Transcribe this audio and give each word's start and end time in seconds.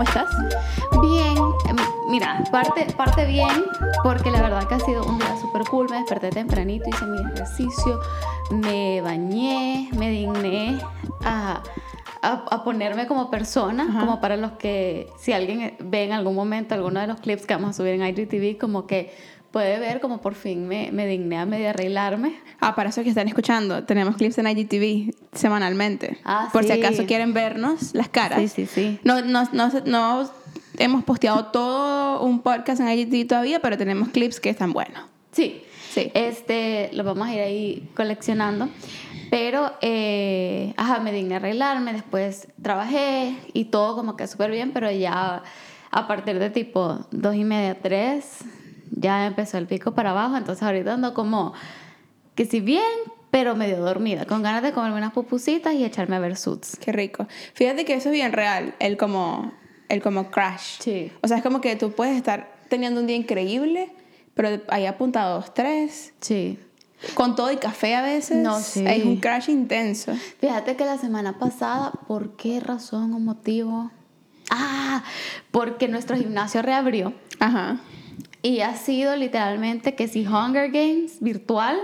¿cómo 0.00 0.08
estás? 0.08 0.30
Bien, 1.02 1.36
em, 1.68 1.76
mira, 2.10 2.42
parte, 2.50 2.86
parte 2.96 3.26
bien, 3.26 3.64
porque 4.02 4.30
la 4.30 4.40
verdad 4.40 4.66
que 4.66 4.74
ha 4.76 4.80
sido 4.80 5.04
un 5.04 5.18
día 5.18 5.36
súper 5.38 5.64
cool. 5.64 5.88
Me 5.90 5.98
desperté 5.98 6.30
tempranito, 6.30 6.88
hice 6.88 7.04
mi 7.04 7.20
ejercicio, 7.20 8.00
me 8.50 9.02
bañé, 9.02 9.90
me 9.98 10.08
digné 10.08 10.78
a, 11.22 11.62
a, 12.22 12.32
a 12.32 12.64
ponerme 12.64 13.06
como 13.06 13.30
persona, 13.30 13.88
Ajá. 13.90 14.00
como 14.00 14.20
para 14.22 14.38
los 14.38 14.52
que, 14.52 15.10
si 15.18 15.32
alguien 15.32 15.76
ve 15.80 16.04
en 16.04 16.12
algún 16.12 16.34
momento 16.34 16.74
alguno 16.74 17.00
de 17.00 17.06
los 17.06 17.20
clips 17.20 17.44
que 17.44 17.54
vamos 17.54 17.70
a 17.70 17.72
subir 17.74 18.00
en 18.00 18.06
IGTV, 18.06 18.58
como 18.58 18.86
que 18.86 19.14
puede 19.50 19.78
ver 19.78 20.00
como 20.00 20.20
por 20.20 20.34
fin 20.34 20.66
me, 20.68 20.90
me 20.92 21.06
digné 21.06 21.38
a 21.38 21.46
medio 21.46 21.70
arreglarme. 21.70 22.38
Ah, 22.60 22.74
para 22.74 22.90
eso 22.90 23.02
que 23.02 23.08
están 23.08 23.28
escuchando, 23.28 23.84
tenemos 23.84 24.16
clips 24.16 24.38
en 24.38 24.46
IGTV 24.46 25.14
semanalmente. 25.32 26.18
Ah, 26.24 26.48
Por 26.52 26.64
si 26.64 26.72
sí. 26.72 26.78
acaso 26.78 27.06
quieren 27.06 27.32
vernos 27.32 27.94
las 27.94 28.08
caras. 28.08 28.38
Sí, 28.40 28.48
sí, 28.48 28.66
sí. 28.66 29.00
No, 29.04 29.22
no, 29.22 29.48
no, 29.52 29.70
no 29.86 30.30
hemos 30.78 31.04
posteado 31.04 31.46
todo 31.46 32.22
un 32.22 32.40
podcast 32.40 32.80
en 32.80 32.88
IGTV 32.88 33.26
todavía, 33.28 33.60
pero 33.60 33.76
tenemos 33.76 34.08
clips 34.10 34.40
que 34.40 34.50
están 34.50 34.72
buenos. 34.72 35.02
Sí. 35.32 35.62
Sí. 35.92 36.12
Este, 36.14 36.90
lo 36.92 37.02
vamos 37.02 37.26
a 37.26 37.34
ir 37.34 37.40
ahí 37.40 37.88
coleccionando. 37.94 38.68
Pero, 39.28 39.72
eh, 39.80 40.72
ajá, 40.76 41.00
me 41.00 41.12
digné 41.12 41.34
a 41.34 41.36
arreglarme, 41.38 41.92
después 41.92 42.48
trabajé 42.62 43.36
y 43.52 43.66
todo 43.66 43.96
como 43.96 44.16
que 44.16 44.26
súper 44.26 44.50
bien, 44.50 44.72
pero 44.72 44.90
ya 44.90 45.42
a 45.90 46.06
partir 46.08 46.38
de 46.38 46.50
tipo 46.50 47.06
dos 47.10 47.34
y 47.34 47.44
media, 47.44 47.76
tres, 47.80 48.38
ya 48.90 49.26
empezó 49.26 49.58
el 49.58 49.66
pico 49.66 49.94
para 49.94 50.10
abajo. 50.10 50.36
Entonces 50.36 50.62
ahorita 50.62 50.94
ando 50.94 51.14
como 51.14 51.52
que 52.34 52.44
si 52.46 52.60
bien, 52.60 52.82
pero 53.30 53.54
medio 53.54 53.78
dormida, 53.78 54.24
con 54.26 54.42
ganas 54.42 54.62
de 54.62 54.72
comerme 54.72 54.98
unas 54.98 55.12
pupusitas 55.12 55.74
y 55.74 55.84
echarme 55.84 56.16
a 56.16 56.18
ver 56.18 56.36
suits. 56.36 56.76
Qué 56.76 56.92
rico. 56.92 57.26
Fíjate 57.54 57.84
que 57.84 57.94
eso 57.94 58.08
es 58.08 58.12
bien 58.14 58.32
real, 58.32 58.74
el 58.78 58.96
como, 58.96 59.52
el 59.88 60.02
como 60.02 60.30
crash. 60.30 60.78
Sí. 60.80 61.12
O 61.22 61.28
sea, 61.28 61.36
es 61.36 61.42
como 61.42 61.60
que 61.60 61.76
tú 61.76 61.92
puedes 61.92 62.16
estar 62.16 62.52
teniendo 62.68 63.00
un 63.00 63.06
día 63.06 63.16
increíble, 63.16 63.92
pero 64.34 64.60
ahí 64.68 64.86
apuntados 64.86 65.52
tres, 65.54 66.12
Sí. 66.20 66.58
con 67.14 67.34
todo 67.36 67.50
y 67.52 67.56
café 67.56 67.94
a 67.94 68.02
veces. 68.02 68.38
No, 68.38 68.58
sí. 68.60 68.84
Es 68.86 69.04
un 69.04 69.16
crash 69.18 69.48
intenso. 69.50 70.12
Fíjate 70.40 70.76
que 70.76 70.84
la 70.84 70.98
semana 70.98 71.38
pasada, 71.38 71.92
¿por 72.06 72.36
qué 72.36 72.60
razón 72.60 73.12
o 73.14 73.18
motivo? 73.18 73.90
Ah, 74.50 75.04
porque 75.50 75.86
nuestro 75.88 76.16
gimnasio 76.16 76.62
reabrió. 76.62 77.12
Ajá. 77.38 77.78
Y 78.42 78.60
ha 78.60 78.74
sido 78.74 79.16
literalmente 79.16 79.94
que 79.94 80.08
si 80.08 80.26
Hunger 80.26 80.70
Games 80.70 81.20
virtual 81.20 81.78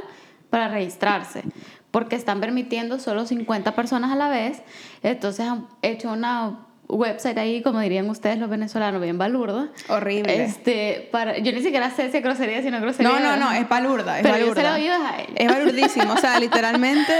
para 0.51 0.69
registrarse. 0.69 1.43
Porque 1.91 2.17
están 2.17 2.41
permitiendo 2.41 2.98
solo 2.98 3.27
50 3.27 3.75
personas 3.75 4.11
a 4.13 4.17
la 4.17 4.29
vez. 4.29 4.63
Entonces 5.03 5.47
han 5.47 5.67
hecho 5.83 6.13
una 6.13 6.67
website 6.89 7.37
ahí, 7.39 7.63
como 7.63 7.81
dirían 7.81 8.09
ustedes 8.09 8.39
los 8.39 8.48
venezolanos, 8.48 9.01
bien 9.01 9.19
balurdo. 9.19 9.69
Horrible. 9.89 10.45
Este, 10.45 11.09
para, 11.11 11.39
yo 11.39 11.53
ni 11.53 11.63
siquiera 11.63 11.91
sé 11.91 12.11
si 12.11 12.19
es 12.19 12.23
grosería, 12.23 12.63
si 12.63 12.70
no 12.70 12.77
es 12.77 12.83
grosería. 12.83 13.11
No, 13.11 13.20
no, 13.20 13.37
no, 13.37 13.53
es 13.53 13.69
balurda, 13.69 14.19
es 14.19 14.23
Pero 14.23 14.39
yo 14.39 14.55
balurda. 14.55 14.63
se 14.63 14.69
lo 14.69 14.75
a 14.75 15.19
ella. 15.19 15.27
Es 15.35 15.48
balurdísimo, 15.48 16.13
o 16.13 16.17
sea, 16.17 16.39
literalmente 16.41 17.13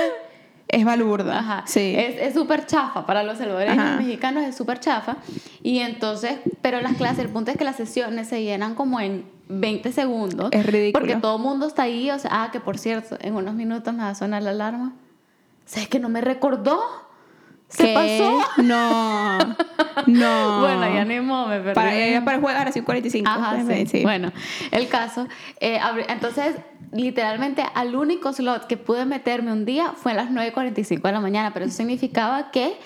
es 0.69 0.85
balurda. 0.85 1.39
Ajá. 1.39 1.65
Sí. 1.67 1.95
Es 1.97 2.35
súper 2.35 2.67
chafa. 2.67 3.07
Para 3.07 3.23
los 3.23 3.39
salvadoreños 3.39 3.99
mexicanos 3.99 4.45
es 4.45 4.57
súper 4.57 4.81
chafa. 4.81 5.17
Y 5.63 5.79
entonces, 5.79 6.39
pero 6.61 6.81
las 6.81 6.97
clases, 6.97 7.21
el 7.21 7.29
punto 7.29 7.51
es 7.51 7.57
que 7.57 7.65
las 7.65 7.77
sesiones 7.77 8.29
se 8.29 8.43
llenan 8.43 8.75
como 8.75 9.01
en 9.01 9.25
20 9.49 9.93
segundos. 9.93 10.49
Es 10.53 10.67
ridículo. 10.67 11.01
Porque 11.01 11.21
todo 11.21 11.37
el 11.37 11.43
mundo 11.43 11.67
está 11.67 11.83
ahí. 11.83 12.11
O 12.11 12.19
sea, 12.19 12.31
ah, 12.33 12.51
que 12.51 12.61
por 12.61 12.79
cierto, 12.79 13.17
en 13.21 13.35
unos 13.35 13.55
minutos 13.55 13.93
me 13.95 14.03
va 14.03 14.11
a 14.11 14.15
sonar 14.15 14.43
la 14.43 14.51
alarma. 14.51 14.95
¿Sabes 15.67 15.89
que 15.89 15.99
no 15.99 16.09
me 16.09 16.21
recordó? 16.21 16.81
Se 17.77 17.85
¿Qué? 17.85 17.93
pasó. 17.95 18.63
No, 18.63 19.39
no. 20.07 20.61
Bueno, 20.61 20.95
ya 20.95 21.05
ni 21.05 21.21
modo, 21.21 21.49
me 21.49 21.61
perdí. 21.61 21.75
Para, 21.75 22.25
para 22.25 22.37
el 22.37 22.43
juego 22.43 22.59
ahora 22.59 22.73
sí 22.73 22.81
45. 22.81 23.29
Ajá, 23.29 23.59
sí. 23.87 24.03
Bueno, 24.03 24.33
el 24.71 24.89
caso. 24.89 25.29
eh, 25.61 25.79
entonces, 26.09 26.57
literalmente, 26.93 27.65
al 27.75 27.95
único 27.95 28.33
slot 28.33 28.67
que 28.67 28.77
pude 28.77 29.05
meterme 29.05 29.53
un 29.53 29.65
día 29.65 29.93
fue 29.95 30.13
a 30.13 30.15
las 30.15 30.31
9.45 30.31 31.03
de 31.03 31.13
la 31.13 31.21
mañana, 31.21 31.53
pero 31.53 31.67
eso 31.67 31.77
significaba 31.77 32.51
que 32.51 32.79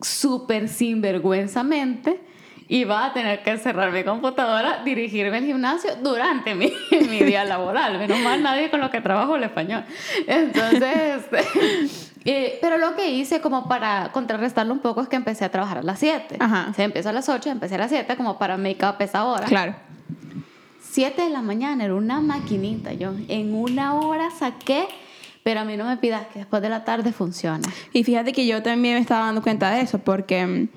súper 0.00 0.68
sinvergüenzamente 0.68 2.20
iba 2.68 3.04
a 3.04 3.12
tener 3.12 3.42
que 3.42 3.58
cerrar 3.58 3.90
mi 3.90 4.04
computadora, 4.04 4.82
dirigirme 4.84 5.38
al 5.38 5.44
gimnasio 5.44 5.96
durante 5.96 6.54
mi, 6.54 6.72
mi 7.10 7.18
día 7.24 7.44
laboral. 7.44 7.98
Menos 7.98 8.20
mal 8.20 8.42
nadie 8.42 8.70
con 8.70 8.80
lo 8.80 8.90
que 8.90 9.00
trabajo 9.00 9.34
el 9.36 9.42
español. 9.42 9.84
Entonces, 10.26 11.24
eh, 12.24 12.58
pero 12.60 12.78
lo 12.78 12.94
que 12.96 13.10
hice 13.10 13.40
como 13.40 13.68
para 13.68 14.12
contrarrestarlo 14.12 14.72
un 14.72 14.80
poco 14.80 15.00
es 15.00 15.08
que 15.08 15.16
empecé 15.16 15.44
a 15.44 15.50
trabajar 15.50 15.78
a 15.78 15.82
las 15.82 15.98
7. 15.98 16.36
Ajá. 16.38 16.68
O 16.70 16.74
sea, 16.74 16.84
empezó 16.84 17.08
a 17.08 17.12
las 17.12 17.28
8, 17.28 17.50
empecé 17.50 17.76
a 17.76 17.78
las 17.78 17.90
7 17.90 18.16
como 18.16 18.38
para 18.38 18.56
make 18.56 18.84
up 18.84 18.96
esa 19.00 19.24
hora. 19.24 19.46
Claro. 19.46 19.74
7 20.90 21.22
de 21.22 21.30
la 21.30 21.40
mañana, 21.40 21.84
era 21.84 21.94
una 21.94 22.20
maquinita. 22.20 22.92
Yo 22.92 23.12
en 23.28 23.54
una 23.54 23.94
hora 23.94 24.30
saqué, 24.30 24.86
pero 25.42 25.60
a 25.60 25.64
mí 25.64 25.76
no 25.76 25.84
me 25.84 25.96
pidas 25.96 26.26
que 26.26 26.40
después 26.40 26.60
de 26.62 26.68
la 26.68 26.84
tarde 26.84 27.12
funcione. 27.12 27.66
Y 27.92 28.04
fíjate 28.04 28.32
que 28.32 28.46
yo 28.46 28.62
también 28.62 28.94
me 28.94 29.00
estaba 29.00 29.26
dando 29.26 29.42
cuenta 29.42 29.70
de 29.70 29.82
eso, 29.82 29.98
porque. 29.98 30.68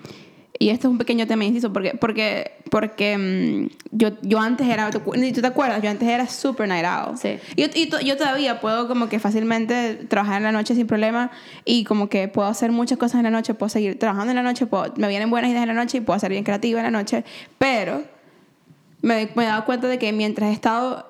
Y 0.60 0.70
esto 0.70 0.88
es 0.88 0.92
un 0.92 0.98
pequeño 1.00 1.26
tema 1.26 1.46
inciso, 1.46 1.74
porque, 1.74 1.96
porque, 2.00 2.52
porque 2.70 3.18
mm, 3.18 3.76
yo, 3.92 4.10
yo 4.22 4.40
antes 4.40 4.68
era. 4.68 4.90
¿tú, 4.92 5.00
te 5.02 5.48
acuerdas? 5.48 5.82
Yo 5.82 5.90
antes 5.90 6.08
era 6.08 6.28
super 6.28 6.68
night 6.68 6.86
owl. 6.86 7.18
Sí. 7.18 7.40
Y, 7.56 7.64
y 7.82 7.88
to- 7.90 8.00
yo 8.02 8.16
todavía 8.18 8.62
puedo, 8.62 8.88
como 8.88 9.10
que 9.10 9.20
fácilmente 9.20 9.96
trabajar 10.08 10.38
en 10.38 10.44
la 10.44 10.52
noche 10.52 10.76
sin 10.76 10.86
problema. 10.86 11.32
Y 11.66 11.84
como 11.86 12.08
que 12.08 12.28
puedo 12.28 12.48
hacer 12.48 12.72
muchas 12.72 12.98
cosas 13.00 13.18
en 13.20 13.24
la 13.24 13.32
noche. 13.32 13.56
Puedo 13.56 13.70
seguir 13.70 13.98
trabajando 13.98 14.32
en 14.32 14.36
la 14.36 14.44
noche. 14.44 14.68
Puedo, 14.68 14.94
me 14.96 15.08
vienen 15.08 15.30
buenas 15.32 15.50
ideas 15.50 15.64
en 15.64 15.70
la 15.70 15.74
noche 15.74 15.98
y 15.98 16.02
puedo 16.02 16.20
ser 16.20 16.30
bien 16.30 16.44
creativa 16.44 16.80
en 16.80 16.86
la 16.86 16.92
noche. 16.92 17.24
Pero 17.58 18.04
me, 19.02 19.30
me 19.36 19.44
he 19.44 19.48
dado 19.48 19.66
cuenta 19.66 19.88
de 19.88 19.98
que 19.98 20.12
mientras 20.14 20.50
he 20.52 20.54
estado. 20.54 21.10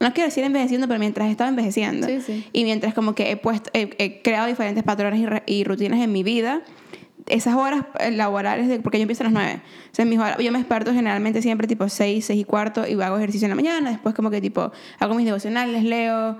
No 0.00 0.12
quiero 0.14 0.28
decir 0.28 0.44
envejeciendo, 0.44 0.86
pero 0.86 1.00
mientras 1.00 1.26
he 1.28 1.32
estado 1.32 1.50
envejeciendo. 1.50 2.06
Sí, 2.06 2.20
sí. 2.20 2.46
Y 2.52 2.64
mientras 2.64 2.94
como 2.94 3.14
que 3.16 3.32
he, 3.32 3.36
puesto, 3.36 3.68
he, 3.74 3.90
he 3.98 4.22
creado 4.22 4.46
diferentes 4.46 4.84
patrones 4.84 5.20
y, 5.46 5.52
y 5.52 5.64
rutinas 5.64 6.00
en 6.00 6.12
mi 6.12 6.22
vida, 6.22 6.62
esas 7.30 7.54
horas 7.54 7.84
eh, 8.00 8.10
laborales, 8.10 8.68
de, 8.68 8.80
porque 8.80 8.98
yo 8.98 9.02
empiezo 9.02 9.22
a 9.22 9.24
las 9.24 9.32
9. 9.32 9.60
O 9.92 9.94
sea, 9.94 10.04
mis 10.04 10.18
horas- 10.18 10.38
yo 10.38 10.50
me 10.52 10.58
desperto 10.58 10.92
generalmente 10.92 11.42
siempre 11.42 11.66
tipo 11.66 11.88
6, 11.88 12.24
6 12.24 12.40
y 12.40 12.44
cuarto 12.44 12.86
y 12.86 13.00
hago 13.00 13.16
ejercicio 13.16 13.46
en 13.46 13.50
la 13.50 13.56
mañana. 13.56 13.90
Después 13.90 14.14
como 14.14 14.30
que 14.30 14.40
tipo 14.40 14.72
hago 14.98 15.14
mis 15.14 15.24
devocionales, 15.26 15.84
leo, 15.84 16.38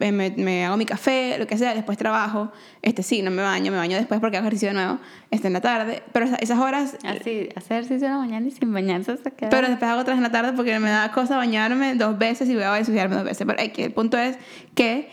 eh, 0.00 0.12
me, 0.12 0.30
me 0.30 0.64
hago 0.64 0.76
mi 0.76 0.84
café, 0.86 1.36
lo 1.38 1.46
que 1.46 1.56
sea. 1.58 1.74
Después 1.74 1.96
trabajo. 1.98 2.50
Este 2.82 3.02
sí, 3.02 3.22
no 3.22 3.30
me 3.30 3.42
baño, 3.42 3.70
me 3.72 3.78
baño 3.78 3.96
después 3.96 4.20
porque 4.20 4.36
hago 4.36 4.44
ejercicio 4.46 4.68
de 4.68 4.74
nuevo. 4.74 4.98
Este 5.30 5.46
en 5.46 5.52
la 5.52 5.60
tarde. 5.60 6.02
Pero 6.12 6.26
esa- 6.26 6.36
esas 6.36 6.58
horas... 6.58 6.96
Así, 7.04 7.48
hacer 7.56 7.78
ejercicio 7.84 8.06
en 8.06 8.12
la 8.14 8.18
mañana 8.18 8.46
y 8.46 8.50
sin 8.50 8.72
bañarse 8.72 9.16
se 9.16 9.30
queda. 9.32 9.50
Pero 9.50 9.68
después 9.68 9.90
hago 9.90 10.00
otras 10.00 10.16
en 10.16 10.22
la 10.22 10.30
tarde 10.32 10.52
porque 10.54 10.78
me 10.78 10.90
da 10.90 11.10
cosa 11.12 11.36
bañarme 11.36 11.94
dos 11.94 12.18
veces 12.18 12.48
y 12.48 12.54
voy 12.54 12.64
a 12.64 12.78
ensuciarme 12.78 13.16
dos 13.16 13.24
veces. 13.24 13.46
Pero 13.46 13.62
aquí 13.62 13.82
el 13.82 13.92
punto 13.92 14.16
es 14.18 14.36
que 14.74 15.08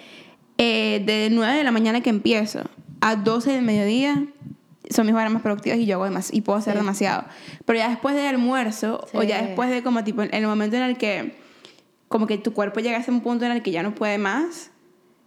eh, 0.57 1.01
de 1.05 1.29
9 1.31 1.57
de 1.57 1.63
la 1.63 1.71
mañana 1.71 2.01
que 2.01 2.09
empiezo 2.09 2.61
a 3.01 3.15
12 3.17 3.51
del 3.51 3.61
mediodía 3.61 4.23
son 4.89 5.05
mis 5.05 5.15
horas 5.15 5.31
más 5.31 5.41
productivas 5.41 5.79
y 5.79 5.85
yo 5.85 5.95
hago 5.95 6.05
demasiado 6.05 6.37
y 6.37 6.41
puedo 6.41 6.59
hacer 6.59 6.73
Sí. 6.73 6.79
demasiado. 6.79 7.25
Pero 7.65 7.79
ya 7.79 7.89
después 7.89 8.15
del 8.15 8.27
almuerzo 8.27 9.05
o 9.13 9.23
ya 9.23 9.39
Sí. 9.39 9.45
después 9.47 9.69
de 9.69 9.83
como 9.83 10.03
tipo 10.03 10.21
en 10.23 10.33
el 10.33 10.45
momento 10.47 10.75
en 10.77 10.83
el 10.83 10.97
que 10.97 11.35
como 12.07 12.27
que 12.27 12.37
tu 12.37 12.53
cuerpo 12.53 12.79
llega 12.79 12.97
a 12.97 13.01
ese 13.01 13.11
punto 13.13 13.45
en 13.45 13.51
el 13.51 13.61
que 13.63 13.71
ya 13.71 13.83
no 13.83 13.95
puede 13.95 14.17
más, 14.17 14.71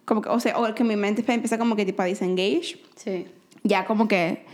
como 0.04 0.22
que, 0.22 0.28
o 0.30 0.40
sea, 0.40 0.58
o 0.58 0.74
que 0.74 0.84
mi 0.84 0.96
mente 0.96 1.22
empieza 1.26 1.58
como 1.58 1.76
que 1.76 1.84
tipo 1.84 2.00
a 2.02 2.04
disengage, 2.06 2.78
Sí. 2.96 3.26
ya 3.64 3.84
como 3.84 4.08
que 4.08 4.46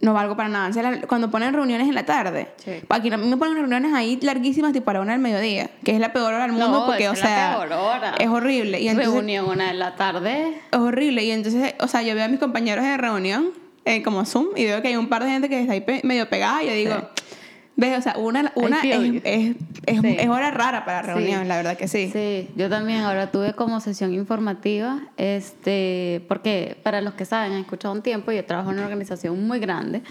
no 0.00 0.12
valgo 0.14 0.36
para 0.36 0.48
nada. 0.48 0.68
O 0.68 0.72
sea, 0.72 1.00
cuando 1.08 1.28
ponen 1.30 1.52
reuniones 1.54 1.88
en 1.88 1.94
la 1.96 2.04
tarde, 2.06 2.48
Sí. 2.64 2.70
aquí 2.88 3.10
a 3.12 3.16
mí 3.16 3.26
me 3.26 3.36
ponen 3.36 3.56
reuniones 3.56 3.92
ahí 3.94 4.16
larguísimas, 4.22 4.72
tipo 4.72 4.88
a 4.90 4.94
la 4.94 5.00
una 5.00 5.12
del 5.12 5.20
mediodía, 5.20 5.70
que 5.82 5.92
es 5.92 5.98
la 5.98 6.12
peor 6.12 6.34
hora 6.34 6.42
del 6.44 6.52
mundo 6.52 6.68
No, 6.70 6.86
porque, 6.86 7.08
o 7.08 7.12
es 7.14 7.20
la 7.20 7.26
sea, 7.26 7.56
peor 7.58 7.72
hora. 7.72 8.14
es 8.20 8.28
horrible. 8.28 8.80
Y 8.80 8.86
entonces, 8.88 9.12
Reunión 9.12 9.48
una 9.48 9.68
de 9.68 9.74
la 9.74 9.96
tarde. 9.96 10.60
es 10.70 10.78
horrible. 10.78 11.24
Y 11.24 11.32
entonces, 11.32 11.74
o 11.80 11.88
sea, 11.88 12.02
yo 12.02 12.14
veo 12.14 12.24
a 12.24 12.28
mis 12.28 12.38
compañeros 12.38 12.84
de 12.84 12.96
reunión, 12.96 13.50
eh, 13.84 14.02
como 14.02 14.24
Zoom, 14.24 14.48
y 14.56 14.64
veo 14.64 14.80
que 14.82 14.88
hay 14.88 14.96
un 14.96 15.08
par 15.08 15.24
de 15.24 15.30
gente 15.30 15.48
que 15.48 15.60
está 15.60 15.72
ahí 15.72 15.80
pe- 15.80 16.00
medio 16.04 16.28
pegada, 16.28 16.62
y 16.62 16.66
yo 16.68 16.72
digo, 16.74 17.08
ves, 17.76 17.98
o 17.98 18.02
sea, 18.02 18.16
una, 18.18 18.52
una 18.54 18.80
es, 18.82 19.22
es, 19.24 19.56
es, 19.86 20.00
Sí. 20.00 20.16
es 20.18 20.28
hora 20.28 20.50
rara 20.50 20.84
para 20.84 21.02
Sí. 21.02 21.06
reunión, 21.08 21.48
la 21.48 21.56
verdad 21.56 21.76
que 21.76 21.88
sí. 21.88 22.10
Sí, 22.12 22.48
yo 22.54 22.68
también 22.68 23.00
ahora 23.00 23.30
tuve 23.32 23.54
como 23.54 23.80
sesión 23.80 24.12
informativa, 24.14 25.00
este, 25.16 26.24
porque 26.28 26.76
para 26.82 27.00
los 27.00 27.14
que 27.14 27.24
saben, 27.24 27.52
han 27.52 27.58
escuchado 27.60 27.92
un 27.94 28.02
tiempo, 28.02 28.30
yo 28.30 28.44
trabajo 28.44 28.70
en 28.70 28.76
una 28.76 28.84
organización 28.86 29.44
muy 29.46 29.58
grande. 29.58 30.02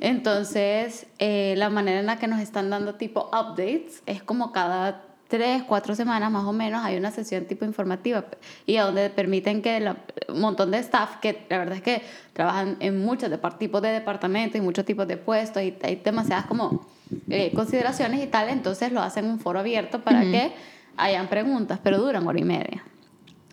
Entonces, 0.00 1.06
eh, 1.18 1.54
la 1.58 1.70
manera 1.70 2.00
en 2.00 2.06
la 2.06 2.18
que 2.18 2.26
nos 2.26 2.40
están 2.40 2.70
dando 2.70 2.94
tipo 2.94 3.28
updates 3.28 4.02
es 4.06 4.22
como 4.22 4.50
cada 4.52 5.04
tres, 5.32 5.62
cuatro 5.62 5.94
semanas 5.94 6.30
más 6.30 6.44
o 6.44 6.52
menos 6.52 6.84
hay 6.84 6.98
una 6.98 7.10
sesión 7.10 7.46
tipo 7.46 7.64
informativa 7.64 8.22
y 8.66 8.76
a 8.76 8.84
donde 8.84 9.08
permiten 9.08 9.62
que 9.62 9.80
la- 9.80 9.96
un 10.28 10.40
montón 10.42 10.70
de 10.70 10.76
staff 10.78 11.16
que 11.22 11.46
la 11.48 11.56
verdad 11.56 11.76
es 11.76 11.82
que 11.82 12.02
trabajan 12.34 12.76
en 12.80 13.02
muchos 13.02 13.30
depart- 13.30 13.56
tipos 13.56 13.80
de 13.80 13.88
departamentos 13.88 14.56
y 14.58 14.60
muchos 14.60 14.84
tipos 14.84 15.08
de 15.08 15.16
puestos 15.16 15.62
y 15.62 15.74
hay 15.82 15.96
demasiadas 16.04 16.44
como 16.44 16.86
eh, 17.30 17.50
consideraciones 17.54 18.22
y 18.22 18.26
tal, 18.26 18.50
entonces 18.50 18.92
lo 18.92 19.00
hacen 19.00 19.24
un 19.24 19.40
foro 19.40 19.58
abierto 19.60 20.02
para 20.02 20.20
que 20.20 20.52
hayan 20.98 21.28
preguntas, 21.28 21.78
pero 21.82 21.96
duran 21.98 22.26
hora 22.26 22.38
y 22.38 22.44
media. 22.44 22.84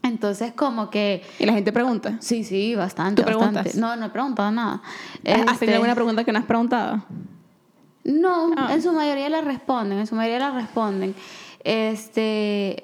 Entonces 0.04 0.52
como 0.54 0.90
que 0.90 1.24
Y 1.40 1.46
la 1.46 1.54
gente 1.54 1.72
pregunta. 1.72 2.18
sí, 2.20 2.44
sí, 2.44 2.76
bastante, 2.76 3.22
¿Tú 3.22 3.26
preguntas? 3.26 3.64
bastante. 3.64 3.80
No, 3.80 3.96
no 3.96 4.06
he 4.08 4.10
preguntado 4.10 4.52
nada. 4.52 4.82
¿Has 5.26 5.40
Este, 5.54 5.60
tenido 5.60 5.76
alguna 5.76 5.96
pregunta 5.96 6.24
que 6.26 6.32
no 6.34 6.40
has 6.40 6.46
preguntado? 6.46 7.04
No, 8.06 8.54
Ah. 8.58 8.70
en 8.74 8.82
su 8.82 8.92
mayoría 8.94 9.30
la 9.30 9.42
responden, 9.42 10.00
en 10.00 10.08
su 10.08 10.16
mayoría 10.16 10.40
la 10.40 10.52
responden. 10.52 11.14
Este. 11.64 12.84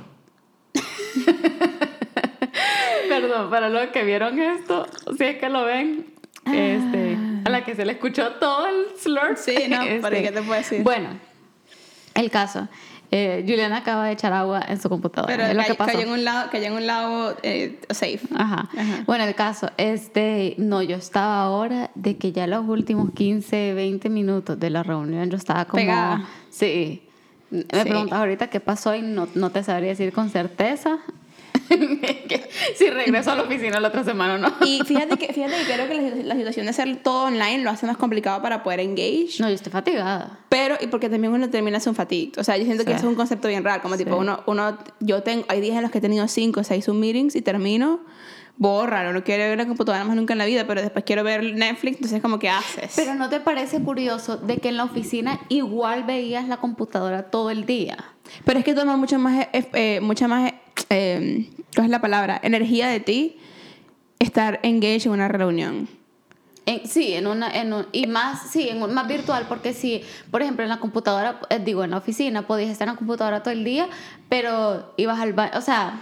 Perdón, 3.10 3.50
para 3.50 3.70
los 3.70 3.88
que 3.88 4.04
vieron 4.04 4.40
esto, 4.40 4.88
si 5.18 5.24
es 5.24 5.38
que 5.38 5.50
lo 5.50 5.66
ven, 5.66 6.06
este, 6.46 7.18
a 7.46 7.50
la 7.50 7.64
que 7.64 7.76
se 7.76 7.86
le 7.86 7.94
escuchó 7.94 8.34
todo 8.34 8.68
el 8.68 8.98
slur. 8.98 9.38
Sí, 9.38 9.56
no, 9.70 9.80
pero 10.02 10.18
¿qué 10.18 10.32
te 10.32 10.42
puedo 10.42 10.54
decir? 10.54 10.84
Bueno, 10.84 11.10
el 12.14 12.30
caso. 12.30 12.68
Eh, 13.12 13.46
Juliana 13.48 13.78
acaba 13.78 14.08
de 14.08 14.14
echar 14.14 14.34
agua 14.34 14.62
en 14.68 14.82
su 14.82 14.90
computadora. 14.90 15.32
Pero 15.32 15.48
es 15.48 15.56
lo 15.56 15.64
que 15.64 15.76
pasó. 15.76 15.92
cayó 15.92 16.06
en 16.06 16.12
un 16.12 16.26
lado, 16.26 16.50
cayó 16.52 16.66
en 16.66 16.74
un 16.74 16.88
lado 16.88 17.38
eh, 17.44 17.80
safe. 17.92 18.22
Ajá. 18.36 18.68
Ajá. 18.76 19.04
Bueno, 19.06 19.24
el 19.24 19.36
caso, 19.36 19.70
este, 19.78 20.56
no, 20.58 20.82
yo 20.82 20.98
estaba 20.98 21.44
ahora 21.44 21.92
de 21.96 22.18
que 22.18 22.32
ya 22.32 22.48
los 22.48 22.68
últimos 22.68 23.12
15, 23.12 23.74
20 23.74 24.10
minutos 24.10 24.60
de 24.60 24.70
la 24.70 24.84
reunión 24.84 25.30
yo 25.30 25.38
estaba 25.38 25.66
como... 25.66 25.82
Pegada. 25.82 26.28
Sí. 26.50 27.05
Me 27.56 27.84
Sí. 27.84 27.90
preguntas 27.90 28.20
ahorita 28.20 28.48
qué 28.50 28.60
pasó 28.60 28.96
y 28.96 29.02
no, 29.02 29.28
no 29.36 29.50
te 29.52 29.64
sabría 29.64 29.90
decir 29.90 30.12
con 30.14 30.30
certeza 30.30 31.00
que 31.70 32.48
si 32.76 32.90
regreso 32.90 33.32
a 33.32 33.36
la 33.36 33.44
oficina 33.44 33.80
la 33.80 33.88
otra 33.88 34.04
semana 34.04 34.36
o 34.36 34.38
no. 34.38 34.54
Y 34.66 34.82
fíjate 34.86 35.18
que, 35.18 35.34
fíjate 35.34 35.54
que 35.66 35.74
creo 35.74 35.88
que 35.88 35.96
la, 35.96 36.24
la 36.24 36.36
situación 36.36 36.66
de 36.66 36.70
hacer 36.72 36.98
todo 36.98 37.26
online 37.26 37.60
lo 37.64 37.70
hace 37.72 37.86
más 37.88 37.98
complicado 37.98 38.42
para 38.42 38.62
poder 38.62 38.82
engage. 38.82 39.38
No, 39.40 39.48
yo 39.48 39.56
estoy 39.56 39.72
fatigada. 39.72 40.40
Pero, 40.50 40.76
y 40.80 40.88
porque 40.88 41.10
también 41.10 41.34
uno 41.34 41.50
termina 41.50 41.80
un 41.86 41.96
fatigue. 41.96 42.34
O 42.38 42.44
sea, 42.44 42.58
yo 42.58 42.66
siento 42.66 42.84
que 42.84 42.92
Sí. 42.92 42.98
eso 42.98 43.06
es 43.06 43.10
un 43.10 43.16
concepto 43.16 43.48
bien 43.48 43.64
raro. 43.64 43.82
Como 43.82 43.98
tipo, 43.98 44.12
Sí. 44.12 44.18
uno, 44.20 44.44
uno, 44.46 44.78
yo 45.00 45.24
tengo, 45.24 45.46
hay 45.48 45.62
días 45.62 45.76
en 45.78 45.82
los 45.84 45.92
que 45.92 45.98
he 45.98 46.02
tenido 46.02 46.28
cinco 46.28 46.60
o 46.60 46.64
seis 46.64 46.86
Zoom 46.86 47.00
meetings 47.00 47.36
y 47.36 47.42
termino, 47.42 48.00
borra, 48.58 49.12
no 49.12 49.24
quiero 49.24 49.44
ver 49.44 49.58
la 49.58 49.66
computadora 49.66 50.04
más 50.06 50.16
nunca 50.16 50.34
en 50.34 50.38
la 50.38 50.46
vida, 50.46 50.66
pero 50.68 50.82
después 50.82 51.04
quiero 51.06 51.24
ver 51.24 51.44
Netflix, 51.44 51.98
entonces 51.98 52.22
como 52.22 52.40
que 52.40 52.50
haces. 52.50 52.94
Pero 52.96 53.16
¿no 53.16 53.30
te 53.30 53.40
parece 53.40 53.82
curioso 53.82 54.38
de 54.38 54.58
que 54.58 54.70
en 54.70 54.78
la 54.78 54.86
oficina 54.86 55.40
igual 55.50 56.04
veías 56.04 56.48
la 56.48 56.58
computadora 56.58 57.24
todo 57.24 57.50
el 57.52 57.66
día? 57.66 57.98
Pero 58.46 58.60
es 58.60 58.66
que 58.66 58.74
toma 58.74 58.96
mucho 58.98 59.20
más, 59.20 59.48
eh, 59.54 59.70
eh, 59.74 60.00
mucha 60.02 60.28
más, 60.28 60.54
eh, 60.90 61.50
¿cuál 61.76 61.86
es 61.86 61.92
la 61.92 62.02
palabra? 62.02 62.40
Energía 62.44 62.88
de 62.88 63.00
ti 63.00 63.38
estar 64.20 64.60
engaged 64.64 65.08
en 65.08 65.12
una 65.12 65.28
reunión. 65.28 65.88
En- 66.68 66.88
sí, 66.88 67.14
en 67.14 67.28
una, 67.28 67.52
en 67.52 67.74
un- 67.74 67.86
y 67.92 68.08
más, 68.08 68.50
sí, 68.50 68.70
en 68.70 68.82
un- 68.82 68.92
más 68.94 69.08
virtual, 69.08 69.46
porque 69.48 69.74
si, 69.74 70.02
por 70.32 70.42
ejemplo, 70.42 70.64
en 70.64 70.70
la 70.70 70.80
computadora, 70.80 71.40
eh, 71.52 71.60
digo, 71.64 71.84
en 71.84 71.92
la 71.92 71.98
oficina, 71.98 72.48
podías 72.48 72.72
estar 72.72 72.88
en 72.88 72.94
la 72.96 72.98
computadora 72.98 73.44
todo 73.44 73.54
el 73.54 73.64
día, 73.64 73.88
pero 74.30 74.94
ibas 74.98 75.20
al 75.20 75.34
baño, 75.34 75.52
o 75.56 75.62
sea, 75.62 76.00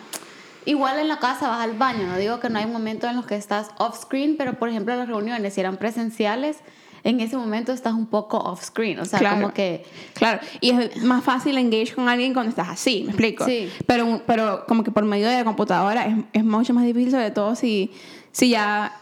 igual 0.65 0.99
en 0.99 1.07
la 1.07 1.19
casa 1.19 1.47
vas 1.49 1.61
al 1.61 1.73
baño, 1.77 2.07
no 2.07 2.17
digo 2.17 2.39
que 2.39 2.49
no 2.49 2.59
hay 2.59 2.65
momentos 2.65 3.09
en 3.09 3.15
los 3.15 3.25
que 3.25 3.35
estás 3.35 3.71
off 3.77 3.99
screen, 4.01 4.35
pero 4.37 4.53
por 4.53 4.69
ejemplo 4.69 4.95
las 4.95 5.07
reuniones, 5.07 5.53
si 5.53 5.59
eran 5.61 5.77
presenciales, 5.77 6.57
en 7.05 7.19
ese 7.19 7.35
momento 7.35 7.73
estás 7.73 7.93
un 7.93 8.05
poco 8.07 8.37
off 8.37 8.63
screen, 8.63 8.99
o 8.99 9.05
sea, 9.05 9.19
Claro. 9.19 9.35
como 9.41 9.53
que, 9.53 9.85
Claro, 10.13 10.39
y 10.61 10.69
es 10.71 11.03
más 11.03 11.23
fácil 11.23 11.57
engage 11.57 11.93
con 11.95 12.07
alguien 12.07 12.33
cuando 12.33 12.49
estás 12.49 12.69
así, 12.69 13.01
¿me 13.03 13.09
explico? 13.09 13.45
Sí. 13.45 13.69
Pero, 13.85 14.21
pero 14.25 14.65
como 14.67 14.83
que 14.85 14.91
por 14.91 15.03
medio 15.03 15.27
de 15.27 15.35
la 15.35 15.43
computadora 15.43 16.05
es, 16.07 16.15
es 16.31 16.43
mucho 16.45 16.73
más 16.73 16.85
difícil, 16.85 17.11
sobre 17.11 17.31
todo 17.31 17.55
si, 17.55 17.91
si 18.31 18.49
ya 18.49 18.93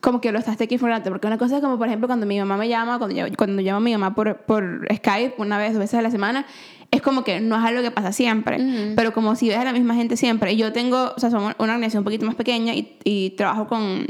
como 0.00 0.20
que 0.20 0.30
lo 0.32 0.38
estás 0.38 0.56
taking 0.56 0.78
for 0.78 0.88
granted. 0.88 1.10
Porque 1.10 1.26
una 1.26 1.38
cosa 1.38 1.56
es 1.56 1.62
como, 1.62 1.76
por 1.76 1.88
ejemplo, 1.88 2.06
cuando 2.06 2.24
mi 2.24 2.38
mamá 2.38 2.56
me 2.56 2.68
llama, 2.68 2.98
cuando, 2.98 3.16
yo, 3.16 3.26
cuando 3.36 3.60
llamo 3.62 3.78
a 3.78 3.80
mi 3.80 3.92
mamá 3.92 4.14
por, 4.14 4.36
por 4.38 4.86
Skype 4.94 5.34
una 5.38 5.58
vez, 5.58 5.72
dos 5.72 5.80
veces 5.80 5.98
a 5.98 6.02
la 6.02 6.10
semana, 6.10 6.46
es 6.90 7.02
como 7.02 7.24
que 7.24 7.40
no 7.40 7.56
es 7.56 7.64
algo 7.64 7.82
que 7.82 7.90
pasa 7.90 8.12
siempre. 8.12 8.58
Pero 8.96 9.12
como 9.12 9.34
si 9.36 9.48
ves 9.48 9.58
a 9.58 9.64
la 9.64 9.72
misma 9.72 9.94
gente 9.94 10.16
siempre. 10.16 10.56
Yo 10.56 10.72
tengo, 10.72 11.12
o 11.16 11.20
sea, 11.20 11.30
somos 11.30 11.54
una 11.58 11.74
organización 11.74 12.00
un 12.00 12.04
poquito 12.04 12.26
más 12.26 12.34
pequeña 12.34 12.74
y, 12.74 12.96
y 13.04 13.30
trabajo 13.30 13.66
con, 13.66 14.06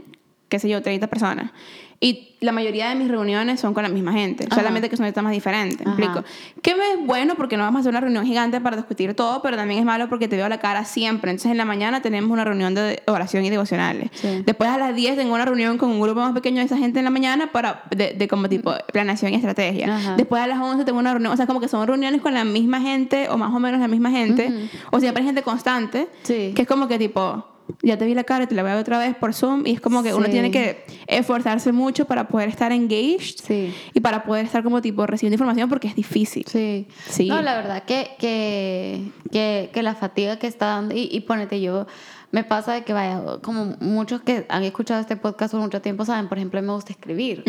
qué 0.49 0.59
sé 0.59 0.69
yo, 0.69 0.81
30 0.83 1.07
personas. 1.09 1.51
Y 2.01 2.37
la 2.41 2.53
mayoría 2.53 2.89
de 2.91 2.95
mis 2.95 3.09
reuniones 3.09 3.59
son 3.59 3.75
con 3.75 3.83
la 3.83 3.89
misma 3.89 4.13
gente, 4.13 4.47
Ajá. 4.49 4.61
solamente 4.61 4.89
que 4.89 4.97
son 4.97 5.13
temas 5.13 5.33
diferentes, 5.33 5.85
¿me 5.85 5.93
explico? 5.95 6.23
Que 6.63 6.71
es 6.71 6.77
bueno 7.05 7.35
porque 7.35 7.57
no 7.57 7.65
vamos 7.65 7.79
a 7.79 7.81
hacer 7.81 7.91
una 7.91 8.01
reunión 8.01 8.25
gigante 8.25 8.61
para 8.61 8.77
discutir 8.77 9.15
todo, 9.15 9.43
pero 9.43 9.57
también 9.57 9.81
es 9.81 9.85
malo 9.85 10.09
porque 10.09 10.29
te 10.29 10.37
veo 10.37 10.49
la 10.49 10.59
cara 10.61 10.85
siempre. 10.85 11.33
Entonces 11.33 11.51
en 11.51 11.57
la 11.59 11.65
mañana 11.65 12.01
tenemos 12.01 12.31
una 12.31 12.45
reunión 12.45 12.73
de 12.77 13.03
oración 13.09 13.45
y 13.45 13.51
devocionales. 13.51 14.11
Sí. 14.15 14.43
Después 14.47 14.71
a 14.71 14.79
las 14.79 14.95
10 14.95 15.17
tengo 15.17 15.35
una 15.35 15.45
reunión 15.45 15.77
con 15.77 15.91
un 15.91 16.01
grupo 16.01 16.21
más 16.21 16.33
pequeño 16.35 16.59
de 16.61 16.67
esa 16.67 16.77
gente 16.79 17.01
en 17.01 17.05
la 17.05 17.11
mañana 17.11 17.51
para 17.51 17.83
de, 17.91 18.13
de 18.13 18.29
como 18.29 18.49
tipo 18.49 18.73
planeación 18.93 19.33
y 19.33 19.37
estrategia. 19.37 19.97
Ajá. 19.97 20.15
Después 20.17 20.41
a 20.41 20.47
las 20.47 20.61
11 20.61 20.85
tengo 20.85 21.01
una 21.01 21.11
reunión, 21.15 21.33
o 21.33 21.37
sea, 21.37 21.49
como 21.49 21.59
que 21.61 21.67
son 21.67 21.85
reuniones 21.85 22.21
con 22.23 22.33
la 22.33 22.45
misma 22.45 22.81
gente 22.81 23.29
o 23.29 23.37
más 23.37 23.53
o 23.53 23.59
menos 23.59 23.81
la 23.81 23.89
misma 23.89 24.13
gente, 24.13 24.69
o 24.93 25.01
siempre 25.01 25.23
hay 25.23 25.27
gente 25.27 25.43
constante, 25.43 26.07
Sí. 26.23 26.53
que 26.55 26.63
es 26.63 26.69
como 26.69 26.87
que 26.87 26.97
tipo 26.97 27.45
ya 27.83 27.97
te 27.97 28.07
vi 28.07 28.15
la 28.15 28.25
cara 28.25 28.47
te 28.47 28.55
la 28.55 28.63
veo 28.63 28.79
otra 28.79 28.99
vez 28.99 29.15
por 29.17 29.35
Zoom 29.35 29.67
y 29.67 29.73
es 29.73 29.81
como 29.81 30.03
que 30.03 30.15
uno 30.15 30.29
tiene 30.29 30.51
que 30.51 30.85
esforzarse 31.07 31.73
mucho 31.73 32.07
para 32.07 32.29
poder 32.29 32.49
estar 32.49 32.73
engaged 32.73 33.37
sí. 33.43 33.75
y 33.95 34.01
para 34.01 34.25
poder 34.25 34.45
estar 34.45 34.63
como 34.63 34.81
tipo 34.83 35.07
recibiendo 35.07 35.35
información 35.35 35.69
porque 35.69 35.89
es 35.89 35.95
difícil. 35.95 36.45
Sí. 36.47 36.87
Sí. 37.09 37.29
No, 37.29 37.43
la 37.43 37.57
verdad 37.57 37.85
que, 37.85 38.11
que, 38.19 39.11
que, 39.31 39.71
que 39.73 39.83
la 39.83 39.95
fatiga 39.95 40.39
que 40.39 40.47
está 40.47 40.67
dando, 40.67 40.95
y, 40.95 41.09
y 41.11 41.21
ponete 41.21 41.61
yo, 41.61 41.87
me 42.31 42.45
pasa 42.45 42.75
de 42.75 42.85
que 42.85 42.93
vaya, 42.93 43.23
como 43.43 43.77
muchos 43.81 44.21
que 44.21 44.45
han 44.49 44.63
escuchado 44.63 45.01
este 45.01 45.17
podcast 45.17 45.53
por 45.53 45.61
mucho 45.61 45.81
tiempo 45.81 46.05
saben, 46.05 46.29
por 46.29 46.37
ejemplo, 46.39 46.61
me 46.61 46.73
gusta 46.73 46.93
escribir. 46.93 47.45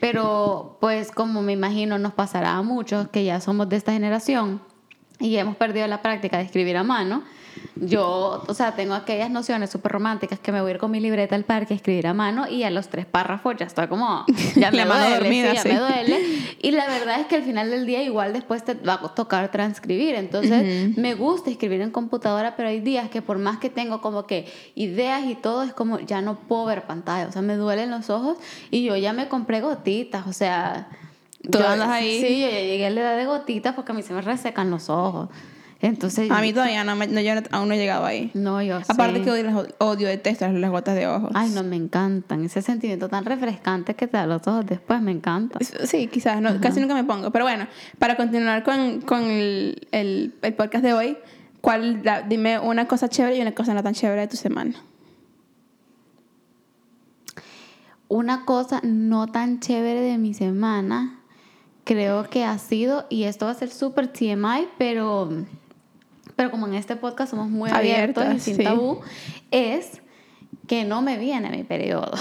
Pero 0.00 0.78
pues 0.80 1.10
como 1.10 1.42
me 1.42 1.52
imagino 1.52 1.98
nos 1.98 2.14
pasará 2.14 2.56
a 2.56 2.62
muchos 2.62 3.08
que 3.08 3.24
ya 3.24 3.40
somos 3.40 3.68
de 3.68 3.76
esta 3.76 3.92
generación 3.92 4.62
y 5.20 5.36
hemos 5.36 5.56
perdido 5.56 5.86
la 5.86 6.00
práctica 6.00 6.38
de 6.38 6.44
escribir 6.44 6.76
a 6.76 6.84
mano, 6.84 7.22
yo, 7.80 8.44
o 8.46 8.54
sea, 8.54 8.74
tengo 8.74 8.94
aquellas 8.94 9.30
nociones 9.30 9.70
súper 9.70 9.92
románticas 9.92 10.38
que 10.40 10.50
me 10.50 10.60
voy 10.60 10.70
a 10.72 10.74
ir 10.74 10.80
con 10.80 10.90
mi 10.90 11.00
libreta 11.00 11.36
al 11.36 11.44
parque 11.44 11.74
a 11.74 11.76
escribir 11.76 12.06
a 12.06 12.14
mano 12.14 12.48
y 12.48 12.64
a 12.64 12.70
los 12.70 12.88
tres 12.88 13.06
párrafos 13.06 13.54
ya 13.56 13.66
estoy 13.66 13.86
como, 13.86 14.24
ya 14.56 14.70
me 14.70 14.84
duele, 14.84 15.14
dormida, 15.14 15.50
sí, 15.50 15.56
ya 15.56 15.62
sí. 15.62 15.68
me 15.68 15.78
duele. 15.78 16.20
Y 16.60 16.70
la 16.72 16.86
verdad 16.88 17.20
es 17.20 17.26
que 17.26 17.36
al 17.36 17.42
final 17.42 17.70
del 17.70 17.86
día 17.86 18.02
igual 18.02 18.32
después 18.32 18.64
te 18.64 18.74
va 18.74 18.94
a 18.94 19.14
tocar 19.14 19.50
transcribir. 19.50 20.14
Entonces 20.16 20.96
me 20.96 21.14
gusta 21.14 21.50
escribir 21.50 21.80
en 21.80 21.90
computadora, 21.90 22.56
pero 22.56 22.68
hay 22.68 22.80
días 22.80 23.10
que 23.10 23.22
por 23.22 23.38
más 23.38 23.58
que 23.58 23.70
tengo 23.70 24.00
como 24.00 24.26
que 24.26 24.46
ideas 24.74 25.24
y 25.24 25.34
todo, 25.34 25.62
es 25.62 25.72
como 25.72 26.00
ya 26.00 26.20
no 26.20 26.36
puedo 26.36 26.64
ver 26.64 26.82
pantalla, 26.82 27.28
o 27.28 27.32
sea, 27.32 27.42
me 27.42 27.54
duelen 27.54 27.90
los 27.90 28.10
ojos 28.10 28.38
y 28.70 28.82
yo 28.84 28.96
ya 28.96 29.12
me 29.12 29.28
compré 29.28 29.60
gotitas, 29.60 30.26
o 30.26 30.32
sea... 30.32 30.88
Tú 31.50 31.60
yo- 31.60 31.68
ahí. 31.68 32.20
Sí, 32.20 32.40
yo 32.40 32.48
ya 32.48 32.60
llegué 32.60 32.86
a 32.86 32.90
la 32.90 33.00
edad 33.00 33.16
de 33.16 33.24
gotitas 33.26 33.74
porque 33.74 33.92
a 33.92 33.94
mí 33.94 34.02
se 34.02 34.12
me 34.12 34.20
resecan 34.20 34.70
los 34.70 34.90
ojos. 34.90 35.28
Entonces... 35.80 36.28
A 36.30 36.40
mí 36.40 36.52
todavía 36.52 36.82
no, 36.82 36.96
me- 36.96 37.06
no, 37.06 37.20
yo 37.20 37.32
aún 37.52 37.68
no 37.68 37.74
he 37.74 37.78
llegado 37.78 38.04
ahí. 38.04 38.32
No, 38.34 38.60
yo 38.62 38.78
Aparte 38.88 39.18
sí. 39.18 39.22
que 39.24 39.30
odio, 39.30 39.66
odio, 39.78 40.08
detesto 40.08 40.48
las 40.48 40.70
gotas 40.72 40.96
de 40.96 41.06
ojos. 41.06 41.30
Ay, 41.34 41.50
no, 41.50 41.62
me 41.62 41.76
encantan. 41.76 42.44
Ese 42.44 42.62
sentimiento 42.62 43.08
tan 43.08 43.24
refrescante 43.24 43.94
que 43.94 44.08
te 44.08 44.16
da 44.16 44.26
los 44.26 44.44
ojos 44.48 44.66
después, 44.66 45.00
me 45.00 45.12
encanta. 45.12 45.58
Sí, 45.84 46.08
quizás, 46.08 46.40
no, 46.40 46.60
casi 46.60 46.80
nunca 46.80 46.94
me 46.94 47.04
pongo. 47.04 47.30
Pero 47.30 47.44
bueno, 47.44 47.68
para 47.98 48.16
continuar 48.16 48.64
con, 48.64 49.00
con 49.02 49.22
el, 49.22 49.86
el, 49.92 50.34
el 50.42 50.54
podcast 50.54 50.82
de 50.82 50.94
hoy, 50.94 51.16
¿cuál, 51.60 52.02
dime 52.28 52.58
una 52.58 52.88
cosa 52.88 53.08
chévere 53.08 53.36
y 53.38 53.40
una 53.40 53.54
cosa 53.54 53.72
no 53.72 53.82
tan 53.82 53.94
chévere 53.94 54.22
de 54.22 54.28
tu 54.28 54.36
semana. 54.36 54.74
Una 58.08 58.44
cosa 58.46 58.80
no 58.82 59.26
tan 59.26 59.60
chévere 59.60 60.00
de 60.00 60.16
mi 60.18 60.32
semana, 60.32 61.20
creo 61.84 62.28
que 62.30 62.42
ha 62.44 62.56
sido, 62.58 63.06
y 63.10 63.24
esto 63.24 63.44
va 63.44 63.52
a 63.52 63.54
ser 63.54 63.70
súper 63.70 64.08
TMI, 64.08 64.66
pero, 64.78 65.28
pero 66.38 66.52
como 66.52 66.68
en 66.68 66.74
este 66.74 66.94
podcast 66.94 67.32
somos 67.32 67.48
muy 67.50 67.68
abiertos, 67.68 68.24
y 68.32 68.38
sin 68.38 68.56
sí. 68.58 68.62
tabú, 68.62 69.00
es 69.50 70.00
que 70.68 70.84
no 70.84 71.02
me 71.02 71.18
viene 71.18 71.50
mi 71.50 71.64
periodo. 71.64 72.12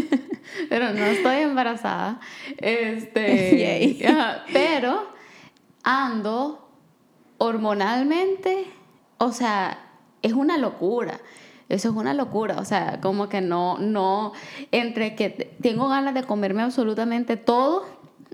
pero 0.68 0.92
no 0.92 1.04
estoy 1.04 1.36
embarazada. 1.42 2.18
Este, 2.56 4.04
pero 4.52 5.06
ando 5.84 6.68
hormonalmente, 7.38 8.66
o 9.18 9.30
sea, 9.30 9.78
es 10.22 10.32
una 10.32 10.58
locura. 10.58 11.20
Eso 11.68 11.90
es 11.90 11.94
una 11.94 12.14
locura, 12.14 12.56
o 12.58 12.64
sea, 12.64 12.98
como 13.00 13.28
que 13.28 13.40
no, 13.40 13.78
no, 13.78 14.32
entre 14.72 15.14
que 15.14 15.30
te- 15.30 15.44
tengo 15.62 15.88
ganas 15.88 16.14
de 16.14 16.24
comerme 16.24 16.62
absolutamente 16.62 17.36
todo, 17.36 17.86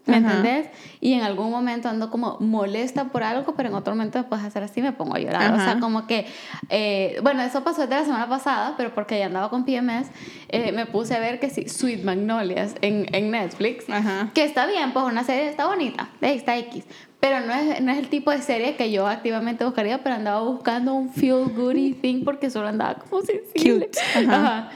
¿me 0.09 0.17
Ajá. 0.17 0.37
entendés? 0.39 0.67
Y 1.01 1.13
en 1.13 1.23
algún 1.23 1.51
momento 1.51 1.89
ando 1.89 2.11
como 2.11 2.37
molesta 2.41 3.05
por 3.05 3.23
algo, 3.23 3.55
pero 3.55 3.69
en 3.69 3.75
otro 3.77 3.95
momento 3.95 4.19
después 4.19 4.43
de 4.43 4.49
hacer 4.49 4.63
así 4.65 4.83
me 4.83 4.93
pongo 4.93 5.15
a 5.15 5.21
llorar. 5.21 5.53
O 5.53 5.57
sea, 5.57 5.71
Ajá. 5.73 5.81
como 5.81 6.07
que, 6.09 6.27
eh, 6.71 7.21
bueno, 7.23 7.43
eso 7.43 7.63
pasó 7.63 7.83
desde 7.83 7.95
la 7.95 8.05
semana 8.05 8.29
pasada, 8.29 8.75
pero 8.77 8.93
porque 8.95 9.19
ya 9.19 9.27
andaba 9.27 9.49
con 9.51 9.65
PMS, 9.65 10.11
eh, 10.49 10.73
me 10.73 10.87
puse 10.87 11.15
a 11.15 11.21
ver 11.21 11.39
que 11.39 11.51
sí, 11.51 11.69
Sweet 11.69 12.03
Magnolias 12.03 12.75
en, 12.81 13.07
en 13.15 13.31
Netflix, 13.31 13.89
Ajá. 13.89 14.31
que 14.35 14.45
está 14.45 14.67
bien, 14.67 14.93
pues 14.93 15.05
una 15.05 15.23
serie 15.23 15.49
está 15.49 15.67
bonita, 15.67 16.09
eh, 16.21 16.35
está 16.35 16.57
X. 16.59 16.85
Pero 17.21 17.41
no 17.41 17.53
es, 17.53 17.81
no 17.81 17.91
es 17.91 17.99
el 17.99 18.09
tipo 18.09 18.31
de 18.31 18.41
serie 18.41 18.77
que 18.77 18.93
yo 18.93 19.09
activamente 19.09 19.65
buscaría, 19.65 20.05
pero 20.05 20.15
andaba 20.15 20.41
buscando 20.43 20.95
un 20.95 21.13
feel 21.13 21.47
goody 21.55 21.95
thing 21.95 22.23
porque 22.25 22.49
solo 22.49 22.69
andaba 22.69 22.95
como 22.95 23.23
sensible. 23.23 23.87
Cute. 23.87 23.99
Ajá. 24.31 24.37
Ajá. 24.37 24.71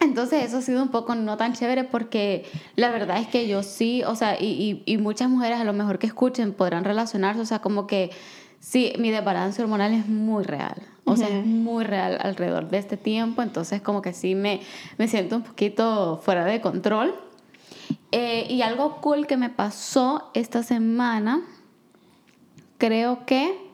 Entonces 0.00 0.44
eso 0.44 0.58
ha 0.58 0.62
sido 0.62 0.82
un 0.82 0.88
poco 0.88 1.14
no 1.14 1.36
tan 1.36 1.52
chévere 1.52 1.84
porque 1.84 2.44
la 2.76 2.90
verdad 2.90 3.18
es 3.18 3.28
que 3.28 3.48
yo 3.48 3.62
sí, 3.62 4.02
o 4.04 4.14
sea, 4.14 4.40
y, 4.40 4.82
y, 4.86 4.92
y 4.92 4.98
muchas 4.98 5.28
mujeres 5.28 5.58
a 5.58 5.64
lo 5.64 5.72
mejor 5.72 5.98
que 5.98 6.06
escuchen 6.06 6.52
podrán 6.52 6.84
relacionarse, 6.84 7.40
o 7.40 7.46
sea, 7.46 7.60
como 7.60 7.86
que 7.86 8.10
sí, 8.60 8.92
mi 8.98 9.10
desbalance 9.10 9.62
hormonal 9.62 9.94
es 9.94 10.08
muy 10.08 10.44
real, 10.44 10.82
o 11.04 11.16
sea, 11.16 11.28
es 11.28 11.46
muy 11.46 11.84
real 11.84 12.18
alrededor 12.20 12.68
de 12.68 12.78
este 12.78 12.96
tiempo, 12.96 13.42
entonces 13.42 13.80
como 13.80 14.02
que 14.02 14.12
sí 14.12 14.34
me, 14.34 14.60
me 14.98 15.08
siento 15.08 15.36
un 15.36 15.42
poquito 15.42 16.20
fuera 16.22 16.44
de 16.44 16.60
control. 16.60 17.14
Eh, 18.10 18.46
y 18.48 18.62
algo 18.62 19.00
cool 19.00 19.26
que 19.26 19.36
me 19.36 19.50
pasó 19.50 20.30
esta 20.34 20.62
semana, 20.62 21.42
creo 22.78 23.24
que 23.26 23.67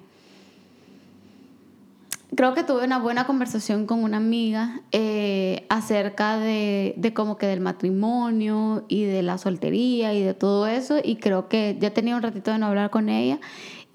creo 2.35 2.55
que 2.55 2.65
tuve 2.65 2.85
una 2.85 2.99
buena 2.99 3.27
conversación 3.27 3.87
con 3.87 4.03
una 4.03 4.17
amiga 4.17 4.81
eh, 4.93 5.67
acerca 5.69 6.39
de, 6.39 6.95
de, 6.97 7.15
como 7.15 7.37
que 7.37 7.47
del 7.47 7.61
matrimonio 7.61 8.85
y 8.89 9.05
de 9.05 9.23
la 9.23 9.39
soltería 9.39 10.15
y 10.15 10.23
de 10.23 10.35
todo 10.35 10.67
eso 10.67 10.97
y 11.03 11.17
creo 11.17 11.49
que 11.49 11.77
ya 11.81 11.93
tenía 11.93 12.17
un 12.17 12.23
ratito 12.23 12.51
de 12.51 12.59
no 12.59 12.67
hablar 12.67 12.91
con 12.91 13.09
ella 13.09 13.41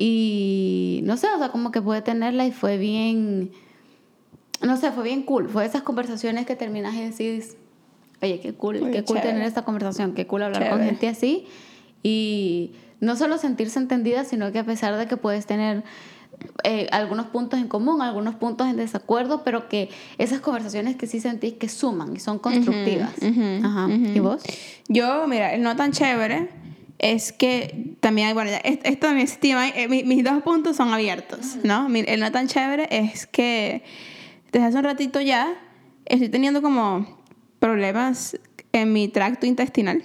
y 0.01 1.01
no 1.03 1.17
sé, 1.17 1.27
o 1.36 1.38
sea, 1.38 1.50
como 1.50 1.72
que 1.72 1.81
pude 1.81 2.01
tenerla 2.01 2.46
y 2.46 2.53
fue 2.53 2.77
bien, 2.77 3.51
no 4.62 4.77
sé, 4.77 4.91
fue 4.91 5.03
bien 5.03 5.24
cool, 5.24 5.50
fue 5.50 5.65
esas 5.65 5.81
conversaciones 5.81 6.46
que 6.46 6.55
terminas 6.55 6.96
y 6.96 7.01
decís, 7.01 7.58
oye, 8.22 8.39
qué 8.39 8.53
cool, 8.53 8.91
qué 8.91 9.03
cool 9.03 9.19
tener 9.19 9.41
esta 9.41 9.63
conversación, 9.63 10.13
qué 10.13 10.25
cool 10.25 10.43
hablar 10.43 10.69
con 10.69 10.81
gente 10.84 11.10
así 11.10 11.48
y 12.01 12.72
no 13.01 13.17
solo 13.17 13.38
sentirse 13.38 13.77
entendida, 13.77 14.24
sino 14.24 14.53
que 14.53 14.60
a 14.60 14.63
pesar 14.65 14.96
de 14.96 15.05
que 15.08 15.17
puedes 15.17 15.46
tener 15.46 15.84
eh, 16.63 16.88
algunos 16.91 17.27
puntos 17.27 17.60
en 17.60 17.67
común, 17.67 18.01
algunos 18.01 18.36
puntos 18.36 18.67
en 18.67 18.77
desacuerdo, 18.77 19.43
pero 19.43 19.69
que 19.69 19.89
esas 20.17 20.39
conversaciones 20.41 20.96
que 20.96 21.08
sí 21.08 21.19
sentís 21.19 21.53
que 21.53 21.69
suman 21.69 22.15
y 22.15 22.19
son 22.19 22.39
constructivas. 22.39 23.13
Ajá. 23.63 23.88
¿Y 23.89 24.19
vos? 24.19 24.41
Yo, 24.88 25.27
mira, 25.27 25.53
el 25.53 25.62
no 25.62 25.75
tan 25.75 25.91
chévere 25.91 26.50
es 27.00 27.31
que 27.31 27.96
también, 28.01 28.34
bueno, 28.34 28.51
esto 28.63 29.08
también 29.08 29.27
eh, 29.75 29.88
mis, 29.88 30.24
dos 30.24 30.43
puntos 30.43 30.75
son 30.75 30.93
abiertos, 30.93 31.58
¿no? 31.63 31.88
El 31.88 32.19
no 32.19 32.31
tan 32.31 32.48
chévere 32.48 32.88
es 32.91 33.25
que 33.25 33.84
desde 34.51 34.67
hace 34.67 34.77
un 34.77 34.84
ratito 34.84 35.22
ya 35.22 35.55
estoy 36.05 36.29
teniendo 36.29 36.62
como 36.62 37.19
problemas 37.60 38.38
en 38.74 38.93
mi 38.93 39.08
tracto 39.08 39.46
intestinal. 39.46 40.03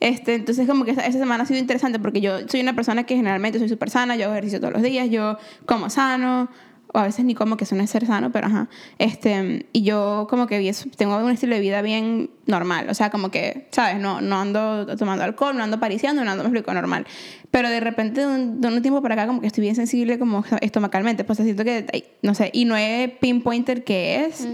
Este, 0.00 0.34
entonces 0.34 0.66
como 0.66 0.84
que 0.84 0.90
esa, 0.92 1.10
semana 1.10 1.44
ha 1.44 1.46
sido 1.46 1.58
interesante 1.58 1.98
porque 1.98 2.20
yo 2.20 2.46
soy 2.48 2.60
una 2.60 2.74
persona 2.74 3.04
que 3.04 3.16
generalmente 3.16 3.58
soy 3.58 3.68
súper 3.68 3.90
sana, 3.90 4.16
yo 4.16 4.24
hago 4.24 4.34
ejercicio 4.34 4.60
todos 4.60 4.74
los 4.74 4.82
días, 4.82 5.08
yo 5.10 5.38
como 5.64 5.88
sano, 5.88 6.48
o 6.92 6.98
a 6.98 7.02
veces 7.04 7.24
ni 7.24 7.34
como 7.34 7.56
que 7.56 7.64
eso 7.64 7.74
no 7.74 7.82
es 7.82 7.90
ser 7.90 8.06
sano, 8.06 8.30
pero 8.30 8.46
ajá. 8.46 8.68
Este, 8.98 9.66
y 9.72 9.82
yo 9.82 10.26
como 10.30 10.46
que 10.46 10.72
tengo 10.96 11.16
un 11.16 11.30
estilo 11.30 11.54
de 11.54 11.60
vida 11.60 11.82
bien 11.82 12.30
normal, 12.46 12.88
o 12.88 12.94
sea, 12.94 13.10
como 13.10 13.30
que, 13.30 13.68
¿sabes? 13.72 14.00
No, 14.00 14.20
no 14.20 14.40
ando 14.40 14.96
tomando 14.96 15.24
alcohol, 15.24 15.56
no 15.56 15.64
ando 15.64 15.80
pariciando, 15.80 16.24
no 16.24 16.30
ando, 16.30 16.44
me 16.44 16.48
explico, 16.48 16.72
normal. 16.72 17.06
Pero 17.50 17.68
de 17.70 17.80
repente, 17.80 18.20
de 18.20 18.26
un, 18.26 18.82
tiempo 18.82 19.02
para 19.02 19.14
acá, 19.14 19.26
como 19.26 19.40
que 19.40 19.46
estoy 19.46 19.62
bien 19.62 19.74
sensible 19.74 20.18
como 20.18 20.44
estomacalmente, 20.60 21.24
pues 21.24 21.38
siento 21.38 21.64
que, 21.64 22.16
no 22.22 22.34
sé, 22.34 22.50
y 22.52 22.64
no 22.64 22.76
es 22.76 23.10
pinpointer 23.20 23.84
que 23.84 24.24
es, 24.26 24.46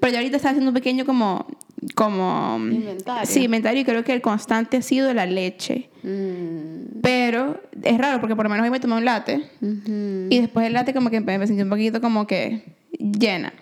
pero 0.00 0.12
yo 0.12 0.18
ahorita 0.18 0.36
estaba 0.36 0.50
haciendo 0.50 0.70
un 0.70 0.74
pequeño 0.74 1.04
como 1.06 1.46
como 1.94 2.56
inventario. 2.58 3.26
Sí, 3.26 3.44
inventario 3.44 3.80
y 3.82 3.84
creo 3.84 4.04
que 4.04 4.12
el 4.12 4.20
constante 4.20 4.78
ha 4.78 4.82
sido 4.82 5.12
la 5.14 5.26
leche. 5.26 5.88
Mm. 6.02 7.00
Pero 7.02 7.60
es 7.82 7.98
raro 7.98 8.20
porque 8.20 8.36
por 8.36 8.44
lo 8.44 8.50
menos 8.50 8.64
hoy 8.64 8.70
me 8.70 8.80
tomé 8.80 8.96
un 8.96 9.04
latte 9.04 9.42
y 9.60 10.38
después 10.40 10.66
el 10.66 10.72
latte 10.72 10.94
como 10.94 11.10
que 11.10 11.20
me 11.20 11.46
sentí 11.46 11.62
un 11.62 11.70
poquito 11.70 12.00
como 12.00 12.26
que 12.26 12.62
llena. 12.98 13.52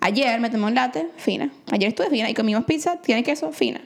Ayer 0.00 0.40
me 0.40 0.50
tomé 0.50 0.66
un 0.66 0.74
latte 0.74 1.08
fina. 1.16 1.50
Ayer 1.70 1.88
estuve 1.88 2.10
fina 2.10 2.30
y 2.30 2.34
comimos 2.34 2.64
pizza, 2.64 3.00
tiene 3.00 3.22
queso 3.22 3.52
fina. 3.52 3.80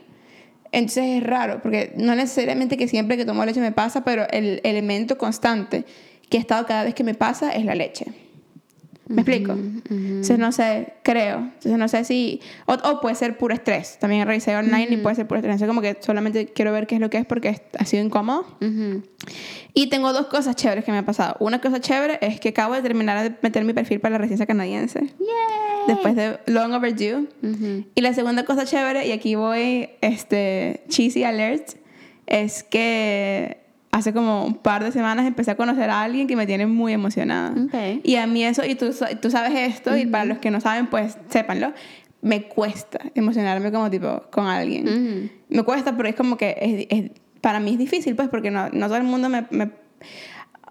Entonces 0.72 1.04
es 1.18 1.22
raro 1.22 1.60
porque 1.62 1.92
no 1.96 2.14
necesariamente 2.14 2.76
que 2.76 2.88
siempre 2.88 3.16
que 3.16 3.24
tomo 3.24 3.44
leche 3.44 3.60
me 3.60 3.72
pasa, 3.72 4.04
pero 4.04 4.26
el 4.30 4.60
elemento 4.64 5.18
constante 5.18 5.84
que 6.30 6.38
ha 6.38 6.40
estado 6.40 6.66
cada 6.66 6.84
vez 6.84 6.94
que 6.94 7.04
me 7.04 7.14
pasa 7.14 7.52
es 7.52 7.64
la 7.64 7.74
leche. 7.74 8.06
¿Me 9.08 9.22
explico? 9.22 9.52
Entonces 9.52 10.38
no 10.38 10.52
sé, 10.52 10.94
creo. 11.02 11.38
Entonces 11.38 11.76
no 11.76 11.88
sé 11.88 12.04
si... 12.04 12.40
O, 12.66 13.00
puede 13.00 13.14
ser 13.14 13.36
puro 13.36 13.54
estrés. 13.54 13.98
También 13.98 14.26
revisé 14.26 14.56
online 14.56 14.88
y 14.90 14.96
puede 14.98 15.16
ser 15.16 15.26
puro 15.26 15.38
estrés. 15.38 15.54
Entonces 15.54 15.68
como 15.68 15.80
que 15.82 15.98
solamente 16.00 16.46
quiero 16.46 16.72
ver 16.72 16.86
qué 16.86 16.96
es 16.96 17.00
lo 17.00 17.10
que 17.10 17.18
es 17.18 17.26
porque 17.26 17.62
ha 17.78 17.84
sido 17.84 18.04
incómodo. 18.04 18.46
Y 19.74 19.88
tengo 19.88 20.12
dos 20.12 20.26
cosas 20.26 20.56
chéveres 20.56 20.84
que 20.84 20.92
me 20.92 20.98
han 20.98 21.04
pasado. 21.04 21.36
Una 21.40 21.60
cosa 21.60 21.80
chévere 21.80 22.18
es 22.20 22.40
que 22.40 22.50
acabo 22.50 22.74
de 22.74 22.82
terminar 22.82 23.22
de 23.22 23.36
meter 23.42 23.64
mi 23.64 23.72
perfil 23.72 24.00
para 24.00 24.12
la 24.12 24.18
residencia 24.18 24.46
canadiense. 24.46 25.00
Yay. 25.00 25.86
Después 25.88 26.14
de 26.14 26.38
long 26.46 26.72
overdue. 26.72 27.28
Y 27.94 28.00
la 28.00 28.14
segunda 28.14 28.44
cosa 28.44 28.64
chévere, 28.64 29.06
y 29.06 29.12
aquí 29.12 29.34
voy, 29.34 29.90
este, 30.00 30.84
cheesy 30.88 31.24
alert, 31.24 31.70
es 32.26 32.62
que 32.62 33.61
hace 33.92 34.14
como 34.14 34.46
un 34.46 34.54
par 34.54 34.82
de 34.82 34.90
semanas 34.90 35.26
empecé 35.26 35.50
a 35.50 35.56
conocer 35.56 35.90
a 35.90 36.02
alguien 36.02 36.26
que 36.26 36.34
me 36.34 36.46
tiene 36.46 36.66
muy 36.66 36.94
emocionada. 36.94 37.54
Y 38.02 38.16
a 38.16 38.26
mí 38.26 38.42
eso, 38.42 38.64
y 38.64 38.74
tú, 38.74 38.90
tú 39.20 39.30
sabes 39.30 39.52
esto, 39.54 39.96
y 39.96 40.06
para 40.06 40.24
los 40.24 40.38
que 40.38 40.50
no 40.50 40.60
saben, 40.60 40.86
pues 40.86 41.18
sépanlo, 41.28 41.72
me 42.22 42.44
cuesta 42.44 43.00
emocionarme 43.14 43.70
como 43.70 43.90
tipo 43.90 44.22
con 44.30 44.46
alguien. 44.46 45.30
Me 45.50 45.62
cuesta, 45.62 45.94
pero 45.94 46.08
es 46.08 46.14
como 46.14 46.38
que 46.38 46.88
es, 46.90 47.10
para 47.42 47.60
mí 47.60 47.72
es 47.72 47.78
difícil, 47.78 48.16
pues, 48.16 48.30
porque 48.30 48.50
no, 48.50 48.70
no 48.70 48.86
todo 48.86 48.96
el 48.96 49.02
mundo 49.04 49.28
me, 49.28 49.46
me, 49.50 49.70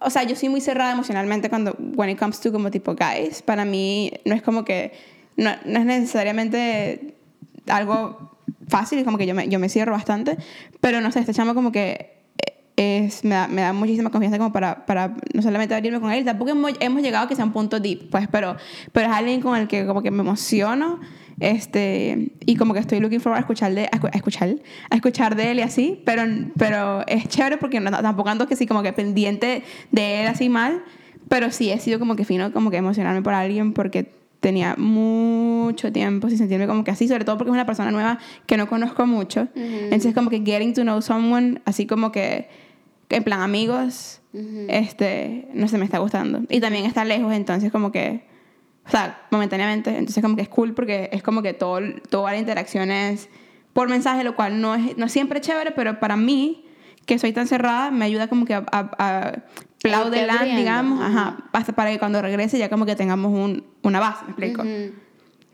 O 0.01 0.09
sea, 0.09 0.23
yo 0.23 0.35
soy 0.35 0.49
muy 0.49 0.61
cerrada 0.61 0.93
emocionalmente 0.93 1.47
cuando, 1.49 1.75
when 1.95 2.09
it 2.09 2.17
comes 2.17 2.39
to 2.39 2.51
como 2.51 2.71
tipo 2.71 2.95
guys, 2.95 3.43
para 3.43 3.65
mí 3.65 4.11
no 4.25 4.33
es 4.33 4.41
como 4.41 4.65
que, 4.65 4.93
no, 5.37 5.51
no 5.65 5.79
es 5.79 5.85
necesariamente 5.85 7.13
algo 7.67 8.31
fácil, 8.67 8.97
es 8.97 9.05
como 9.05 9.19
que 9.19 9.27
yo 9.27 9.35
me, 9.35 9.47
yo 9.47 9.59
me 9.59 9.69
cierro 9.69 9.91
bastante, 9.91 10.37
pero 10.79 11.01
no 11.01 11.11
sé, 11.11 11.19
este 11.19 11.33
chamo 11.33 11.53
como 11.53 11.71
que 11.71 12.20
es, 12.81 13.23
me, 13.23 13.35
da, 13.35 13.47
me 13.47 13.61
da 13.61 13.73
muchísima 13.73 14.09
confianza 14.09 14.37
como 14.37 14.51
para, 14.51 14.85
para 14.85 15.15
no 15.33 15.41
solamente 15.41 15.75
abrirme 15.75 15.99
con 15.99 16.11
él, 16.11 16.25
tampoco 16.25 16.51
hemos, 16.51 16.73
hemos, 16.79 17.01
llegado 17.01 17.25
a 17.25 17.27
que 17.27 17.35
sea 17.35 17.45
un 17.45 17.53
punto 17.53 17.79
deep, 17.79 18.09
pues, 18.09 18.27
pero, 18.27 18.55
pero 18.91 19.07
es 19.07 19.13
alguien 19.13 19.41
con 19.41 19.57
el 19.57 19.67
que 19.67 19.85
como 19.85 20.01
que 20.01 20.11
me 20.11 20.21
emociono 20.21 20.99
este, 21.39 22.31
y 22.45 22.55
como 22.55 22.73
que 22.73 22.79
estoy 22.79 22.99
looking 22.99 23.19
forward 23.19 23.37
a 23.37 23.41
escuchar 23.41 23.73
de, 23.73 23.89
a, 23.91 24.15
escuchar, 24.15 24.55
a 24.89 24.95
escuchar 24.95 25.35
de 25.35 25.51
él 25.51 25.59
y 25.59 25.61
así, 25.63 26.01
pero, 26.05 26.23
pero 26.57 27.05
es 27.07 27.27
chévere 27.27 27.57
porque 27.57 27.79
no, 27.79 27.89
tampoco 27.91 28.29
ando 28.29 28.47
que 28.47 28.55
sí 28.55 28.67
como 28.67 28.83
que 28.83 28.93
pendiente 28.93 29.63
de 29.91 30.21
él 30.21 30.27
así 30.27 30.49
mal, 30.49 30.83
pero 31.27 31.51
sí 31.51 31.71
he 31.71 31.79
sido 31.79 31.97
como 31.97 32.15
que 32.15 32.25
fino 32.25 32.53
como 32.53 32.69
que 32.69 32.77
emocionarme 32.77 33.21
por 33.21 33.33
alguien 33.33 33.73
porque 33.73 34.11
tenía 34.39 34.75
mucho 34.75 35.91
tiempo 35.91 36.29
sin 36.29 36.37
sentirme 36.37 36.67
como 36.67 36.83
que 36.83 36.91
así, 36.91 37.07
sobre 37.07 37.25
todo 37.25 37.37
porque 37.37 37.49
es 37.49 37.53
una 37.53 37.65
persona 37.65 37.91
nueva 37.91 38.19
que 38.45 38.57
no 38.57 38.67
conozco 38.67 39.05
mucho. 39.05 39.47
Entonces 39.55 40.13
como 40.13 40.29
que 40.29 40.41
getting 40.43 40.73
to 40.73 40.81
know 40.81 41.01
someone, 41.01 41.61
así 41.65 41.85
como 41.85 42.11
que 42.11 42.49
en 43.17 43.23
plan 43.23 43.41
amigos, 43.41 44.21
este, 44.67 45.47
no 45.53 45.67
se 45.67 45.77
me 45.77 45.85
está 45.85 45.99
gustando. 45.99 46.41
Y 46.49 46.59
también 46.59 46.85
está 46.85 47.03
lejos, 47.05 47.33
entonces 47.33 47.71
como 47.71 47.91
que, 47.91 48.25
o 48.85 48.89
sea, 48.89 49.25
momentáneamente, 49.31 49.97
entonces 49.97 50.21
como 50.21 50.35
que 50.35 50.43
es 50.43 50.49
cool 50.49 50.73
porque 50.73 51.09
es 51.11 51.23
como 51.23 51.41
que 51.41 51.53
todo, 51.53 51.79
toda 52.09 52.31
la 52.31 52.37
interacción 52.37 52.91
es 52.91 53.29
por 53.73 53.89
mensaje, 53.89 54.23
lo 54.23 54.35
cual 54.35 54.61
no 54.61 54.75
es, 54.75 54.97
no 54.97 55.05
es 55.05 55.11
siempre 55.11 55.41
chévere, 55.41 55.71
pero 55.71 55.99
para 55.99 56.15
mí, 56.17 56.65
que 57.05 57.17
soy 57.19 57.33
tan 57.33 57.47
cerrada, 57.47 57.91
me 57.91 58.05
ayuda 58.05 58.27
como 58.27 58.45
que 58.45 58.53
a, 58.53 58.63
a, 58.71 58.91
a 58.99 59.33
digamos, 60.55 61.01
ajá, 61.01 61.37
hasta 61.53 61.73
para 61.73 61.91
que 61.91 61.99
cuando 61.99 62.21
regrese 62.21 62.57
ya 62.57 62.69
como 62.69 62.85
que 62.85 62.95
tengamos 62.95 63.31
un, 63.33 63.63
una 63.81 63.99
base, 63.99 64.25
¿me 64.25 64.31
explico? 64.31 64.63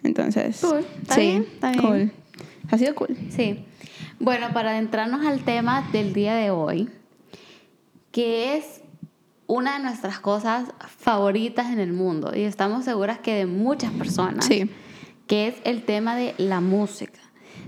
Entonces, 0.03 0.59
cool. 0.61 0.85
¿Está 1.01 1.15
sí, 1.15 1.21
bien? 1.21 1.47
¿Está 1.53 1.71
bien? 1.71 1.81
cool. 1.83 2.11
Ha 2.69 2.77
sido 2.77 2.95
cool. 2.95 3.17
Sí. 3.29 3.65
Bueno, 4.19 4.47
para 4.53 4.71
adentrarnos 4.71 5.25
al 5.25 5.41
tema 5.43 5.87
del 5.91 6.13
día 6.13 6.35
de 6.35 6.51
hoy, 6.51 6.89
que 8.17 8.57
es 8.57 8.81
una 9.45 9.77
de 9.77 9.83
nuestras 9.83 10.19
cosas 10.19 10.71
favoritas 10.87 11.67
en 11.71 11.77
el 11.77 11.93
mundo 11.93 12.31
y 12.35 12.41
estamos 12.41 12.83
seguras 12.83 13.19
que 13.19 13.35
de 13.35 13.45
muchas 13.45 13.91
personas, 13.91 14.45
sí. 14.45 14.71
que 15.27 15.49
es 15.49 15.55
el 15.65 15.83
tema 15.83 16.15
de 16.15 16.33
la 16.39 16.59
música. 16.59 17.19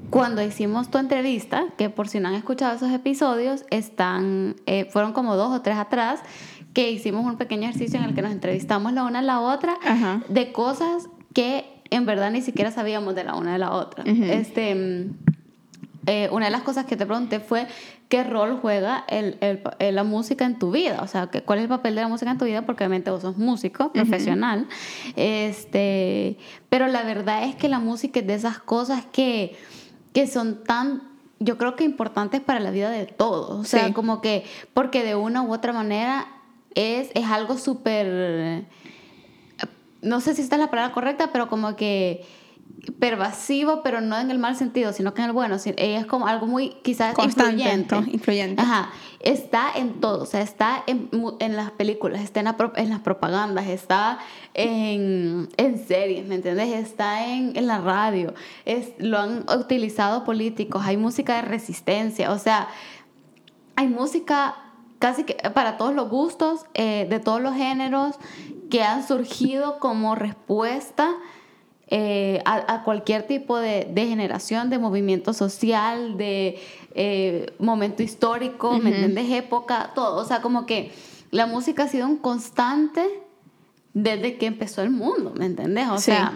Cuando 0.09 0.41
hicimos 0.41 0.89
tu 0.89 0.97
entrevista, 0.97 1.65
que 1.77 1.91
por 1.91 2.07
si 2.07 2.19
no 2.19 2.29
han 2.29 2.33
escuchado 2.33 2.75
esos 2.75 2.91
episodios, 2.91 3.63
están, 3.69 4.55
eh, 4.65 4.85
fueron 4.85 5.13
como 5.13 5.35
dos 5.35 5.55
o 5.55 5.61
tres 5.61 5.77
atrás, 5.77 6.19
que 6.73 6.89
hicimos 6.89 7.27
un 7.27 7.37
pequeño 7.37 7.69
ejercicio 7.69 7.99
en 7.99 8.05
el 8.05 8.15
que 8.15 8.23
nos 8.23 8.31
entrevistamos 8.31 8.93
la 8.93 9.03
una 9.03 9.19
a 9.19 9.21
la 9.21 9.41
otra 9.41 9.77
de 10.29 10.51
cosas 10.51 11.09
que 11.35 11.83
en 11.91 12.07
verdad 12.07 12.31
ni 12.31 12.41
siquiera 12.41 12.71
sabíamos 12.71 13.13
de 13.13 13.23
la 13.23 13.35
una 13.35 13.53
de 13.53 13.59
la 13.59 13.71
otra. 13.73 14.03
este, 14.03 14.73
mm, 14.73 15.29
eh, 16.07 16.27
una 16.31 16.45
de 16.45 16.51
las 16.51 16.63
cosas 16.63 16.85
que 16.85 16.97
te 16.97 17.05
pregunté 17.05 17.39
fue 17.39 17.67
qué 18.09 18.23
rol 18.23 18.59
juega 18.59 19.05
el, 19.07 19.37
el, 19.39 19.95
la 19.95 20.03
música 20.03 20.43
en 20.43 20.57
tu 20.57 20.71
vida, 20.71 20.99
o 21.01 21.07
sea, 21.07 21.29
cuál 21.45 21.59
es 21.59 21.63
el 21.63 21.69
papel 21.69 21.93
de 21.95 22.01
la 22.01 22.07
música 22.07 22.31
en 22.31 22.39
tu 22.39 22.45
vida, 22.45 22.63
porque 22.63 22.83
obviamente 22.83 23.11
vos 23.11 23.21
sos 23.21 23.37
músico 23.37 23.93
profesional, 23.93 24.67
este, 25.15 26.37
pero 26.69 26.87
la 26.87 27.03
verdad 27.03 27.43
es 27.43 27.55
que 27.55 27.69
la 27.69 27.79
música 27.79 28.19
es 28.19 28.27
de 28.27 28.33
esas 28.33 28.57
cosas 28.57 29.05
que, 29.11 29.55
que 30.11 30.27
son 30.27 30.63
tan 30.63 31.07
yo 31.39 31.57
creo 31.57 31.75
que 31.75 31.85
importantes 31.85 32.41
para 32.41 32.59
la 32.59 32.69
vida 32.69 32.89
de 32.89 33.05
todos. 33.05 33.51
O 33.51 33.63
sea, 33.63 33.93
como 33.93 34.19
que, 34.19 34.43
porque 34.73 35.05
de 35.05 35.15
una 35.15 35.41
u 35.41 35.53
otra 35.53 35.71
manera 35.71 36.27
es, 36.75 37.11
es 37.13 37.25
algo 37.27 37.57
súper, 37.57 38.65
no 40.01 40.19
sé 40.19 40.35
si 40.35 40.41
esta 40.41 40.55
es 40.55 40.61
la 40.61 40.69
palabra 40.69 40.93
correcta, 40.93 41.31
pero 41.31 41.47
como 41.47 41.77
que 41.77 42.25
pervasivo, 42.99 43.81
pero 43.83 44.01
no 44.01 44.17
en 44.19 44.31
el 44.31 44.39
mal 44.39 44.55
sentido, 44.55 44.93
sino 44.93 45.13
que 45.13 45.21
en 45.21 45.27
el 45.27 45.33
bueno. 45.33 45.57
Ella 45.77 45.99
es 45.99 46.05
como 46.05 46.27
algo 46.27 46.47
muy, 46.47 46.69
quizás, 46.81 47.13
Constante, 47.13 47.63
influyente. 47.63 47.95
Influyente. 48.11 48.61
Ajá. 48.61 48.91
Está 49.19 49.71
en 49.75 49.99
todo, 49.99 50.23
o 50.23 50.25
sea, 50.25 50.41
está 50.41 50.83
en, 50.87 51.09
en 51.39 51.55
las 51.55 51.71
películas, 51.71 52.21
está 52.21 52.39
en, 52.39 52.45
la 52.45 52.55
en 52.75 52.89
las 52.89 52.99
propagandas, 52.99 53.67
está 53.67 54.19
en, 54.53 55.49
en 55.57 55.85
series, 55.85 56.25
¿me 56.25 56.35
entiendes? 56.35 56.69
Está 56.69 57.27
en, 57.27 57.57
en 57.57 57.67
la 57.67 57.79
radio, 57.79 58.33
es, 58.63 58.93
lo 58.97 59.17
han 59.19 59.45
utilizado 59.49 60.23
políticos, 60.23 60.83
hay 60.85 60.95
música 60.95 61.35
de 61.35 61.41
resistencia, 61.41 62.31
o 62.31 62.39
sea, 62.39 62.69
hay 63.75 63.87
música 63.87 64.55
casi 64.99 65.23
que 65.23 65.35
para 65.49 65.77
todos 65.77 65.93
los 65.93 66.09
gustos, 66.09 66.65
eh, 66.73 67.05
de 67.09 67.19
todos 67.19 67.41
los 67.41 67.55
géneros, 67.55 68.15
que 68.69 68.83
han 68.83 69.05
surgido 69.05 69.79
como 69.79 70.15
respuesta 70.15 71.15
eh, 71.91 72.41
a, 72.45 72.73
a 72.75 72.83
cualquier 72.83 73.23
tipo 73.23 73.57
de, 73.57 73.87
de 73.91 74.07
generación, 74.07 74.69
de 74.69 74.77
movimiento 74.77 75.33
social, 75.33 76.17
de 76.17 76.59
eh, 76.93 77.53
momento 77.59 78.03
histórico, 78.03 78.77
¿me 78.77 78.89
entiendes? 78.91 79.31
Época, 79.31 79.91
todo. 79.95 80.21
O 80.21 80.25
sea, 80.25 80.41
como 80.41 80.65
que 80.65 80.91
la 81.31 81.45
música 81.47 81.83
ha 81.83 81.87
sido 81.87 82.07
un 82.07 82.17
constante 82.17 83.03
desde 83.93 84.37
que 84.37 84.45
empezó 84.45 84.81
el 84.83 84.91
mundo, 84.91 85.33
¿me 85.35 85.45
entendés? 85.45 85.87
O 85.89 85.97
Sí. 85.97 86.05
sea, 86.11 86.31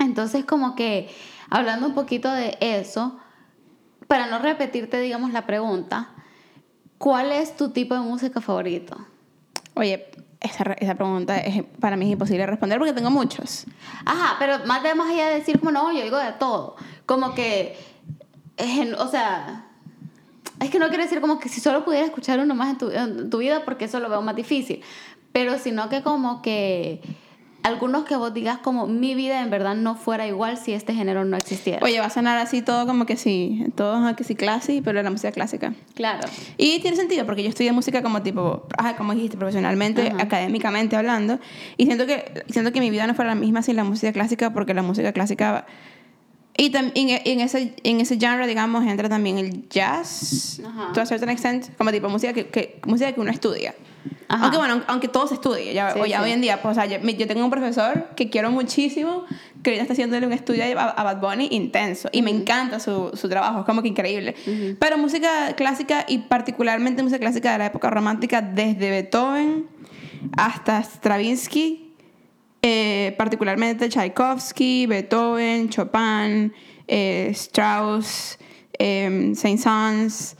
entonces 0.00 0.44
como 0.44 0.74
que 0.74 1.08
hablando 1.48 1.86
un 1.86 1.94
poquito 1.94 2.32
de 2.32 2.56
eso, 2.60 3.16
para 4.08 4.26
no 4.26 4.40
repetirte, 4.40 5.00
digamos, 5.00 5.32
la 5.32 5.46
pregunta, 5.46 6.10
¿cuál 6.98 7.30
es 7.32 7.56
tu 7.56 7.70
tipo 7.70 7.94
de 7.94 8.00
música 8.00 8.40
favorito? 8.40 8.96
Oye, 9.74 10.06
esa, 10.42 10.64
esa 10.74 10.94
pregunta 10.94 11.38
es, 11.38 11.64
para 11.80 11.96
mí 11.96 12.06
es 12.06 12.12
imposible 12.12 12.46
responder 12.46 12.78
porque 12.78 12.92
tengo 12.92 13.10
muchos. 13.10 13.66
Ajá, 14.04 14.36
pero 14.38 14.64
más 14.66 14.82
de 14.82 14.94
más 14.94 15.10
allá 15.10 15.28
de 15.28 15.34
decir 15.36 15.58
como 15.58 15.72
no, 15.72 15.92
yo 15.92 16.02
digo 16.02 16.18
de 16.18 16.32
todo. 16.32 16.76
Como 17.06 17.34
que, 17.34 17.76
eh, 18.56 18.94
o 18.98 19.08
sea, 19.08 19.66
es 20.60 20.70
que 20.70 20.78
no 20.78 20.88
quiero 20.88 21.02
decir 21.04 21.20
como 21.20 21.38
que 21.38 21.48
si 21.48 21.60
solo 21.60 21.84
pudiera 21.84 22.06
escuchar 22.06 22.40
uno 22.40 22.54
más 22.54 22.70
en 22.70 22.78
tu, 22.78 22.90
en 22.90 23.30
tu 23.30 23.38
vida 23.38 23.64
porque 23.64 23.86
eso 23.86 24.00
lo 24.00 24.08
veo 24.08 24.22
más 24.22 24.36
difícil. 24.36 24.82
Pero 25.32 25.58
sino 25.58 25.88
que 25.88 26.02
como 26.02 26.42
que 26.42 27.00
algunos 27.62 28.04
que 28.04 28.16
vos 28.16 28.34
digas 28.34 28.58
como 28.58 28.86
mi 28.86 29.14
vida 29.14 29.40
en 29.40 29.50
verdad 29.50 29.74
no 29.74 29.94
fuera 29.94 30.26
igual 30.26 30.56
si 30.56 30.72
este 30.72 30.94
género 30.94 31.24
no 31.24 31.36
existiera. 31.36 31.80
Oye, 31.82 32.00
va 32.00 32.06
a 32.06 32.10
sonar 32.10 32.38
así 32.38 32.62
todo 32.62 32.86
como 32.86 33.06
que 33.06 33.16
sí, 33.16 33.64
todo 33.76 34.14
que 34.16 34.24
sí 34.24 34.34
clase, 34.34 34.80
pero 34.84 35.02
la 35.02 35.10
música 35.10 35.32
clásica. 35.32 35.74
claro. 35.94 36.28
Y 36.56 36.80
tiene 36.80 36.96
sentido 36.96 37.24
porque 37.24 37.42
yo 37.42 37.48
estudié 37.48 37.72
música 37.72 38.02
como 38.02 38.22
tipo, 38.22 38.66
ajá, 38.76 38.96
como 38.96 39.14
dijiste, 39.14 39.36
profesionalmente, 39.36 40.08
Ajá. 40.08 40.22
académicamente 40.22 40.96
hablando. 40.96 41.38
Y 41.76 41.86
siento 41.86 42.06
que, 42.06 42.44
siento 42.48 42.72
que 42.72 42.80
mi 42.80 42.90
vida 42.90 43.06
no 43.06 43.14
fuera 43.14 43.34
la 43.34 43.40
misma 43.40 43.62
sin 43.62 43.76
la 43.76 43.84
música 43.84 44.12
clásica 44.12 44.52
porque 44.52 44.74
la 44.74 44.82
música 44.82 45.12
clásica... 45.12 45.66
Y 46.56 46.70
también 46.70 47.20
en, 47.24 47.40
ese, 47.40 47.74
en 47.82 48.00
ese 48.00 48.18
genre, 48.18 48.46
digamos, 48.46 48.84
entra 48.86 49.08
también 49.08 49.38
el 49.38 49.68
jazz, 49.70 50.60
Ajá. 50.64 50.92
to 50.92 51.00
a 51.00 51.06
certain 51.06 51.30
extent, 51.30 51.74
como 51.78 51.90
tipo 51.90 52.08
música 52.10 52.32
que, 52.34 52.46
que, 52.48 52.78
música 52.86 53.10
que 53.12 53.20
uno 53.20 53.30
estudia. 53.30 53.74
Ajá. 54.28 54.44
Aunque 54.44 54.58
bueno, 54.58 54.82
aunque 54.86 55.08
todo 55.08 55.26
se 55.26 55.34
estudie, 55.34 55.72
ya, 55.72 55.92
Sí, 55.92 56.00
o 56.00 56.06
ya 56.06 56.18
sí. 56.18 56.24
hoy 56.24 56.32
en 56.32 56.40
día, 56.42 56.60
pues, 56.60 56.76
o 56.76 56.80
sea, 56.80 56.86
yo, 56.86 56.98
yo 57.06 57.26
tengo 57.26 57.44
un 57.44 57.50
profesor 57.50 58.08
que 58.16 58.28
quiero 58.28 58.50
muchísimo, 58.50 59.24
que 59.62 59.70
ahorita 59.70 59.82
está 59.82 59.92
haciéndole 59.94 60.26
un 60.26 60.32
estudio 60.34 60.64
a, 60.78 60.90
a 60.90 61.02
Bad 61.02 61.20
Bunny 61.20 61.48
intenso, 61.52 62.10
y 62.12 62.20
me 62.20 62.30
encanta 62.30 62.80
su, 62.80 63.10
su 63.14 63.28
trabajo, 63.30 63.60
es 63.60 63.64
como 63.64 63.80
que 63.82 63.88
increíble. 63.88 64.34
Pero 64.78 64.98
música 64.98 65.54
clásica, 65.56 66.04
y 66.06 66.18
particularmente 66.18 67.02
música 67.02 67.20
clásica 67.20 67.52
de 67.52 67.58
la 67.58 67.66
época 67.66 67.88
romántica, 67.88 68.42
desde 68.42 68.90
Beethoven 68.90 69.66
hasta 70.36 70.82
Stravinsky, 70.82 71.81
eh, 72.62 73.14
particularmente 73.18 73.88
Tchaikovsky, 73.88 74.86
Beethoven, 74.86 75.68
Chopin, 75.68 76.52
eh, 76.86 77.28
Strauss, 77.32 78.38
eh, 78.78 79.32
Saint-Saëns 79.34 80.36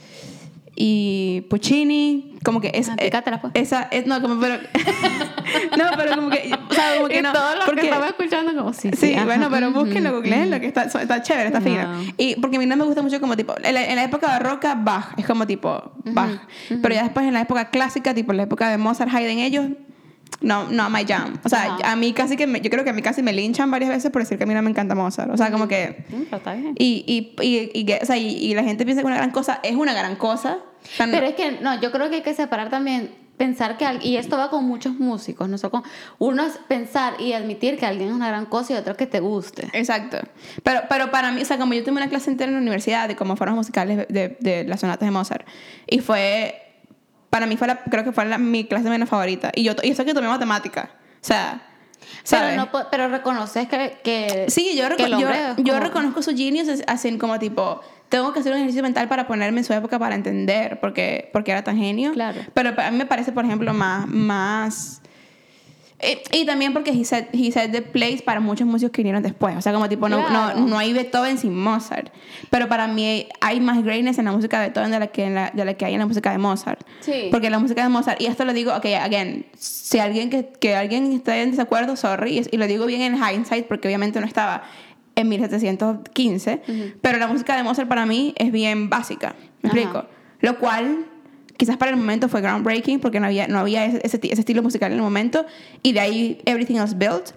y 0.75 1.41
Puccini, 1.49 2.35
como 2.43 2.59
que 2.59 2.71
es, 2.73 2.89
Ah, 2.89 2.95
esa 3.53 3.87
es, 3.91 4.07
no, 4.07 4.21
como 4.21 4.39
pero 4.39 4.55
no, 5.77 5.83
pero 5.97 6.15
como 6.15 6.29
que 6.29 6.51
o 6.69 6.73
sea, 6.73 6.95
como 6.95 7.07
que 7.09 7.21
no, 7.21 7.31
todos 7.31 7.55
los 7.57 7.65
porque 7.65 7.81
que 7.81 7.87
estaba 7.87 8.07
escuchando 8.07 8.55
como 8.55 8.73
sí, 8.73 8.89
Sí, 8.97 9.13
ajá, 9.13 9.25
bueno, 9.25 9.49
pero 9.51 9.71
búsquenlo, 9.71 10.11
googleenlo, 10.13 10.59
que 10.59 10.67
está, 10.67 10.83
está 10.83 11.21
chévere, 11.21 11.47
está 11.47 11.61
fino. 11.61 11.81
Ajá. 11.81 11.99
Y 12.17 12.35
porque 12.37 12.57
a 12.57 12.59
mí 12.59 12.65
no 12.65 12.75
me 12.75 12.85
gusta 12.85 13.01
mucho 13.01 13.19
como 13.19 13.35
tipo, 13.37 13.53
en 13.61 13.73
la, 13.73 13.85
en 13.85 13.95
la 13.95 14.03
época 14.03 14.27
barroca, 14.27 14.75
Bach, 14.75 15.13
es 15.17 15.25
como 15.25 15.45
tipo 15.45 15.91
Bach. 16.05 16.41
Pero 16.69 16.95
ya 16.95 17.03
después 17.03 17.25
en 17.27 17.33
la 17.33 17.41
época 17.41 17.69
clásica, 17.69 18.13
tipo 18.13 18.31
en 18.31 18.37
la 18.37 18.43
época 18.43 18.69
de 18.69 18.77
Mozart, 18.77 19.13
Haydn, 19.13 19.39
ellos, 19.39 19.67
no, 20.43 20.69
no, 20.69 20.89
my 20.89 21.03
jam. 21.05 21.39
O 21.43 21.49
sea, 21.49 21.63
Ajá. 21.75 21.91
a 21.91 21.95
mí 21.95 22.13
casi 22.13 22.37
que, 22.37 22.45
me- 22.45 22.61
yo 22.61 22.69
creo 22.69 22.83
que 22.83 22.91
a 22.91 22.93
mí 22.93 23.01
casi 23.01 23.23
me 23.23 23.33
linchan 23.33 23.71
varias 23.71 23.89
veces 23.89 24.11
por 24.11 24.21
decir 24.21 24.37
que 24.37 24.43
a 24.43 24.47
mí 24.47 24.53
no 24.53 24.61
me 24.61 24.69
encanta 24.69 24.93
Mozart. 24.93 25.31
O 25.31 25.37
sea, 25.37 25.51
como 25.51 25.67
que... 25.67 26.05
Mm, 26.09 26.21
pero 26.25 26.37
está 26.37 26.53
bien. 26.53 26.75
Y, 26.77 27.03
y, 27.07 27.43
y, 27.43 27.71
y 27.73 27.93
o 27.93 28.05
sea, 28.05 28.17
y, 28.17 28.53
la 28.53 28.63
gente 28.63 28.85
piensa 28.85 29.01
que 29.01 29.07
una 29.07 29.15
gran 29.17 29.31
cosa 29.31 29.59
es 29.63 29.75
una 29.75 29.93
gran 29.93 30.15
cosa. 30.15 30.59
No- 30.99 31.05
Pero 31.11 31.25
es 31.25 31.33
que, 31.35 31.53
no, 31.61 31.81
yo 31.81 31.91
creo 31.91 32.09
que 32.09 32.17
hay 32.17 32.21
que 32.21 32.33
separar 32.33 32.69
también, 32.69 33.11
pensar 33.37 33.77
que, 33.77 33.85
y 34.03 34.17
esto 34.17 34.37
va 34.37 34.49
con 34.51 34.63
muchos 34.65 34.93
músicos, 34.99 35.49
no 35.49 35.57
solo 35.57 35.71
con, 35.71 35.83
uno 36.19 36.43
es 36.43 36.59
pensar 36.67 37.15
y 37.19 37.33
admitir 37.33 37.79
que 37.79 37.85
alguien 37.85 38.09
es 38.09 38.13
una 38.15 38.27
gran 38.27 38.45
cosa 38.45 38.73
y 38.73 38.75
otro 38.75 38.95
que 38.95 39.07
te 39.07 39.19
guste. 39.21 39.69
Exacto. 39.73 40.17
Pero, 40.61 40.81
pero 40.89 41.09
para 41.09 41.31
mí, 41.31 41.41
o 41.41 41.45
sea, 41.45 41.57
como 41.57 41.73
yo 41.73 41.83
tuve 41.83 41.93
una 41.93 42.09
clase 42.09 42.29
entera 42.29 42.49
en 42.49 42.55
la 42.55 42.61
universidad 42.61 43.07
de 43.07 43.15
como 43.15 43.35
formas 43.35 43.55
musicales 43.55 44.05
de, 44.09 44.37
de 44.39 44.65
las 44.65 44.81
sonatas 44.81 45.07
de 45.07 45.11
Mozart, 45.11 45.47
y 45.87 45.99
fue, 45.99 46.62
para 47.33 47.47
mí 47.47 47.57
fue 47.57 47.65
la, 47.65 47.77
creo 47.83 48.03
que 48.03 48.11
fue 48.11 48.25
la- 48.25 48.37
mi 48.37 48.65
clase 48.65 48.87
menos 48.91 49.09
favorita. 49.09 49.51
Y 49.55 49.63
yo, 49.63 49.73
y 49.81 49.89
eso 49.89 50.05
que 50.05 50.13
tomé 50.13 50.27
matemática. 50.27 50.91
O 51.15 51.25
sea, 51.25 51.63
¿sabes? 52.23 52.51
Pero, 52.59 52.65
no, 52.71 52.89
pero 52.91 53.07
reconoces 53.07 53.67
que, 53.67 53.97
que, 54.03 54.45
Sí, 54.49 54.77
yo, 54.77 54.87
que 54.89 55.03
reco- 55.03 55.55
el 55.57 55.63
yo, 55.63 55.79
reconozco 55.79 56.21
su 56.21 56.37
genius 56.37 56.67
as- 56.69 56.83
así 56.85 57.17
como 57.17 57.39
tipo, 57.39 57.81
tengo 58.09 58.31
que 58.33 58.39
hacer 58.41 58.51
un 58.51 58.59
ejercicio 58.59 58.83
mental 58.83 59.07
para 59.07 59.25
ponerme 59.25 59.61
en 59.61 59.63
su 59.63 59.73
época 59.73 59.97
para 59.97 60.13
entender 60.13 60.79
porque, 60.79 61.31
porque 61.33 61.49
era 61.51 61.63
tan 61.63 61.75
genio. 61.77 62.11
Claro. 62.13 62.39
Pero 62.53 62.79
a 62.79 62.91
mí 62.91 62.97
me 62.97 63.07
parece, 63.07 63.31
por 63.31 63.45
ejemplo, 63.45 63.73
más... 63.73 64.05
más 64.07 65.01
eh, 66.03 66.21
y 66.31 66.45
también 66.45 66.73
porque 66.73 66.91
he 66.91 67.05
set, 67.05 67.29
he 67.33 67.51
set 67.51 67.71
the 67.71 67.81
place 67.81 68.19
para 68.23 68.39
muchos 68.39 68.67
músicos 68.67 68.91
que 68.91 69.01
vinieron 69.01 69.23
después. 69.23 69.55
O 69.57 69.61
sea, 69.61 69.73
como 69.73 69.87
tipo, 69.89 70.09
no, 70.09 70.25
Claro. 70.25 70.59
no, 70.59 70.67
no 70.67 70.77
hay 70.77 70.93
Beethoven 70.93 71.37
sin 71.37 71.55
Mozart. 71.55 72.09
Pero 72.49 72.67
para 72.67 72.87
mí 72.87 73.27
hay 73.41 73.59
más 73.59 73.83
greatness 73.83 74.17
en 74.19 74.25
la 74.25 74.31
música 74.31 74.59
de 74.59 74.67
Beethoven 74.67 74.91
de 74.91 74.99
la 74.99 75.07
que, 75.07 75.23
en 75.25 75.35
la, 75.35 75.51
de 75.51 75.65
la 75.65 75.73
que 75.75 75.85
hay 75.85 75.93
en 75.93 75.99
la 75.99 76.05
música 76.05 76.31
de 76.31 76.37
Mozart. 76.37 76.81
Sí. 77.01 77.29
Porque 77.31 77.49
la 77.49 77.59
música 77.59 77.81
de 77.83 77.89
Mozart, 77.89 78.21
y 78.21 78.25
esto 78.27 78.45
lo 78.45 78.53
digo, 78.53 78.73
ok, 78.75 78.85
again, 79.01 79.45
si 79.57 79.99
alguien 79.99 80.29
que, 80.29 80.47
que 80.59 80.75
alguien 80.75 81.11
está 81.13 81.37
en 81.41 81.51
desacuerdo, 81.51 81.95
sorry, 81.95 82.39
y, 82.39 82.55
y 82.55 82.57
lo 82.57 82.67
digo 82.67 82.85
bien 82.85 83.01
en 83.01 83.15
hindsight 83.15 83.67
porque 83.67 83.87
obviamente 83.87 84.19
no 84.19 84.25
estaba 84.27 84.63
en 85.15 85.29
1715, 85.29 86.61
pero 87.01 87.17
la 87.19 87.27
música 87.27 87.55
de 87.55 87.63
Mozart 87.63 87.87
para 87.87 88.05
mí 88.05 88.33
es 88.37 88.51
bien 88.51 88.89
básica, 88.89 89.35
¿me 89.61 89.69
Ajá. 89.69 89.77
explico? 89.79 90.05
Lo 90.41 90.57
cual 90.59 91.05
quizás 91.57 91.77
para 91.77 91.91
el 91.91 91.97
momento 91.97 92.27
fue 92.29 92.41
groundbreaking 92.41 92.99
porque 92.99 93.19
no 93.19 93.27
había, 93.27 93.47
no 93.47 93.59
había 93.59 93.85
ese, 93.85 94.01
ese, 94.03 94.17
ti- 94.19 94.29
ese 94.31 94.41
estilo 94.41 94.61
musical 94.63 94.91
en 94.91 94.97
el 94.97 95.03
momento 95.03 95.45
y 95.81 95.93
de 95.93 95.99
ahí 95.99 96.41
everything 96.45 96.75
else 96.75 96.95
built. 96.95 97.31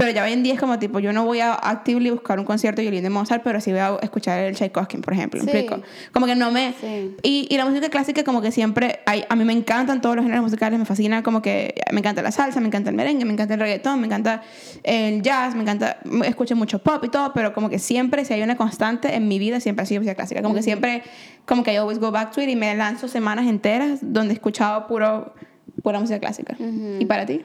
Pero 0.00 0.12
ya 0.12 0.24
hoy 0.24 0.32
en 0.32 0.42
día 0.42 0.54
es 0.54 0.58
como 0.60 0.78
tipo, 0.78 0.98
yo 0.98 1.12
no 1.12 1.26
voy 1.26 1.40
a 1.40 1.52
actively 1.52 2.10
buscar 2.10 2.38
un 2.38 2.46
concierto 2.46 2.80
de 2.80 2.84
violín 2.84 3.02
de 3.02 3.10
Mozart, 3.10 3.42
pero 3.44 3.60
sí 3.60 3.70
voy 3.70 3.80
a 3.80 3.98
escuchar 4.00 4.40
el 4.40 4.54
Tchaikovsky, 4.54 4.96
por 4.96 5.12
ejemplo. 5.12 5.42
¿me 5.44 5.52
Sí. 5.52 5.58
explico? 5.58 5.82
Como 6.12 6.24
que 6.24 6.34
no 6.34 6.50
me... 6.50 6.72
Sí. 6.80 7.14
Y, 7.22 7.46
y 7.50 7.56
la 7.58 7.66
música 7.66 7.90
clásica 7.90 8.24
como 8.24 8.40
que 8.40 8.50
siempre, 8.50 9.00
hay, 9.04 9.24
a 9.28 9.36
mí 9.36 9.44
me 9.44 9.52
encantan 9.52 10.00
todos 10.00 10.16
los 10.16 10.24
géneros 10.24 10.42
musicales, 10.42 10.78
me 10.78 10.86
fascina 10.86 11.22
como 11.22 11.42
que 11.42 11.74
me 11.92 11.98
encanta 12.00 12.22
la 12.22 12.32
salsa, 12.32 12.60
me 12.60 12.68
encanta 12.68 12.88
el 12.88 12.96
merengue, 12.96 13.26
me 13.26 13.34
encanta 13.34 13.52
el 13.54 13.60
reggaetón, 13.60 14.00
me 14.00 14.06
encanta 14.06 14.40
el 14.84 15.20
jazz, 15.20 15.54
me 15.54 15.60
encanta, 15.62 15.98
escucho 16.24 16.56
mucho 16.56 16.78
pop 16.78 17.04
y 17.04 17.10
todo, 17.10 17.34
pero 17.34 17.52
como 17.52 17.68
que 17.68 17.78
siempre, 17.78 18.24
si 18.24 18.32
hay 18.32 18.42
una 18.42 18.56
constante 18.56 19.14
en 19.14 19.28
mi 19.28 19.38
vida, 19.38 19.60
siempre 19.60 19.82
ha 19.82 19.86
sido 19.86 20.00
música 20.00 20.14
clásica. 20.14 20.40
Como 20.40 20.54
que 20.54 20.62
siempre, 20.62 21.02
como 21.44 21.62
que 21.62 21.74
I 21.74 21.76
always 21.76 21.98
go 21.98 22.10
back 22.10 22.30
to 22.32 22.40
it 22.40 22.48
y 22.48 22.56
me 22.56 22.74
lanzo 22.74 23.06
semanas 23.06 23.46
enteras 23.46 23.98
donde 24.00 24.32
he 24.32 24.34
escuchado 24.36 24.86
puro, 24.86 25.34
pura 25.82 26.00
música 26.00 26.18
clásica. 26.20 26.56
¿Y 26.98 27.04
para 27.04 27.26
ti? 27.26 27.42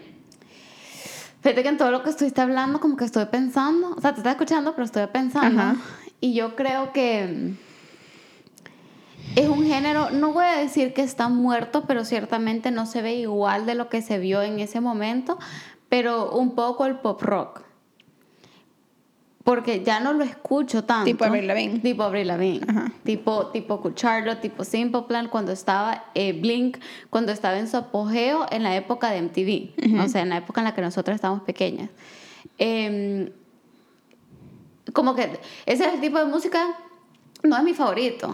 Fíjate 1.46 1.62
que 1.62 1.70
en 1.70 1.78
todo 1.78 1.92
lo 1.92 2.02
que 2.02 2.10
estuviste 2.10 2.42
hablando, 2.42 2.80
como 2.80 2.98
que 2.98 3.06
estoy 3.06 3.26
pensando, 3.26 3.94
o 3.96 4.02
sea, 4.02 4.14
te 4.14 4.18
estaba 4.18 4.32
escuchando, 4.32 4.72
pero 4.72 4.84
estoy 4.84 5.06
pensando. 5.06 5.62
Ajá. 5.62 5.76
Y 6.20 6.34
yo 6.34 6.56
creo 6.56 6.92
que 6.92 7.54
es 9.36 9.48
un 9.48 9.64
género, 9.64 10.10
no 10.10 10.34
voy 10.34 10.46
a 10.46 10.58
decir 10.58 10.96
que 10.96 11.04
está 11.04 11.30
muerto, 11.30 11.84
pero 11.86 12.04
ciertamente 12.04 12.72
no 12.72 12.88
se 12.88 13.04
ve 13.04 13.14
igual 13.18 13.68
de 13.68 13.76
lo 13.76 13.90
que 13.90 14.02
se 14.02 14.18
vio 14.18 14.42
en 14.42 14.60
ese 14.60 14.82
momento, 14.82 15.38
pero 15.88 16.32
un 16.32 16.56
poco 16.56 16.88
el 16.88 16.96
pop 16.96 17.22
rock. 17.22 17.62
Porque 19.46 19.84
ya 19.84 20.00
no 20.02 20.12
lo 20.12 20.24
escucho 20.24 20.84
tanto. 20.86 21.06
Tipo 21.06 21.24
Avril 21.24 21.46
Lavigne. 21.48 21.80
Tipo 21.80 22.02
Avril 22.04 22.28
Lavigne. 22.28 22.66
Ajá. 22.68 22.92
Tipo, 23.04 23.48
tipo 23.52 23.80
Cuchardo, 23.80 24.38
tipo 24.38 24.64
Simple 24.66 25.04
Plan, 25.04 25.30
cuando 25.30 25.52
estaba 25.54 26.06
eh, 26.16 26.34
Blink, 26.34 26.80
cuando 27.12 27.32
estaba 27.32 27.58
en 27.60 27.68
su 27.70 27.78
apogeo 27.78 28.48
en 28.52 28.64
la 28.64 28.76
época 28.76 29.12
de 29.12 29.22
MTV. 29.22 30.02
O 30.04 30.08
sea, 30.10 30.24
en 30.24 30.30
la 30.30 30.38
época 30.38 30.62
en 30.62 30.66
la 30.66 30.74
que 30.74 30.82
nosotros 30.82 31.16
estábamos 31.16 31.44
pequeñas. 31.44 31.90
Em, 32.58 33.30
como 34.94 35.16
que 35.16 35.40
ese 35.66 35.86
es 35.86 35.94
el 35.94 36.02
tipo 36.02 36.18
de 36.18 36.26
música, 36.26 36.66
no 37.44 37.58
es 37.58 37.64
mi 37.64 37.74
favorito, 37.74 38.34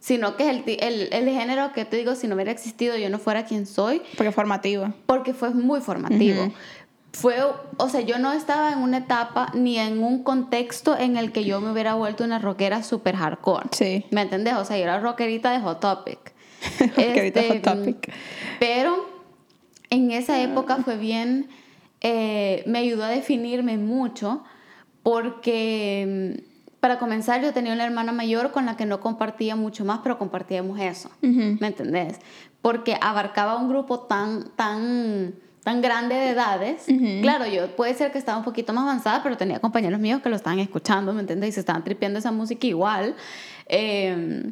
sino 0.00 0.36
que 0.36 0.48
es 0.50 0.56
el, 0.56 0.78
el, 0.80 1.08
el 1.12 1.28
género 1.34 1.72
que 1.72 1.84
te 1.84 1.96
digo, 1.96 2.14
si 2.14 2.28
no 2.28 2.34
hubiera 2.34 2.50
existido, 2.52 2.96
yo 2.96 3.10
no 3.10 3.18
fuera 3.18 3.44
quien 3.44 3.66
soy, 3.66 4.00
Porque 4.16 4.28
es 4.28 4.34
formativo. 4.34 4.92
porque 5.06 5.34
fue 5.34 5.50
muy 5.50 5.80
formativo. 5.80 6.52
Fue, 7.20 7.36
o 7.78 7.88
sea, 7.88 8.00
yo 8.02 8.18
no 8.20 8.32
estaba 8.32 8.72
en 8.72 8.78
una 8.78 8.98
etapa 8.98 9.50
ni 9.52 9.76
en 9.76 10.04
un 10.04 10.22
contexto 10.22 10.96
en 10.96 11.16
el 11.16 11.32
que 11.32 11.44
yo 11.44 11.60
me 11.60 11.72
hubiera 11.72 11.94
vuelto 11.94 12.22
una 12.22 12.38
rockera 12.38 12.84
super 12.84 13.16
hardcore. 13.16 13.70
Sí. 13.72 14.04
¿Me 14.12 14.22
entendés? 14.22 14.54
O 14.54 14.64
sea, 14.64 14.76
yo 14.76 14.84
era 14.84 15.00
rockerita 15.00 15.50
de 15.50 15.58
Hot 15.58 15.80
Topic. 15.80 16.32
Rockerita 16.78 17.40
Hot 17.40 17.50
Este, 17.56 17.60
Topic. 17.60 18.12
Pero 18.60 19.04
en 19.90 20.12
esa 20.12 20.40
época 20.40 20.76
fue 20.76 20.96
bien, 20.96 21.48
eh, 22.02 22.62
me 22.66 22.78
ayudó 22.78 23.02
a 23.02 23.08
definirme 23.08 23.78
mucho 23.78 24.44
porque 25.02 26.36
mm, 26.38 26.78
para 26.78 27.00
comenzar 27.00 27.42
yo 27.42 27.52
tenía 27.52 27.72
una 27.72 27.84
hermana 27.84 28.12
mayor 28.12 28.52
con 28.52 28.64
la 28.64 28.76
que 28.76 28.86
no 28.86 29.00
compartía 29.00 29.56
mucho 29.56 29.84
más, 29.84 30.00
pero 30.04 30.18
compartíamos 30.18 30.78
eso, 30.78 31.10
¿me 31.20 31.66
entendés? 31.66 32.20
Porque 32.62 32.96
abarcaba 33.00 33.56
un 33.56 33.68
grupo 33.68 34.00
tan, 34.00 34.50
tan, 34.54 35.34
tan 35.68 35.82
grande 35.82 36.14
de 36.14 36.30
edades. 36.30 36.86
Claro, 37.20 37.46
yo 37.46 37.66
puede 37.76 37.92
ser 37.92 38.10
que 38.10 38.16
estaba 38.16 38.38
un 38.38 38.44
poquito 38.44 38.72
más 38.72 38.84
avanzada, 38.84 39.22
pero 39.22 39.36
tenía 39.36 39.60
compañeros 39.60 40.00
míos 40.00 40.22
que 40.22 40.30
lo 40.30 40.36
estaban 40.36 40.58
escuchando, 40.60 41.12
¿me 41.12 41.20
entendés? 41.20 41.50
Y 41.50 41.52
se 41.52 41.60
estaban 41.60 41.84
tripeando 41.84 42.18
esa 42.18 42.32
música 42.32 42.66
igual. 42.66 43.14
Eh, 43.66 44.50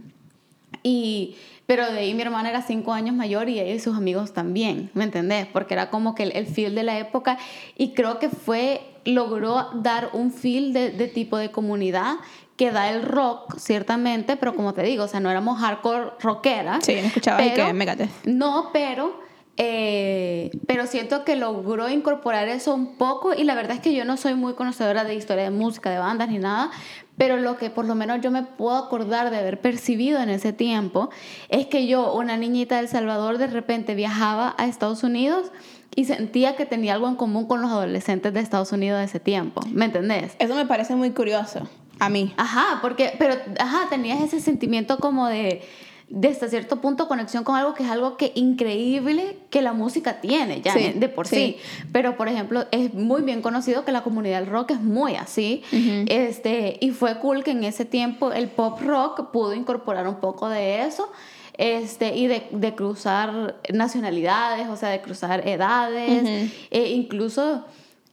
y, 0.82 1.36
pero 1.66 1.90
de 1.90 2.00
ahí 2.00 2.12
mi 2.12 2.20
hermana 2.20 2.50
era 2.50 2.60
cinco 2.60 2.92
años 2.92 3.14
mayor 3.14 3.48
y 3.48 3.58
ella 3.60 3.72
y 3.74 3.80
sus 3.80 3.96
amigos 3.96 4.34
también, 4.34 4.90
¿me 4.92 5.04
entendés? 5.04 5.46
Porque 5.46 5.72
era 5.72 5.88
como 5.88 6.14
que 6.14 6.24
el, 6.24 6.32
el 6.36 6.46
feel 6.46 6.74
de 6.74 6.82
la 6.82 6.98
época 6.98 7.38
y 7.78 7.94
creo 7.94 8.18
que 8.18 8.28
fue, 8.28 8.82
logró 9.06 9.70
dar 9.74 10.10
un 10.12 10.30
feel 10.32 10.74
de, 10.74 10.90
de 10.90 11.08
tipo 11.08 11.38
de 11.38 11.50
comunidad 11.50 12.16
que 12.56 12.70
da 12.72 12.90
el 12.90 13.02
rock, 13.02 13.56
ciertamente, 13.58 14.36
pero 14.36 14.54
como 14.54 14.74
te 14.74 14.82
digo, 14.82 15.04
o 15.04 15.08
sea, 15.08 15.20
no 15.20 15.30
éramos 15.30 15.58
hardcore 15.60 16.10
rockeras. 16.20 16.84
Sí, 16.84 16.94
no 16.94 17.06
escuchaba 17.08 17.38
pero- 17.38 17.66
que 17.66 17.72
Megadeth. 17.72 18.10
No, 18.26 18.68
pero, 18.72 19.20
eh, 19.58 20.50
pero 20.66 20.86
siento 20.86 21.24
que 21.24 21.34
logró 21.34 21.88
incorporar 21.88 22.48
eso 22.48 22.74
un 22.74 22.96
poco 22.96 23.32
y 23.32 23.44
la 23.44 23.54
verdad 23.54 23.76
es 23.76 23.80
que 23.80 23.94
yo 23.94 24.04
no 24.04 24.16
soy 24.16 24.34
muy 24.34 24.54
conocedora 24.54 25.04
de 25.04 25.14
historia 25.14 25.44
de 25.44 25.50
música, 25.50 25.90
de 25.90 25.98
bandas 25.98 26.28
ni 26.28 26.38
nada, 26.38 26.70
pero 27.16 27.38
lo 27.38 27.56
que 27.56 27.70
por 27.70 27.86
lo 27.86 27.94
menos 27.94 28.20
yo 28.20 28.30
me 28.30 28.42
puedo 28.42 28.76
acordar 28.76 29.30
de 29.30 29.38
haber 29.38 29.60
percibido 29.60 30.20
en 30.20 30.28
ese 30.28 30.52
tiempo 30.52 31.08
es 31.48 31.66
que 31.66 31.86
yo, 31.86 32.12
una 32.12 32.36
niñita 32.36 32.76
de 32.76 32.82
El 32.82 32.88
Salvador, 32.88 33.38
de 33.38 33.46
repente 33.46 33.94
viajaba 33.94 34.54
a 34.58 34.66
Estados 34.66 35.02
Unidos 35.02 35.50
y 35.94 36.04
sentía 36.04 36.56
que 36.56 36.66
tenía 36.66 36.92
algo 36.92 37.08
en 37.08 37.16
común 37.16 37.46
con 37.46 37.62
los 37.62 37.70
adolescentes 37.70 38.34
de 38.34 38.40
Estados 38.40 38.72
Unidos 38.72 38.98
de 38.98 39.06
ese 39.06 39.20
tiempo, 39.20 39.62
¿me 39.72 39.86
entendés? 39.86 40.36
Eso 40.38 40.54
me 40.54 40.66
parece 40.66 40.94
muy 40.94 41.12
curioso. 41.12 41.66
A 41.98 42.10
mí. 42.10 42.34
Ajá, 42.36 42.80
porque, 42.82 43.14
pero, 43.18 43.36
ajá, 43.58 43.88
tenías 43.88 44.20
ese 44.20 44.40
sentimiento 44.40 44.98
como 44.98 45.28
de, 45.28 45.62
de 46.08 46.28
hasta 46.28 46.48
cierto 46.48 46.80
punto 46.80 47.08
conexión 47.08 47.42
con 47.42 47.56
algo 47.56 47.74
que 47.74 47.82
es 47.82 47.90
algo 47.90 48.16
que 48.16 48.30
increíble 48.36 49.38
que 49.50 49.60
la 49.60 49.72
música 49.72 50.20
tiene 50.20 50.60
ya 50.60 50.72
Sí, 50.72 50.92
de 50.94 51.08
por 51.08 51.26
sí. 51.26 51.34
sí. 51.36 51.86
Pero, 51.92 52.16
por 52.16 52.28
ejemplo, 52.28 52.64
es 52.70 52.94
muy 52.94 53.22
bien 53.22 53.42
conocido 53.42 53.84
que 53.84 53.90
la 53.90 54.02
comunidad 54.04 54.38
del 54.40 54.48
rock 54.48 54.70
es 54.70 54.80
muy 54.80 55.16
así. 55.16 55.62
este, 56.06 56.78
y 56.80 56.90
fue 56.90 57.18
cool 57.18 57.42
que 57.42 57.50
en 57.50 57.64
ese 57.64 57.84
tiempo 57.84 58.32
el 58.32 58.48
pop 58.48 58.80
rock 58.82 59.30
pudo 59.32 59.52
incorporar 59.54 60.06
un 60.06 60.16
poco 60.20 60.48
de 60.48 60.82
eso. 60.82 61.10
Este, 61.58 62.14
y 62.14 62.26
de, 62.26 62.46
de 62.50 62.74
cruzar 62.74 63.56
nacionalidades, 63.72 64.68
o 64.68 64.76
sea, 64.76 64.90
de 64.90 65.00
cruzar 65.00 65.48
edades, 65.48 66.50
e 66.70 66.90
incluso 66.90 67.64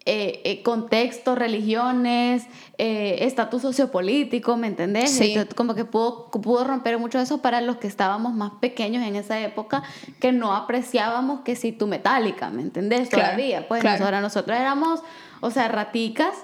eh, 0.06 0.42
eh, 0.44 0.64
contextos, 0.64 1.38
religiones, 1.38 2.46
eh, 2.78 3.20
estatus 3.22 3.62
sociopolítico, 3.62 4.58
¿me 4.58 4.68
entendés? 4.68 5.12
Sí. 5.12 5.30
Entonces, 5.30 5.54
como 5.54 5.76
que 5.76 5.86
pudo, 5.86 6.30
pudo 6.30 6.66
romper 6.66 7.00
mucho 7.00 7.20
eso 7.20 7.42
para 7.42 7.62
los 7.62 7.78
que 7.78 7.88
estábamos 7.88 8.34
más 8.34 8.52
pequeños 8.60 9.08
en 9.08 9.16
esa 9.16 9.40
época, 9.40 9.82
que 10.20 10.34
no 10.34 10.54
apreciábamos 10.54 11.42
que 11.42 11.56
si 11.56 11.72
tu 11.72 11.88
metálica, 11.88 12.50
¿me 12.50 12.64
entendés? 12.64 13.08
Claro, 13.08 13.28
Todavía, 13.28 13.66
pues 13.70 13.80
claro. 13.80 14.00
nosotros, 14.00 14.22
nosotros 14.22 14.58
éramos, 14.58 15.00
o 15.40 15.52
sea, 15.52 15.70
raticas, 15.70 16.36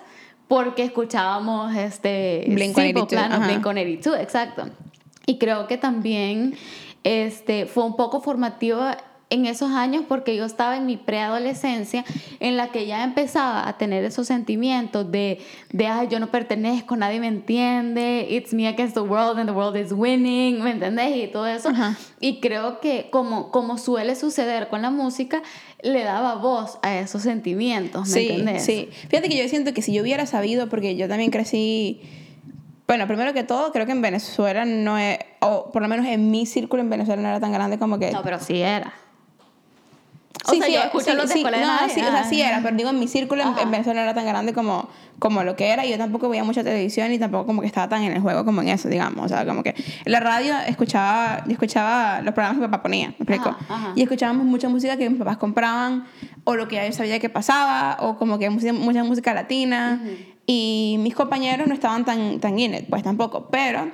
porque 0.47 0.83
escuchábamos 0.83 1.75
este... 1.75 2.45
Blink-182, 2.47 3.09
sí, 3.09 3.15
plano. 3.15 3.45
Blink-182, 3.45 4.21
exacto. 4.21 4.69
Y 5.25 5.37
creo 5.37 5.67
que 5.67 5.77
también 5.77 6.55
este, 7.03 7.65
fue 7.65 7.83
un 7.83 7.97
poco 7.97 8.21
formativo 8.21 8.81
en 9.31 9.45
esos 9.45 9.71
años 9.71 10.05
porque 10.07 10.35
yo 10.35 10.45
estaba 10.45 10.75
en 10.77 10.87
mi 10.87 10.97
preadolescencia 10.97 12.03
en 12.39 12.57
la 12.57 12.69
que 12.69 12.87
ya 12.87 13.03
empezaba 13.03 13.67
a 13.67 13.77
tener 13.77 14.03
esos 14.03 14.25
sentimientos 14.25 15.11
de, 15.11 15.39
de 15.71 15.87
ay, 15.87 16.07
yo 16.09 16.19
no 16.19 16.31
pertenezco, 16.31 16.95
nadie 16.95 17.19
me 17.19 17.27
entiende, 17.27 18.27
it's 18.29 18.53
me 18.53 18.67
against 18.67 18.95
the 18.95 19.01
world 19.01 19.37
and 19.37 19.47
the 19.47 19.55
world 19.55 19.77
is 19.77 19.91
winning, 19.91 20.63
¿me 20.63 20.71
entendés? 20.71 21.15
Y 21.15 21.27
todo 21.27 21.45
eso. 21.45 21.69
Ajá. 21.69 21.95
Y 22.19 22.39
creo 22.39 22.79
que 22.79 23.09
como, 23.11 23.51
como 23.51 23.77
suele 23.77 24.15
suceder 24.15 24.67
con 24.67 24.81
la 24.81 24.89
música, 24.89 25.43
le 25.83 26.03
daba 26.03 26.35
voz 26.35 26.79
a 26.81 26.97
esos 26.97 27.21
sentimientos, 27.21 28.07
¿me 28.09 28.13
sí, 28.13 28.29
entendés? 28.29 28.65
sí. 28.65 28.89
Fíjate 29.09 29.29
que 29.29 29.37
yo 29.37 29.47
siento 29.47 29.73
que 29.73 29.81
si 29.83 29.93
yo 29.93 30.01
hubiera 30.01 30.25
sabido, 30.25 30.69
porque 30.69 30.95
yo 30.95 31.07
también 31.07 31.29
crecí. 31.29 32.01
Bueno, 32.87 33.05
primero 33.05 33.33
que 33.33 33.43
todo, 33.43 33.71
creo 33.71 33.85
que 33.85 33.91
en 33.91 34.01
Venezuela 34.01 34.65
no 34.65 34.97
es. 34.97 35.19
O 35.41 35.71
por 35.71 35.83
lo 35.83 35.87
menos 35.87 36.07
en 36.07 36.31
mi 36.31 36.47
círculo 36.47 36.81
en 36.81 36.89
Venezuela 36.89 37.21
no 37.21 37.27
era 37.27 37.39
tan 37.39 37.51
grande 37.51 37.77
como 37.77 37.99
que. 37.99 38.11
No, 38.11 38.23
pero 38.23 38.39
sí 38.39 38.59
era. 38.59 38.91
O 40.45 40.51
Sí, 40.51 40.57
sea, 40.57 40.67
sí, 40.67 40.73
yo 40.73 40.79
escuché 40.81 41.11
sí, 41.11 41.17
los 41.17 41.27
de 41.27 41.33
sí, 41.33 41.39
escuela 41.39 41.57
de 41.59 41.65
no, 41.65 41.73
nadie, 41.75 41.93
sí, 41.93 41.99
o 42.01 42.05
sea, 42.05 42.23
sí 42.23 42.41
era, 42.41 42.61
pero 42.63 42.75
digo, 42.77 42.89
en 42.89 42.99
mi 42.99 43.07
círculo 43.09 43.43
en, 43.43 43.59
en 43.59 43.71
Venezuela 43.71 43.99
no 43.99 44.03
era 44.05 44.13
tan 44.13 44.25
grande 44.25 44.53
como, 44.53 44.89
como 45.19 45.43
lo 45.43 45.55
que 45.57 45.67
era. 45.67 45.85
Y 45.85 45.89
yo 45.91 45.97
tampoco 45.97 46.29
veía 46.29 46.43
mucha 46.45 46.63
televisión 46.63 47.11
y 47.11 47.19
tampoco 47.19 47.45
como 47.45 47.59
que 47.61 47.67
estaba 47.67 47.89
tan 47.89 48.03
en 48.03 48.13
el 48.13 48.21
juego 48.21 48.45
como 48.45 48.61
en 48.61 48.69
eso, 48.69 48.87
digamos. 48.87 49.25
O 49.25 49.27
sea, 49.27 49.45
como 49.45 49.63
que 49.63 49.71
en 50.05 50.11
la 50.11 50.21
radio 50.21 50.53
escuchaba, 50.65 51.43
yo 51.45 51.51
escuchaba 51.51 52.21
los 52.21 52.33
programas 52.33 52.57
que 52.57 52.61
mi 52.61 52.71
papá 52.71 52.81
ponía, 52.83 53.07
¿me 53.09 53.15
explico? 53.15 53.49
Ajá, 53.49 53.65
ajá. 53.69 53.91
Y 53.95 54.01
escuchábamos 54.03 54.45
mucha 54.45 54.69
música 54.69 54.95
que 54.95 55.09
mis 55.09 55.19
papás 55.19 55.37
compraban 55.37 56.05
o 56.45 56.55
lo 56.55 56.67
que 56.69 56.75
ya 56.77 56.85
yo 56.87 56.93
sabía 56.93 57.19
que 57.19 57.29
pasaba 57.29 57.97
o 57.99 58.17
como 58.17 58.39
que 58.39 58.49
música- 58.49 58.71
mucha 58.73 59.03
música 59.03 59.33
latina. 59.33 60.01
Y 60.45 60.95
mis 60.99 61.13
compañeros 61.15 61.67
no 61.67 61.73
estaban 61.75 62.05
tan, 62.05 62.39
tan 62.39 62.57
in 62.57 62.73
it, 62.73 62.85
pues 62.89 63.03
tampoco. 63.03 63.49
Pero 63.51 63.91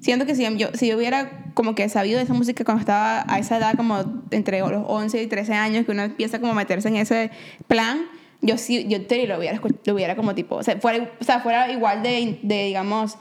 siento 0.00 0.26
que 0.26 0.34
si 0.34 0.42
yo, 0.56 0.68
si 0.74 0.88
yo 0.88 0.96
hubiera 0.96 1.44
como 1.54 1.74
que 1.74 1.88
sabido 1.88 2.18
de 2.18 2.24
esa 2.24 2.34
música 2.34 2.64
cuando 2.64 2.80
estaba 2.80 3.24
a 3.28 3.38
esa 3.38 3.56
edad, 3.58 3.74
como 3.76 4.04
entre 4.30 4.60
los 4.60 4.84
11 4.86 5.22
y 5.22 5.26
13 5.26 5.54
años, 5.54 5.84
que 5.86 5.92
uno 5.92 6.02
empieza 6.02 6.38
como 6.40 6.52
a 6.52 6.54
meterse 6.54 6.88
en 6.88 6.96
ese 6.96 7.30
plan, 7.66 8.00
yo 8.42 8.58
sí, 8.58 8.86
yo 8.88 9.04
te 9.06 9.26
lo 9.26 9.38
hubiera, 9.38 9.60
lo 9.84 9.94
hubiera 9.94 10.14
como 10.16 10.34
tipo, 10.34 10.56
o 10.56 10.62
sea, 10.62 10.76
fuera, 10.78 11.10
o 11.20 11.24
sea, 11.24 11.40
fuera 11.40 11.72
igual 11.72 12.02
de, 12.02 12.38
de, 12.42 12.64
digamos, 12.66 13.16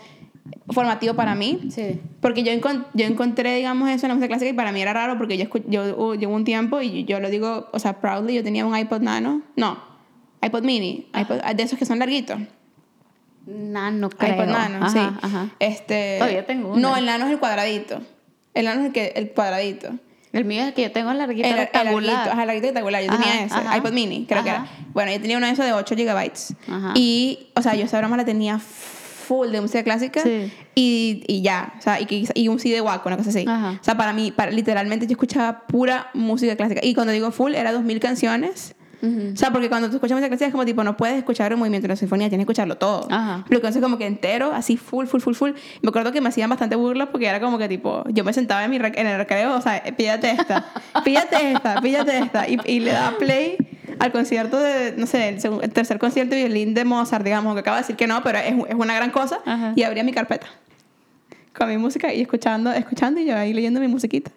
formativo 0.69 1.13
para 1.15 1.33
mí. 1.35 1.61
Sí. 1.71 1.99
Porque 2.21 2.43
yo, 2.43 2.51
encon- 2.51 2.85
yo 2.93 3.05
encontré, 3.05 3.55
digamos, 3.55 3.89
eso 3.89 4.05
en 4.05 4.09
la 4.09 4.15
música 4.15 4.27
clásica 4.27 4.49
y 4.51 4.53
para 4.53 4.71
mí 4.71 4.81
era 4.81 4.93
raro 4.93 5.17
porque 5.17 5.37
yo, 5.37 5.45
yo 5.67 6.15
llevo 6.15 6.35
un 6.35 6.43
tiempo 6.43 6.81
y 6.81 7.05
yo, 7.05 7.19
lo 7.19 7.29
digo, 7.29 7.67
o 7.71 7.79
sea, 7.79 7.99
proudly, 8.01 8.35
yo 8.35 8.43
tenía 8.43 8.65
un 8.65 8.77
iPod 8.77 9.01
Nano, 9.01 9.41
no, 9.55 9.77
iPod 10.41 10.63
Mini, 10.63 11.07
iPod- 11.13 11.55
de 11.55 11.63
esos 11.63 11.79
que 11.79 11.85
son 11.85 11.99
larguitos. 11.99 12.39
Nano, 13.45 14.09
creo. 14.09 14.33
iPod 14.35 14.45
Nano, 14.47 14.85
Ajá, 14.85 14.89
sí. 14.89 15.17
ajá. 15.21 15.49
Este, 15.59 16.15
Todavía 16.19 16.45
tengo 16.45 16.69
uno. 16.73 16.79
No, 16.89 16.97
el 16.97 17.05
Nano 17.05 17.25
es 17.25 17.31
el 17.31 17.39
cuadradito. 17.39 18.01
El 18.53 18.65
Nano 18.65 18.81
es 18.81 18.87
el, 18.87 18.93
que, 18.93 19.13
el 19.15 19.29
cuadradito. 19.31 19.89
El 20.33 20.43
mío 20.45 20.63
es 20.63 20.73
que 20.73 20.81
yo 20.81 20.91
tengo 20.91 21.11
el 21.11 21.17
larguito 21.17 21.47
El, 21.47 21.53
el 21.53 21.59
rectangular. 21.59 22.01
larguito, 22.13 22.31
ajá, 22.33 22.41
el 22.41 22.47
larguito 22.47 22.67
rectangular. 22.67 23.03
Yo 23.03 23.11
Ajá, 23.11 23.21
tenía 23.23 23.43
ese, 23.45 23.55
ajá. 23.55 23.77
iPod 23.77 23.91
Mini, 23.93 24.25
creo 24.27 24.43
que 24.43 24.49
era. 24.49 24.67
Bueno, 24.93 25.11
yo 25.11 25.21
tenía 25.21 25.37
uno 25.37 25.45
de 25.47 25.53
esos 25.53 25.65
de 25.65 25.73
8 25.73 25.95
gigabytes. 25.95 26.53
Ajá. 26.67 26.91
Y, 26.95 27.47
o 27.55 27.61
sea, 27.61 27.75
yo 27.75 27.85
esa 27.85 27.99
broma 27.99 28.17
la 28.17 28.25
tenía 28.25 28.59
full 28.59 29.49
de 29.49 29.59
música 29.61 29.83
clásica 29.83 30.21
Sí. 30.21 30.51
y, 30.75 31.23
y 31.27 31.41
ya, 31.41 31.73
o 31.79 31.81
sea, 31.81 31.99
y, 31.99 32.27
y 32.35 32.47
un 32.47 32.59
CD 32.59 32.75
de 32.75 32.81
Waco, 32.81 33.07
una 33.09 33.17
cosa 33.17 33.29
así. 33.29 33.45
Ajá. 33.47 33.79
O 33.81 33.83
sea, 33.83 33.95
para 33.97 34.11
mí, 34.13 34.31
para, 34.31 34.51
literalmente 34.51 35.07
yo 35.07 35.13
escuchaba 35.13 35.61
pura 35.67 36.09
música 36.13 36.55
clásica. 36.55 36.81
Y 36.83 36.93
cuando 36.93 37.13
digo 37.13 37.31
full, 37.31 37.55
era 37.55 37.71
2000 37.71 37.99
canciones. 37.99 38.74
Ujú. 39.01 39.31
O 39.33 39.35
sea, 39.35 39.51
porque 39.51 39.69
cuando 39.69 39.89
tú 39.89 39.95
escuchas 39.95 40.15
música 40.15 40.29
clásica 40.29 40.47
es 40.47 40.51
como 40.51 40.65
tipo, 40.65 40.83
no 40.83 40.97
puedes 40.97 41.17
escuchar 41.17 41.53
un 41.53 41.59
movimiento 41.59 41.85
de 41.85 41.93
la 41.93 41.95
sinfonía, 41.95 42.29
tienes 42.29 42.45
que 42.45 42.51
escucharlo 42.51 42.77
todo. 42.77 43.07
Ajá. 43.09 43.43
Pero 43.47 43.59
entonces 43.59 43.81
como 43.81 43.97
que 43.97 44.05
entero, 44.05 44.53
así 44.53 44.77
full, 44.77 45.05
full, 45.07 45.21
full, 45.21 45.33
full. 45.33 45.51
Me 45.81 45.89
acuerdo 45.89 46.11
que 46.11 46.21
me 46.21 46.29
hacían 46.29 46.49
bastante 46.49 46.75
burlas 46.75 47.09
porque 47.11 47.27
era 47.27 47.39
como 47.39 47.57
que 47.57 47.67
tipo, 47.67 48.03
yo 48.09 48.23
me 48.23 48.33
sentaba 48.33 48.63
en, 48.63 48.71
mi 48.71 48.77
en 48.77 49.07
el 49.07 49.17
recreo, 49.17 49.55
o 49.55 49.61
sea, 49.61 49.83
píllate 49.97 50.31
esta, 50.31 50.65
píllate 51.03 51.51
esta, 51.51 51.81
píllate 51.81 52.17
esta. 52.17 52.47
Y, 52.47 52.59
y 52.65 52.79
le 52.79 52.91
daba 52.91 53.17
play 53.17 53.57
al 53.99 54.11
concierto 54.11 54.59
de, 54.59 54.93
no 54.97 55.07
sé, 55.07 55.29
el, 55.29 55.39
el 55.61 55.71
tercer 55.71 55.99
concierto 55.99 56.35
de 56.35 56.45
violín 56.45 56.73
de 56.73 56.85
Mozart, 56.85 57.23
digamos, 57.23 57.53
que 57.53 57.61
acabo 57.61 57.75
de 57.75 57.81
decir 57.81 57.95
que 57.95 58.07
no, 58.07 58.21
pero 58.23 58.39
es, 58.39 58.53
es 58.69 58.75
una 58.75 58.95
gran 58.95 59.11
cosa. 59.11 59.39
Ajá. 59.45 59.73
Y 59.75 59.83
abría 59.83 60.03
mi 60.03 60.11
carpeta 60.11 60.47
con 61.55 61.69
mi 61.69 61.77
música 61.77 62.13
y 62.13 62.21
escuchando, 62.21 62.71
escuchando 62.71 63.19
y 63.19 63.25
yo 63.25 63.37
ahí 63.37 63.53
leyendo 63.53 63.79
mi 63.79 63.87
musiquita. 63.87 64.31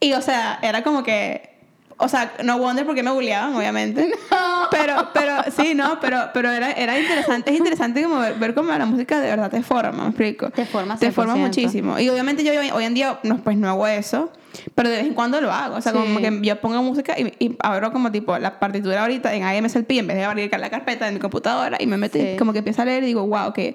Y 0.00 0.12
o 0.12 0.22
sea, 0.22 0.58
era 0.62 0.82
como 0.82 1.02
que, 1.02 1.57
o 1.98 2.08
sea, 2.08 2.32
no 2.44 2.58
wonder 2.58 2.86
porque 2.86 3.02
me 3.02 3.10
bulleaban, 3.10 3.54
obviamente. 3.54 4.10
Pero, 4.70 5.08
pero, 5.14 5.32
sí, 5.56 5.74
no, 5.74 5.98
pero, 5.98 6.18
pero 6.34 6.50
era, 6.50 6.70
era 6.72 6.98
interesante, 6.98 7.50
es 7.50 7.56
interesante 7.58 8.02
como 8.02 8.18
ver, 8.18 8.34
ver 8.34 8.54
cómo 8.54 8.70
la 8.70 8.84
música 8.84 9.18
de 9.18 9.30
verdad 9.30 9.50
te 9.50 9.62
forma, 9.62 10.02
me 10.04 10.08
explico. 10.10 10.50
Te 10.50 10.66
forma 10.66 10.98
Te 10.98 11.10
forma 11.10 11.34
100%. 11.34 11.38
muchísimo. 11.38 11.98
Y 11.98 12.08
obviamente 12.10 12.44
yo 12.44 12.52
hoy, 12.52 12.70
hoy 12.70 12.84
en 12.84 12.92
día, 12.92 13.18
no, 13.22 13.38
pues 13.38 13.56
no 13.56 13.70
hago 13.70 13.86
eso, 13.86 14.30
pero 14.74 14.90
de 14.90 14.96
vez 14.98 15.06
en 15.06 15.14
cuando 15.14 15.40
lo 15.40 15.50
hago. 15.50 15.76
O 15.76 15.80
sea, 15.80 15.92
como 15.92 16.18
Sí. 16.18 16.22
que 16.22 16.40
yo 16.42 16.60
pongo 16.60 16.82
música 16.82 17.18
y, 17.18 17.32
y 17.38 17.56
abro 17.60 17.92
como 17.92 18.12
tipo 18.12 18.36
la 18.38 18.60
partitura 18.60 19.00
ahorita 19.02 19.32
en 19.34 19.42
AMSLP 19.44 19.90
en 19.92 20.06
vez 20.08 20.16
de 20.18 20.24
abrir 20.24 20.50
la 20.58 20.68
carpeta 20.68 21.06
de 21.06 21.12
mi 21.12 21.18
computadora 21.18 21.78
y 21.80 21.86
me 21.86 21.96
meto 21.96 22.18
y 22.18 22.20
Sí. 22.32 22.36
como 22.38 22.52
que 22.52 22.58
empiezo 22.58 22.82
a 22.82 22.84
leer 22.84 23.04
y 23.04 23.06
digo, 23.06 23.26
wow, 23.26 23.54
qué, 23.54 23.74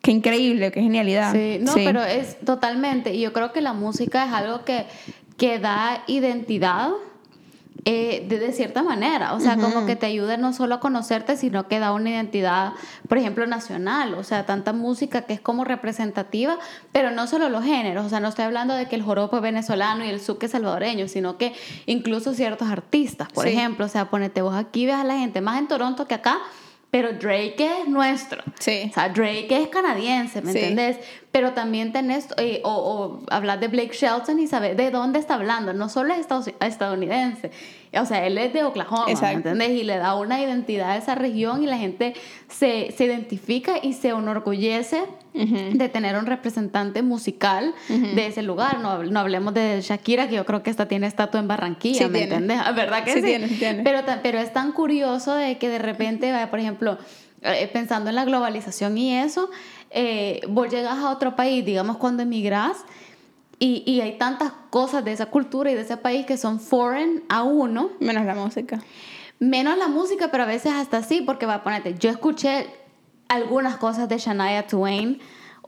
qué 0.00 0.12
increíble, 0.12 0.70
qué 0.70 0.80
genialidad. 0.80 1.32
Sí, 1.32 1.58
no, 1.60 1.72
Sí. 1.72 1.82
pero 1.84 2.04
es 2.04 2.38
totalmente. 2.44 3.12
Y 3.14 3.20
yo 3.22 3.32
creo 3.32 3.52
que 3.52 3.60
la 3.62 3.72
música 3.72 4.26
es 4.26 4.32
algo 4.32 4.64
que, 4.64 4.86
que 5.36 5.58
da 5.58 6.04
identidad 6.06 6.90
eh, 7.84 8.26
de, 8.28 8.38
de, 8.38 8.52
cierta 8.52 8.82
manera, 8.82 9.34
o 9.34 9.40
sea, 9.40 9.56
como 9.56 9.86
que 9.86 9.96
te 9.96 10.06
ayuda 10.06 10.36
no 10.36 10.52
solo 10.52 10.74
a 10.74 10.80
conocerte, 10.80 11.36
sino 11.36 11.68
que 11.68 11.78
da 11.78 11.92
una 11.92 12.10
identidad, 12.10 12.72
por 13.08 13.18
ejemplo, 13.18 13.46
nacional, 13.46 14.14
o 14.14 14.24
sea, 14.24 14.44
tanta 14.44 14.72
música 14.72 15.22
que 15.22 15.32
es 15.32 15.40
como 15.40 15.64
representativa, 15.64 16.58
pero 16.92 17.10
no 17.10 17.26
solo 17.26 17.48
los 17.48 17.64
géneros, 17.64 18.04
o 18.04 18.08
sea, 18.08 18.20
no 18.20 18.28
estoy 18.28 18.44
hablando 18.44 18.74
de 18.74 18.86
que 18.86 18.96
el 18.96 19.02
joropo 19.02 19.36
es 19.36 19.42
venezolano 19.42 20.04
y 20.04 20.08
el 20.08 20.20
suque 20.20 20.46
es 20.46 20.52
salvadoreño, 20.52 21.08
sino 21.08 21.38
que 21.38 21.54
incluso 21.86 22.34
ciertos 22.34 22.68
artistas, 22.68 23.28
por 23.32 23.46
ejemplo, 23.46 23.86
o 23.86 23.88
sea, 23.88 24.10
ponete 24.10 24.42
vos 24.42 24.54
aquí, 24.54 24.86
ves 24.86 24.96
a 24.96 25.04
la 25.04 25.18
gente 25.18 25.40
más 25.40 25.58
en 25.58 25.68
Toronto 25.68 26.06
que 26.06 26.14
acá, 26.14 26.38
pero 26.90 27.12
Drake 27.12 27.56
es 27.82 27.88
nuestro. 27.88 28.42
Sí. 28.58 28.88
O 28.90 28.94
sea, 28.94 29.08
Drake 29.08 29.48
es 29.50 29.68
canadiense, 29.68 30.42
¿me 30.42 30.52
Sí. 30.52 30.58
entendés? 30.58 30.98
Pero 31.32 31.52
también 31.52 31.92
tenés, 31.92 32.26
eh, 32.38 32.60
o, 32.64 32.70
o 32.72 33.22
hablar 33.32 33.60
de 33.60 33.68
Blake 33.68 33.92
Shelton 33.92 34.40
y 34.40 34.46
saber 34.48 34.74
de 34.76 34.90
dónde 34.90 35.18
está 35.20 35.34
hablando. 35.34 35.72
No 35.72 35.88
solo 35.88 36.12
es 36.14 36.26
estadounidense, 36.60 37.50
o 37.98 38.04
sea, 38.06 38.26
él 38.26 38.38
es 38.38 38.52
de 38.52 38.62
Oklahoma, 38.64 39.06
¿me 39.06 39.32
entendés? 39.32 39.70
Y 39.70 39.82
le 39.84 39.96
da 39.96 40.14
una 40.14 40.40
identidad 40.40 40.90
a 40.92 40.96
esa 40.96 41.14
región 41.14 41.62
y 41.62 41.66
la 41.66 41.76
gente 41.78 42.14
se, 42.48 42.92
se 42.96 43.04
identifica 43.04 43.74
y 43.82 43.94
se 43.94 44.08
enorgullece 44.10 45.02
de 45.32 45.88
tener 45.88 46.16
un 46.16 46.26
representante 46.26 47.02
musical 47.02 47.74
de 47.88 48.26
ese 48.26 48.42
lugar. 48.42 48.80
No, 48.80 49.02
no 49.04 49.20
hablemos 49.20 49.54
de 49.54 49.80
Shakira, 49.80 50.28
que 50.28 50.36
yo 50.36 50.44
creo 50.46 50.62
que 50.62 50.70
esta 50.70 50.86
tiene 50.86 51.06
estatua 51.06 51.40
en 51.40 51.48
Barranquilla, 51.48 51.98
Sí 52.06 52.10
¿me 52.10 52.18
tiene. 52.18 52.34
entendés? 52.34 52.58
Ah, 52.64 52.72
¿Verdad 52.72 53.04
que 53.04 53.12
Sí 53.12 53.20
sí? 53.20 53.26
tiene, 53.26 53.48
tiene. 53.48 53.82
Pero, 53.82 54.00
pero 54.22 54.38
es 54.38 54.52
tan 54.52 54.72
curioso 54.72 55.34
de 55.34 55.58
que 55.58 55.68
de 55.68 55.78
repente, 55.78 56.30
vaya, 56.32 56.50
por 56.50 56.58
ejemplo, 56.60 56.98
eh, 57.42 57.68
pensando 57.72 58.10
en 58.10 58.16
la 58.16 58.24
globalización 58.24 58.98
y 58.98 59.14
eso, 59.16 59.50
eh, 59.90 60.40
vos 60.48 60.68
llegas 60.68 60.98
a 60.98 61.10
otro 61.10 61.34
país, 61.36 61.64
digamos 61.64 61.96
cuando 61.96 62.22
emigras, 62.22 62.76
y, 63.60 63.84
y 63.86 64.00
hay 64.00 64.18
tantas 64.18 64.50
cosas 64.70 65.04
de 65.04 65.12
esa 65.12 65.26
cultura 65.26 65.70
y 65.70 65.74
de 65.74 65.82
ese 65.82 65.96
país 65.96 66.26
que 66.26 66.36
son 66.36 66.58
foreign 66.58 67.22
a 67.28 67.44
uno, 67.44 67.90
Menos 68.00 68.24
la 68.24 68.34
música. 68.34 68.80
menos 69.38 69.78
la 69.78 69.86
música, 69.86 70.30
pero 70.32 70.42
a 70.42 70.46
veces 70.46 70.72
hasta 70.72 70.96
así, 70.96 71.20
porque 71.20 71.46
va 71.46 71.54
a 71.56 71.62
ponerte, 71.62 71.94
yo 71.98 72.10
escuché 72.10 72.66
algunas 73.28 73.76
cosas 73.76 74.08
de 74.08 74.18
Shania 74.18 74.66
Twain 74.66 75.20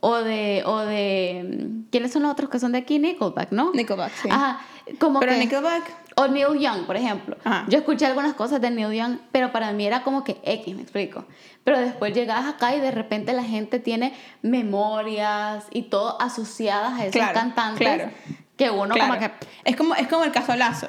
o 0.05 0.17
de, 0.17 0.63
o 0.65 0.79
de, 0.79 1.85
¿quiénes 1.89 2.11
son 2.11 2.23
los 2.23 2.31
otros 2.33 2.49
que 2.49 2.59
son 2.59 2.73
de 2.73 2.79
aquí? 2.79 2.99
Nickelback, 2.99 3.51
¿no? 3.51 3.71
Nickelback, 3.71 4.11
sí. 4.21 4.27
Ajá, 4.29 4.59
como 4.99 5.21
Pero 5.21 5.31
que... 5.31 5.39
Nickelback, 5.39 5.95
O 6.17 6.27
Neil 6.27 6.59
Young, 6.59 6.85
por 6.85 6.97
ejemplo. 6.97 7.37
Ajá. 7.45 7.63
Yo 7.69 7.77
escuché 7.77 8.05
algunas 8.05 8.33
cosas 8.33 8.59
de 8.59 8.69
Neil 8.69 8.91
Young, 8.91 9.19
pero 9.31 9.53
para 9.53 9.71
mí 9.71 9.85
era 9.85 10.03
como 10.03 10.25
que 10.25 10.41
X, 10.43 10.75
me 10.75 10.81
explico. 10.81 11.23
Pero 11.63 11.79
después 11.79 12.13
llegas 12.13 12.45
acá 12.53 12.75
y 12.75 12.81
de 12.81 12.91
repente 12.91 13.31
la 13.31 13.43
gente 13.43 13.79
tiene 13.79 14.13
memorias 14.41 15.67
y 15.71 15.83
todo 15.83 16.21
asociadas 16.21 16.99
a 16.99 17.03
esos 17.05 17.13
Claro, 17.13 17.33
cantantes 17.33 17.87
claro. 17.87 18.11
que 18.57 18.71
uno 18.71 18.95
claro. 18.95 19.13
como 19.13 19.19
que... 19.21 19.31
es, 19.63 19.75
como, 19.77 19.95
es 19.95 20.07
como 20.09 20.25
el 20.25 20.33
caso 20.33 20.53
Lazo. 20.57 20.87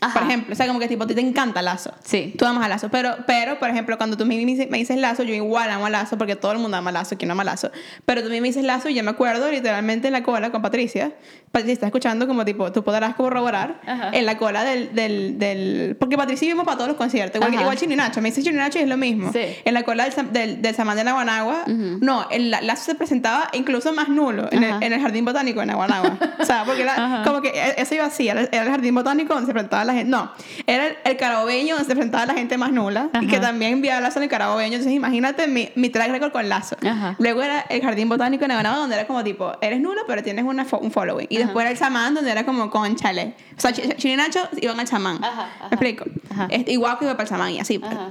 Ajá. 0.00 0.20
Por 0.20 0.28
ejemplo, 0.28 0.52
o 0.52 0.56
sea, 0.56 0.66
como 0.68 0.78
que 0.78 0.86
tipo, 0.88 1.04
a 1.04 1.06
ti 1.06 1.14
te 1.14 1.20
encanta 1.20 1.60
Lazo. 1.60 1.92
Sí. 2.04 2.34
Tú 2.38 2.44
amas 2.46 2.64
a 2.64 2.68
Lazo. 2.68 2.88
Pero, 2.90 3.16
pero, 3.26 3.58
por 3.58 3.68
ejemplo, 3.68 3.96
cuando 3.98 4.16
tú 4.16 4.24
me 4.26 4.36
me 4.36 4.78
dices 4.78 4.96
Lazo, 4.98 5.24
yo 5.24 5.34
igual 5.34 5.70
amo 5.70 5.86
a 5.86 5.90
Lazo, 5.90 6.16
porque 6.18 6.36
todo 6.36 6.52
el 6.52 6.58
mundo 6.58 6.76
ama 6.76 6.90
a 6.90 6.92
Lazo, 6.92 7.16
quien 7.16 7.26
no 7.28 7.32
ama 7.32 7.42
a 7.42 7.46
Lazo. 7.46 7.70
Pero 8.04 8.22
tú 8.22 8.28
me 8.28 8.40
dices 8.40 8.64
Lazo 8.64 8.88
y 8.88 8.94
yo 8.94 9.02
me 9.02 9.10
acuerdo 9.10 9.50
literalmente 9.50 10.06
en 10.08 10.12
la 10.12 10.22
cola 10.22 10.50
con 10.52 10.62
Patricia. 10.62 11.12
Patricia 11.50 11.72
está 11.72 11.86
escuchando 11.86 12.26
como 12.28 12.44
tipo, 12.44 12.70
tú 12.72 12.84
podrás 12.84 13.14
corroborar 13.16 13.80
Ajá. 13.86 14.10
en 14.12 14.26
la 14.26 14.36
cola 14.38 14.64
del, 14.64 14.94
del, 14.94 15.38
del... 15.38 15.96
Porque 15.98 16.16
Patricia 16.16 16.46
vimos 16.46 16.64
para 16.64 16.76
todos 16.76 16.88
los 16.88 16.96
conciertos. 16.96 17.40
Igual, 17.40 17.60
igual 17.60 17.76
Chino 17.76 17.94
y 17.94 17.96
Nacho. 17.96 18.20
Me 18.20 18.28
dices 18.28 18.44
Chino 18.44 18.56
y 18.56 18.60
Nacho 18.60 18.78
y 18.78 18.82
es 18.82 18.88
lo 18.88 18.96
mismo. 18.98 19.32
Sí. 19.32 19.40
En 19.64 19.74
la 19.74 19.82
cola 19.82 20.08
del, 20.08 20.32
del, 20.32 20.62
del 20.62 20.74
Samán 20.74 20.96
de 20.96 21.04
Naguanagua. 21.04 21.64
No, 21.66 22.28
el 22.30 22.50
la- 22.50 22.60
Lazo 22.60 22.84
se 22.84 22.94
presentaba 22.94 23.48
incluso 23.54 23.92
más 23.94 24.08
nulo 24.08 24.48
en 24.52 24.62
el, 24.62 24.82
en 24.82 24.92
el 24.92 25.00
Jardín 25.00 25.24
Botánico 25.24 25.60
de 25.60 25.66
Naguanagua. 25.66 26.18
o 26.38 26.44
sea, 26.44 26.64
porque 26.64 26.82
era 26.82 26.92
Ajá. 26.94 27.22
como 27.24 27.40
que 27.40 27.48
e, 27.48 27.74
eso 27.82 27.94
iba 27.94 28.04
así. 28.04 28.28
Era, 28.28 28.42
era 28.42 28.62
el 28.62 28.68
Jardín 28.68 28.94
Botánico 28.94 29.32
donde 29.34 29.46
se 29.46 29.52
presentaba 29.52 29.84
la 29.88 29.94
gente. 29.94 30.10
No, 30.10 30.30
era 30.66 30.86
el, 30.86 30.96
el 31.04 31.16
carabobeño 31.16 31.74
donde 31.74 31.88
se 31.88 31.94
presentaba 31.94 32.26
la 32.26 32.34
gente 32.34 32.56
más 32.56 32.70
nula. 32.72 33.10
Y 33.20 33.26
que 33.26 33.36
Ajá. 33.36 33.46
también 33.48 33.72
enviaba 33.72 34.00
Lazo 34.00 34.18
en 34.20 34.24
el 34.24 34.28
carabobeño. 34.28 34.74
Entonces 34.74 34.92
imagínate 34.92 35.48
mi, 35.48 35.70
mi 35.74 35.88
track 35.90 36.10
record 36.10 36.30
con 36.32 36.48
Lazo. 36.48 36.76
Ajá. 36.88 37.16
Luego 37.18 37.42
era 37.42 37.60
el 37.68 37.82
Jardín 37.82 38.08
Botánico 38.08 38.42
de 38.42 38.48
Naguanagua 38.48 38.78
donde 38.78 38.94
era 38.96 39.06
como 39.06 39.24
tipo, 39.24 39.52
eres 39.60 39.80
nulo 39.80 40.02
pero 40.06 40.22
tienes 40.22 40.44
una 40.44 40.64
fo- 40.64 40.80
un 40.80 40.90
following. 40.92 41.26
Y 41.30 41.38
después 41.38 41.64
era 41.64 41.70
el 41.72 41.76
Samán 41.76 42.14
donde 42.14 42.30
era 42.30 42.44
como 42.44 42.70
con 42.70 42.94
chale. 42.96 43.34
O 43.56 43.60
sea, 43.60 43.72
Ch- 43.72 43.96
Chino 43.96 44.14
y 44.14 44.16
Nacho 44.16 44.40
iban 44.60 44.78
al. 44.80 44.86
Ajá, 45.24 45.42
ajá. 45.42 45.48
¿Me 45.62 45.68
explico? 45.68 46.04
Ajá. 46.30 46.46
Este, 46.50 46.72
igual 46.72 46.98
que 46.98 47.04
iba 47.06 47.14
para 47.14 47.24
el 47.24 47.28
Samán 47.28 47.50
y 47.52 47.60
así. 47.60 47.80
Ajá. 47.82 48.10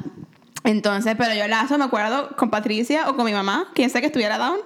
Entonces, 0.64 1.16
pero 1.18 1.34
yo 1.34 1.48
Lazo 1.48 1.78
me 1.78 1.86
acuerdo 1.86 2.36
con 2.36 2.50
Patricia 2.50 3.10
o 3.10 3.16
con 3.16 3.26
mi 3.26 3.32
mamá, 3.32 3.68
quien 3.74 3.90
sea 3.90 4.02
que 4.02 4.08
estuviera 4.08 4.38
down, 4.38 4.58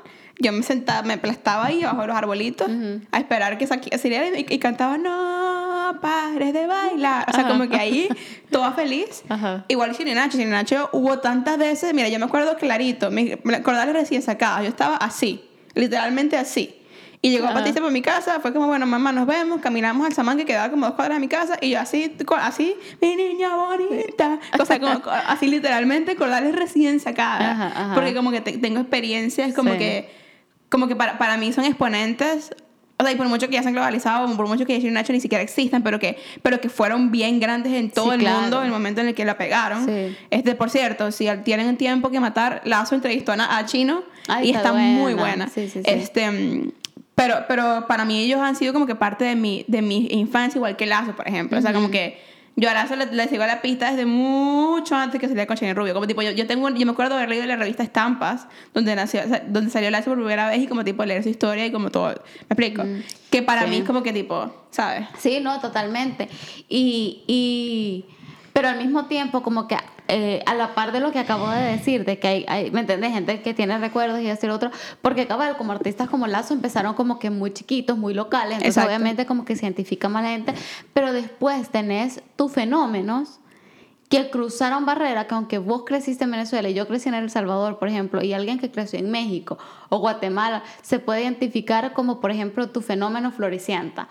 yo 0.42 0.52
me 0.52 0.64
sentaba, 0.64 1.04
me 1.04 1.14
aplastaba 1.14 1.66
ahí 1.68 1.84
bajo 1.84 2.06
los 2.06 2.16
arbolitos 2.16 2.70
a 3.12 3.20
esperar 3.20 3.58
que 3.58 3.68
saliera 3.68 4.28
y, 4.38 4.46
y 4.50 4.60
cantaba 4.60 4.98
no 4.98 6.00
pares 6.02 6.54
de 6.54 6.68
bailar. 6.68 7.26
O 7.30 7.34
sea, 7.34 7.48
como 7.48 7.68
que 7.70 7.76
ahí 7.78 8.08
toda 8.50 8.72
feliz. 8.72 9.24
Ajá. 9.30 9.66
Igual 9.68 9.96
Chino 9.96 10.12
y 10.12 10.14
Nacho. 10.16 10.38
Chino 10.38 10.50
y 10.50 10.52
Nacho 10.52 10.90
hubo 10.94 11.20
tantas 11.20 11.58
veces, 11.58 11.94
mira, 11.94 12.08
yo 12.10 12.18
me 12.20 12.26
acuerdo 12.26 12.56
clarito, 12.58 13.12
me, 13.12 13.40
me 13.44 13.56
acordaba 13.56 13.92
recién 13.92 14.22
sacada, 14.22 14.62
yo 14.64 14.70
estaba 14.70 14.96
así, 14.98 15.44
literalmente 15.76 16.38
así. 16.38 16.76
Y 17.24 17.30
llegó 17.30 17.46
Ajá. 17.46 17.54
Patricia 17.56 17.80
por 17.84 17.92
mi 17.92 18.02
casa, 18.02 18.40
fue 18.40 18.52
como, 18.52 18.66
bueno, 18.66 18.88
mamá, 18.88 19.12
nos 19.12 19.28
vemos, 19.28 19.62
caminamos 19.62 20.08
al 20.08 20.14
Samán 20.14 20.38
que 20.38 20.46
quedaba 20.46 20.72
como 20.72 20.88
dos 20.88 20.96
cuadras 20.96 21.18
de 21.18 21.20
mi 21.22 21.28
casa, 21.28 21.56
y 21.62 21.70
yo 21.70 21.80
así, 21.80 22.16
así, 22.40 22.76
mi 23.00 23.16
niña 23.16 23.56
bonita, 23.56 24.40
o 24.60 24.66
sea, 24.66 24.80
como, 24.80 25.02
co- 25.04 25.12
así 25.28 25.46
literalmente, 25.46 26.16
cordales 26.16 26.56
recién 26.56 27.00
sacada, 27.00 27.92
porque 27.94 28.16
como 28.16 28.32
que 28.32 28.42
te- 28.42 28.58
tengo 28.58 28.80
experiencias, 28.80 29.54
como 29.54 29.74
Sí. 29.74 29.78
que, 29.78 30.21
como 30.72 30.88
que 30.88 30.96
para, 30.96 31.18
para 31.18 31.36
mí 31.38 31.52
son 31.52 31.66
exponentes, 31.66 32.56
o 32.98 33.04
sea, 33.04 33.12
y 33.12 33.16
por 33.16 33.28
mucho 33.28 33.48
que 33.48 33.54
ya 33.56 33.62
se 33.62 33.68
han 33.68 33.74
globalizado, 33.74 34.34
por 34.38 34.48
mucho 34.48 34.66
que 34.66 34.78
Chino 34.78 34.92
y 34.92 34.94
Nacho 34.94 35.12
ni 35.12 35.20
siquiera 35.20 35.44
existan, 35.44 35.84
pero 35.84 36.00
que, 36.00 36.18
pero 36.42 36.62
que 36.62 36.70
fueron 36.70 37.12
bien 37.12 37.40
grandes 37.40 37.74
en 37.74 37.92
todo 37.92 38.06
Sí, 38.10 38.16
el 38.16 38.20
claro. 38.22 38.42
mundo 38.42 38.60
en 38.60 38.66
el 38.68 38.72
momento 38.72 39.02
en 39.02 39.08
el 39.10 39.16
que 39.16 39.26
la 39.26 39.38
pegaron. 39.38 39.86
Sí. 39.86 40.16
Este, 40.30 40.56
por 40.56 40.70
cierto, 40.70 41.12
si 41.12 41.28
tienen 41.44 41.76
tiempo 41.78 42.10
que 42.10 42.20
matar, 42.20 42.62
Lazo 42.64 42.96
entrevistó 42.96 43.34
a 43.34 43.58
a 43.58 43.66
Chino 43.66 44.04
Ay, 44.28 44.50
y 44.50 44.52
está 44.56 44.72
muy 44.72 45.14
buena. 45.14 45.50
Sí. 45.50 45.70
Este, 45.84 46.72
pero, 47.16 47.46
pero 47.48 47.86
para 47.88 48.06
mí 48.06 48.24
ellos 48.24 48.40
han 48.40 48.56
sido 48.56 48.72
como 48.72 48.86
que 48.86 48.96
parte 48.96 49.26
de 49.26 49.36
mi, 49.36 49.66
de 49.68 49.82
mi 49.82 50.08
infancia, 50.12 50.60
igual 50.60 50.78
que 50.78 50.86
Lazo, 50.86 51.16
por 51.16 51.28
ejemplo. 51.28 51.58
O 51.58 51.62
sea, 51.62 51.74
como 51.74 51.92
que 51.92 52.20
yo 52.56 52.70
a 52.70 52.74
Lazo 52.74 52.96
le, 52.96 53.06
le 53.08 53.28
sigo 53.28 53.46
la 53.46 53.62
pista 53.62 53.90
desde 53.92 54.06
mucho 54.06 54.96
antes 54.96 55.20
que 55.20 55.28
saliera 55.28 55.48
con 55.48 55.56
Chino 55.58 55.74
Rubio. 55.74 55.94
Como 55.94 56.06
tipo, 56.08 56.22
yo, 56.22 56.32
yo, 56.32 56.46
tengo, 56.48 56.70
yo 56.70 56.86
me 56.86 56.92
acuerdo 56.92 57.12
de 57.16 57.20
haber 57.24 57.30
leído 57.30 57.46
la 57.46 57.56
revista 57.56 57.82
Estampas, 57.84 58.48
donde, 58.74 58.96
nació, 58.96 59.22
donde 59.48 59.72
salió 59.72 59.90
Lazo 59.90 60.12
por 60.12 60.18
primera 60.18 60.50
vez 60.50 60.60
y 60.62 60.68
como 60.68 60.84
tipo 60.84 61.04
leer 61.06 61.24
su 61.24 61.30
historia 61.30 61.66
y 61.66 61.72
como 61.72 61.90
todo. 61.92 62.08
¿Me 62.10 62.46
explico? 62.50 62.84
Que 63.30 63.42
para 63.42 63.64
Sí. 63.64 63.70
mí 63.70 63.76
es 63.78 63.84
como 63.86 64.04
que 64.04 64.12
tipo, 64.14 64.54
¿sabes? 64.72 65.08
Sí, 65.18 65.40
no, 65.42 65.60
totalmente. 65.62 66.28
Y, 66.68 67.24
y 67.28 68.06
pero 68.54 68.70
al 68.70 68.78
mismo 68.78 69.06
tiempo, 69.06 69.42
como 69.44 69.68
que 69.68 69.78
eh, 70.08 70.44
a 70.46 70.56
la 70.56 70.76
par 70.76 70.92
de 70.92 71.00
lo 71.00 71.12
que 71.12 71.20
acabo 71.20 71.50
de 71.50 71.62
decir, 71.62 72.06
de 72.06 72.20
que 72.20 72.28
hay, 72.28 72.46
hay 72.48 72.72
¿me 72.72 72.82
entiendes? 72.82 73.14
Gente 73.14 73.42
que 73.42 73.54
tiene 73.54 73.78
recuerdos 73.78 74.20
y 74.20 74.30
hacer 74.30 74.50
otro, 74.50 74.72
porque 75.02 75.28
cabal, 75.28 75.58
como 75.58 75.72
artistas 75.72 76.10
como 76.10 76.28
Lazo 76.28 76.54
empezaron 76.54 76.94
como 76.96 77.20
que 77.20 77.30
muy 77.30 77.54
chiquitos, 77.54 77.98
muy 77.98 78.14
locales, 78.14 78.58
entonces 78.58 78.78
Exacto. 78.78 78.90
obviamente 78.90 79.26
como 79.26 79.46
que 79.46 79.56
se 79.56 79.66
identifica 79.66 80.10
más 80.10 80.24
la 80.24 80.30
gente, 80.30 80.54
pero 80.94 81.14
después 81.14 81.70
tenés 81.70 82.22
tus 82.36 82.52
fenómenos 82.52 83.40
que 84.10 84.30
cruzaron 84.30 84.86
barreras, 84.86 85.26
que 85.28 85.36
aunque 85.36 85.58
vos 85.58 85.84
creciste 85.86 86.26
en 86.26 86.32
Venezuela 86.32 86.68
y 86.68 86.74
yo 86.74 86.86
crecí 86.86 87.08
en 87.08 87.16
El 87.16 87.30
Salvador, 87.30 87.80
por 87.80 87.88
ejemplo, 87.88 88.22
y 88.22 88.34
alguien 88.34 88.60
que 88.60 88.70
creció 88.70 89.00
en 89.00 89.10
México 89.10 89.58
o 89.88 90.00
Guatemala, 90.00 90.64
se 90.82 91.00
puede 91.00 91.22
identificar 91.22 91.94
como, 91.94 92.20
por 92.20 92.30
ejemplo, 92.30 92.70
tu 92.70 92.82
fenómeno 92.82 93.32
floricienta. 93.32 94.10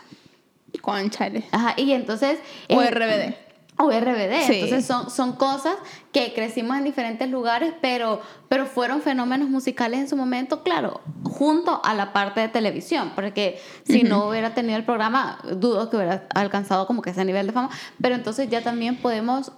Conchale. 0.81 1.45
Ajá, 1.53 1.75
y 1.77 1.93
entonces... 1.93 2.39
O 2.71 2.81
eh, 2.81 2.91
RBD. 2.91 3.50
O 3.81 3.91
RBD. 3.91 4.47
Sí. 4.47 4.53
Entonces 4.55 4.85
son, 4.85 5.11
son 5.11 5.33
cosas 5.33 5.75
que 6.13 6.35
crecimos 6.35 6.77
en 6.77 6.85
diferentes 6.85 7.29
lugares, 7.31 7.73
pero, 7.81 8.21
pero 8.49 8.67
fueron 8.67 9.01
fenómenos 9.01 9.49
musicales 9.49 10.01
en 10.01 10.09
su 10.09 10.17
momento, 10.17 10.63
claro, 10.63 11.01
junto 11.25 11.81
a 11.83 11.95
la 11.95 12.13
parte 12.13 12.41
de 12.41 12.49
televisión, 12.49 13.13
porque 13.15 13.61
si 13.85 14.03
no 14.03 14.29
hubiera 14.29 14.55
tenido 14.55 14.77
el 14.77 14.85
programa, 14.85 15.39
dudo 15.57 15.89
que 15.89 15.97
hubiera 15.97 16.27
alcanzado 16.35 16.87
como 16.87 17.01
que 17.01 17.11
ese 17.11 17.25
nivel 17.25 17.47
de 17.47 17.53
fama, 17.53 17.71
pero 18.03 18.15
entonces 18.15 18.51
ya 18.51 18.63
también 18.63 18.97
podemos 18.97 19.53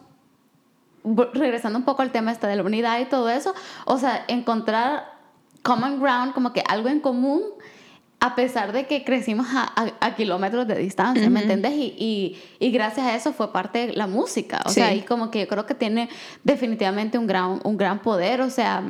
regresando 1.34 1.78
un 1.78 1.84
poco 1.84 2.02
al 2.02 2.12
tema 2.12 2.30
este 2.30 2.46
de 2.46 2.56
la 2.56 2.62
unidad 2.62 3.00
y 3.00 3.06
todo 3.06 3.28
eso, 3.28 3.54
o 3.86 3.98
sea, 3.98 4.24
encontrar 4.28 5.12
common 5.62 6.00
ground, 6.00 6.32
como 6.32 6.52
que 6.52 6.62
algo 6.68 6.88
en 6.88 7.00
común, 7.00 7.42
a 8.24 8.36
pesar 8.36 8.72
de 8.72 8.86
que 8.86 9.02
crecimos 9.02 9.48
a, 9.52 9.64
a- 9.74 9.92
a 10.06 10.14
kilómetros 10.14 10.66
de 10.68 10.76
distancia, 10.76 11.28
¿me 11.28 11.40
entiendes? 11.40 11.72
Y, 11.72 11.94
y, 11.98 12.38
y 12.60 12.70
gracias 12.70 13.04
a 13.06 13.16
eso 13.16 13.32
fue 13.32 13.52
parte 13.52 13.88
de 13.88 13.92
la 13.94 14.06
música, 14.06 14.62
o 14.64 14.68
Sí. 14.68 14.74
sea, 14.76 14.94
y 14.94 15.00
como 15.00 15.30
que 15.30 15.40
yo 15.40 15.48
creo 15.48 15.66
que 15.66 15.74
tiene 15.74 16.08
definitivamente 16.44 17.18
un 17.18 17.26
gran, 17.26 17.60
un 17.64 17.76
gran 17.76 17.98
poder, 18.00 18.40
o 18.40 18.48
sea, 18.50 18.82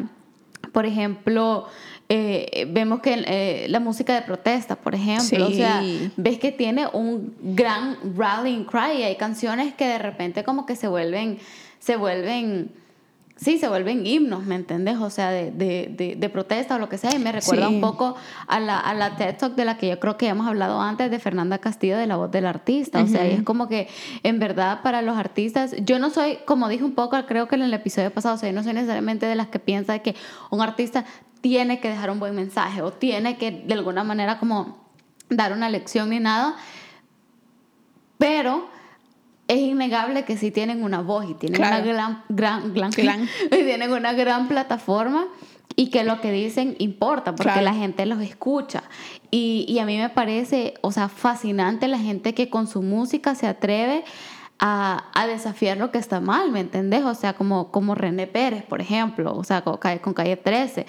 por 0.73 0.85
ejemplo... 0.87 1.67
eh, 2.09 2.67
vemos 2.71 3.01
que 3.01 3.25
eh, 3.27 3.67
la 3.71 3.81
música 3.81 4.15
de 4.15 4.21
protesta, 4.21 4.77
por 4.77 4.95
ejemplo, 4.95 5.47
o 5.49 5.51
sea, 5.51 5.81
Sí. 5.81 6.11
ves 6.19 6.39
que 6.39 6.53
tiene 6.53 6.87
un 6.93 7.35
gran 7.41 7.97
rallying 8.19 8.65
cry 8.65 8.99
y 8.99 9.03
hay 9.05 9.17
canciones 9.17 9.73
que 9.73 9.87
de 9.87 9.99
repente 9.99 10.45
como 10.45 10.67
que 10.67 10.77
se 10.77 10.89
vuelven 10.89 11.39
se 11.79 11.97
vuelven 11.97 12.71
sí, 13.37 13.59
se 13.59 13.69
vuelven 13.69 14.07
himnos, 14.07 14.45
¿me 14.45 14.55
entendés? 14.55 14.99
O 14.99 15.11
sea, 15.11 15.31
de, 15.31 15.51
de, 15.51 15.93
de, 15.97 16.15
de 16.17 16.29
protesta 16.29 16.77
o 16.77 16.79
lo 16.79 16.89
que 16.89 16.99
sea. 16.99 17.15
Y 17.15 17.19
me 17.19 17.33
recuerda 17.33 17.69
Sí. 17.69 17.75
un 17.75 17.81
poco 17.81 18.15
a 18.47 18.61
la, 18.61 18.79
a 18.79 18.95
la 18.95 19.17
TED 19.17 19.37
Talk 19.37 19.55
de 19.55 19.65
la 19.65 19.77
que 19.79 19.89
yo 19.89 19.99
creo 19.99 20.17
que 20.17 20.29
hemos 20.29 20.47
hablado 20.47 20.81
antes, 20.81 21.11
de 21.11 21.19
Fernanda 21.19 21.59
Castillo, 21.59 21.97
de 21.99 22.07
la 22.07 22.17
voz 22.17 22.31
del 22.31 22.47
artista. 22.47 23.03
O 23.03 23.07
sea, 23.07 23.27
y 23.27 23.33
es 23.33 23.43
como 23.43 23.69
que 23.69 23.89
en 24.23 24.39
verdad 24.39 24.81
para 24.83 25.03
los 25.03 25.17
artistas, 25.17 25.75
yo 25.81 25.99
no 25.99 26.11
soy, 26.11 26.39
como 26.45 26.69
dije 26.69 26.85
un 26.85 26.95
poco, 26.95 27.17
creo 27.27 27.49
que 27.49 27.57
en 27.57 27.63
el 27.63 27.75
episodio 27.75 28.13
pasado, 28.13 28.37
o 28.37 28.39
sea, 28.39 28.49
yo 28.49 28.55
no 28.55 28.63
soy 28.63 28.75
necesariamente 28.75 29.27
de 29.27 29.35
las 29.35 29.49
que 29.49 29.59
piensa 29.59 29.99
que 30.01 30.15
un 30.51 30.61
artista 30.61 31.05
tiene 31.41 31.81
que 31.81 31.89
dejar 31.89 32.11
un 32.11 32.21
buen 32.21 32.35
mensaje 32.37 32.83
o 32.83 32.93
tiene 32.93 33.37
que 33.37 33.51
de 33.51 33.75
alguna 33.75 34.05
manera 34.05 34.39
como 34.39 34.81
dar 35.29 35.53
una 35.53 35.69
lección 35.69 36.11
ni 36.11 36.21
nada, 36.21 36.55
pero 38.19 38.69
es 39.53 39.61
innegable 39.61 40.25
que 40.25 40.37
sí 40.37 40.51
tienen 40.51 40.83
una 40.83 41.01
voz 41.01 41.29
y 41.29 41.35
tienen 41.35 41.57
Claro. 41.61 41.83
una 41.83 41.93
gran, 41.93 42.23
gran, 42.29 42.75
gran, 42.75 42.91
Gran. 42.91 43.23
y 43.47 43.65
tienen 43.65 43.93
una 43.93 44.13
gran 44.13 44.49
plataforma 44.49 45.27
y 45.77 45.89
que 45.91 46.05
lo 46.05 46.21
que 46.21 46.31
dicen 46.33 46.77
importa 46.79 47.35
porque 47.35 47.53
Claro. 47.53 47.63
la 47.63 47.75
gente 47.75 48.05
los 48.07 48.21
escucha. 48.23 48.83
Y, 49.31 49.65
y 49.69 49.79
a 49.79 49.87
mí 49.87 49.97
me 49.99 50.11
parece, 50.11 50.75
o 50.83 50.93
sea, 50.93 51.09
fascinante 51.09 51.89
la 51.89 51.99
gente 51.99 52.35
que 52.35 52.51
con 52.51 52.67
su 52.67 52.83
música 52.83 53.35
se 53.35 53.47
atreve 53.47 54.05
a, 54.59 55.07
a 55.15 55.27
desafiar 55.27 55.79
lo 55.79 55.91
que 55.91 55.99
está 55.99 56.21
mal, 56.21 56.53
¿me 56.53 56.61
entendés? 56.61 57.03
O 57.05 57.15
sea, 57.15 57.33
como, 57.33 57.71
como 57.73 57.95
René 57.95 58.27
Pérez, 58.27 58.63
por 58.65 58.81
ejemplo, 58.81 59.35
o 59.35 59.43
sea, 59.45 59.63
con, 59.63 59.79
con 60.03 60.15
Calle 60.15 60.37
13, 60.37 60.87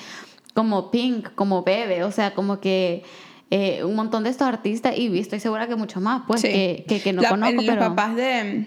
como 0.54 0.92
Pink, 0.92 1.30
como 1.34 1.64
Bebe, 1.64 2.04
o 2.04 2.12
sea, 2.12 2.36
como 2.36 2.60
que 2.60 3.04
eh, 3.56 3.84
un 3.84 3.96
montón 3.96 4.24
de 4.24 4.32
estos 4.32 4.48
artistas 4.48 4.98
y 4.98 5.20
estoy 5.20 5.40
segura 5.40 5.68
que 5.68 5.76
mucho 5.76 6.02
más, 6.02 6.24
pues, 6.28 6.42
Sí. 6.42 6.48
que, 6.48 6.86
que, 6.88 7.00
que 7.02 7.14
no 7.14 7.22
La- 7.22 7.30
conozco, 7.30 7.60
el, 7.62 7.66
pero... 7.68 7.80
Los 7.82 7.90
papás 7.90 8.16
de... 8.16 8.66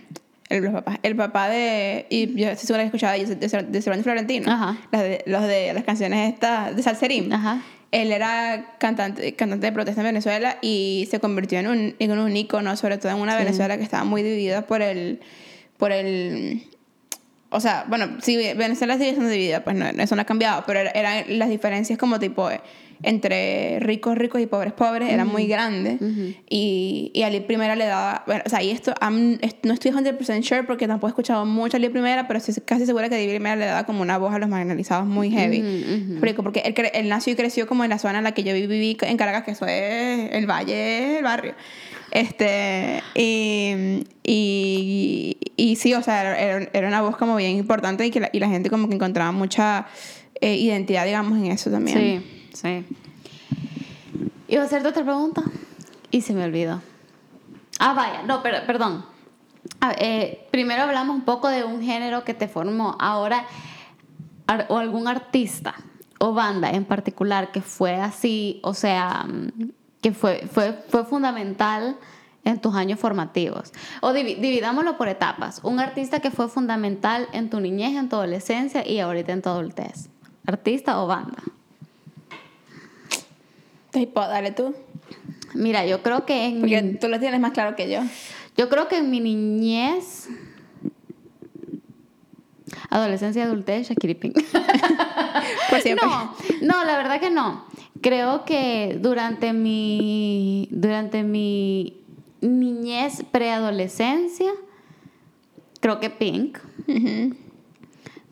El, 0.49 0.63
los 0.63 0.73
papás, 0.75 0.99
el 1.03 1.17
papá 1.17 1.49
de... 1.49 2.07
Y 2.09 2.37
yo 2.41 2.49
estoy 2.51 2.67
segura 2.69 2.83
que 2.83 2.85
he 2.85 2.87
escuchado 2.87 3.19
de, 3.19 3.35
de, 3.35 3.63
de 3.65 3.83
Cervantes 3.83 4.05
Florentino. 4.05 4.53
Ajá. 4.53 4.77
Las 4.93 5.03
de, 5.03 5.25
los 5.27 5.43
de 5.43 5.73
las 5.75 5.83
canciones 5.83 6.33
estas 6.33 6.77
de 6.77 6.83
Salserín. 6.85 7.33
Ajá. 7.33 7.63
Él 7.91 8.13
era 8.13 8.75
cantante, 8.79 9.35
cantante 9.35 9.67
de 9.67 9.73
protesta 9.73 10.03
en 10.03 10.07
Venezuela 10.07 10.59
y 10.63 11.09
se 11.11 11.19
convirtió 11.19 11.59
en 11.59 11.67
un, 11.67 11.97
en 11.99 12.19
un 12.19 12.37
ícono, 12.37 12.77
sobre 12.77 12.99
todo 12.99 13.11
en 13.11 13.19
una 13.19 13.37
Sí. 13.37 13.45
Venezuela 13.45 13.77
que 13.77 13.83
estaba 13.83 14.05
muy 14.05 14.23
dividida 14.23 14.63
por 14.63 14.83
el... 14.83 15.19
Por 15.79 15.91
el 15.93 16.63
o 17.51 17.61
sea, 17.61 17.85
bueno, 17.89 18.19
sí, 18.23 18.37
Venezuela 18.37 18.95
sigue 18.99 19.11
siendo 19.13 19.29
dividida, 19.31 19.63
pues 19.65 19.77
no, 19.77 19.87
eso 19.87 20.15
no 20.17 20.23
ha 20.23 20.25
cambiado, 20.27 20.65
pero 20.67 20.81
era- 20.81 20.91
eran 20.91 21.39
las 21.39 21.49
diferencias 21.49 21.97
como 21.99 22.19
tipo 22.19 22.49
entre 23.03 23.79
ricos 23.81 24.17
ricos 24.17 24.41
y 24.41 24.47
pobres 24.47 24.73
pobres 24.73 25.11
eran 25.11 25.27
muy 25.29 25.47
grandes 25.47 25.99
y, 26.49 27.11
y 27.15 27.23
a 27.23 27.31
Lee 27.31 27.41
Primera 27.41 27.77
le 27.77 27.87
daba, 27.87 28.23
bueno, 28.27 28.43
o 28.47 28.49
sea, 28.49 28.63
y 28.63 28.71
esto 28.71 28.95
I'm- 29.01 29.39
no 29.63 29.73
estoy 29.75 29.91
100% 29.93 30.43
sure 30.43 30.63
porque 30.65 30.87
tampoco 30.87 31.09
he 31.09 31.11
escuchado 31.11 31.45
mucho 31.47 31.77
a 31.77 31.81
Lee 31.81 31.89
Primera, 31.91 32.27
pero 32.27 32.39
estoy 32.39 32.55
casi 32.65 32.87
segura 32.87 33.09
que 33.09 33.19
Lee 33.19 33.29
Primera 33.29 33.57
le 33.57 33.67
daba 33.67 33.85
como 33.85 34.03
una 34.03 34.19
voz 34.19 34.35
a 34.35 34.39
los 34.39 34.49
marginalizados 34.49 35.07
muy 35.07 35.31
heavy. 35.31 35.61
Rico, 36.21 36.43
porque 36.43 36.61
él, 36.61 36.75
él 36.95 37.09
nació 37.09 37.33
y 37.33 37.37
creció 37.37 37.67
como 37.67 37.85
en 37.85 37.91
la 37.91 37.99
zona 37.99 38.19
en 38.19 38.25
la 38.25 38.33
que 38.33 38.43
yo 38.45 38.53
viví 38.55 38.97
en 39.03 39.17
Caracas, 39.17 39.45
que 39.45 39.51
eso 39.53 39.67
es 39.67 40.31
el 40.33 40.47
valle, 40.47 41.19
el 41.19 41.25
barrio. 41.25 41.55
Este, 42.13 43.03
y, 43.15 44.05
y, 44.23 45.37
y 45.57 45.77
sí, 45.77 45.93
o 45.95 46.03
sea, 46.03 46.39
era, 46.41 46.69
era 46.73 46.89
una 46.89 47.03
voz 47.03 47.17
como 47.17 47.37
bien 47.37 47.57
importante 47.57 48.07
y, 48.07 48.11
que 48.11 48.21
la, 48.21 48.31
y 48.33 48.39
la 48.41 48.49
gente 48.49 48.71
como 48.71 48.89
que 48.89 48.95
encontraba 48.95 49.33
mucha 49.33 49.87
eh, 50.41 50.55
identidad, 50.57 51.05
digamos, 51.05 51.39
en 51.39 51.47
eso 51.47 51.71
también. 51.71 51.99
Sí, 51.99 52.36
sí. 52.61 52.85
Iba 54.49 54.63
a 54.63 54.67
hacerte 54.67 54.89
otra 54.89 55.03
pregunta 55.05 55.43
y 56.11 56.21
se 56.21 56.33
me 56.35 56.45
olvidó. 56.45 56.81
Ah, 57.79 57.93
vaya, 57.95 58.23
no, 58.23 58.43
pero, 58.43 58.59
perdón. 58.67 59.05
A 59.81 59.89
ver, 59.89 59.97
eh, 60.01 60.49
primero 60.51 60.83
hablamos 60.85 61.17
un 61.17 61.23
poco 61.25 61.49
de 61.49 61.65
un 61.65 61.83
género 61.83 62.25
que 62.25 62.35
te 62.35 62.49
formó. 62.49 62.97
Ahora, 63.01 63.45
o 64.69 64.79
algún 64.79 65.09
artista 65.09 65.75
o 66.21 66.33
banda 66.33 66.71
en 66.71 66.85
particular 66.85 67.51
que 67.53 67.61
fue 67.61 67.97
así, 67.97 68.61
o 68.63 68.73
sea, 68.75 69.25
mm, 69.29 69.71
que 70.01 70.13
fue, 70.13 70.49
fue, 70.51 70.73
fue 70.89 71.05
fundamental 71.05 71.97
en 72.45 72.61
tus 72.61 72.75
años 72.77 73.01
formativos. 73.01 73.73
O 74.01 74.13
divi- 74.13 74.39
dividámoslo 74.41 74.97
por 74.97 75.09
etapas. 75.09 75.61
Un 75.65 75.81
artista 75.81 76.21
que 76.21 76.31
fue 76.31 76.49
fundamental 76.49 77.27
en 77.33 77.51
tu 77.51 77.59
niñez, 77.61 77.97
en 77.97 78.09
tu 78.09 78.15
adolescencia 78.17 78.87
y 78.89 79.01
ahorita 79.01 79.33
en 79.33 79.43
tu 79.43 79.49
adultez. 79.49 80.09
Artista 80.47 81.03
o 81.03 81.09
banda. 81.09 81.43
Pues, 84.05 84.29
dale 84.29 84.51
tú. 84.53 84.75
Mira, 85.55 85.87
yo 85.87 86.03
creo 86.03 86.27
que 86.27 86.47
en 86.47 86.61
Porque 86.61 86.83
mi, 86.83 86.95
tú 86.95 87.09
lo 87.09 87.19
tienes 87.19 87.41
más 87.41 87.53
claro 87.53 87.77
que 87.77 87.91
yo. 87.91 88.01
yo 88.57 88.69
creo 88.69 88.89
que 88.89 88.99
en 88.99 89.11
mi 89.11 89.21
niñez, 89.21 90.29
adolescencia 92.91 93.45
adultez, 93.45 93.89
Shakira 93.89 94.19
Pink. 94.19 94.35
Por 95.71 95.81
siempre. 95.81 96.07
No, 96.07 96.35
no, 96.63 96.85
la 96.85 96.97
verdad 96.97 97.21
que 97.21 97.31
no. 97.31 97.65
Creo 98.03 98.45
que 98.45 98.99
durante 99.01 99.53
mi, 99.53 100.69
durante 100.71 101.23
mi 101.23 102.03
niñez, 102.41 103.25
preadolescencia, 103.31 104.51
creo 105.81 106.01
que 106.01 106.11
Pink. 106.11 106.59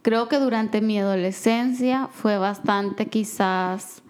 Creo 0.02 0.28
que 0.28 0.36
durante 0.38 0.82
mi 0.82 0.98
adolescencia 0.98 2.08
fue 2.12 2.36
bastante 2.36 3.06
quizás, 3.06 4.02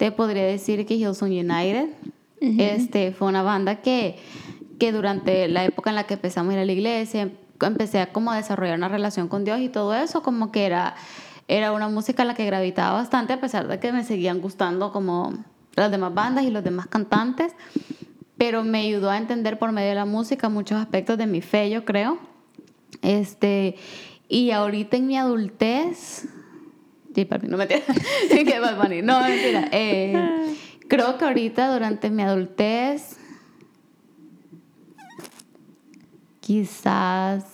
te 0.00 0.12
podría 0.12 0.46
decir 0.46 0.86
que 0.86 0.94
Hillsong 0.94 1.30
United. 1.30 1.90
este, 2.40 3.12
fue 3.12 3.28
una 3.28 3.42
banda 3.42 3.82
que, 3.82 4.16
que 4.78 4.92
durante 4.92 5.46
la 5.46 5.66
época 5.66 5.90
en 5.90 5.96
la 5.96 6.04
que 6.04 6.14
empezamos 6.14 6.52
a 6.52 6.54
ir 6.54 6.60
a 6.60 6.64
la 6.64 6.72
iglesia, 6.72 7.30
empecé 7.60 8.00
a 8.00 8.10
como 8.10 8.32
desarrollar 8.32 8.78
una 8.78 8.88
relación 8.88 9.28
con 9.28 9.44
Dios 9.44 9.60
y 9.60 9.68
todo 9.68 9.94
eso, 9.94 10.22
como 10.22 10.50
que 10.50 10.64
era, 10.64 10.94
era 11.48 11.72
una 11.72 11.90
música 11.90 12.22
a 12.22 12.24
la 12.24 12.32
que 12.32 12.46
gravitaba 12.46 12.94
bastante, 12.94 13.34
a 13.34 13.42
pesar 13.42 13.68
de 13.68 13.78
que 13.78 13.92
me 13.92 14.02
seguían 14.02 14.40
gustando 14.40 14.90
como 14.90 15.34
las 15.76 15.90
demás 15.90 16.14
bandas 16.14 16.44
y 16.44 16.50
los 16.50 16.64
demás 16.64 16.86
cantantes, 16.86 17.52
pero 18.38 18.64
me 18.64 18.80
ayudó 18.80 19.10
a 19.10 19.18
entender 19.18 19.58
por 19.58 19.70
medio 19.70 19.90
de 19.90 19.96
la 19.96 20.06
música 20.06 20.48
muchos 20.48 20.80
aspectos 20.80 21.18
de 21.18 21.26
mi 21.26 21.42
fe, 21.42 21.68
yo 21.68 21.84
creo. 21.84 22.16
Este, 23.02 23.76
y 24.30 24.52
ahorita 24.52 24.96
en 24.96 25.08
mi 25.08 25.18
adultez, 25.18 26.26
sí, 27.14 27.24
papi, 27.24 27.46
no 27.46 27.56
me 27.56 27.66
que 27.68 28.60
Bad 28.60 28.80
Bunny, 28.80 29.02
no 29.02 29.20
mentira. 29.20 29.68
Eh, 29.72 30.56
creo 30.88 31.18
que 31.18 31.24
ahorita 31.24 31.72
durante 31.72 32.10
mi 32.10 32.22
adultez, 32.22 33.16
quizás, 36.40 37.44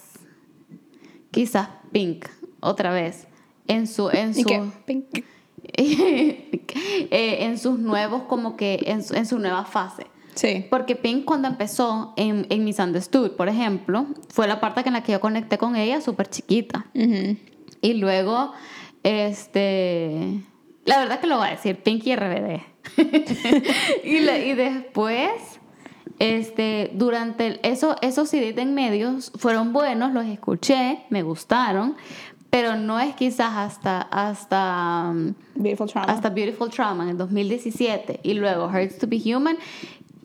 quizás 1.31 1.69
Pink, 1.92 2.27
otra 2.61 2.92
vez, 2.92 3.27
en 3.66 3.87
su, 3.87 4.11
en 4.11 4.31
¿Y 4.31 4.42
su, 4.42 4.45
qué? 4.45 4.62
Pink. 4.87 5.25
eh, 5.77 7.38
en 7.40 7.59
sus 7.59 7.79
nuevos, 7.79 8.23
como 8.25 8.57
que 8.57 8.81
en 8.87 9.03
su, 9.03 9.14
en 9.14 9.27
su 9.27 9.38
nueva 9.38 9.64
fase. 9.64 10.07
Sí. 10.35 10.66
Porque 10.69 10.97
Pink 10.97 11.25
cuando 11.25 11.49
empezó 11.49 12.12
en, 12.16 12.47
en 12.51 12.64
Misunderstood, 12.64 13.33
por 13.33 13.49
ejemplo, 13.49 14.07
fue 14.29 14.47
la 14.47 14.61
parte 14.61 14.83
en 14.87 14.92
la 14.92 15.03
que 15.03 15.12
yo 15.12 15.21
conecté 15.21 15.57
con 15.57 15.77
ella 15.77 16.01
súper 16.01 16.29
chiquita. 16.29 16.87
Ujú. 16.95 17.37
Y 17.81 17.95
luego, 17.95 18.53
este... 19.07 20.40
La 20.85 20.99
verdad 20.99 21.21
que 21.21 21.27
lo 21.27 21.38
voy 21.38 21.49
a 21.49 21.51
decir, 21.53 21.83
Pink 21.83 22.07
y 22.07 22.14
RBD. 22.16 22.61
y, 24.05 24.21
la- 24.21 24.38
y 24.38 24.55
después, 24.55 25.31
este, 26.19 26.90
durante 26.95 27.47
el- 27.47 27.61
eso, 27.62 27.97
esos 28.03 28.29
CDs 28.29 28.57
en 28.59 28.75
medios 28.75 29.33
fueron 29.37 29.73
buenos, 29.73 30.12
los 30.12 30.27
escuché, 30.27 31.01
me 31.11 31.23
gustaron, 31.23 31.97
pero 32.51 32.77
no 32.77 33.01
es 33.01 33.14
quizás 33.16 33.53
hasta, 33.57 34.03
hasta, 34.03 35.09
um, 35.11 35.35
Beautiful 35.57 35.88
Trauma. 35.90 36.12
hasta 36.12 36.31
Beautiful 36.31 36.71
Trauma 36.71 37.03
en 37.05 37.11
el 37.11 37.16
2017 37.19 38.21
y 38.23 38.35
luego 38.35 38.66
Hurts 38.66 38.99
to 38.99 39.07
Be 39.09 39.21
Human 39.35 39.57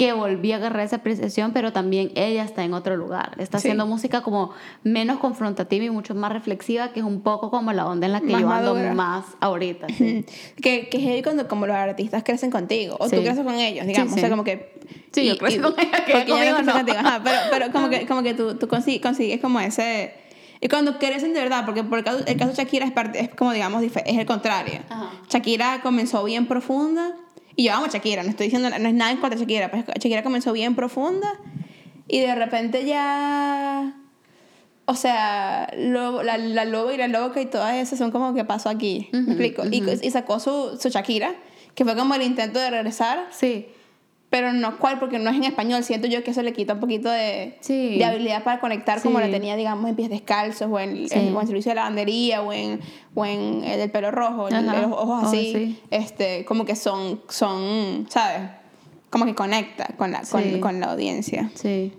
que 0.01 0.13
volví 0.13 0.51
a 0.51 0.55
agarrar 0.55 0.83
esa 0.83 0.95
apreciación, 0.95 1.51
pero 1.53 1.71
también 1.73 2.11
ella 2.15 2.43
está 2.43 2.63
en 2.63 2.73
otro 2.73 2.97
lugar. 2.97 3.35
Está 3.37 3.59
Sí. 3.59 3.67
haciendo 3.67 3.85
música 3.85 4.21
como 4.23 4.51
menos 4.83 5.19
confrontativa 5.19 5.85
y 5.85 5.91
mucho 5.91 6.15
más 6.15 6.31
reflexiva, 6.31 6.91
que 6.91 7.01
es 7.01 7.05
un 7.05 7.21
poco 7.21 7.51
como 7.51 7.71
la 7.71 7.85
onda 7.85 8.07
en 8.07 8.13
la 8.13 8.19
que 8.21 8.31
Más 8.31 8.41
yo 8.41 8.49
ando 8.49 8.73
madura. 8.73 8.93
más 8.95 9.25
ahorita. 9.39 9.85
sí. 9.95 10.25
Que, 10.59 10.89
que 10.89 11.17
es 11.17 11.23
cuando 11.23 11.47
como 11.47 11.67
los 11.67 11.75
artistas 11.75 12.23
crecen 12.23 12.49
contigo 12.49 12.97
o 12.99 13.07
Sí. 13.07 13.15
tú 13.17 13.21
creces 13.21 13.43
con 13.45 13.53
ellos, 13.53 13.85
digamos. 13.85 14.13
O 14.13 14.17
sea, 14.17 14.29
como 14.31 14.43
que... 14.43 14.73
Sí, 15.11 15.27
yo 15.27 15.37
crecí 15.37 15.59
con 15.59 15.75
ella, 15.77 16.03
que 16.03 16.25
conmigo 16.25 16.61
no. 16.63 16.73
contigo, 16.73 16.97
ajá, 16.97 17.21
pero, 17.23 17.37
pero 17.51 17.71
como 17.71 17.89
que, 17.89 18.07
como 18.07 18.23
que 18.23 18.33
tú, 18.33 18.55
tú 18.55 18.67
consigues, 18.67 19.01
consigues 19.03 19.39
como 19.39 19.59
ese... 19.59 20.15
Y 20.61 20.67
cuando 20.67 20.97
crecen 20.97 21.33
de 21.35 21.41
verdad, 21.41 21.63
porque 21.65 21.83
por 21.83 21.99
el 21.99 22.03
caso, 22.03 22.23
el 22.25 22.37
caso 22.37 22.51
de 22.51 22.55
Shakira 22.57 22.85
es, 22.87 22.91
parte, 22.91 23.19
es 23.19 23.29
como, 23.29 23.51
digamos, 23.51 23.83
es 23.83 23.91
el 24.05 24.25
contrario. 24.25 24.79
Ajá. 24.89 25.11
Shakira 25.29 25.81
comenzó 25.83 26.23
bien 26.23 26.47
profunda, 26.47 27.15
y 27.55 27.65
yo 27.65 27.73
amo 27.73 27.85
a 27.85 27.89
Shakira, 27.89 28.23
no 28.23 28.29
estoy 28.29 28.47
diciendo, 28.47 28.69
no 28.69 28.87
es 28.87 28.93
nada 28.93 29.11
en 29.11 29.17
contra 29.17 29.37
de 29.37 29.43
Shakira, 29.43 29.69
pero 29.71 29.83
Shakira 29.87 30.23
comenzó 30.23 30.53
bien 30.53 30.75
profunda, 30.75 31.27
y 32.07 32.19
de 32.19 32.35
repente 32.35 32.85
ya... 32.85 33.95
O 34.85 34.95
sea, 34.95 35.71
lo- 35.77 36.21
la, 36.23 36.37
la 36.37 36.65
loba 36.65 36.93
y 36.93 36.97
la 36.97 37.07
loca 37.07 37.39
y 37.39 37.45
todas 37.45 37.75
esas 37.75 37.97
son 37.99 38.11
como 38.11 38.33
que 38.33 38.43
pasó 38.43 38.67
aquí. 38.67 39.07
¿Me 39.13 39.19
Ujú, 39.21 39.31
explico? 39.31 39.63
Y, 39.71 39.83
y 40.05 40.11
sacó 40.11 40.39
su, 40.39 40.77
su 40.81 40.89
Shakira, 40.89 41.33
que 41.75 41.85
fue 41.85 41.95
como 41.95 42.13
el 42.15 42.23
intento 42.23 42.59
de 42.59 42.69
regresar. 42.71 43.27
Sí. 43.31 43.67
Pero 44.31 44.51
no 44.53 44.79
cuál, 44.79 44.97
porque 44.97 45.19
no 45.19 45.29
es 45.29 45.35
en 45.35 45.43
español. 45.43 45.83
Siento 45.83 46.07
yo 46.07 46.23
que 46.23 46.31
eso 46.31 46.41
le 46.41 46.53
quita 46.53 46.73
un 46.73 46.79
poquito 46.79 47.09
de, 47.11 47.57
Sí. 47.59 47.97
de 47.99 48.05
habilidad 48.05 48.43
para 48.43 48.59
conectar 48.59 48.99
como 49.03 49.19
la 49.19 49.29
tenía, 49.29 49.55
digamos, 49.57 49.87
en 49.89 49.95
pies 49.95 50.09
descalzos 50.09 50.67
o 50.71 50.79
en, 50.79 51.07
Sí. 51.09 51.19
en- 51.19 51.35
o 51.35 51.41
en 51.41 51.47
servicio 51.47 51.69
de 51.71 51.75
lavandería 51.75 52.41
o 52.41 52.51
en, 52.53 52.79
o 53.13 53.25
en 53.25 53.63
el 53.65 53.77
del 53.77 53.91
pelo 53.91 54.09
rojo, 54.09 54.47
el- 54.47 54.65
los 54.65 54.75
ojos 54.85 55.23
Oh, 55.23 55.27
así. 55.27 55.51
sí. 55.53 55.79
este, 55.91 56.45
como 56.45 56.65
que 56.65 56.75
son, 56.75 57.21
son, 57.29 58.07
¿sabes? 58.09 58.49
Como 59.09 59.25
que 59.25 59.35
conecta 59.35 59.87
con 59.97 60.11
la, 60.13 60.21
con, 60.21 60.59
con 60.61 60.79
la 60.79 60.93
audiencia. 60.93 61.51
Sí. 61.53 61.93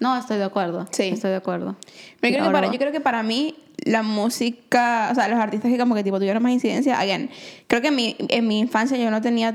No, 0.00 0.18
estoy 0.18 0.38
de 0.38 0.44
acuerdo. 0.44 0.86
Sí. 0.90 1.04
Estoy 1.04 1.30
de 1.30 1.36
acuerdo. 1.36 1.76
Pero 1.80 1.92
yo 1.92 2.18
creo, 2.20 2.32
que 2.32 2.38
Ahora 2.40 2.52
para, 2.52 2.66
va. 2.66 2.72
yo 2.72 2.78
creo 2.80 2.92
que 2.92 3.00
para 3.00 3.22
mí 3.22 3.54
la 3.84 4.02
música, 4.02 5.08
o 5.12 5.14
sea, 5.14 5.28
los 5.28 5.38
artistas 5.38 5.70
que 5.70 5.78
como 5.78 5.94
que 5.94 6.02
tipo 6.02 6.18
tuvieron 6.18 6.42
más 6.42 6.50
incidencia, 6.52 6.98
again, 6.98 7.30
creo 7.68 7.80
que 7.80 7.88
en 7.88 7.94
mi, 7.94 8.16
en 8.18 8.46
mi 8.48 8.58
infancia 8.58 8.98
yo 8.98 9.10
no 9.12 9.20
tenía, 9.22 9.54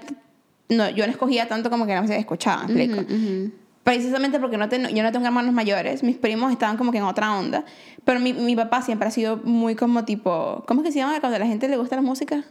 no, 0.71 0.89
yo 0.89 1.05
no 1.05 1.11
escogía 1.11 1.47
tanto 1.47 1.69
como 1.69 1.85
que 1.85 1.93
la 1.93 2.01
música 2.01 2.15
que 2.15 2.21
escuchaba, 2.21 2.65
¿me 2.67 2.83
explico? 2.83 3.01
Ujú, 3.13 3.21
ujú. 3.23 3.51
Precisamente 3.83 4.39
porque 4.39 4.57
no 4.57 4.69
ten- 4.69 4.87
yo 4.95 5.01
no 5.03 5.11
tengo 5.11 5.25
hermanos 5.25 5.53
mayores, 5.53 6.03
mis 6.03 6.15
primos 6.17 6.51
estaban 6.51 6.77
como 6.77 6.91
que 6.91 6.99
en 6.99 7.03
otra 7.03 7.35
onda, 7.37 7.65
pero 8.05 8.19
mi, 8.19 8.31
mi 8.33 8.55
papá 8.55 8.81
siempre 8.83 9.07
ha 9.07 9.11
sido 9.11 9.37
muy 9.37 9.75
como 9.75 10.05
tipo, 10.05 10.63
¿cómo 10.67 10.81
es 10.81 10.87
que 10.87 10.91
se 10.91 10.99
llama 10.99 11.19
cuando 11.19 11.35
a 11.37 11.39
la 11.39 11.47
gente 11.47 11.67
le 11.67 11.77
gusta 11.77 11.95
la 11.95 12.01
música? 12.03 12.43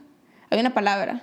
Hay 0.50 0.58
una 0.60 0.74
palabra. 0.74 1.22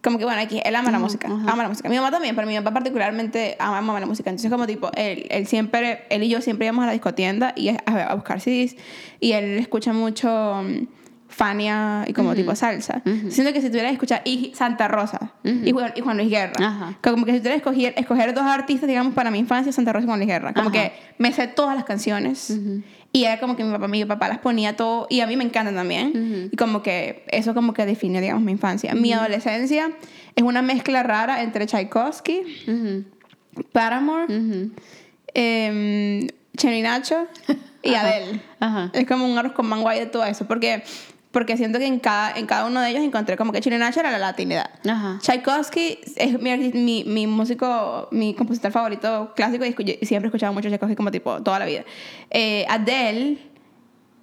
Como 0.00 0.16
que 0.16 0.24
bueno, 0.24 0.40
aquí 0.40 0.60
él 0.64 0.76
ama 0.76 0.92
la 0.92 0.98
música, 1.00 1.26
ama 1.28 1.62
la 1.64 1.68
música. 1.68 1.88
Mi 1.88 1.96
mamá 1.96 2.12
también, 2.12 2.36
pero 2.36 2.46
mi 2.46 2.54
papá 2.56 2.72
particularmente 2.72 3.56
ama, 3.58 3.78
ama 3.78 3.98
la 3.98 4.06
música. 4.06 4.30
Entonces 4.30 4.48
como 4.50 4.64
tipo, 4.66 4.92
él, 4.94 5.26
él 5.28 5.46
siempre, 5.48 6.04
él 6.08 6.22
y 6.22 6.28
yo 6.28 6.40
siempre 6.40 6.66
íbamos 6.66 6.84
a 6.84 6.86
la 6.86 6.92
discotienda 6.92 7.52
y 7.56 7.70
a, 7.70 7.78
a 7.84 8.14
buscar 8.14 8.40
CDs 8.40 8.76
y 9.18 9.32
él 9.32 9.58
escucha 9.58 9.92
mucho 9.92 10.62
mm, 10.62 10.86
Fania 11.38 12.04
y 12.08 12.12
como 12.12 12.34
tipo 12.34 12.52
salsa. 12.56 13.00
Siento 13.28 13.52
que 13.52 13.60
si 13.62 13.68
tuviera 13.68 13.88
que 13.90 13.94
escuchar 13.94 14.22
y 14.24 14.50
Santa 14.56 14.88
Rosa 14.88 15.34
y, 15.44 15.70
Juan, 15.70 15.92
y 15.94 16.00
Juan 16.00 16.16
Luis 16.16 16.28
Guerra, 16.30 16.54
Ajá. 16.58 16.98
como 17.00 17.24
que 17.24 17.30
si 17.32 17.38
tuviera 17.38 17.54
que 17.54 17.58
escoger, 17.70 17.94
escoger 17.96 18.34
dos 18.34 18.42
artistas, 18.44 18.88
digamos, 18.88 19.14
para 19.14 19.30
mi 19.30 19.38
infancia, 19.38 19.72
Santa 19.72 19.92
Rosa 19.92 20.02
y 20.04 20.06
Juan 20.08 20.18
Luis 20.18 20.28
Guerra. 20.28 20.52
Como 20.52 20.70
Ajá. 20.70 20.72
que 20.72 20.92
me 21.18 21.32
sé 21.32 21.46
todas 21.46 21.76
las 21.76 21.84
canciones. 21.84 22.58
Y 23.12 23.24
era 23.24 23.38
como 23.38 23.54
que 23.56 23.62
mi 23.62 23.70
papá, 23.70 23.86
mi 23.86 24.04
papá 24.04 24.28
las 24.28 24.38
ponía 24.38 24.74
todo. 24.76 25.06
Y 25.08 25.20
a 25.20 25.28
mí 25.28 25.36
me 25.36 25.44
encantan 25.44 25.76
también. 25.76 26.50
Y 26.52 26.56
como 26.56 26.82
que 26.82 27.24
eso 27.28 27.54
como 27.54 27.72
que 27.72 27.86
define, 27.86 28.20
digamos, 28.20 28.42
mi 28.42 28.50
infancia. 28.50 28.94
Mi 28.96 29.12
adolescencia 29.12 29.92
es 30.34 30.42
una 30.42 30.60
mezcla 30.60 31.04
rara 31.04 31.42
entre 31.44 31.66
Tchaikovsky, 31.66 32.42
Paramore, 33.72 34.26
eh, 35.34 36.26
Cheno 36.56 36.74
y 36.74 36.82
Nacho 36.82 37.26
y 37.82 37.94
Adele. 37.94 38.40
Ajá. 38.60 38.90
Es 38.92 39.06
como 39.06 39.24
un 39.24 39.38
arroz 39.38 39.52
con 39.52 39.68
mango 39.68 39.88
ahí 39.88 40.00
de 40.00 40.06
todo 40.06 40.24
eso. 40.24 40.46
Porque, 40.46 40.82
porque 41.30 41.56
siento 41.56 41.78
que 41.78 41.86
en 41.86 41.98
cada, 42.00 42.32
en 42.38 42.46
cada 42.46 42.64
uno 42.66 42.80
de 42.80 42.90
ellos 42.90 43.02
encontré 43.04 43.36
como 43.36 43.52
que 43.52 43.60
y 43.64 43.70
Nacho 43.70 44.00
era 44.00 44.10
la 44.10 44.18
latinidad. 44.18 44.70
Ajá. 44.88 45.18
Tchaikovsky 45.20 45.98
es 46.16 46.40
mi, 46.40 46.56
mi, 46.72 47.04
mi 47.04 47.26
músico, 47.26 48.08
mi 48.12 48.34
compositor 48.34 48.72
favorito 48.72 49.32
clásico 49.36 49.64
y, 49.66 49.70
escu- 49.74 49.98
y 50.00 50.06
siempre 50.06 50.26
he 50.26 50.30
escuchado 50.30 50.52
mucho 50.54 50.68
Tchaikovsky 50.68 50.96
como 50.96 51.10
tipo 51.10 51.42
toda 51.42 51.58
la 51.58 51.66
vida. 51.66 51.84
Eh, 52.30 52.64
Adele, 52.68 53.38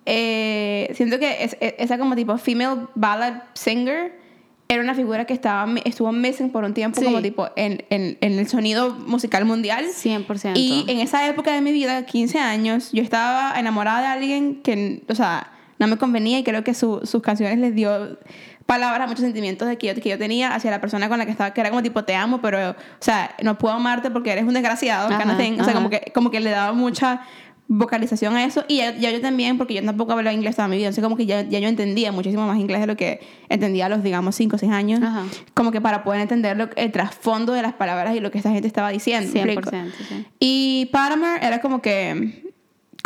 eh, 0.05 0.91
siento 0.95 1.19
que 1.19 1.43
es- 1.43 1.57
es- 1.59 1.75
esa 1.77 1.97
como 1.97 2.15
tipo 2.15 2.37
female 2.37 2.87
ballad 2.95 3.43
singer 3.53 4.19
era 4.67 4.81
una 4.81 4.95
figura 4.95 5.25
que 5.25 5.33
estaba, 5.35 5.71
estuvo 5.85 6.11
missing 6.11 6.49
por 6.51 6.63
un 6.63 6.73
tiempo 6.73 6.99
Sí. 6.99 7.05
como 7.05 7.21
tipo 7.21 7.47
en, 7.55 7.85
en, 7.91 8.17
en 8.19 8.39
el 8.39 8.47
sonido 8.47 8.95
musical 8.95 9.45
mundial. 9.45 9.85
100%. 9.93 10.53
Y 10.55 10.85
en 10.87 10.99
esa 11.01 11.27
época 11.27 11.51
de 11.53 11.61
mi 11.61 11.71
vida, 11.71 12.03
15 12.07 12.39
años, 12.39 12.89
yo 12.91 13.03
estaba 13.03 13.53
enamorada 13.59 14.01
de 14.01 14.07
alguien 14.07 14.61
que, 14.63 15.03
o 15.07 15.13
sea, 15.13 15.51
no 15.79 15.87
me 15.87 15.97
convenía 15.97 16.39
y 16.39 16.43
creo 16.43 16.63
que 16.63 16.73
su- 16.73 17.01
sus 17.03 17.21
canciones 17.21 17.57
les 17.59 17.75
dio 17.75 18.17
palabras, 18.65 19.07
muchos 19.07 19.23
sentimientos 19.23 19.67
de 19.67 19.77
que 19.77 19.87
yo, 19.87 19.95
que 20.01 20.09
yo 20.09 20.17
tenía 20.17 20.55
hacia 20.55 20.71
la 20.71 20.81
persona 20.81 21.07
con 21.09 21.17
la 21.19 21.25
que 21.25 21.31
estaba, 21.31 21.53
que 21.53 21.61
era 21.61 21.69
como 21.69 21.83
tipo, 21.83 22.03
te 22.03 22.15
amo, 22.15 22.41
pero, 22.41 22.71
o 22.71 22.75
sea, 22.99 23.35
no 23.43 23.57
puedo 23.57 23.75
amarte 23.75 24.09
porque 24.09 24.31
eres 24.31 24.43
un 24.45 24.53
desgraciado, 24.53 25.13
Ajá, 25.13 25.37
thing. 25.37 25.59
o 25.59 25.63
sea, 25.63 25.73
como 25.73 25.89
que, 25.89 26.11
como 26.13 26.31
que 26.31 26.39
le 26.39 26.49
daba 26.49 26.73
mucha 26.73 27.21
vocalización 27.67 28.35
a 28.35 28.45
eso 28.45 28.63
y 28.67 28.77
ya, 28.77 28.95
ya 28.95 29.09
yo 29.09 29.19
también 29.21 29.57
porque 29.57 29.73
yo 29.73 29.83
tampoco 29.83 30.11
hablaba 30.11 30.33
inglés 30.35 30.55
toda 30.55 30.67
mi 30.67 30.77
vida 30.77 30.85
entonces 30.85 31.03
como 31.03 31.17
que 31.17 31.25
ya, 31.25 31.41
ya 31.41 31.57
yo 31.57 31.67
entendía 31.67 32.11
muchísimo 32.11 32.45
más 32.45 32.59
inglés 32.59 32.79
de 32.81 32.85
lo 32.85 32.95
que 32.95 33.21
entendía 33.49 33.87
a 33.87 33.89
los 33.89 34.03
digamos 34.03 34.35
5 34.35 34.55
o 34.55 34.59
6 34.59 34.71
años 34.71 35.01
Ajá. 35.01 35.23
como 35.55 35.71
que 35.71 35.81
para 35.81 36.03
poder 36.03 36.21
entender 36.21 36.55
lo- 36.57 36.69
el 36.75 36.91
trasfondo 36.91 37.53
de 37.53 37.63
las 37.63 37.73
palabras 37.73 38.15
y 38.15 38.19
lo 38.19 38.29
que 38.29 38.37
esta 38.37 38.51
gente 38.51 38.67
estaba 38.67 38.89
diciendo 38.91 39.31
¿me 39.33 39.41
explico? 39.53 39.71
100%. 39.71 39.91
Sí. 40.07 40.25
Y 40.39 40.89
Paramore 40.91 41.39
era 41.43 41.59
como 41.59 41.81
que 41.81 42.44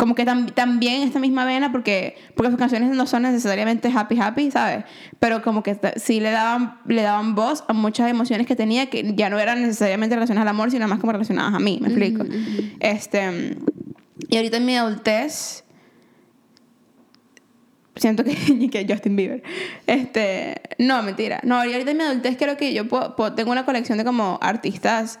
como 0.00 0.14
que 0.14 0.24
tam- 0.24 0.50
también 0.54 1.02
esta 1.02 1.18
misma 1.20 1.44
vena 1.44 1.70
porque 1.70 2.16
porque 2.34 2.50
sus 2.50 2.58
canciones 2.58 2.90
no 2.90 3.06
son 3.06 3.22
necesariamente 3.22 3.92
happy 3.94 4.18
happy, 4.18 4.50
¿sabes? 4.50 4.84
Pero 5.18 5.42
como 5.42 5.62
que 5.62 5.76
sí 5.96 6.20
le 6.20 6.30
daban 6.30 6.78
le 6.86 7.02
daban 7.02 7.34
voz 7.34 7.64
a 7.68 7.74
muchas 7.74 8.10
emociones 8.10 8.46
que 8.46 8.56
tenía 8.56 8.88
que 8.88 9.12
ya 9.14 9.28
no 9.28 9.38
eran 9.38 9.60
necesariamente 9.60 10.14
relacionadas 10.16 10.46
al 10.46 10.54
amor, 10.56 10.70
sino 10.70 10.88
más 10.88 11.00
como 11.00 11.12
relacionadas 11.12 11.52
a 11.54 11.58
mí, 11.58 11.78
¿me 11.82 11.88
explico? 11.88 12.24
Este 12.80 13.56
y 14.28 14.36
ahorita 14.36 14.56
en 14.56 14.64
mi 14.64 14.76
adultez 14.76 15.64
siento 17.96 18.24
que, 18.24 18.34
que 18.70 18.86
Justin 18.88 19.16
Bieber. 19.16 19.42
Este, 19.86 20.60
no, 20.78 21.02
mentira. 21.02 21.40
No, 21.42 21.56
ahorita 21.56 21.90
en 21.90 21.96
mi 21.98 22.04
adultez 22.04 22.36
creo 22.38 22.56
que 22.56 22.72
yo 22.72 22.88
puedo- 22.88 23.16
puedo- 23.16 23.34
tengo 23.34 23.50
una 23.52 23.66
colección 23.66 23.98
de 23.98 24.04
como 24.04 24.38
artistas 24.42 25.18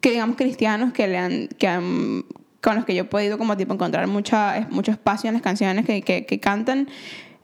que 0.00 0.10
digamos 0.10 0.36
cristianos 0.36 0.92
que 0.92 1.06
le 1.08 1.18
han, 1.18 1.48
que 1.48 1.68
han- 1.68 2.24
con 2.64 2.76
los 2.76 2.86
que 2.86 2.94
yo 2.94 3.02
he 3.02 3.06
podido 3.06 3.36
como 3.36 3.58
tipo 3.58 3.74
encontrar 3.74 4.06
mucha, 4.06 4.66
mucho 4.70 4.90
espacio 4.90 5.28
en 5.28 5.34
las 5.34 5.42
canciones 5.42 5.84
que, 5.84 6.00
que, 6.00 6.24
que 6.24 6.40
cantan. 6.40 6.88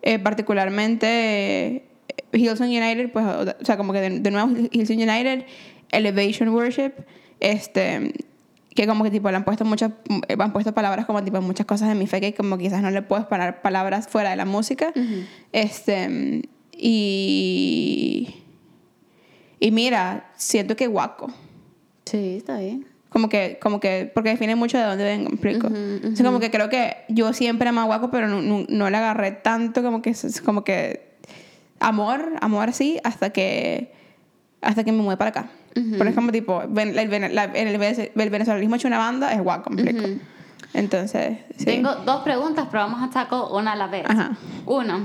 Eh, 0.00 0.18
particularmente 0.18 1.06
eh, 1.76 1.84
Hillsong 2.32 2.70
United, 2.70 3.12
pues, 3.12 3.26
o 3.26 3.64
sea, 3.64 3.76
como 3.76 3.92
que 3.92 4.00
de, 4.00 4.20
de 4.20 4.30
nuevo 4.30 4.50
Hillsong 4.70 4.96
United, 4.96 5.44
Elevation 5.92 6.48
Worship, 6.48 6.92
este 7.38 8.14
que 8.74 8.86
como 8.86 9.04
que 9.04 9.10
tipo 9.10 9.28
le 9.30 9.36
han 9.36 9.44
puesto 9.44 9.64
muchas 9.64 9.90
eh, 10.28 10.36
han 10.38 10.52
puesto 10.52 10.72
palabras 10.72 11.04
como 11.04 11.22
tipo 11.22 11.40
muchas 11.42 11.66
cosas 11.66 11.88
de 11.88 11.96
mi 11.96 12.06
fe 12.06 12.20
que 12.20 12.32
como 12.32 12.56
quizás 12.56 12.80
no 12.80 12.90
le 12.90 13.02
puedes 13.02 13.26
parar 13.26 13.62
palabras 13.62 14.06
fuera 14.06 14.30
de 14.30 14.36
la 14.36 14.44
música 14.44 14.92
este 15.50 16.48
y 16.72 18.32
y 19.58 19.70
mira 19.72 20.30
siento 20.36 20.76
que 20.76 20.86
guaco 20.86 21.32
Sí, 22.10 22.36
está 22.38 22.58
bien. 22.58 22.89
Como 23.20 23.28
que 23.28 23.58
como 23.60 23.80
que 23.80 24.10
porque 24.14 24.30
define 24.30 24.56
mucho 24.56 24.78
de 24.78 24.84
dónde 24.84 25.04
vengo 25.04 25.28
me 25.28 25.34
explico 25.34 25.66
Ujú, 25.66 25.76
Entonces, 25.76 26.24
como 26.26 26.40
que 26.40 26.50
creo 26.50 26.68
que 26.68 26.96
yo 27.08 27.32
siempre 27.32 27.68
amé 27.68 27.80
a 27.80 27.84
guaco 27.84 28.10
pero 28.10 28.28
no, 28.28 28.40
no, 28.42 28.64
no 28.68 28.90
le 28.90 28.96
agarré 28.96 29.32
tanto 29.32 29.82
como 29.82 30.00
que 30.02 30.14
como 30.44 30.64
que 30.64 31.10
amor 31.80 32.32
amor 32.40 32.68
así 32.68 32.98
hasta 33.04 33.30
que 33.30 33.92
hasta 34.62 34.84
que 34.84 34.92
me 34.92 35.02
mudé 35.02 35.16
para 35.16 35.30
acá 35.30 35.50
pero 35.74 36.10
es 36.10 36.14
como 36.16 36.32
tipo 36.32 36.62
ven- 36.68 36.98
el, 36.98 37.08
vene- 37.08 37.30
la- 37.30 37.44
el, 37.44 37.68
el 37.68 38.30
venezolanismo 38.30 38.74
hecho 38.76 38.88
una 38.88 38.98
banda 38.98 39.32
es 39.32 39.40
guaco 39.42 39.70
me 39.70 39.82
explico 39.82 40.20
entonces 40.74 41.38
sí. 41.56 41.64
Tengo 41.64 41.94
dos 42.06 42.22
preguntas, 42.22 42.66
pero 42.70 42.84
vamos 42.84 43.02
a 43.08 43.12
sacar 43.12 43.40
una 43.50 43.72
a 43.72 43.76
la 43.76 43.88
vez. 43.88 44.04
Ajá. 44.08 44.36
Uno, 44.66 45.00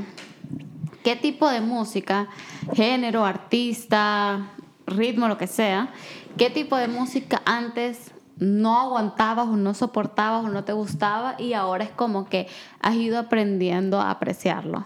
¿qué 1.04 1.16
tipo 1.16 1.50
de 1.50 1.60
música, 1.62 2.28
género, 2.74 3.26
artista, 3.26 4.52
ritmo, 4.88 5.28
lo 5.28 5.38
que 5.38 5.48
sea, 5.48 5.90
qué 6.38 6.50
tipo 6.50 6.78
de 6.78 6.88
música 6.88 7.42
antes 7.46 8.12
no 8.38 8.80
aguantabas 8.80 9.48
o 9.48 9.56
no 9.56 9.74
soportabas 9.74 10.46
o 10.46 10.50
no 10.50 10.64
te 10.64 10.74
gustaba 10.74 11.36
y 11.38 11.54
ahora 11.54 11.84
es 11.84 11.92
como 11.92 12.26
que 12.26 12.48
has 12.82 12.96
ido 12.96 13.20
aprendiendo 13.20 14.00
a 14.00 14.12
apreciarlo? 14.12 14.86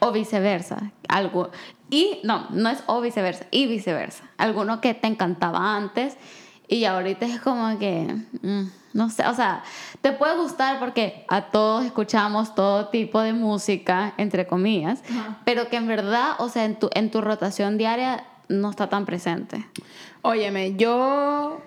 O 0.00 0.12
viceversa, 0.12 0.92
algo. 1.08 1.50
Y 1.90 2.20
no, 2.24 2.46
no 2.50 2.70
es 2.70 2.82
o 2.86 3.00
viceversa, 3.00 3.46
y 3.50 3.66
viceversa. 3.66 4.24
Alguno 4.38 4.80
que 4.80 4.94
te 4.94 5.06
encantaba 5.06 5.76
antes 5.76 6.16
y 6.68 6.84
ahorita 6.84 7.26
es 7.26 7.40
como 7.40 7.78
que, 7.78 8.16
mm, 8.42 8.70
no 8.92 9.10
sé, 9.10 9.26
o 9.26 9.34
sea, 9.34 9.62
te 10.00 10.12
puede 10.12 10.36
gustar 10.36 10.78
porque 10.78 11.24
a 11.28 11.42
todos 11.46 11.84
escuchamos 11.84 12.54
todo 12.54 12.88
tipo 12.88 13.20
de 13.20 13.32
música, 13.32 14.14
entre 14.16 14.46
comillas, 14.46 15.02
pero 15.44 15.68
que 15.68 15.76
en 15.76 15.88
verdad, 15.88 16.32
o 16.38 16.48
sea, 16.48 16.64
en 16.64 16.78
tu, 16.78 16.88
en 16.94 17.10
tu 17.10 17.20
rotación 17.20 17.76
diaria 17.76 18.24
no 18.50 18.70
está 18.70 18.88
tan 18.88 19.06
presente. 19.06 19.64
Óyeme, 20.22 20.74
yo. 20.76 21.62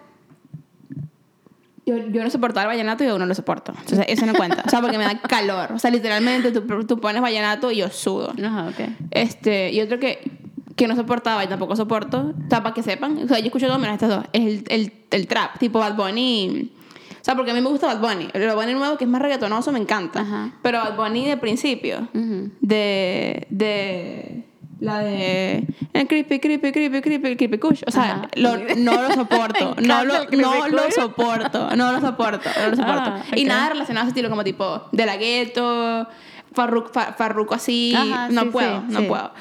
Yo, 1.85 1.97
yo 1.97 2.23
no 2.23 2.29
soportaba 2.29 2.61
el 2.63 2.67
vallenato 2.77 3.03
y 3.03 3.07
yo 3.07 3.19
no 3.19 3.25
lo 3.25 3.35
soporto. 3.35 3.73
Entonces, 3.77 4.05
eso 4.07 4.25
no 4.25 4.33
cuenta. 4.33 4.63
O 4.65 4.69
sea, 4.69 4.79
porque 4.79 4.97
me 4.97 5.03
da 5.03 5.19
calor. 5.19 5.73
O 5.73 5.79
sea, 5.79 5.91
literalmente 5.91 6.51
tú, 6.53 6.61
tú 6.85 6.99
pones 6.99 7.21
vallenato 7.21 7.71
y 7.71 7.77
yo 7.77 7.89
sudo. 7.89 8.33
Ajá, 8.41 8.67
ok. 8.69 8.89
Este, 9.11 9.69
y 9.73 9.81
otro 9.81 9.99
que, 9.99 10.31
que 10.77 10.87
no 10.87 10.95
soportaba 10.95 11.43
y 11.43 11.47
tampoco 11.47 11.75
soporto, 11.75 12.33
o 12.45 12.49
sea, 12.49 12.63
para 12.63 12.73
que 12.73 12.83
sepan, 12.83 13.17
o 13.23 13.27
sea, 13.27 13.39
yo 13.39 13.47
escucho 13.47 13.67
dos 13.67 13.79
menos 13.79 13.95
estas 13.95 14.09
dos, 14.09 14.23
es 14.31 14.41
el, 14.45 14.63
el, 14.69 14.93
el 15.11 15.27
trap, 15.27 15.57
tipo 15.59 15.79
Bad 15.79 15.95
Bunny. 15.97 16.71
O 17.11 17.25
sea, 17.25 17.35
porque 17.35 17.51
a 17.51 17.53
mí 17.53 17.59
me 17.59 17.67
gusta 17.69 17.87
Bad 17.87 17.99
Bunny. 17.99 18.29
El 18.33 18.47
Bad 18.47 18.55
Bunny 18.55 18.73
nuevo, 18.73 18.97
que 18.97 19.03
es 19.03 19.09
más 19.09 19.21
reggaetonoso, 19.21 19.73
me 19.73 19.79
encanta. 19.79 20.21
Ajá. 20.21 20.51
Pero 20.61 20.79
Bad 20.79 20.95
Bunny 20.95 21.27
de 21.27 21.35
principio, 21.35 22.07
Ujú. 22.13 22.49
de, 22.61 23.45
de 23.49 24.43
la 24.83 24.99
de 24.99 25.65
el 25.93 26.07
creepy, 26.07 26.39
creepy, 26.39 26.71
creepy, 26.71 27.01
creepy, 27.01 27.35
creepy 27.37 27.57
kush. 27.57 27.83
O 27.87 27.91
sea, 27.91 28.27
lo- 28.35 28.57
no 28.75 29.01
lo 29.01 29.11
soporto. 29.13 29.75
No 29.81 30.03
lo, 30.03 30.23
el 30.23 30.41
no 30.41 30.67
lo 30.67 30.91
soporto. 30.91 31.75
No 31.75 31.91
lo 31.93 32.01
soporto. 32.01 32.49
No 32.59 32.69
lo 32.69 32.75
soporto. 32.75 33.11
Ah, 33.15 33.23
Y 33.35 33.43
ok. 33.43 33.47
nada 33.47 33.69
relacionado 33.69 34.03
a 34.03 34.07
ese 34.07 34.11
estilo, 34.11 34.29
como 34.29 34.43
tipo 34.43 34.89
de 34.91 35.05
la 35.05 35.15
gueto, 35.17 36.07
farruco, 36.53 36.89
fa- 36.91 37.13
farruco 37.13 37.55
así. 37.55 37.93
Ajá, 37.95 38.27
no 38.29 38.41
sí, 38.41 38.47
puedo, 38.49 38.79
sí, 38.81 38.85
no 38.89 38.99
sí. 38.99 39.05
puedo. 39.05 39.31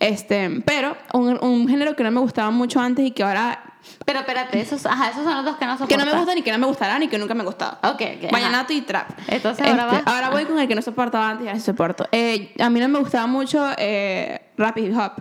Este, 0.00 0.62
pero 0.64 0.96
un, 1.12 1.38
un 1.42 1.68
género 1.68 1.94
que 1.96 2.02
no 2.04 2.10
me 2.10 2.20
gustaba 2.20 2.50
mucho 2.50 2.80
antes 2.80 3.04
y 3.06 3.10
que 3.12 3.22
ahora 3.22 3.67
Pero 4.04 4.20
espérate, 4.20 4.60
esos, 4.60 4.84
ajá, 4.86 5.10
esos 5.10 5.24
son 5.24 5.34
los 5.34 5.44
dos 5.44 5.56
que 5.56 5.64
no 5.66 5.72
soportas. 5.72 5.88
que 5.98 6.04
no 6.04 6.10
me 6.10 6.18
gustan 6.18 6.38
y 6.38 6.42
que 6.42 6.52
no 6.52 6.58
me 6.58 6.66
gustarán 6.66 7.02
y 7.02 7.08
que 7.08 7.18
nunca 7.18 7.34
me 7.34 7.40
han 7.40 7.46
gustado. 7.46 7.78
Ok, 7.82 8.02
ok. 8.24 8.30
Vallenato 8.32 8.72
y 8.72 8.80
trap. 8.82 9.10
Entonces, 9.28 9.66
ahora 9.66 9.84
Este, 9.84 9.96
vas- 9.96 10.14
ahora 10.14 10.30
voy 10.30 10.44
con 10.44 10.58
el 10.58 10.68
que 10.68 10.74
no 10.74 10.82
soportaba 10.82 11.30
antes 11.30 11.46
y 11.46 11.48
ahora 11.48 11.60
soporto. 11.60 12.06
Eh, 12.12 12.54
a 12.58 12.70
mí 12.70 12.80
no 12.80 12.88
me 12.88 12.98
gustaba 12.98 13.26
mucho 13.26 13.66
eh, 13.78 14.52
rap 14.56 14.76
y 14.78 14.86
hip 14.86 14.96
hop. 14.96 15.12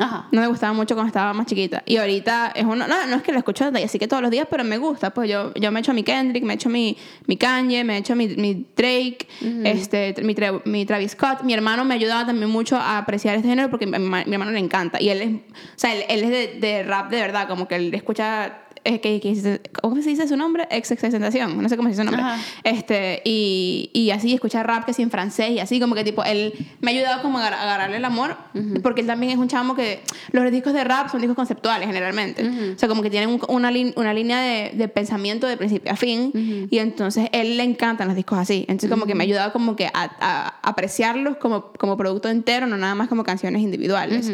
Ajá. 0.00 0.26
No 0.32 0.40
me 0.40 0.46
gustaba 0.46 0.72
mucho 0.72 0.94
cuando 0.94 1.08
estaba 1.08 1.34
más 1.34 1.46
chiquita. 1.46 1.82
Y 1.84 1.98
ahorita 1.98 2.52
es 2.54 2.64
uno. 2.64 2.88
No, 2.88 3.06
no 3.06 3.16
es 3.16 3.22
que 3.22 3.32
lo 3.32 3.38
escucho 3.38 3.70
así 3.84 3.98
que 3.98 4.08
todos 4.08 4.22
los 4.22 4.30
días, 4.30 4.46
pero 4.50 4.64
me 4.64 4.78
gusta. 4.78 5.12
Pues 5.12 5.28
yo, 5.28 5.52
yo 5.54 5.70
me 5.70 5.80
echo 5.80 5.92
mi 5.92 6.02
Kendrick, 6.02 6.42
me 6.42 6.54
echo 6.54 6.70
mi, 6.70 6.96
mi 7.26 7.36
Kanye, 7.36 7.84
me 7.84 7.98
echo 7.98 8.16
mi, 8.16 8.28
mi 8.28 8.66
Drake, 8.74 9.28
este, 9.64 10.14
mi, 10.22 10.34
mi 10.64 10.86
Travis 10.86 11.12
Scott. 11.12 11.42
Mi 11.42 11.52
hermano 11.52 11.84
me 11.84 11.94
ayudaba 11.94 12.24
también 12.24 12.50
mucho 12.50 12.76
a 12.76 12.96
apreciar 12.96 13.36
este 13.36 13.48
género 13.48 13.68
porque 13.68 13.86
mi, 13.86 13.98
mi 13.98 14.32
hermano 14.32 14.52
le 14.52 14.58
encanta. 14.58 15.00
Y 15.00 15.10
él 15.10 15.20
es. 15.20 15.28
O 15.28 15.78
sea, 15.78 15.94
él, 15.94 16.04
él 16.08 16.24
es 16.24 16.30
de, 16.30 16.60
de 16.60 16.82
rap 16.82 17.10
de 17.10 17.20
verdad, 17.20 17.46
como 17.46 17.68
que 17.68 17.76
él 17.76 17.92
escucha. 17.92 18.64
Eh, 18.84 19.00
que, 19.00 19.20
que 19.20 19.60
¿Cómo 19.82 20.00
se 20.02 20.08
dice 20.10 20.26
su 20.28 20.36
nombre? 20.36 20.66
Ex 20.70 20.88
Tentación. 20.88 21.60
No 21.62 21.68
sé 21.68 21.76
cómo 21.76 21.88
se 21.88 21.92
dice 21.92 22.02
su 22.02 22.04
nombre. 22.10 22.22
Ajá. 22.22 22.42
Este, 22.64 23.22
y, 23.24 23.90
y 23.92 24.10
así 24.10 24.32
escuchar 24.34 24.66
rap 24.66 24.84
que 24.84 24.92
sí 24.92 25.02
en 25.02 25.10
francés 25.10 25.50
y 25.50 25.58
así 25.60 25.80
como 25.80 25.94
que 25.94 26.04
tipo, 26.04 26.24
él 26.24 26.52
me 26.80 26.90
ha 26.90 26.94
ayudado 26.94 27.22
como 27.22 27.38
a 27.38 27.42
agar- 27.46 27.54
a 27.54 27.62
agarrarle 27.62 27.96
el 27.98 28.04
amor, 28.04 28.36
porque 28.82 29.00
él 29.02 29.06
también 29.06 29.32
es 29.32 29.38
un 29.38 29.48
chamo 29.48 29.74
que 29.74 30.00
los 30.32 30.50
discos 30.50 30.72
de 30.72 30.84
rap 30.84 31.10
son 31.10 31.20
discos 31.20 31.36
conceptuales 31.36 31.86
generalmente, 31.86 32.42
o 32.74 32.78
sea, 32.78 32.88
como 32.88 33.02
que 33.02 33.10
tienen 33.10 33.28
un- 33.30 33.40
una, 33.48 33.70
una 33.96 34.14
línea 34.14 34.40
de, 34.40 34.72
de 34.74 34.88
pensamiento 34.88 35.46
de 35.46 35.56
principio 35.56 35.92
a 35.92 35.96
fin, 35.96 36.68
y 36.70 36.78
entonces 36.78 37.28
él 37.32 37.56
le 37.56 37.62
encantan 37.64 38.06
los 38.08 38.16
discos 38.16 38.38
así, 38.38 38.60
entonces 38.68 38.90
como 38.90 39.06
que 39.06 39.14
me 39.14 39.24
ha 39.24 39.26
ayudado 39.26 39.52
como 39.52 39.76
que 39.76 39.86
a, 39.86 40.10
a 40.20 40.60
apreciarlos 40.68 41.36
como, 41.36 41.72
como 41.78 41.96
producto 41.96 42.28
entero, 42.28 42.66
no 42.66 42.76
nada 42.76 42.94
más 42.94 43.08
como 43.08 43.24
canciones 43.24 43.62
individuales. 43.62 44.30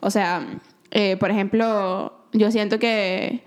O 0.00 0.10
sea, 0.10 0.46
eh, 0.90 1.16
por 1.18 1.30
ejemplo, 1.30 2.12
yo 2.32 2.50
siento 2.50 2.78
que 2.78 3.42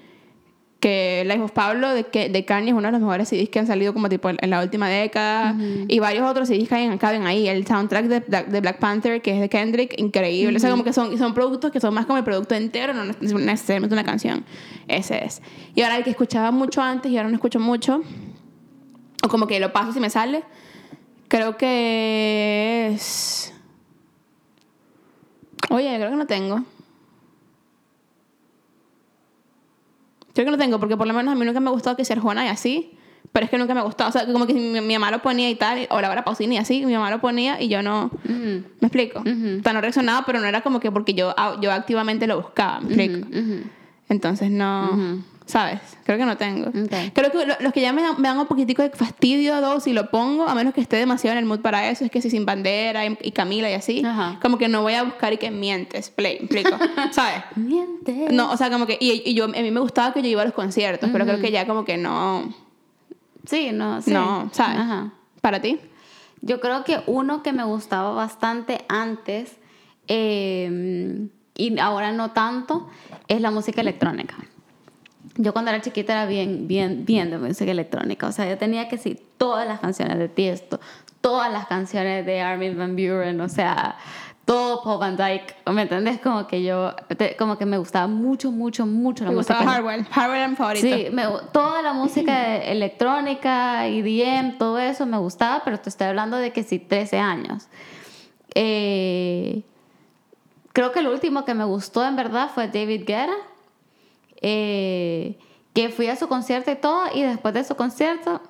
que 0.84 1.24
Life 1.26 1.40
of 1.40 1.52
Pablo 1.54 1.94
de, 1.94 2.04
que, 2.04 2.28
de 2.28 2.44
Kanye 2.44 2.72
es 2.72 2.74
uno 2.76 2.88
de 2.90 2.92
los 2.92 3.00
mejores 3.00 3.30
CDs 3.30 3.48
que 3.48 3.58
han 3.60 3.68
salido 3.68 3.94
como 3.94 4.10
tipo 4.10 4.30
en, 4.30 4.36
en 4.42 4.50
la 4.50 4.62
última 4.62 4.90
década. 4.90 5.56
Y 5.88 6.00
varios 6.00 6.30
otros 6.30 6.50
CDs 6.50 6.70
hay- 6.74 6.98
caben 6.98 7.26
ahí. 7.26 7.48
El 7.48 7.66
soundtrack 7.66 8.06
de, 8.08 8.20
de 8.20 8.60
Black 8.60 8.80
Panther 8.80 9.22
que 9.22 9.32
es 9.34 9.40
de 9.40 9.48
Kendrick 9.48 9.98
increíble. 9.98 10.58
O 10.58 10.60
sea 10.60 10.72
como 10.72 10.84
que 10.84 10.92
son, 10.92 11.18
son 11.18 11.34
productos 11.34 11.72
que 11.72 11.80
son 11.80 11.94
más 11.94 12.06
como 12.06 12.18
el 12.18 12.26
producto 12.26 12.54
entero 12.54 12.94
no 12.94 13.04
es 13.04 13.22
necesariamente 13.22 13.96
una 13.96 14.04
canción. 14.04 14.44
Ese 14.90 15.24
es. 15.24 15.42
Y 15.74 15.84
ahora 15.84 15.96
el 15.96 16.04
que 16.04 16.10
escuchaba 16.10 16.52
mucho 16.52 16.82
antes 16.82 17.10
y 17.10 17.16
ahora 17.18 17.30
no 17.30 17.36
escucho 17.36 17.62
mucho 17.62 18.02
o 19.24 19.30
como 19.30 19.48
que 19.48 19.58
lo 19.62 19.72
paso 19.72 19.94
si 19.94 20.02
me 20.02 20.10
sale 20.10 20.44
creo 21.30 21.56
que 21.56 22.90
es 22.94 23.54
oye 25.70 25.96
creo 25.96 26.10
que 26.10 26.16
no 26.18 26.28
tengo 26.28 26.62
Creo 30.34 30.46
que 30.46 30.52
no 30.52 30.58
tengo, 30.58 30.80
porque 30.80 30.98
por 30.98 31.08
lo 31.08 31.14
menos 31.14 31.32
a 31.32 31.36
mí 31.36 31.46
nunca 31.46 31.60
me 31.60 31.70
ha 31.70 31.72
gustado 31.72 31.96
que 31.96 32.06
sea 32.06 32.16
Arjona 32.16 32.46
y 32.46 32.50
así. 32.50 32.98
Pero 33.32 33.46
es 33.46 33.50
que 33.50 33.58
nunca 33.58 33.74
me 33.74 33.80
ha 33.80 33.84
gustado. 33.84 34.10
O 34.10 34.14
sea, 34.14 34.26
como 34.32 34.46
que 34.46 34.54
mi, 34.54 34.82
mi 34.82 34.94
mamá 34.94 35.10
lo 35.10 35.22
ponía 35.22 35.50
y 35.50 35.56
tal, 35.56 35.88
o 35.90 36.02
Laura 36.02 36.24
Pausini 36.24 36.56
y 36.56 36.58
así, 36.60 36.86
mi 36.86 36.94
mamá 36.94 37.10
lo 37.10 37.20
ponía 37.22 37.60
y 37.62 37.68
yo 37.68 37.82
no. 37.82 38.12
¿Me 38.24 38.88
explico? 38.88 39.22
O 39.22 39.64
sea, 39.64 39.74
no 39.74 39.82
reaccionaba, 39.82 40.24
pero 40.26 40.40
no 40.40 40.46
era 40.46 40.62
como 40.62 40.80
que 40.80 40.92
porque 40.92 41.14
yo, 41.14 41.34
yo 41.62 41.72
activamente 41.72 42.28
lo 42.28 42.42
buscaba. 42.42 42.82
¿Me 42.82 42.88
explico? 42.94 43.28
Entonces 44.10 44.52
no. 44.52 45.24
¿Sabes? 45.46 45.80
Creo 46.06 46.18
que 46.18 46.26
no 46.26 46.38
tengo. 46.38 46.72
Creo 47.14 47.32
que 47.32 47.46
lo- 47.46 47.56
los 47.60 47.74
que 47.74 47.82
ya 47.82 47.92
me 47.92 48.02
dan, 48.02 48.16
me 48.22 48.28
dan 48.30 48.38
un 48.40 48.46
poquitico 48.48 48.82
de 48.82 48.90
fastidio 48.92 49.60
dos 49.60 49.84
si 49.84 49.92
lo 49.94 50.10
pongo, 50.10 50.48
a 50.48 50.56
menos 50.56 50.74
que 50.74 50.80
esté 50.82 50.96
demasiado 50.96 51.34
en 51.34 51.40
el 51.40 51.46
mood 51.46 51.60
para 51.60 51.90
eso, 51.90 52.06
es 52.06 52.12
que 52.12 52.22
si 52.22 52.30
sin 52.30 52.46
bandera 52.46 53.06
y, 53.06 53.18
y 53.22 53.32
Camila 53.32 53.70
y 53.70 53.74
así, 53.74 54.04
Ajá. 54.06 54.40
como 54.42 54.58
que 54.58 54.70
no 54.70 54.82
voy 54.84 54.94
a 54.94 55.04
buscar 55.04 55.34
y 55.34 55.38
que 55.38 55.52
mientes, 55.52 56.10
play, 56.10 56.38
¿me 56.40 56.46
explico? 56.46 56.78
¿Sabes? 57.12 57.44
Miente. 57.56 58.28
No, 58.32 58.52
o 58.52 58.58
sea, 58.58 58.70
como 58.72 58.86
que. 58.88 58.98
Y, 59.00 59.22
y 59.30 59.34
yo, 59.34 59.46
a 59.46 59.48
mí 59.50 59.72
me 59.72 59.80
gustaba 59.82 60.14
que 60.14 60.22
yo 60.22 60.30
iba 60.30 60.42
a 60.42 60.46
los 60.46 60.54
conciertos, 60.54 61.10
pero 61.12 61.26
creo 61.26 61.40
que 61.42 61.52
ya 61.52 61.68
como 61.68 61.84
que 61.84 61.98
no. 61.98 62.54
Sí, 63.46 63.72
no, 63.74 64.02
sí. 64.02 64.12
No, 64.12 64.50
¿sabes? 64.54 64.78
Ajá. 64.80 65.12
¿Para 65.42 65.62
ti? 65.62 65.78
Yo 66.42 66.62
creo 66.62 66.84
que 66.86 67.02
uno 67.08 67.44
que 67.44 67.52
me 67.52 67.64
gustaba 67.66 68.12
bastante 68.12 68.86
antes 68.88 69.58
eh, 70.08 71.28
y 71.56 71.80
ahora 71.80 72.12
no 72.12 72.32
tanto 72.32 72.88
es 73.28 73.42
la 73.42 73.52
música 73.52 73.82
electrónica. 73.82 74.36
Yo 75.36 75.52
cuando 75.54 75.72
era 75.72 75.82
chiquita 75.82 76.14
era 76.14 76.26
bien, 76.26 76.68
bien, 76.68 77.06
bien 77.06 77.32
de 77.32 77.38
música 77.40 77.72
electrónica. 77.72 78.28
O 78.28 78.32
sea, 78.32 78.48
yo 78.48 78.58
tenía 78.58 78.88
que 78.88 78.98
sí 78.98 79.20
todas 79.38 79.68
las 79.68 79.80
canciones 79.80 80.20
de 80.20 80.30
Tiesto, 80.30 80.80
todas 81.22 81.52
las 81.52 81.66
canciones 81.68 82.26
de 82.26 82.42
Armin 82.42 82.78
Van 82.78 82.96
Buren, 82.96 83.42
o 83.42 83.50
sea, 83.50 83.98
todo 84.46 84.84
Paul 84.84 85.00
Van 85.00 85.18
Dyke. 85.18 85.56
¿Me 85.72 85.84
entiendes? 85.84 86.20
Como 86.20 86.46
que 86.46 86.62
yo, 86.62 86.94
como 87.40 87.58
que 87.58 87.66
me 87.66 87.78
gustaba 87.78 88.06
mucho, 88.08 88.52
mucho, 88.52 88.86
mucho 88.86 89.24
la 89.24 89.32
Me 89.32 89.38
música. 89.38 89.56
gustaba 89.56 89.76
Hardwell. 89.78 90.06
Hardwell 90.12 90.38
era 90.38 90.48
mi 90.50 90.56
favorito. 90.56 90.86
Sí, 90.88 91.08
me, 91.12 91.24
toda 91.52 91.82
la 91.82 91.94
música 91.94 92.58
electrónica, 92.58 93.88
EDM, 93.88 94.58
todo 94.60 94.78
eso 94.78 95.06
me 95.08 95.18
gustaba, 95.18 95.62
pero 95.66 95.80
te 95.80 95.90
estoy 95.90 96.08
hablando 96.08 96.38
de 96.38 96.52
que 96.52 96.62
sí, 96.64 96.78
13 96.78 97.18
años. 97.18 97.68
Eh, 98.54 99.64
creo 100.74 100.92
que 100.92 101.00
el 101.00 101.08
último 101.08 101.44
que 101.46 101.54
me 101.54 101.64
gustó 101.64 102.06
en 102.06 102.16
verdad 102.16 102.52
fue 102.54 102.68
David 102.68 103.06
Guetta, 103.08 103.34
eh, 104.44 105.40
que 105.74 105.90
fui 105.90 106.08
a 106.08 106.16
su 106.16 106.28
concierto 106.28 106.70
y 106.72 106.76
todo, 106.76 107.06
y 107.16 107.24
después 107.24 107.54
de 107.56 107.64
su 107.64 107.76
concierto 107.76 108.42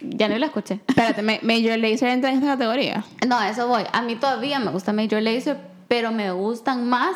ya 0.00 0.28
no 0.28 0.36
lo 0.38 0.46
escuché. 0.46 0.80
Espérate, 0.88 1.22
Ma- 1.22 1.38
Major 1.42 1.78
Lazer 1.78 2.08
entra 2.08 2.30
en 2.30 2.36
esta 2.36 2.48
categoría. 2.48 3.04
No, 3.26 3.38
a 3.38 3.48
eso 3.48 3.68
voy. 3.68 3.84
A 3.92 4.02
mí 4.02 4.16
todavía 4.16 4.58
me 4.58 4.70
gusta 4.72 4.92
Major 4.92 5.22
Lazer, 5.22 5.56
pero 5.86 6.10
me 6.10 6.32
gustan 6.32 6.88
más 6.88 7.14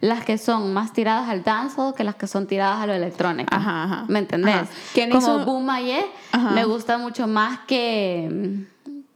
las 0.00 0.24
que 0.24 0.38
son 0.38 0.72
más 0.72 0.92
tiradas 0.92 1.28
al 1.28 1.42
dancehall 1.42 1.94
que 1.94 2.04
las 2.04 2.14
que 2.14 2.26
son 2.26 2.46
tiradas 2.46 2.80
a 2.82 2.86
lo 2.86 2.92
electrónico. 2.92 3.52
Ajá, 3.54 3.84
ajá. 3.84 4.04
¿Me 4.08 4.20
entendés? 4.20 4.54
Ajá. 4.54 4.68
¿Quién 4.94 5.10
Como 5.10 5.22
hizo- 5.26 5.44
Boom 5.44 5.64
Maye 5.64 6.04
me 6.54 6.64
gusta 6.64 6.98
mucho 6.98 7.26
más 7.26 7.60
que, 7.66 8.60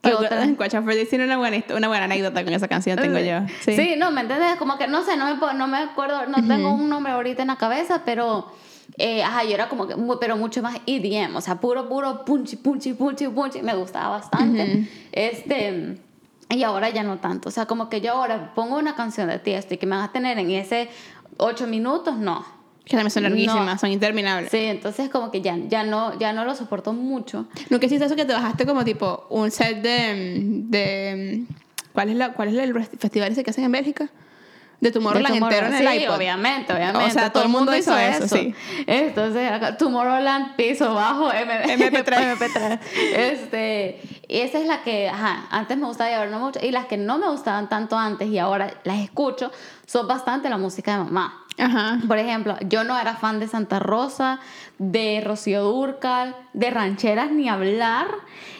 que 0.04 0.14
otras. 0.14 0.48
Cuacha 0.56 0.82
Freddy 0.82 1.06
tiene 1.06 1.24
una 1.24 1.38
buena, 1.38 1.62
una 1.76 1.88
buena 1.88 2.04
anécdota 2.04 2.44
con 2.44 2.52
esa 2.52 2.68
canción, 2.68 2.98
tengo 2.98 3.18
yo. 3.18 3.40
Sí. 3.64 3.94
no, 3.98 4.10
¿me 4.10 4.20
entiendes? 4.20 4.56
Como 4.56 4.78
que 4.78 4.86
no 4.86 5.02
sé, 5.02 5.16
no 5.16 5.26
me, 5.26 5.54
no 5.54 5.66
me 5.66 5.78
acuerdo, 5.78 6.26
no 6.26 6.46
tengo 6.46 6.72
un 6.72 6.88
nombre 6.88 7.12
ahorita 7.12 7.42
en 7.42 7.48
la 7.48 7.56
cabeza, 7.56 8.02
pero 8.04 8.52
eh, 8.98 9.22
ajá, 9.22 9.44
yo 9.44 9.54
era 9.54 9.68
como 9.68 9.86
que, 9.86 9.96
pero 10.20 10.36
mucho 10.36 10.62
más 10.62 10.76
EDM, 10.86 11.34
o 11.36 11.40
sea, 11.40 11.56
puro, 11.56 11.88
puro 11.88 12.24
punchi, 12.24 12.56
punchi, 12.56 12.92
punchi, 12.92 13.28
punchi, 13.28 13.62
me 13.62 13.74
gustaba 13.74 14.08
bastante. 14.10 14.88
Este. 15.12 15.98
Y 16.50 16.62
ahora 16.62 16.90
ya 16.90 17.02
no 17.02 17.18
tanto. 17.18 17.48
O 17.48 17.52
sea, 17.52 17.66
como 17.66 17.88
que 17.88 18.00
yo 18.00 18.12
ahora 18.12 18.52
pongo 18.54 18.76
una 18.76 18.94
canción 18.94 19.28
de 19.28 19.38
Tiesto 19.38 19.74
y 19.74 19.78
que 19.78 19.86
me 19.86 19.96
vas 19.96 20.10
a 20.10 20.12
tener 20.12 20.38
en 20.38 20.50
ese 20.50 20.88
ocho 21.38 21.66
minutos, 21.66 22.16
no. 22.16 22.44
Que 22.84 22.96
también 22.96 23.10
son 23.10 23.22
larguísimas, 23.22 23.64
No. 23.66 23.78
son 23.78 23.90
interminables. 23.90 24.50
Sí, 24.50 24.58
entonces 24.58 25.08
como 25.08 25.30
que 25.30 25.40
ya, 25.40 25.56
ya, 25.68 25.84
no, 25.84 26.18
ya 26.18 26.32
no 26.34 26.44
lo 26.44 26.54
soporto 26.54 26.92
mucho. 26.92 27.46
Nunca 27.70 27.86
hiciste 27.86 28.04
eso 28.04 28.14
que 28.16 28.24
te 28.26 28.32
bajaste 28.34 28.66
como 28.66 28.84
tipo 28.84 29.26
un 29.30 29.50
set 29.50 29.80
de. 29.80 30.40
de 30.68 31.44
¿Cuál 31.94 32.10
es, 32.10 32.16
la, 32.16 32.32
cuál 32.32 32.48
es 32.48 32.54
el 32.62 32.74
festival 32.84 33.32
ese 33.32 33.42
que 33.44 33.50
hacen 33.50 33.64
en 33.64 33.72
Bélgica? 33.72 34.08
De 34.80 34.90
Tomorrowland 34.90 35.36
entero 35.36 35.68
en 35.68 35.74
el 35.74 35.88
sí, 35.88 36.02
iPod. 36.02 36.16
obviamente, 36.16 36.72
obviamente. 36.74 37.06
O 37.08 37.10
sea, 37.10 37.30
todo 37.32 37.44
el 37.44 37.48
mundo 37.48 37.74
hizo 37.74 37.96
eso, 37.96 38.28
sí. 38.28 38.52
Entonces, 38.86 39.50
Tomorrowland, 39.78 40.56
piso 40.56 40.92
bajo, 40.92 41.32
M- 41.32 41.62
MP3. 41.78 42.36
MP3. 42.36 42.78
Este, 43.16 44.00
y 44.28 44.38
esa 44.38 44.58
es 44.58 44.66
la 44.66 44.82
que, 44.82 45.08
ajá, 45.08 45.46
antes 45.50 45.76
me 45.76 45.86
gustaba 45.86 46.10
y 46.10 46.14
ahora 46.14 46.30
no 46.30 46.38
mucho. 46.40 46.60
Y 46.62 46.70
las 46.70 46.86
que 46.86 46.96
no 46.96 47.18
me 47.18 47.28
gustaban 47.28 47.68
tanto 47.68 47.96
antes 47.98 48.28
y 48.28 48.38
ahora 48.38 48.74
las 48.84 48.98
escucho 49.00 49.50
son 49.86 50.06
bastante 50.08 50.48
la 50.48 50.58
música 50.58 50.92
de 50.92 51.04
mamá. 51.04 51.40
Ajá. 51.58 51.98
Por 52.08 52.18
ejemplo, 52.18 52.56
yo 52.68 52.82
no 52.84 52.98
era 52.98 53.14
fan 53.14 53.38
de 53.38 53.46
Santa 53.46 53.78
Rosa, 53.78 54.40
de 54.78 55.22
Rocío 55.24 55.62
Durcal, 55.62 56.34
de 56.52 56.70
rancheras 56.70 57.30
ni 57.30 57.48
hablar. 57.48 58.08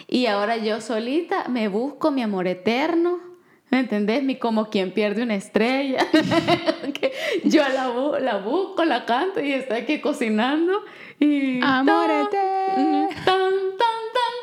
Y 0.06 0.26
ahora 0.26 0.56
yo 0.58 0.80
solita 0.80 1.48
me 1.48 1.68
busco 1.68 2.10
mi 2.12 2.22
amor 2.22 2.46
eterno. 2.46 3.18
¿Me 3.70 3.80
entendés? 3.80 4.22
Mi 4.22 4.36
como 4.38 4.66
quien 4.70 4.92
pierde 4.92 5.22
una 5.22 5.34
estrella. 5.34 5.98
Que 6.94 7.12
yo 7.44 7.62
la, 7.70 7.88
bu- 7.90 8.20
la 8.20 8.36
busco, 8.36 8.84
la 8.84 9.04
canto 9.06 9.40
y 9.40 9.52
estoy 9.52 9.78
aquí 9.78 10.00
cocinando. 10.00 10.80
Y 11.18 11.60
Amor 11.64 12.08
eterno. 12.10 13.08
tan, 13.24 13.24
tan, 13.24 13.52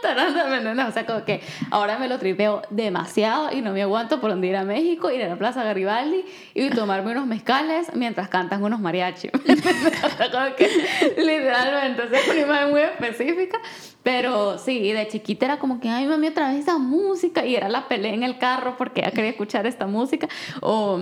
tan, 0.01 0.15
taran, 0.15 0.75
¿me? 0.75 0.83
O 0.83 0.91
sea, 0.91 1.05
como 1.05 1.23
que 1.25 1.41
ahora 1.69 1.97
me 1.97 2.07
lo 2.07 2.17
tripeo 2.19 2.61
demasiado 2.69 3.51
y 3.51 3.61
no 3.61 3.71
me 3.71 3.81
aguanto 3.81 4.19
por 4.19 4.31
donde 4.31 4.47
ir 4.47 4.55
a 4.55 4.63
México, 4.63 5.11
ir 5.11 5.23
a 5.23 5.29
la 5.29 5.35
Plaza 5.35 5.63
Garibaldi 5.63 6.23
y 6.53 6.69
tomarme 6.69 7.11
unos 7.11 7.27
mezcales 7.27 7.93
mientras 7.95 8.29
cantan 8.29 8.63
unos 8.63 8.79
mariachi. 8.79 9.29
Como 10.31 10.55
que 10.55 10.69
literalmente, 11.17 12.03
es 12.11 12.27
una 12.27 12.39
imagen 12.39 12.69
muy 12.71 12.81
específica. 12.81 13.59
Pero 14.03 14.57
sí, 14.57 14.91
de 14.91 15.07
chiquita 15.07 15.45
era 15.45 15.59
como 15.59 15.79
que, 15.79 15.87
ay, 15.87 16.07
mami, 16.07 16.27
otra 16.27 16.49
vez 16.49 16.61
esa 16.61 16.79
música. 16.79 17.45
Y 17.45 17.55
era 17.55 17.69
la 17.69 17.87
pelea 17.87 18.13
en 18.13 18.23
el 18.23 18.39
carro 18.39 18.75
porque 18.77 19.01
ella 19.01 19.11
quería 19.11 19.29
escuchar 19.29 19.67
esta 19.67 19.85
música. 19.85 20.27
O 20.61 20.99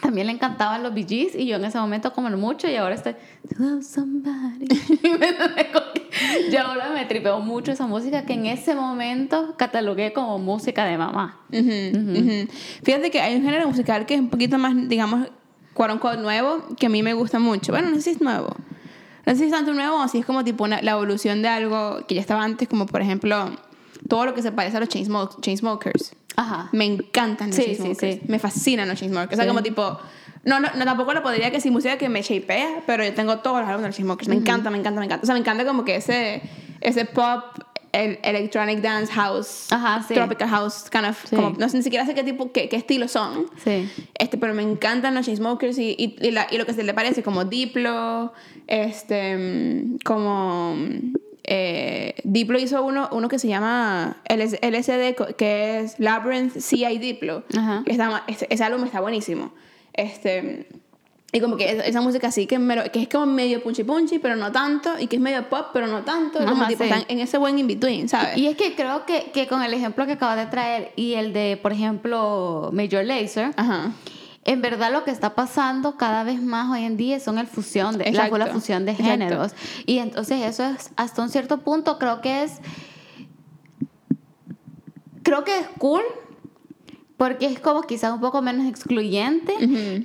también 0.00 0.26
le 0.28 0.32
encantaban 0.32 0.82
los 0.82 0.94
Bee 0.94 1.06
Gees 1.08 1.34
y 1.34 1.46
yo 1.46 1.56
en 1.56 1.64
ese 1.64 1.78
momento 1.78 2.12
como 2.12 2.30
mucho 2.30 2.68
y 2.68 2.76
ahora 2.76 2.94
estoy 2.94 3.14
"To 3.14 3.62
love 3.62 3.82
somebody". 3.84 4.66
yo 6.52 6.60
ahora 6.62 6.90
me 6.90 7.04
tripeo 7.06 7.40
mucho 7.40 7.72
esa 7.72 7.86
música 7.86 8.24
que 8.24 8.34
en 8.34 8.46
ese 8.46 8.74
momento 8.74 9.54
catalogué 9.56 10.12
como 10.12 10.38
música 10.38 10.84
de 10.84 10.98
mamá. 10.98 11.38
Ujú, 11.52 11.58
ujú. 12.18 12.48
Fíjate 12.82 13.10
que 13.10 13.20
hay 13.20 13.36
un 13.36 13.42
género 13.42 13.66
musical 13.68 14.06
que 14.06 14.14
es 14.14 14.20
un 14.20 14.28
poquito 14.30 14.58
más, 14.58 14.74
digamos, 14.88 15.28
unquote, 15.76 16.18
nuevo, 16.18 16.64
que 16.78 16.86
a 16.86 16.88
mí 16.88 17.02
me 17.02 17.14
gusta 17.14 17.38
mucho. 17.38 17.72
Bueno, 17.72 17.90
no 17.90 17.96
sé 17.96 18.02
si 18.02 18.10
es 18.10 18.20
nuevo. 18.20 18.48
No 19.26 19.32
sé 19.32 19.38
si 19.40 19.44
es 19.44 19.50
tanto 19.50 19.74
nuevo 19.74 20.00
o 20.02 20.08
si 20.08 20.18
es 20.18 20.26
como 20.26 20.42
tipo 20.42 20.64
una- 20.64 20.80
la 20.82 20.92
evolución 20.92 21.42
de 21.42 21.48
algo 21.48 22.00
que 22.08 22.14
ya 22.14 22.20
estaba 22.20 22.42
antes, 22.42 22.66
como 22.68 22.86
por 22.86 23.00
ejemplo 23.02 23.50
todo 24.08 24.24
lo 24.24 24.34
que 24.34 24.42
se 24.42 24.50
parece 24.52 24.76
a 24.78 24.80
los 24.80 24.88
Chainsmo- 24.88 25.40
Chainsmokers. 25.40 26.14
Ajá. 26.38 26.68
Me 26.72 26.84
encantan 26.84 27.48
los 27.48 27.56
Sí, 27.56 27.62
sí, 27.62 27.76
Chainsmokers. 27.76 28.14
sí. 28.16 28.20
Me 28.28 28.38
fascinan 28.38 28.88
los 28.88 28.98
Chainsmokers. 28.98 29.32
O 29.32 29.36
sea, 29.36 29.46
como 29.48 29.62
tipo... 29.62 29.98
No, 30.44 30.60
no, 30.60 30.68
no, 30.76 30.84
tampoco 30.84 31.12
lo 31.12 31.22
podría 31.22 31.50
que 31.50 31.60
si 31.60 31.70
música 31.70 31.98
que 31.98 32.08
me 32.08 32.22
shapea, 32.22 32.82
pero 32.86 33.04
yo 33.04 33.12
tengo 33.12 33.38
todos 33.40 33.58
los 33.60 33.68
álbumes 33.68 33.82
de 33.82 33.88
los 33.88 33.96
Chainsmokers. 33.96 34.28
Me 34.28 34.36
encanta, 34.36 34.70
me 34.70 34.78
encanta, 34.78 35.00
me 35.00 35.06
encanta. 35.06 35.24
O 35.24 35.26
sea, 35.26 35.34
me 35.34 35.40
encanta 35.40 35.64
como 35.64 35.84
que 35.84 35.96
ese, 35.96 36.40
ese 36.80 37.04
pop, 37.06 37.42
el 37.90 38.18
electronic 38.22 38.80
dance 38.80 39.12
house, 39.12 39.66
Ajá, 39.72 40.04
sí. 40.06 40.14
tropical 40.14 40.48
house, 40.48 40.88
kind 40.90 41.06
of, 41.06 41.18
Sí. 41.28 41.34
como, 41.36 41.50
no 41.58 41.68
sé 41.68 41.76
ni 41.78 41.82
siquiera 41.82 42.06
sé 42.06 42.14
qué 42.14 42.22
tipo, 42.22 42.52
qué, 42.52 42.68
qué 42.68 42.76
estilo 42.76 43.08
son. 43.08 43.46
Sí. 43.64 43.90
Este, 44.14 44.38
pero 44.38 44.54
me 44.54 44.62
encantan 44.62 45.14
los 45.14 45.26
Chainsmokers 45.26 45.76
y, 45.78 45.96
y, 45.98 46.16
y, 46.20 46.30
la- 46.30 46.46
y 46.50 46.56
lo 46.56 46.66
que 46.66 46.72
se 46.72 46.84
le 46.84 46.94
parece, 46.94 47.22
como 47.24 47.44
Diplo, 47.44 48.32
este, 48.68 49.36
mm, 49.36 49.98
como... 50.04 50.76
eh, 51.50 52.14
Diplo 52.24 52.58
hizo 52.58 52.84
uno, 52.84 53.08
uno 53.10 53.28
que 53.28 53.38
se 53.38 53.48
llama 53.48 54.18
LS 54.28 54.58
LSD, 54.60 55.14
que 55.36 55.80
es 55.80 55.98
Labyrinth 55.98 56.58
CI 56.60 56.98
Diplo. 56.98 57.42
Ajá. 57.56 57.82
Está, 57.86 58.24
ese, 58.26 58.46
ese 58.50 58.64
álbum 58.64 58.84
está 58.84 59.00
buenísimo. 59.00 59.52
Este, 59.94 60.68
y 61.32 61.40
como 61.40 61.56
que 61.56 61.70
es- 61.72 61.86
esa 61.86 62.00
música 62.02 62.28
así, 62.28 62.46
que, 62.46 62.58
me 62.58 62.90
que 62.90 63.00
es 63.02 63.08
como 63.08 63.26
medio 63.26 63.62
punchy 63.62 63.82
punchy, 63.84 64.18
pero 64.18 64.36
no 64.36 64.52
tanto, 64.52 64.90
y 64.98 65.06
que 65.06 65.16
es 65.16 65.22
medio 65.22 65.48
pop, 65.48 65.68
pero 65.72 65.86
no 65.86 66.02
tanto. 66.04 66.38
y 66.42 66.46
como 66.46 66.62
Ajá, 66.62 66.68
tipo, 66.68 66.84
sí. 66.84 66.90
están 66.90 67.04
en 67.08 67.20
ese 67.20 67.38
buen 67.38 67.58
in-between, 67.58 68.08
¿sabes? 68.08 68.36
Y 68.36 68.46
es 68.46 68.56
que 68.56 68.74
creo 68.74 69.06
que, 69.06 69.30
que 69.32 69.46
con 69.46 69.62
el 69.62 69.72
ejemplo 69.74 70.04
que 70.06 70.12
acabas 70.12 70.36
de 70.36 70.46
traer 70.46 70.92
y 70.96 71.14
el 71.14 71.32
de, 71.32 71.58
por 71.62 71.72
ejemplo, 71.72 72.70
Major 72.72 73.04
Lazer, 73.04 73.52
Ajá. 73.56 73.92
En 74.48 74.62
verdad 74.62 74.90
lo 74.90 75.04
que 75.04 75.10
está 75.10 75.34
pasando 75.34 75.98
cada 75.98 76.24
vez 76.24 76.40
más 76.40 76.70
hoy 76.70 76.84
en 76.84 76.96
día 76.96 77.20
son 77.20 77.38
el 77.38 77.46
fusión 77.46 77.98
de, 77.98 78.04
la, 78.04 78.10
Exacto. 78.10 78.38
la 78.38 78.46
fusión 78.46 78.86
de 78.86 78.92
Exacto. 78.92 79.10
géneros. 79.10 79.52
Y 79.84 79.98
entonces 79.98 80.40
eso 80.42 80.64
es, 80.64 80.90
hasta 80.96 81.20
un 81.20 81.28
cierto 81.28 81.58
punto, 81.58 81.98
creo 81.98 82.22
que 82.22 82.44
es, 82.44 82.60
creo 85.22 85.44
que 85.44 85.58
es 85.58 85.66
cool. 85.76 86.00
Porque 87.18 87.46
es 87.46 87.60
como 87.60 87.82
quizás 87.82 88.12
un 88.12 88.20
poco 88.20 88.40
menos 88.40 88.66
excluyente 88.66 89.52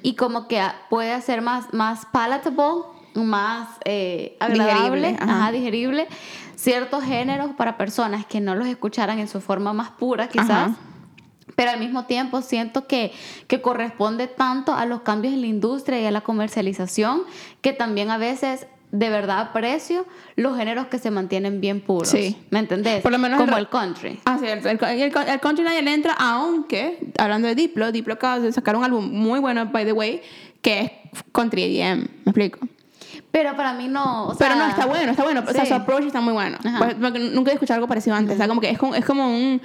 y 0.02 0.16
como 0.16 0.48
que 0.48 0.62
puede 0.90 1.22
ser 1.22 1.42
más, 1.42 1.72
más 1.72 2.06
palatable, 2.08 2.84
más 3.14 3.70
eh, 3.86 4.36
agradable, 4.42 5.10
Digerible, 5.10 5.18
ajá. 5.22 5.42
ajá, 5.44 5.52
digerible, 5.52 6.08
ciertos 6.56 7.04
géneros 7.04 7.52
para 7.56 7.78
personas 7.78 8.26
que 8.26 8.42
no 8.42 8.56
los 8.56 8.68
escucharan 8.68 9.20
en 9.20 9.28
su 9.30 9.40
forma 9.40 9.72
más 9.74 9.92
pura 9.92 10.28
quizás. 10.28 10.50
Ajá. 10.50 10.76
Pero 11.56 11.72
al 11.72 11.80
mismo 11.80 12.06
tiempo 12.06 12.42
siento 12.42 12.88
que, 12.88 13.12
que 13.48 13.62
corresponde 13.62 14.28
tanto 14.28 14.74
a 14.74 14.86
los 14.86 15.02
cambios 15.02 15.34
en 15.34 15.42
la 15.42 15.48
industria 15.48 16.00
y 16.02 16.06
a 16.06 16.12
la 16.12 16.22
comercialización 16.22 17.24
que 17.62 17.74
también 17.74 18.10
a 18.12 18.18
veces 18.18 18.68
de 18.92 19.10
verdad 19.10 19.40
aprecio 19.40 20.06
los 20.36 20.56
géneros 20.56 20.86
que 20.88 21.00
se 21.00 21.10
mantienen 21.10 21.60
bien 21.62 21.82
puros. 21.82 22.10
Sí. 22.10 22.38
¿Me 22.52 22.60
entendés? 22.60 23.02
Por 23.02 23.12
lo 23.12 23.18
menos 23.18 23.40
Como 23.40 23.54
el- 23.58 23.64
el 23.64 23.70
country. 23.70 24.20
Ah, 24.26 24.38
sí, 24.40 24.46
el, 24.48 24.60
el, 24.66 24.80
el, 24.84 25.02
el 25.28 25.40
country 25.40 25.64
nadie 25.64 25.82
le 25.82 25.94
entra, 25.94 26.14
aunque, 26.14 27.00
hablando 27.18 27.48
de 27.48 27.56
Diplo, 27.56 27.92
Diplo 27.92 28.14
acaba 28.14 28.40
de 28.40 28.52
sacar 28.52 28.76
un 28.76 28.84
álbum 28.84 29.10
muy 29.12 29.40
bueno, 29.40 29.66
by 29.66 29.84
the 29.86 29.94
way, 29.94 30.22
que 30.62 30.80
es 31.12 31.24
country 31.32 31.64
EDM, 31.80 32.00
¿me 32.02 32.08
explico? 32.32 32.60
Pero 33.34 33.56
para 33.56 33.74
mí 33.74 33.88
no. 33.88 34.28
o 34.28 34.36
Pero 34.38 34.54
no, 34.54 34.62
sea, 34.62 34.70
está 34.70 34.86
bueno, 34.86 35.10
está 35.10 35.24
bueno. 35.24 35.44
O 35.48 35.52
sea, 35.52 35.64
sí. 35.64 35.70
su 35.70 35.74
approach 35.74 36.04
está 36.06 36.22
muy 36.22 36.34
bueno. 36.34 36.56
Ajá. 36.64 36.78
Pues, 36.78 37.20
nunca 37.32 37.50
he 37.50 37.56
escuchado 37.56 37.78
algo 37.78 37.88
parecido 37.88 38.16
antes. 38.16 38.36
O 38.36 38.38
sea, 38.38 38.48
como 38.48 38.62
que 38.62 38.70
es 38.70 38.78
como, 38.78 38.94
es 38.94 39.04
como 39.04 39.26
un... 39.28 39.60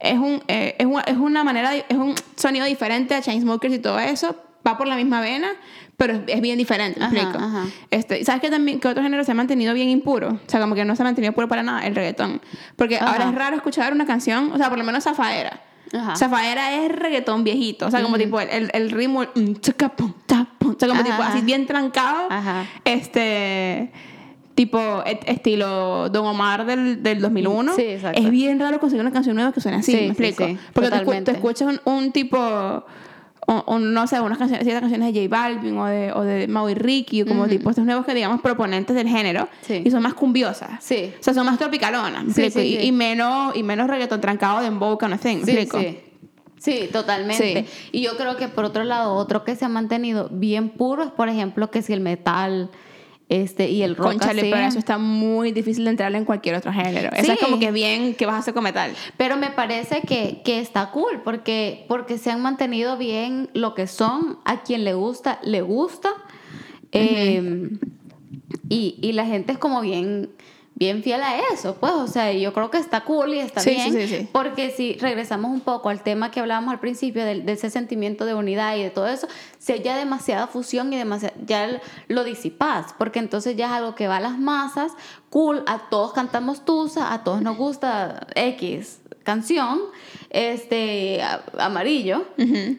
Es, 0.00 0.18
un 0.18 0.42
eh, 0.48 0.76
es, 0.78 0.86
una, 0.86 1.02
es 1.02 1.18
una 1.18 1.44
manera... 1.44 1.76
Es 1.76 1.84
un 1.94 2.14
sonido 2.36 2.64
diferente 2.64 3.14
a 3.14 3.20
Chainsmokers 3.20 3.74
y 3.74 3.80
todo 3.80 3.98
eso. 3.98 4.34
Va 4.66 4.78
por 4.78 4.86
la 4.86 4.96
misma 4.96 5.20
vena, 5.20 5.48
pero 5.98 6.14
es, 6.14 6.20
es 6.26 6.40
bien 6.40 6.56
diferente, 6.56 7.00
¿me 7.00 7.04
Ajá, 7.06 7.16
explico? 7.16 7.44
ajá. 7.44 7.66
Este, 7.90 8.20
¿y 8.20 8.24
¿Sabes 8.24 8.40
qué 8.40 8.48
también? 8.48 8.80
Que 8.80 8.88
otro 8.88 9.02
género 9.02 9.24
se 9.24 9.32
ha 9.32 9.34
mantenido 9.34 9.74
bien 9.74 9.90
impuro. 9.90 10.28
O 10.28 10.50
sea, 10.50 10.60
como 10.60 10.74
que 10.74 10.86
no 10.86 10.96
se 10.96 11.02
ha 11.02 11.04
mantenido 11.04 11.34
puro 11.34 11.48
para 11.48 11.62
nada, 11.62 11.86
el 11.86 11.94
reggaetón. 11.94 12.40
Porque 12.76 12.96
Ajá. 12.96 13.10
ahora 13.10 13.28
es 13.28 13.34
raro 13.34 13.56
escuchar 13.56 13.92
una 13.92 14.06
canción, 14.06 14.52
o 14.52 14.56
sea, 14.56 14.70
por 14.70 14.78
lo 14.78 14.84
menos 14.84 15.04
Zafaera. 15.04 15.60
Ajá. 15.92 16.16
Zafaera 16.16 16.74
es 16.84 16.92
reggaetón 16.92 17.44
viejito. 17.44 17.86
O 17.86 17.90
sea, 17.90 18.02
como 18.02 18.16
tipo 18.18 18.40
el, 18.40 18.48
el, 18.48 18.70
el 18.72 18.90
ritmo... 18.90 19.22
el, 19.22 19.28
mm. 19.34 19.54
O 20.70 20.74
sea, 20.78 20.88
como 20.88 21.00
Ajá, 21.00 21.04
tipo 21.04 21.22
así 21.22 21.40
bien 21.42 21.66
trancado. 21.66 22.26
Ajá. 22.30 22.64
Este. 22.84 23.90
Tipo, 24.54 25.02
et- 25.06 25.24
estilo 25.26 26.10
Don 26.10 26.26
Omar 26.26 26.66
del, 26.66 27.02
del 27.02 27.20
2001. 27.20 27.74
Sí, 27.74 27.82
exacto. 27.82 28.20
Es 28.20 28.30
bien 28.30 28.60
raro 28.60 28.78
conseguir 28.80 29.00
una 29.00 29.10
canción 29.12 29.34
nueva 29.34 29.50
que 29.52 29.60
suene 29.62 29.78
así, 29.78 29.92
Sí, 29.92 29.98
¿me 29.98 30.06
explico? 30.08 30.46
sí, 30.46 30.58
Porque 30.74 30.88
tú, 30.90 31.30
escuchas 31.30 31.68
un, 31.84 31.92
un 31.92 32.12
tipo. 32.12 32.84
O- 33.46 33.64
o 33.66 33.78
no 33.78 34.06
sé, 34.06 34.20
unas 34.20 34.38
canciones, 34.38 34.64
ciertas 34.64 34.82
canciones 34.82 35.12
de 35.12 35.22
J 35.28 35.36
Balvin 35.36 35.76
o 35.78 35.86
de, 35.86 36.12
o 36.12 36.22
de 36.22 36.46
Mau 36.48 36.68
y 36.68 36.74
Ricky, 36.74 37.22
o 37.22 37.26
como 37.26 37.46
tipo 37.48 37.70
estos 37.70 37.84
nuevos 37.84 38.04
que 38.06 38.14
digamos 38.14 38.40
proponentes 38.40 38.94
del 38.94 39.08
género, 39.08 39.48
Sí. 39.62 39.82
y 39.84 39.90
son 39.90 40.02
más 40.02 40.14
cumbiosas. 40.14 40.82
Sí. 40.82 41.12
O 41.18 41.22
sea, 41.22 41.34
son 41.34 41.46
más 41.46 41.58
tropicalonas, 41.58 42.24
y, 42.86 42.92
menos, 42.92 43.56
y 43.56 43.62
menos 43.62 43.88
reggaetón 43.88 44.20
trancado 44.20 44.60
de 44.60 44.68
of 45.12 45.20
thing, 45.22 45.38
¿me 45.38 45.44
Sí, 45.44 45.50
explico? 45.52 45.80
sí. 45.80 45.98
Sí, 46.58 46.88
totalmente. 46.92 47.66
Y 47.90 48.02
yo 48.02 48.16
creo 48.16 48.36
que 48.36 48.46
por 48.46 48.64
otro 48.64 48.84
lado, 48.84 49.14
otro 49.14 49.42
que 49.42 49.56
se 49.56 49.64
ha 49.64 49.68
mantenido 49.68 50.28
bien 50.30 50.68
puro 50.70 51.02
es, 51.02 51.10
por 51.10 51.28
ejemplo, 51.28 51.72
que 51.72 51.82
si 51.82 51.92
el 51.92 51.98
metal 52.00 52.70
este, 53.32 53.70
y 53.70 53.82
el 53.82 53.96
rock 53.96 54.08
Conchale, 54.08 54.42
así. 54.42 54.50
pero 54.50 54.66
eso 54.66 54.78
está 54.78 54.98
muy 54.98 55.52
difícil 55.52 55.84
de 55.84 55.90
entrarle 55.90 56.18
en 56.18 56.24
cualquier 56.26 56.54
otro 56.56 56.72
género. 56.72 57.10
Eso 57.16 57.32
es 57.32 57.38
Sí. 57.38 57.44
como 57.44 57.58
que 57.58 57.70
bien 57.72 58.14
que 58.14 58.26
vas 58.26 58.34
a 58.34 58.38
hacer 58.38 58.52
con 58.52 58.62
metal. 58.64 58.92
Pero 59.16 59.36
me 59.38 59.50
parece 59.50 60.02
que, 60.02 60.42
que 60.44 60.58
está 60.60 60.90
cool 60.90 61.22
porque, 61.24 61.86
porque 61.88 62.18
se 62.18 62.30
han 62.30 62.42
mantenido 62.42 62.98
bien 62.98 63.48
lo 63.54 63.74
que 63.74 63.86
son. 63.86 64.38
A 64.44 64.62
quien 64.62 64.84
le 64.84 64.92
gusta, 64.94 65.38
le 65.42 65.62
gusta. 65.62 66.10
Eh, 66.92 67.70
y, 68.68 68.98
y 69.00 69.12
la 69.12 69.24
gente 69.26 69.52
es 69.52 69.58
como 69.58 69.80
bien, 69.80 70.30
bien 70.82 71.02
fiel 71.02 71.22
a 71.22 71.38
eso, 71.54 71.76
pues. 71.76 71.92
O 71.92 72.06
sea, 72.08 72.32
yo 72.32 72.52
creo 72.52 72.70
que 72.70 72.78
está 72.78 73.02
cool 73.04 73.34
y 73.34 73.38
está 73.38 73.60
Sí, 73.60 73.70
bien. 73.70 73.92
sí, 73.92 74.06
sí, 74.08 74.16
sí. 74.18 74.28
Porque 74.32 74.70
si 74.70 74.94
regresamos 74.94 75.50
un 75.50 75.60
poco 75.60 75.88
al 75.90 76.02
tema 76.02 76.30
que 76.30 76.40
hablábamos 76.40 76.72
al 76.72 76.80
principio, 76.80 77.24
de, 77.24 77.42
ese 77.52 77.70
sentimiento 77.70 78.24
de 78.24 78.34
unidad 78.34 78.76
y 78.76 78.82
de 78.82 78.90
todo 78.90 79.06
eso, 79.06 79.28
si 79.58 79.72
hay 79.72 79.82
ya 79.82 79.96
demasiada 79.96 80.46
fusión 80.48 80.92
y 80.92 80.96
demasiada, 80.96 81.34
ya 81.46 81.80
lo 82.08 82.24
disipas. 82.24 82.94
Porque 82.98 83.18
entonces 83.20 83.56
ya 83.56 83.66
es 83.66 83.72
algo 83.72 83.94
que 83.94 84.08
va 84.08 84.16
a 84.16 84.20
las 84.20 84.38
masas, 84.38 84.92
cool, 85.30 85.62
a 85.66 85.88
todos 85.90 86.12
cantamos 86.12 86.64
tusa, 86.64 87.12
a 87.12 87.22
todos 87.24 87.42
nos 87.42 87.56
gusta 87.56 88.26
X 88.34 88.98
canción, 89.22 89.78
este, 90.30 91.22
a- 91.22 91.42
amarillo, 91.58 92.24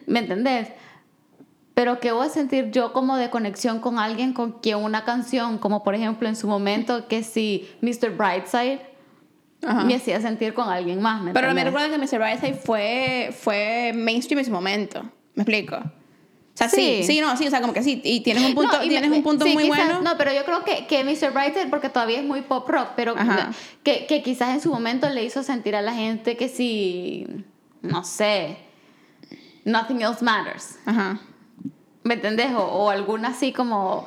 ¿me 0.06 0.18
entendés? 0.18 0.68
Pero 1.74 1.98
¿qué 1.98 2.12
voy 2.12 2.26
a 2.26 2.30
sentir 2.30 2.70
yo 2.70 2.92
como 2.92 3.16
de 3.16 3.30
conexión 3.30 3.80
con 3.80 3.98
alguien 3.98 4.32
con 4.32 4.52
quien 4.60 4.78
una 4.78 5.04
canción, 5.04 5.58
como 5.58 5.82
por 5.82 5.94
ejemplo 5.96 6.28
en 6.28 6.36
su 6.36 6.46
momento 6.46 7.08
que 7.08 7.22
si 7.24 7.68
Mr. 7.80 8.16
Brightside 8.16 8.80
Ajá. 9.66 9.82
me 9.84 9.96
hacía 9.96 10.20
sentir 10.20 10.54
con 10.54 10.68
alguien 10.68 11.02
más, 11.02 11.20
¿me 11.22 11.32
Pero 11.32 11.52
me 11.52 11.64
recuerda 11.64 11.88
que 11.90 11.98
Mr. 11.98 12.18
Brightside 12.20 12.54
fue, 12.54 13.34
fue 13.36 13.92
mainstream 13.94 14.38
en 14.38 14.44
su 14.44 14.52
momento. 14.52 15.02
¿Me 15.34 15.42
explico? 15.42 15.76
O 15.76 16.56
sea, 16.56 16.68
sí. 16.68 16.98
sí, 17.02 17.14
Sí. 17.14 17.20
no, 17.20 17.36
sí, 17.36 17.48
o 17.48 17.50
sea, 17.50 17.60
como 17.60 17.72
que 17.72 17.82
sí. 17.82 18.00
Y 18.04 18.20
tienes 18.20 18.44
un 18.44 18.54
punto, 18.54 18.76
No, 18.76 18.82
tienes 18.88 19.10
me- 19.10 19.16
un 19.16 19.22
punto 19.24 19.44
sí, 19.44 19.54
muy 19.54 19.64
quizás- 19.64 19.86
bueno. 19.86 20.02
No, 20.02 20.16
pero 20.16 20.32
yo 20.32 20.44
creo 20.44 20.62
que, 20.64 20.86
que 20.86 21.02
Mr. 21.02 21.32
Brightside, 21.32 21.68
porque 21.70 21.88
todavía 21.88 22.18
es 22.20 22.24
muy 22.24 22.42
pop 22.42 22.68
rock, 22.68 22.90
pero 22.94 23.16
que, 23.82 24.06
que 24.06 24.22
quizás 24.22 24.50
en 24.54 24.60
su 24.60 24.70
momento 24.70 25.08
le 25.10 25.24
hizo 25.24 25.42
sentir 25.42 25.74
a 25.74 25.82
la 25.82 25.92
gente 25.92 26.36
que 26.36 26.48
si, 26.48 27.26
no 27.82 28.04
sé, 28.04 28.58
Nothing 29.64 30.02
Else 30.02 30.24
Matters. 30.24 30.76
Ajá. 30.86 31.18
¿Me 32.04 32.14
entendés? 32.14 32.52
O, 32.52 32.62
o 32.62 32.90
alguna 32.90 33.28
así 33.28 33.52
como. 33.52 34.06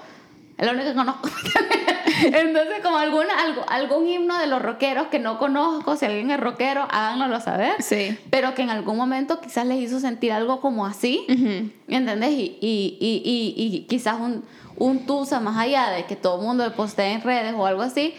Es 0.57 0.65
lo 0.65 0.71
único 0.71 0.87
que 0.87 0.95
conozco. 0.95 1.29
Entonces, 2.23 2.79
como 2.81 2.97
alguna, 2.97 3.39
algo, 3.39 3.63
algún 3.67 4.07
himno 4.07 4.39
de 4.39 4.47
los 4.47 4.59
rockeros 4.59 5.07
que 5.07 5.19
no 5.19 5.37
conozco, 5.37 5.95
si 5.97 6.05
alguien 6.05 6.31
es 6.31 6.39
rockero, 6.39 6.87
háganoslo 6.89 7.39
saber. 7.41 7.73
Sí. 7.79 8.17
Pero 8.31 8.55
que 8.55 8.63
en 8.63 8.71
algún 8.71 8.97
momento 8.97 9.39
quizás 9.39 9.67
les 9.67 9.79
hizo 9.79 9.99
sentir 9.99 10.31
algo 10.31 10.59
como 10.59 10.85
así. 10.87 11.25
Ujú. 11.29 11.69
¿Me 11.87 11.97
entendés? 11.97 12.31
Y, 12.31 12.57
y, 12.59 12.97
y, 12.99 13.21
y, 13.23 13.75
y 13.75 13.79
quizás 13.81 14.19
un, 14.19 14.43
un 14.77 15.05
tusa 15.05 15.39
más 15.39 15.57
allá 15.57 15.91
de 15.91 16.05
que 16.05 16.15
todo 16.15 16.39
el 16.39 16.45
mundo 16.45 16.63
le 16.63 16.71
postee 16.71 17.13
en 17.13 17.21
redes 17.21 17.53
o 17.55 17.65
algo 17.65 17.83
así. 17.83 18.15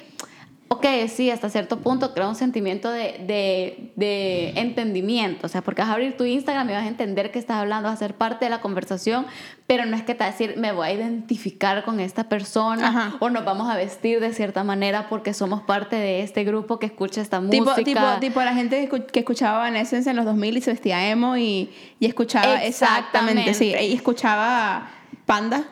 Ok, 0.71 0.85
sí, 1.09 1.31
hasta 1.31 1.49
cierto 1.49 1.79
punto 1.79 2.13
crea 2.13 2.29
un 2.29 2.35
sentimiento 2.35 2.91
de, 2.91 3.25
de, 3.27 3.91
de 3.97 4.51
entendimiento. 4.61 5.47
O 5.47 5.49
sea, 5.49 5.63
porque 5.63 5.81
vas 5.81 5.91
a 5.91 5.95
abrir 5.95 6.17
tu 6.17 6.25
Instagram 6.25 6.69
y 6.69 6.73
vas 6.75 6.85
a 6.85 6.89
entender 6.89 7.31
que 7.31 7.39
estás 7.39 7.57
hablando, 7.57 7.89
vas 7.89 7.97
a 7.97 7.99
ser 7.99 8.15
parte 8.15 8.45
de 8.45 8.51
la 8.51 8.61
conversación, 8.61 9.25
pero 9.67 9.87
no 9.87 9.97
es 9.97 10.03
que 10.03 10.15
te 10.15 10.25
vas 10.25 10.29
a 10.29 10.39
decir, 10.39 10.59
me 10.59 10.73
voy 10.73 10.87
a 10.89 10.93
identificar 10.93 11.85
con 11.85 12.01
esta 12.01 12.29
persona 12.29 12.89
Ajá. 12.89 13.17
o 13.19 13.31
nos 13.31 13.47
vamos 13.47 13.71
a 13.71 13.77
vestir 13.77 14.21
de 14.21 14.35
cierta 14.35 14.63
manera 14.63 15.09
porque 15.09 15.33
somos 15.33 15.63
parte 15.63 15.97
de 15.97 16.23
este 16.23 16.45
grupo 16.45 16.79
que 16.79 16.87
escucha 16.87 17.23
esta 17.23 17.41
Tipo, 17.49 17.65
música. 17.71 17.83
tipo, 17.85 18.21
tipo 18.21 18.43
la 18.43 18.53
gente 18.55 18.77
que 18.87 18.91
escu- 18.95 19.07
que 19.07 19.21
escuchaba 19.21 19.69
Essence 19.71 20.11
en 20.11 20.17
los 20.17 20.27
2000 20.27 20.59
y 20.59 20.61
se 20.61 20.71
vestía 20.73 21.09
emo 21.09 21.39
y, 21.39 21.71
y 21.99 22.05
escuchaba 22.07 22.63
exactamente, 22.63 23.55
sí, 23.55 23.75
y 23.81 23.95
escuchaba 23.95 24.91
Panda. 25.25 25.65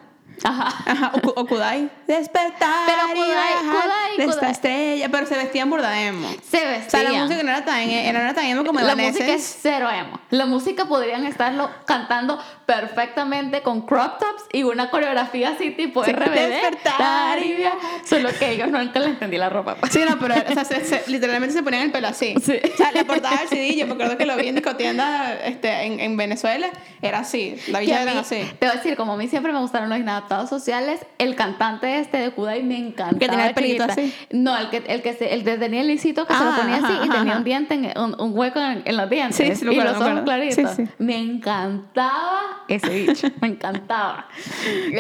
Ajá. 0.45 0.75
Ajá, 0.87 1.13
o, 1.23 1.41
o 1.41 1.47
Kudai. 1.47 1.89
Despertar 2.07 2.87
Pero 2.87 3.09
y 3.15 3.21
Kudai- 3.21 3.35
bajar 3.35 3.89
Kudai- 3.89 4.17
de 4.17 4.25
esta 4.25 4.37
Kudai. 4.39 4.51
estrella. 4.53 5.09
Pero 5.11 5.27
se 5.27 5.37
vestían 5.37 5.71
burda 5.71 6.01
emo. 6.03 6.29
Se 6.29 6.59
O 6.59 6.61
sea, 6.61 6.71
vestían. 6.71 7.05
la 7.13 7.23
música 7.25 7.43
no 7.43 7.51
era 7.51 7.65
tan, 7.65 7.87
no 7.87 7.93
era 8.21 8.35
tan 8.35 8.45
emo 8.45 8.65
como 8.65 8.81
La 8.81 8.95
música 8.97 9.27
es 9.33 9.59
cero 9.63 9.89
emo. 9.91 10.21
La 10.31 10.47
música 10.47 10.85
podrían 10.87 11.25
estarlo 11.27 11.71
cantando 11.87 12.39
perfectamente 12.67 13.63
con 13.63 13.83
crop 13.87 14.19
tops 14.19 14.45
y 14.53 14.63
una 14.63 14.91
coreografía 14.91 15.51
así 15.51 15.71
tipo 15.71 16.05
Sí, 16.05 16.13
RBD. 16.13 16.49
despertar 16.49 17.39
y. 17.43 17.65
Solo 18.05 18.29
que 18.39 18.53
ellos 18.53 18.69
nunca 18.69 19.01
les 19.01 19.09
entendí 19.11 19.37
la 19.39 19.49
ropa. 19.49 19.75
pues. 19.77 19.93
Sí, 19.93 20.01
no, 20.09 20.19
pero 20.19 20.35
o 20.35 20.53
sea, 20.55 20.65
se- 20.65 20.85
se- 20.85 21.03
literalmente 21.11 21.55
se 21.55 21.63
ponían 21.63 21.83
el 21.85 21.93
pelo 21.93 22.09
así. 22.09 22.35
Sí. 22.45 22.59
O 22.73 22.77
sea, 22.77 22.93
la 22.93 23.05
portada 23.05 23.37
del 23.39 23.49
CD, 23.49 23.77
yo 23.77 23.87
me 23.87 23.95
acuerdo 23.95 24.17
que 24.19 24.27
lo 24.27 24.37
vi 24.37 24.49
en 24.49 24.55
discotienda 24.55 25.35
este, 25.45 25.85
en, 25.85 26.01
en 26.01 26.17
Venezuela, 26.17 26.69
era 27.03 27.21
así. 27.21 27.57
La 27.69 27.81
villa 27.81 28.03
era 28.03 28.19
así. 28.21 28.37
Te 28.59 28.67
voy 28.67 28.75
a 28.75 28.79
decir, 28.79 28.97
como 28.97 29.15
a 29.15 29.17
mí 29.17 29.29
siempre 29.29 29.53
me 29.53 29.59
gustaron 29.61 29.89
los 29.89 29.99
inadaptados 30.27 30.49
sociales, 30.51 31.01
el 31.19 31.35
cantante 31.37 31.99
este 32.01 32.19
de 32.19 32.31
Kudai 32.31 32.63
me 32.63 32.77
encantaba. 32.79 33.19
Que 33.19 33.29
tenía 33.29 33.49
el 33.49 33.55
pelito 33.55 33.85
chiquita. 33.87 33.93
así. 34.03 34.15
No, 34.33 34.57
el 34.59 34.69
que, 34.71 34.79
el 34.89 35.03
que, 35.03 35.13
se- 35.15 35.33
el 35.33 35.45
de 35.45 35.57
tenía 35.59 35.81
el 35.81 35.87
lisito 35.87 36.27
que 36.27 36.35
se 36.35 36.45
lo 36.45 36.51
Ah, 36.51 36.57
ponía 36.61 36.77
así 36.77 36.85
ajá, 36.87 37.05
y 37.05 37.09
tenía 37.09 37.31
ajá. 37.33 37.39
un 37.39 37.45
diente, 37.45 37.75
en, 37.75 37.99
un, 37.99 38.21
un 38.21 38.37
hueco 38.39 38.61
en, 38.61 38.83
en 38.85 38.97
los 38.97 39.09
dientes. 39.11 39.37
Sí, 39.37 39.55
sí, 39.55 39.65
me 39.65 39.75
y 39.75 39.77
los 39.81 39.97
ojos 40.01 40.21
claritos. 40.25 40.71
Sí. 40.77 40.85
Me 40.99 41.17
encantaba 41.19 42.65
ese 42.69 42.89
bicho. 43.07 43.29
me 43.41 43.49
encantaba. 43.49 44.27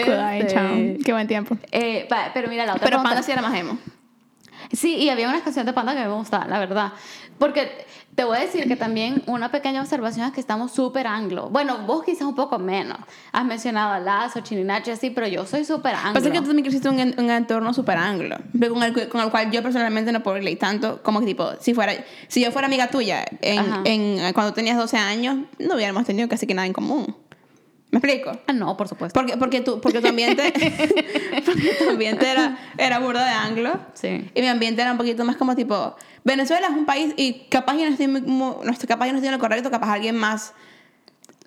Kudai, 0.05 0.41
Este, 0.41 0.55
chao. 0.55 0.74
Qué 1.05 1.12
buen 1.12 1.27
tiempo. 1.27 1.57
eh, 1.72 2.09
pero 2.35 2.49
mira, 2.49 2.64
la 2.66 2.72
otra 2.74 2.85
Pero 2.85 2.97
pregunta- 3.03 3.11
Panda 3.11 3.22
sí 3.22 3.33
era 3.33 3.43
más 3.43 3.55
emo. 3.55 3.79
Sí, 4.73 4.97
y 4.97 5.09
había 5.11 5.29
unas 5.29 5.43
canciones 5.43 5.67
de 5.67 5.73
Panda 5.73 5.95
que 5.95 6.01
me 6.01 6.14
gustaban, 6.14 6.51
la 6.51 6.59
verdad. 6.59 6.93
Porque 7.39 7.87
te 8.14 8.25
voy 8.25 8.39
a 8.39 8.41
decir 8.41 8.67
que 8.67 8.77
también 8.77 9.23
una 9.27 9.51
pequeña 9.51 9.83
observación 9.83 10.27
es 10.27 10.33
que 10.33 10.41
estamos 10.41 10.73
súper 10.73 11.07
anglo. 11.07 11.51
Bueno, 11.51 11.79
vos 11.87 12.03
quizás 12.03 12.23
un 12.23 12.35
poco 12.35 12.59
menos. 12.59 12.99
Has 13.31 13.45
mencionado 13.45 13.93
a 13.93 14.01
Lazo, 14.01 14.41
Chininachi, 14.41 14.91
así, 14.91 15.11
pero 15.11 15.27
yo 15.27 15.45
soy 15.45 15.64
súper 15.64 15.95
anglo. 15.95 16.14
Pasa 16.14 16.31
que 16.31 16.39
tú 16.41 16.47
también 16.47 16.64
creciste 16.64 16.89
en 16.89 17.14
un, 17.19 17.25
un 17.25 17.31
entorno 17.31 17.75
súper 17.75 17.99
anglo, 17.99 18.37
con 18.69 18.83
el, 18.83 19.09
con 19.09 19.21
el 19.21 19.31
cual 19.31 19.51
yo 19.51 19.62
personalmente 19.62 20.12
no 20.12 20.23
puedo 20.23 20.39
relate 20.39 20.57
tanto 20.57 21.03
como 21.03 21.21
que 21.21 21.27
tipo, 21.27 21.51
si 21.61 21.75
fuera, 21.75 21.93
si 22.29 22.43
yo 22.43 22.51
fuera 22.53 22.67
amiga 22.67 22.89
tuya 22.89 23.25
en, 23.43 23.64
en, 23.85 24.33
cuando 24.33 24.55
tenías 24.55 24.79
12 24.79 24.97
años, 24.97 25.37
no 25.59 25.75
hubiéramos 25.75 26.05
tenido 26.05 26.29
casi 26.29 26.47
que 26.47 26.55
nada 26.55 26.67
en 26.67 26.73
común. 26.73 27.14
¿Me 27.97 28.11
explico? 28.11 28.38
Ah, 28.47 28.53
no, 28.53 28.76
por 28.76 28.88
supuesto. 28.88 29.18
Porque, 29.18 29.36
porque, 29.38 29.61
tu, 29.62 29.80
porque 29.80 30.01
tu 30.03 30.09
ambiente, 30.09 30.53
porque 31.47 31.74
tu 31.82 31.90
ambiente 31.90 32.28
era, 32.30 32.59
era 32.76 32.99
burda 32.99 33.24
de 33.24 33.30
anglo. 33.30 33.72
Sí. 33.94 34.30
Y 34.34 34.40
mi 34.42 34.49
ambiente 34.49 34.82
era 34.82 34.92
un 34.92 34.99
poquito 34.99 35.24
más 35.24 35.36
como 35.36 35.57
tipo, 35.57 35.97
Venezuela 36.24 36.66
es 36.66 36.74
un 36.74 36.84
país 36.84 37.14
y 37.16 37.47
capaz 37.49 37.74
yo 37.76 37.84
no 37.86 37.90
estoy, 37.92 38.09
muy- 38.09 38.20
muy- 38.22 38.55
no 38.64 38.70
estoy- 38.70 38.86
capaz 38.86 39.07
yo 39.07 39.12
no 39.12 39.18
estoy 39.18 39.28
en 39.28 39.34
lo 39.34 39.38
correcto, 39.40 39.70
capaz 39.70 39.92
alguien 39.94 40.16
más 40.16 40.53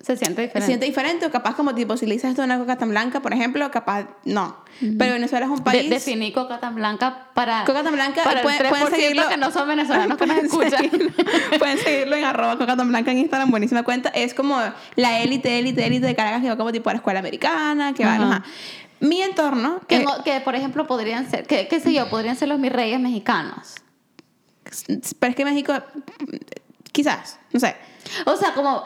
Se 0.00 0.16
siente 0.16 0.36
se 0.36 0.42
diferente. 0.46 0.66
siente 0.66 0.86
diferente 0.86 1.26
o 1.26 1.30
capaz 1.30 1.54
como 1.56 1.74
tipo, 1.74 1.94
si 1.96 2.06
le 2.06 2.14
dices 2.14 2.30
esto 2.30 2.40
a 2.40 2.46
una 2.46 2.58
coca 2.58 2.78
tan 2.78 2.88
blanca, 2.88 3.20
por 3.20 3.34
ejemplo, 3.34 3.70
capaz 3.70 4.06
no. 4.24 4.56
Pero 4.98 5.12
Venezuela 5.12 5.44
es 5.44 5.50
un 5.50 5.58
De- 5.58 5.62
país... 5.62 5.90
definí 5.90 6.32
Coca 6.32 6.58
tan 6.58 6.74
blanca 6.74 7.28
para, 7.34 7.64
Coca 7.66 7.82
tan 7.82 7.92
blanca, 7.92 8.22
para 8.24 8.40
pueden- 8.40 8.60
el 8.64 8.66
3% 8.66 8.70
pueden 8.70 8.90
seguirlo. 8.94 9.28
que 9.28 9.36
no 9.36 9.50
son 9.50 9.68
venezolanos 9.68 10.16
que 10.16 10.26
nos 10.26 10.36
escuchan. 10.44 10.70
seguirlo- 10.90 11.58
Pueden 11.58 11.78
seguirlo 11.78 12.16
en 12.16 12.24
arroba 12.24 12.56
coca 12.56 12.76
tan 12.76 12.88
blanca 12.88 13.10
en 13.12 13.18
Instagram, 13.18 13.50
buenísima 13.50 13.82
cuenta. 13.82 14.08
Es 14.08 14.32
como 14.32 14.58
la 14.96 15.20
élite, 15.20 15.58
élite, 15.58 15.84
élite 15.84 16.06
de 16.06 16.14
Caracas 16.14 16.40
que 16.40 16.48
va 16.48 16.56
como 16.56 16.72
tipo 16.72 16.88
a 16.88 16.94
la 16.94 16.96
escuela 16.98 17.18
americana, 17.20 17.92
que 17.92 18.04
va... 18.06 18.14
Ajá. 18.14 18.24
ajá. 18.36 18.44
Mi 19.00 19.20
entorno... 19.20 19.80
Que, 19.86 19.96
eh, 19.96 20.04
no- 20.04 20.24
que, 20.24 20.40
por 20.40 20.54
ejemplo, 20.54 20.86
podrían 20.86 21.30
ser, 21.30 21.46
que, 21.46 21.68
qué 21.68 21.78
sé 21.78 21.92
yo, 21.92 22.08
podrían 22.08 22.36
ser 22.36 22.48
los 22.48 22.58
mis 22.58 22.72
reyes 22.72 22.98
mexicanos. 23.00 23.74
pero 25.18 25.30
es 25.30 25.36
que 25.36 25.44
México... 25.44 25.74
Quizás, 26.92 27.38
no 27.52 27.60
sé. 27.60 27.76
O 28.26 28.36
sea, 28.36 28.52
como 28.54 28.82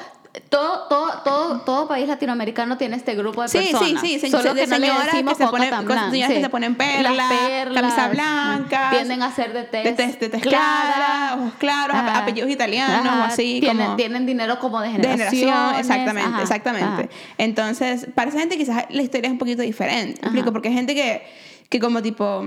todo, 0.49 0.89
todo, 0.89 1.13
todo, 1.25 1.61
todo 1.61 1.87
país 1.89 2.09
latinoamericano 2.09 2.77
tiene 2.77 2.97
este 2.97 3.15
grupo 3.15 3.43
de 3.43 3.49
Sí, 3.49 3.59
personas. 3.59 4.01
sí, 4.01 4.09
sí, 4.15 4.19
se- 4.19 4.31
Solo 4.31 4.53
que 4.55 4.67
no 4.67 4.79
le 4.79 4.89
decimos 4.89 5.37
que 5.39 5.45
se 5.45 5.51
ponen- 5.51 5.69
blanca, 5.69 6.11
que 6.11 6.41
se 6.43 6.49
ponen 6.49 6.75
perlas, 6.75 7.17
Las 7.17 7.75
camisas 7.75 8.11
blancas, 8.11 8.91
tienden 8.91 9.23
a 9.23 9.33
ser 9.33 9.53
de 9.53 9.63
test, 9.65 9.85
de 9.85 9.93
test, 9.93 10.21
de 10.21 10.29
test 10.31 10.45
clara, 10.45 11.37
ojos 11.39 11.53
claros, 11.59 11.97
Ajá. 11.97 12.19
apellidos 12.19 12.51
italianos, 12.51 13.07
Ajá. 13.07 13.21
o 13.21 13.25
así 13.25 13.61
tienen, 13.61 13.85
como... 13.87 13.97
tienen 13.97 14.27
dinero 14.27 14.59
como 14.59 14.81
de 14.81 14.89
de 14.89 14.93
generación. 15.09 15.75
exactamente, 15.79 16.43
exactamente. 16.43 17.11
Entonces, 17.39 18.09
para 18.15 18.31
esa 18.31 18.41
gente 18.41 18.57
quizás 18.59 18.87
la 18.91 19.03
historia 19.03 19.29
es 19.29 19.33
un 19.33 19.39
poquito 19.39 19.63
diferente, 19.63 20.21
¿me 20.23 20.27
explico? 20.29 20.53
Porque 20.53 20.69
hay 20.69 20.75
gente 20.75 20.95
que, 20.97 21.23
que 21.69 21.79
como 21.79 22.03
tipo, 22.03 22.45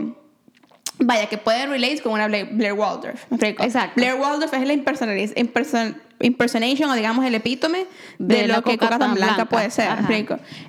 vaya, 0.99 1.27
que 1.27 1.37
puede 1.37 1.65
relate 1.67 2.01
con 2.01 2.13
una 2.13 2.27
Blair, 2.27 2.47
Blair 2.51 2.73
Waldorf. 2.73 3.25
Exacto. 3.41 3.93
Blair 3.95 4.15
Waldorf 4.15 4.53
es 4.53 4.67
la 4.67 4.73
imperson- 4.73 5.95
impersonation 6.19 6.89
o 6.89 6.93
digamos 6.95 7.25
el 7.25 7.35
epítome 7.35 7.85
de, 8.17 8.35
De 8.41 8.47
la 8.47 8.57
lo 8.57 8.63
que 8.63 8.77
coca 8.77 8.97
tan 8.97 9.13
blanca, 9.13 9.35
blanca. 9.35 9.45
puede 9.45 9.69
ser. 9.71 9.89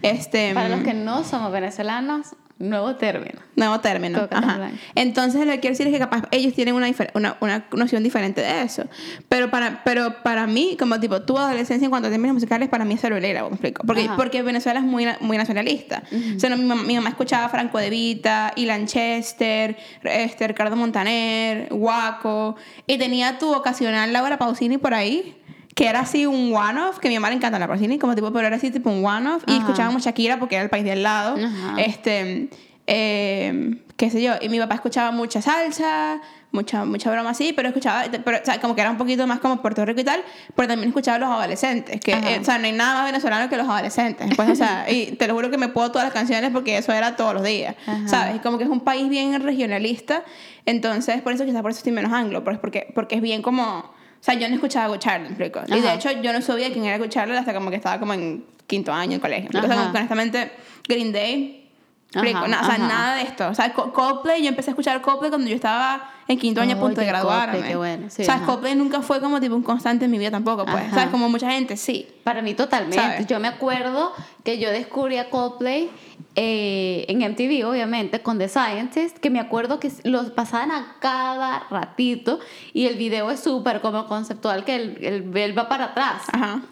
Este, 0.03 0.53
Para 0.55 0.69
los 0.69 0.81
que 0.83 0.95
no 0.95 1.25
somos 1.25 1.51
venezolanos, 1.53 2.29
nuevo 2.59 2.97
término. 2.97 3.41
Nuevo 3.57 3.81
término. 3.81 4.29
Ajá. 4.31 4.71
Entonces 4.95 5.47
lo 5.47 5.53
que 5.53 5.61
quiero 5.61 5.75
decir 5.75 5.87
es 5.87 5.93
que 5.93 5.99
capaz 5.99 6.25
ellos 6.31 6.55
tienen 6.55 6.75
una, 6.75 6.89
una, 7.15 7.37
una 7.41 7.67
noción 7.73 8.03
diferente 8.03 8.41
de 8.41 8.63
eso. 8.63 8.85
Pero 9.29 9.51
para, 9.51 9.83
pero 9.85 10.23
para 10.23 10.47
mí, 10.47 10.77
como 10.79 10.99
tipo, 10.99 11.23
tu 11.23 11.39
adolescencia 11.39 11.87
en 11.87 11.91
cuanto 11.91 12.09
a 12.09 12.11
términos 12.11 12.35
musicales, 12.35 12.69
para 12.69 12.85
mí 12.85 12.95
es 12.95 13.01
cerulera, 13.01 13.43
me 13.43 13.51
explico. 13.51 13.85
Porque, 13.87 14.05
Ajá. 14.05 14.17
porque 14.17 14.43
Venezuela 14.43 14.81
es 14.81 14.85
muy, 14.85 15.07
muy 15.21 15.37
nacionalista. 15.37 16.03
O 16.37 16.39
sea, 16.39 16.51
no, 16.51 16.57
mi, 16.57 16.65
mamá, 16.65 16.83
mi 16.83 16.95
mamá 16.97 17.11
escuchaba 17.11 17.49
Franco 17.49 17.79
De 17.79 17.91
Vita, 17.91 18.53
Ilan 18.57 18.87
Chester, 18.87 19.77
este, 20.03 20.49
Ricardo 20.49 20.77
Montaner, 20.77 21.69
Guaco, 21.71 22.57
y 22.87 22.99
tenía 22.99 23.39
tu 23.39 23.55
ocasional 23.55 24.13
Laura 24.13 24.39
Pausini 24.39 24.79
por 24.79 24.95
ahí. 24.95 25.38
Que 25.79 25.89
era 25.89 26.01
así 26.01 26.27
un 26.27 26.55
one-off, 26.55 26.99
que 26.99 27.09
a 27.09 27.11
mi 27.11 27.17
mamá 27.17 27.31
le 27.31 27.37
encanta 27.37 27.59
la 27.59 27.69
Pausini, 27.69 27.99
como 27.99 28.15
tipo, 28.15 28.33
pero 28.33 28.47
era 28.47 28.57
así 28.57 28.71
tipo 28.71 28.91
un 28.91 29.05
one-off. 29.05 29.45
Y 29.47 29.59
escuchábamos 29.59 30.05
Shakira 30.05 30.39
porque 30.39 30.57
era 30.57 30.65
el 30.65 30.71
país 30.71 30.85
de 30.85 30.93
al 30.93 31.03
lado. 31.03 31.37
Ajá. 31.37 31.81
Este, 31.81 32.49
eh, 32.87 33.79
qué 33.99 34.11
sé 34.11 34.23
yo, 34.23 34.35
y 34.41 34.49
mi 34.49 34.59
papá 34.59 34.77
escuchaba 34.77 35.11
mucha 35.11 35.43
salsa, 35.43 36.21
mucha, 36.53 36.85
mucha 36.85 37.11
broma 37.11 37.31
así, 37.31 37.53
pero 37.53 37.69
escuchaba, 37.69 38.05
pero, 38.25 38.39
o 38.39 38.45
sea, 38.45 38.61
como 38.61 38.75
que 38.75 38.81
era 38.81 38.91
un 38.91 38.97
poquito 38.97 39.27
más 39.27 39.41
como 39.41 39.61
Puerto 39.61 39.85
Rico 39.85 40.01
y 40.01 40.05
tal, 40.05 40.23
pero 40.55 40.69
también 40.69 40.89
escuchaba 40.89 41.17
a 41.17 41.19
los 41.19 41.29
adolescentes, 41.29 42.01
que, 42.01 42.13
eh, 42.13 42.39
o 42.41 42.45
sea, 42.45 42.59
no 42.59 42.67
hay 42.67 42.73
nada 42.73 42.95
más 42.95 43.07
venezolano 43.07 43.51
que 43.51 43.57
los 43.57 43.69
adolescentes, 43.69 44.35
pues, 44.37 44.49
o 44.51 44.55
sea, 44.55 44.87
y 44.91 45.13
te 45.17 45.27
lo 45.27 45.35
juro 45.35 45.51
que 45.51 45.59
me 45.59 45.69
puedo 45.69 45.91
todas 45.91 46.07
las 46.07 46.15
canciones 46.15 46.51
porque 46.53 46.79
eso 46.79 46.93
era 46.93 47.17
todos 47.17 47.35
los 47.35 47.43
días, 47.43 47.75
Ajá. 47.87 48.09
¿sabes? 48.09 48.37
Y 48.37 48.39
como 48.39 48.57
que 48.57 48.65
es 48.65 48.71
un 48.71 48.81
país 48.81 49.09
bien 49.09 49.39
regionalista, 49.43 50.23
entonces, 50.65 51.21
por 51.21 51.33
eso 51.33 51.45
quizás 51.45 51.63
por 51.63 51.73
eso 51.73 51.79
estoy 51.79 51.93
menos 51.93 52.13
anglo, 52.13 52.45
porque, 52.45 52.91
porque 52.95 53.17
es 53.17 53.21
bien 53.21 53.43
como... 53.43 53.98
O 54.21 54.25
sea, 54.25 54.35
yo 54.35 54.49
no 54.49 54.55
escuchaba 54.57 54.89
Good 54.89 54.99
Charlotte, 54.99 55.31
¿me 55.31 55.45
explico? 55.45 55.61
Y 55.75 55.81
de 55.81 55.95
hecho, 55.95 56.11
yo 56.11 56.33
no 56.33 56.41
sabía 56.43 56.73
quién 56.73 56.85
era 56.85 56.99
Good 56.99 57.09
Charlotte 57.09 57.39
hasta 57.39 57.55
como 57.55 57.71
que 57.71 57.77
estaba 57.77 57.99
como 58.01 58.13
en 58.15 58.45
quinto 58.67 58.93
año 58.93 59.15
en 59.15 59.21
colegio. 59.21 59.49
Ajá. 59.55 59.67
como 59.69 59.81
honestamente, 59.91 60.53
Green 60.89 61.13
Day, 61.13 61.71
explico, 62.13 62.47
na- 62.49 62.61
o 62.61 62.65
sea, 62.65 62.75
ajá. 62.75 62.89
nada 62.89 63.15
de 63.17 63.23
esto. 63.23 63.49
O 63.49 63.55
sea, 63.55 63.73
Co- 63.73 63.93
Coldplay, 63.93 64.43
yo 64.43 64.49
empecé 64.49 64.71
a 64.71 64.73
escuchar 64.73 65.01
Coldplay 65.01 65.31
cuando 65.31 65.49
yo 65.49 65.55
estaba 65.55 66.11
en 66.29 66.39
quinto 66.39 66.61
año 66.61 66.77
a 66.77 66.79
punto 66.79 67.01
de 67.01 67.07
graduarme. 67.07 67.53
Coldplay, 67.55 67.71
qué 67.71 67.77
bueno, 67.77 68.11
sí, 68.11 68.23
o 68.23 68.25
sea. 68.25 68.43
Coldplay 68.45 68.75
nunca 68.75 69.01
fue 69.01 69.21
como 69.21 69.41
tipo 69.41 69.55
un 69.57 69.63
constante 69.63 70.05
en 70.05 70.11
mi 70.11 70.19
vida 70.19 70.31
tampoco, 70.31 70.65
pues. 70.65 70.77
Ajá. 70.77 70.91
O 70.91 70.95
sea, 70.95 71.11
como 71.11 71.29
mucha 71.29 71.51
gente, 71.51 71.77
sí. 71.77 72.07
Para 72.23 72.43
mí 72.43 72.55
totalmente. 72.55 72.97
¿Sabes? 72.97 73.27
Yo 73.27 73.41
me 73.41 73.49
acuerdo 73.49 74.13
que 74.45 74.59
yo 74.59 74.71
descubrí 74.71 75.17
a 75.17 75.31
Coldplay 75.31 75.91
eh, 76.37 77.07
en 77.09 77.19
MTV, 77.19 77.67
obviamente, 77.67 78.21
con 78.21 78.39
The 78.39 78.49
Scientist, 78.49 79.19
que 79.19 79.31
me 79.31 79.41
acuerdo 79.41 79.81
que 79.81 79.91
los 80.05 80.31
pasaban 80.31 80.71
a 80.71 80.97
cada 81.01 81.67
ratito 81.71 82.39
y 82.73 82.87
el 82.87 82.97
video 82.97 83.31
es 83.31 83.41
súper 83.41 83.81
como 83.81 84.07
conceptual, 84.07 84.65
que 84.65 84.77
el, 84.77 85.05
el, 85.05 85.37
él 85.37 85.59
va 85.59 85.69
para 85.69 85.87
atrás. 85.87 86.23
Ajá. 86.33 86.63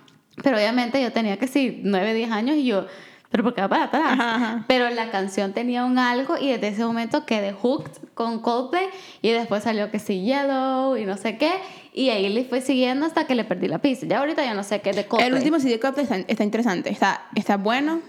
Pero 0.42 0.56
obviamente 0.56 1.02
yo 1.02 1.12
tenía 1.12 1.38
que 1.38 1.48
sí, 1.48 1.80
9, 1.82 2.14
10 2.14 2.30
años 2.30 2.56
y 2.56 2.64
yo, 2.66 2.86
pero 3.36 3.44
¿por 3.44 3.54
qué 3.54 3.60
va 3.60 3.68
para 3.68 3.84
atrás? 3.84 4.02
Ajá, 4.12 4.34
ajá. 4.36 4.64
Pero 4.66 4.88
la 4.88 5.10
canción 5.10 5.52
tenía 5.52 5.84
un 5.84 5.98
algo 5.98 6.38
y 6.40 6.48
desde 6.48 6.68
ese 6.68 6.86
momento 6.86 7.26
quedé 7.26 7.52
hooked 7.52 7.90
con 8.14 8.40
Coldplay 8.40 8.86
y 9.20 9.30
después 9.30 9.62
salió 9.62 9.90
que 9.90 9.98
sí 9.98 10.22
Yellow 10.22 10.96
y 10.96 11.04
no 11.04 11.18
sé 11.18 11.36
qué 11.36 11.52
y 11.92 12.08
ahí 12.08 12.30
le 12.30 12.44
fui 12.44 12.62
siguiendo 12.62 13.04
hasta 13.04 13.26
que 13.26 13.34
le 13.34 13.44
perdí 13.44 13.68
la 13.68 13.78
pista. 13.78 14.06
Ya 14.06 14.20
ahorita 14.20 14.42
ya 14.42 14.54
no 14.54 14.62
sé 14.62 14.80
qué 14.80 14.88
es 14.88 14.96
de 14.96 15.04
Coldplay. 15.04 15.28
El 15.28 15.34
último 15.34 15.60
CD 15.60 15.72
de 15.72 15.80
Coldplay 15.80 16.04
está, 16.04 16.16
está 16.16 16.44
interesante. 16.44 16.88
Está, 16.88 17.26
está 17.34 17.58
bueno, 17.58 18.00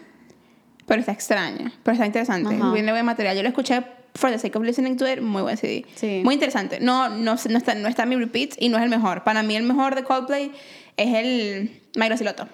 pero 0.85 1.01
está 1.01 1.11
extraño. 1.11 1.73
Pero 1.83 1.93
está 1.93 2.05
interesante. 2.05 2.55
Ajá. 2.55 2.71
Viene 2.71 2.93
buen 2.93 3.05
material. 3.05 3.35
Yo 3.35 3.43
lo 3.43 3.49
escuché 3.49 3.83
for 4.15 4.31
the 4.31 4.39
sake 4.39 4.55
of 4.55 4.63
listening 4.63 4.95
to 4.95 5.11
it. 5.11 5.19
Muy 5.19 5.41
buen 5.41 5.57
CD. 5.57 5.85
Sí. 5.95 6.21
Muy 6.23 6.35
interesante. 6.35 6.79
No, 6.79 7.09
no, 7.09 7.35
no, 7.49 7.57
está, 7.57 7.75
no 7.75 7.89
está 7.89 8.03
en 8.03 8.09
mi 8.09 8.15
repeats 8.15 8.55
y 8.57 8.69
no 8.69 8.77
es 8.77 8.83
el 8.83 8.89
mejor. 8.89 9.25
Para 9.25 9.43
mí 9.43 9.57
el 9.57 9.63
mejor 9.63 9.93
de 9.93 10.05
Coldplay 10.05 10.53
es 10.95 11.13
el 11.13 11.81
Mayro 11.97 12.15
Siloto. 12.15 12.47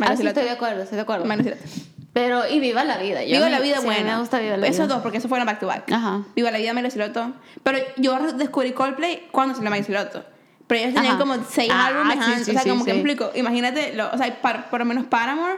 Ah, 0.00 0.12
estoy 0.12 0.32
de 0.44 0.50
acuerdo, 0.50 0.82
estoy 0.82 0.96
de 0.96 1.02
acuerdo. 1.02 1.24
Pero, 2.12 2.48
y 2.48 2.60
Viva 2.60 2.82
la 2.84 2.96
Vida. 2.98 3.22
Yo 3.24 3.32
Viva 3.36 3.44
me- 3.46 3.50
la 3.50 3.60
vida 3.60 3.76
sí, 3.78 3.84
buena. 3.84 4.14
me 4.14 4.20
gusta 4.20 4.38
Viva 4.38 4.56
la 4.56 4.66
Esos 4.66 4.86
Vida. 4.86 4.94
dos, 4.94 5.02
porque 5.02 5.18
esos 5.18 5.28
fueron 5.28 5.46
back 5.46 5.60
to 5.60 5.66
back. 5.66 5.90
Ajá. 5.92 6.22
Viva 6.34 6.50
la 6.50 6.58
vida, 6.58 6.72
Mayro 6.72 6.90
Siloto. 6.90 7.32
Pero 7.62 7.78
yo 7.98 8.18
descubrí 8.32 8.72
Coldplay 8.72 9.28
cuando 9.30 9.54
salió 9.54 9.68
Mayro 9.70 9.84
Siloto. 9.84 10.24
Pero 10.66 10.80
ellos 10.80 10.94
tenían 10.94 11.14
Ajá. 11.16 11.18
como 11.22 11.36
seis 11.48 11.70
Ah, 11.72 11.86
álbumes 11.88 12.18
sí, 12.24 12.44
sí, 12.44 12.50
o 12.50 12.54
sea, 12.54 12.62
como 12.72 12.84
que 12.84 12.90
explico. 12.92 13.30
Imagínate, 13.34 13.94
lo- 13.94 14.10
o 14.12 14.16
sea, 14.18 14.40
par- 14.40 14.70
por 14.70 14.80
lo 14.80 14.86
menos 14.86 15.04
Paramore 15.04 15.56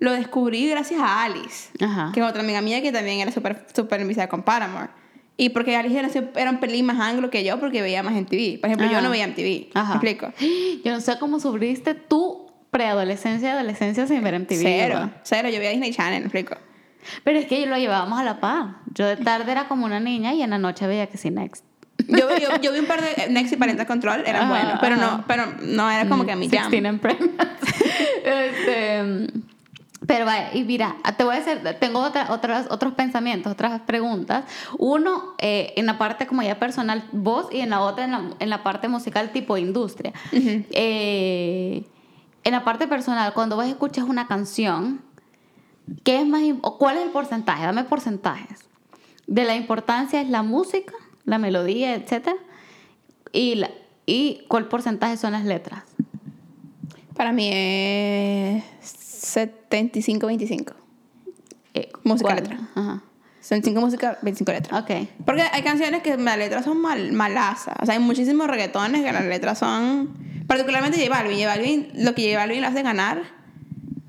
lo 0.00 0.12
descubrí 0.12 0.68
gracias 0.68 1.00
a 1.00 1.22
Alice. 1.24 1.70
Ajá. 1.82 2.10
Que 2.12 2.20
es 2.20 2.26
otra 2.26 2.42
amiga 2.42 2.60
mía 2.60 2.82
que 2.82 2.90
también 2.92 3.20
era 3.20 3.30
súper 3.32 3.64
súper 3.74 4.00
enviciada 4.00 4.28
con 4.28 4.42
Paramore. 4.42 4.88
Y 5.36 5.50
porque 5.50 5.76
Alice 5.76 5.96
era, 5.98 6.08
era 6.36 6.50
un 6.50 6.58
pelín 6.60 6.84
más 6.86 6.98
anglo 7.00 7.30
que 7.30 7.42
yo 7.44 7.58
porque 7.60 7.80
veía 7.80 8.02
más 8.02 8.14
en 8.16 8.26
TV. 8.26 8.58
Por 8.60 8.68
ejemplo, 8.68 8.86
yo 8.88 8.94
Ajá. 8.94 9.00
no 9.02 9.10
veía 9.10 9.24
en 9.24 9.34
TV. 9.34 9.70
Ajá. 9.74 9.98
¿Me 10.02 10.10
explico? 10.10 10.32
Yo 10.84 10.92
no 10.92 11.00
sé 11.00 11.18
cómo 11.18 11.40
sufriste 11.40 11.94
tu 11.94 12.49
preadolescencia 12.70 13.48
y 13.48 13.52
adolescencia 13.52 14.06
sin 14.06 14.22
ver 14.22 14.38
MTV. 14.38 14.54
Cero. 14.60 14.94
¿verdad? 14.94 15.10
Cero. 15.22 15.48
Yo 15.48 15.58
veía 15.58 15.70
Disney 15.70 15.92
Channel, 15.92 16.20
¿me 16.20 16.26
explico? 16.26 16.56
Pero 17.24 17.38
es 17.38 17.46
que 17.46 17.66
lo 17.66 17.76
llevábamos 17.76 18.18
a 18.18 18.24
la 18.24 18.40
paz. 18.40 18.76
Yo 18.94 19.06
de 19.06 19.16
tarde 19.16 19.50
era 19.52 19.68
como 19.68 19.86
una 19.86 20.00
niña 20.00 20.34
y 20.34 20.42
en 20.42 20.50
la 20.50 20.58
noche 20.58 20.86
veía 20.86 21.06
que 21.06 21.18
sí, 21.18 21.30
next. 21.30 21.64
Yo, 22.08 22.28
yo, 22.38 22.60
yo 22.62 22.72
vi 22.72 22.78
un 22.78 22.86
par 22.86 23.00
de 23.02 23.28
Next 23.28 23.52
y 23.52 23.56
Parental 23.56 23.86
Control, 23.86 24.22
eran 24.26 24.44
Ajá, 24.44 24.50
buenos, 24.50 24.78
pero 24.80 24.94
ajá. 24.94 25.16
no, 25.18 25.24
pero 25.26 25.44
no 25.62 25.90
era 25.90 26.08
como 26.08 26.24
que 26.24 26.32
a 26.32 26.36
mi 26.36 26.48
jam. 26.48 26.70
16 26.70 26.86
and. 26.86 27.00
Este, 28.24 29.30
pero 30.06 30.24
vaya, 30.24 30.50
y 30.54 30.64
mira, 30.64 30.96
te 31.16 31.24
voy 31.24 31.36
a 31.36 31.38
hacer, 31.38 31.76
tengo 31.78 32.00
otra, 32.00 32.32
otras, 32.32 32.66
otros 32.70 32.94
pensamientos, 32.94 33.52
otras 33.52 33.80
preguntas. 33.82 34.44
Uno, 34.78 35.34
eh, 35.38 35.72
en 35.76 35.86
la 35.86 35.98
parte 35.98 36.26
como 36.26 36.42
ya 36.42 36.58
personal, 36.58 37.04
vos, 37.12 37.46
y 37.52 37.60
en 37.60 37.70
la 37.70 37.80
otra, 37.80 38.04
en 38.04 38.10
la, 38.12 38.22
en 38.38 38.50
la 38.50 38.62
parte 38.62 38.88
musical 38.88 39.30
tipo 39.30 39.56
industria. 39.56 40.12
Eh, 40.32 41.84
en 42.44 42.52
la 42.52 42.64
parte 42.64 42.88
personal, 42.88 43.32
cuando 43.34 43.56
vos 43.56 43.66
escuchas 43.66 44.04
una 44.08 44.26
canción, 44.26 45.02
¿qué 46.04 46.20
es 46.20 46.26
más, 46.26 46.42
o 46.62 46.78
¿cuál 46.78 46.96
es 46.96 47.04
el 47.04 47.10
porcentaje? 47.10 47.64
Dame 47.64 47.84
porcentajes. 47.84 48.60
De 49.26 49.44
la 49.44 49.54
importancia 49.54 50.20
es 50.20 50.28
la 50.28 50.42
música, 50.42 50.92
la 51.24 51.38
melodía, 51.38 51.94
etcétera, 51.94 52.36
y, 53.32 53.56
la, 53.56 53.70
y 54.06 54.44
cuál 54.48 54.68
porcentaje 54.68 55.16
son 55.16 55.32
las 55.32 55.44
letras. 55.44 55.84
Para 57.14 57.32
mí 57.32 57.50
es 57.52 58.64
75-25. 58.82 60.72
Eh, 61.74 61.92
Música, 62.02 62.34
letra. 62.34 62.58
Ajá. 62.74 63.02
Son 63.50 63.62
5 63.62 63.80
músicas, 63.80 64.16
25 64.22 64.52
letras. 64.52 64.82
Ok. 64.82 64.90
Porque 65.26 65.42
hay 65.42 65.62
canciones 65.62 66.02
que 66.02 66.16
las 66.16 66.38
letras 66.38 66.64
son 66.64 66.80
mal, 66.80 67.10
malazas. 67.12 67.74
O 67.82 67.84
sea, 67.84 67.94
hay 67.96 68.00
muchísimos 68.00 68.46
reggaetones 68.46 69.02
que 69.02 69.12
las 69.12 69.24
letras 69.26 69.58
son. 69.58 70.08
Particularmente 70.46 70.98
J 70.98 71.10
Balvin. 71.10 71.36
J 71.38 71.48
Balvin, 71.48 71.88
lo 71.96 72.14
que 72.14 72.22
J 72.32 72.38
Balvin 72.38 72.60
lo 72.62 72.68
hace 72.68 72.82
ganar. 72.82 73.40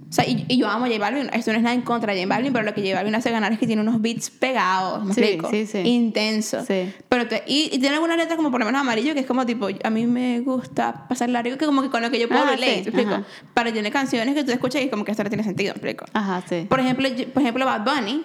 O 0.10 0.14
sea, 0.14 0.28
y, 0.28 0.46
y 0.50 0.58
yo 0.58 0.68
amo 0.68 0.86
a 0.86 0.88
J 0.90 1.00
Balvin. 1.00 1.30
Esto 1.34 1.52
no 1.54 1.58
es 1.58 1.64
nada 1.64 1.74
en 1.74 1.82
contra 1.82 2.14
de 2.14 2.22
J 2.22 2.30
Balvin, 2.36 2.54
pero 2.54 2.66
lo 2.66 2.74
que 2.76 2.82
J 2.82 2.94
Balvin 2.94 3.16
hace 3.16 3.32
ganar 3.32 3.52
es 3.54 3.58
que 3.60 3.66
tiene 3.66 3.82
unos 3.82 4.00
beats 4.02 4.30
pegados. 4.30 5.04
¿Me 5.06 5.14
Sí, 5.16 5.22
explico? 5.22 5.50
sí, 5.50 5.66
sí. 5.66 5.78
Intenso. 5.80 6.64
Sí. 6.66 6.94
Pero 7.10 7.28
te- 7.28 7.44
y, 7.48 7.70
y 7.74 7.80
tiene 7.80 7.96
algunas 7.96 8.18
letras 8.18 8.36
como 8.36 8.52
por 8.52 8.60
lo 8.60 8.66
menos 8.68 8.80
amarillo, 8.82 9.14
que 9.16 9.22
es 9.22 9.26
como 9.26 9.46
tipo, 9.48 9.70
a 9.84 9.90
mí 9.90 10.06
me 10.06 10.42
gusta 10.42 11.08
pasar 11.08 11.30
largo, 11.30 11.58
que 11.58 11.66
como 11.66 11.82
que 11.82 11.90
con 11.90 12.02
lo 12.04 12.12
que 12.12 12.20
yo 12.20 12.28
puedo 12.28 12.44
Ah, 12.44 12.52
relate. 12.52 12.84
sí, 12.84 12.92
¿Me 12.92 13.02
explico? 13.02 13.12
ajá. 13.12 13.24
Pero 13.56 13.74
tiene 13.74 13.90
canciones 13.90 14.36
que 14.36 14.44
tú 14.44 14.52
escuchas 14.52 14.82
y 14.84 14.90
como 14.90 15.04
que 15.06 15.12
esto 15.12 15.24
no 15.24 15.30
tiene 15.30 15.44
sentido. 15.44 15.74
¿Me 15.74 15.90
explico? 15.90 16.06
Ajá, 16.14 16.44
sí. 16.48 16.66
Por 16.70 16.80
ejemplo, 16.80 17.08
yo- 17.08 17.28
por 17.30 17.42
ejemplo 17.42 17.66
Bad 17.66 17.86
Bunny, 17.86 18.24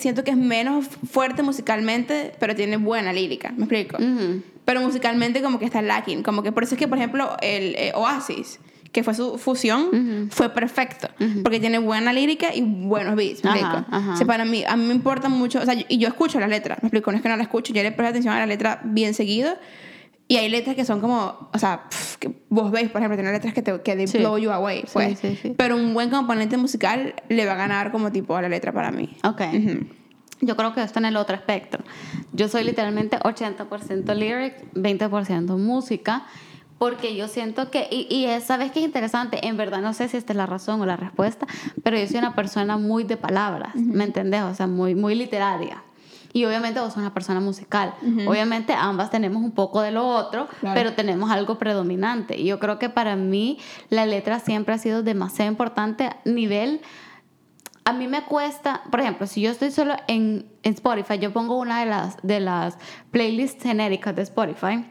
siento 0.00 0.24
que 0.24 0.30
es 0.32 0.36
menos 0.36 0.86
fuerte 1.10 1.42
musicalmente, 1.42 2.32
pero 2.38 2.54
tiene 2.54 2.76
buena 2.76 3.12
lírica, 3.12 3.52
¿me 3.56 3.64
explico? 3.64 3.96
Ujú. 3.96 4.42
Pero 4.64 4.80
musicalmente 4.82 5.40
como 5.42 5.58
que 5.58 5.64
está 5.64 5.80
lacking, 5.82 6.22
como 6.22 6.42
que 6.42 6.52
por 6.52 6.62
eso 6.62 6.74
es 6.74 6.78
que, 6.78 6.88
por 6.88 6.98
ejemplo, 6.98 7.36
el 7.40 7.74
eh, 7.76 7.92
Oasis, 7.94 8.58
que 8.92 9.02
fue 9.04 9.14
su 9.14 9.36
fusión, 9.38 10.28
fue 10.30 10.48
perfecto, 10.50 11.08
porque 11.42 11.60
tiene 11.60 11.78
buena 11.78 12.12
lírica 12.12 12.54
y 12.54 12.62
buenos 12.62 13.16
beats, 13.16 13.44
¿me 13.44 13.50
Ajá, 13.50 13.58
explico? 13.60 13.86
ajá. 13.90 14.12
O 14.14 14.16
sea, 14.16 14.26
para 14.26 14.44
mí, 14.44 14.64
a 14.66 14.76
mí 14.76 14.84
me 14.86 14.94
importa 14.94 15.28
mucho, 15.28 15.60
o 15.60 15.64
sea, 15.64 15.74
yo- 15.74 15.84
y 15.88 15.98
yo 15.98 16.08
escucho 16.08 16.40
la 16.40 16.48
letra, 16.48 16.78
¿me 16.82 16.88
explico? 16.88 17.10
No 17.10 17.16
es 17.18 17.22
que 17.22 17.28
no 17.28 17.36
la 17.36 17.42
escucho, 17.42 17.72
yo 17.74 17.82
le 17.82 17.92
presto 17.92 18.10
atención 18.10 18.34
a 18.34 18.38
la 18.38 18.46
letra 18.46 18.80
bien 18.84 19.12
seguido, 19.14 19.56
y 20.28 20.36
hay 20.36 20.48
letras 20.50 20.76
que 20.76 20.84
son 20.84 21.00
como, 21.00 21.48
o 21.52 21.58
sea, 21.58 21.88
pf, 21.88 22.18
que 22.18 22.30
vos 22.50 22.70
veis, 22.70 22.90
por 22.90 23.00
ejemplo, 23.00 23.16
tiene 23.16 23.32
letras 23.32 23.54
que 23.54 23.62
te 23.62 23.80
que 23.80 23.96
they 23.96 24.06
Sí. 24.06 24.18
blow 24.18 24.36
you 24.38 24.50
away, 24.50 24.84
pues. 24.92 25.18
sí, 25.18 25.36
sí. 25.40 25.54
Pero 25.56 25.74
un 25.76 25.94
buen 25.94 26.10
componente 26.10 26.56
musical 26.58 27.14
le 27.28 27.46
va 27.46 27.52
a 27.52 27.56
ganar 27.56 27.90
como 27.90 28.12
tipo 28.12 28.36
a 28.36 28.42
la 28.42 28.48
letra 28.48 28.72
para 28.72 28.90
mí. 28.90 29.16
Ok. 29.24 29.40
Ujú. 29.54 29.86
Yo 30.40 30.56
creo 30.56 30.72
que 30.74 30.82
está 30.82 31.00
en 31.00 31.06
el 31.06 31.16
otro 31.16 31.34
espectro. 31.34 31.82
Yo 32.32 32.46
soy 32.48 32.62
literalmente 32.62 33.18
80% 33.18 34.14
lyric, 34.14 34.54
20% 34.74 35.56
música, 35.58 36.26
porque 36.78 37.16
yo 37.16 37.26
siento 37.26 37.72
que, 37.72 37.88
y, 37.90 38.06
y 38.08 38.26
es- 38.26 38.44
sabes 38.44 38.70
qué 38.70 38.78
es 38.78 38.84
interesante, 38.84 39.48
en 39.48 39.56
verdad 39.56 39.80
no 39.80 39.92
sé 39.94 40.06
si 40.08 40.16
esta 40.16 40.32
es 40.32 40.36
la 40.36 40.46
razón 40.46 40.80
o 40.80 40.86
la 40.86 40.96
respuesta, 40.96 41.44
pero 41.82 41.98
yo 41.98 42.06
soy 42.06 42.18
una 42.18 42.36
persona 42.36 42.76
muy 42.76 43.02
de 43.02 43.16
palabras, 43.16 43.74
¿me 43.74 44.04
entendés? 44.04 44.42
O 44.42 44.54
sea, 44.54 44.68
muy, 44.68 44.94
muy 44.94 45.16
literaria. 45.16 45.82
Y 46.32 46.44
obviamente 46.44 46.78
vos 46.80 46.90
sos 46.92 46.98
una 46.98 47.14
persona 47.14 47.40
musical. 47.40 47.94
Obviamente 48.26 48.72
ambas 48.74 49.10
tenemos 49.10 49.42
un 49.42 49.52
poco 49.52 49.80
de 49.80 49.90
lo 49.92 50.06
otro, 50.06 50.46
Claro. 50.60 50.74
pero 50.74 50.92
tenemos 50.94 51.30
algo 51.30 51.58
predominante. 51.58 52.38
Y 52.38 52.44
yo 52.44 52.58
creo 52.58 52.78
que 52.78 52.88
para 52.90 53.16
mí 53.16 53.58
la 53.88 54.04
letra 54.06 54.38
siempre 54.38 54.74
ha 54.74 54.78
sido 54.78 55.02
demasiado 55.02 55.50
importante 55.50 56.04
a 56.04 56.16
nivel 56.24 56.80
a 57.84 57.94
mí 57.94 58.06
me 58.06 58.22
cuesta, 58.24 58.82
por 58.90 59.00
ejemplo, 59.00 59.26
si 59.26 59.40
yo 59.40 59.50
estoy 59.50 59.70
solo 59.70 59.94
en, 60.08 60.46
en 60.62 60.74
Spotify, 60.74 61.18
yo 61.18 61.32
pongo 61.32 61.56
una 61.56 61.80
de 61.80 61.86
las, 61.86 62.18
de 62.22 62.38
las 62.38 62.76
playlists 63.10 63.62
genéricas 63.62 64.14
de 64.14 64.20
Spotify 64.22 64.84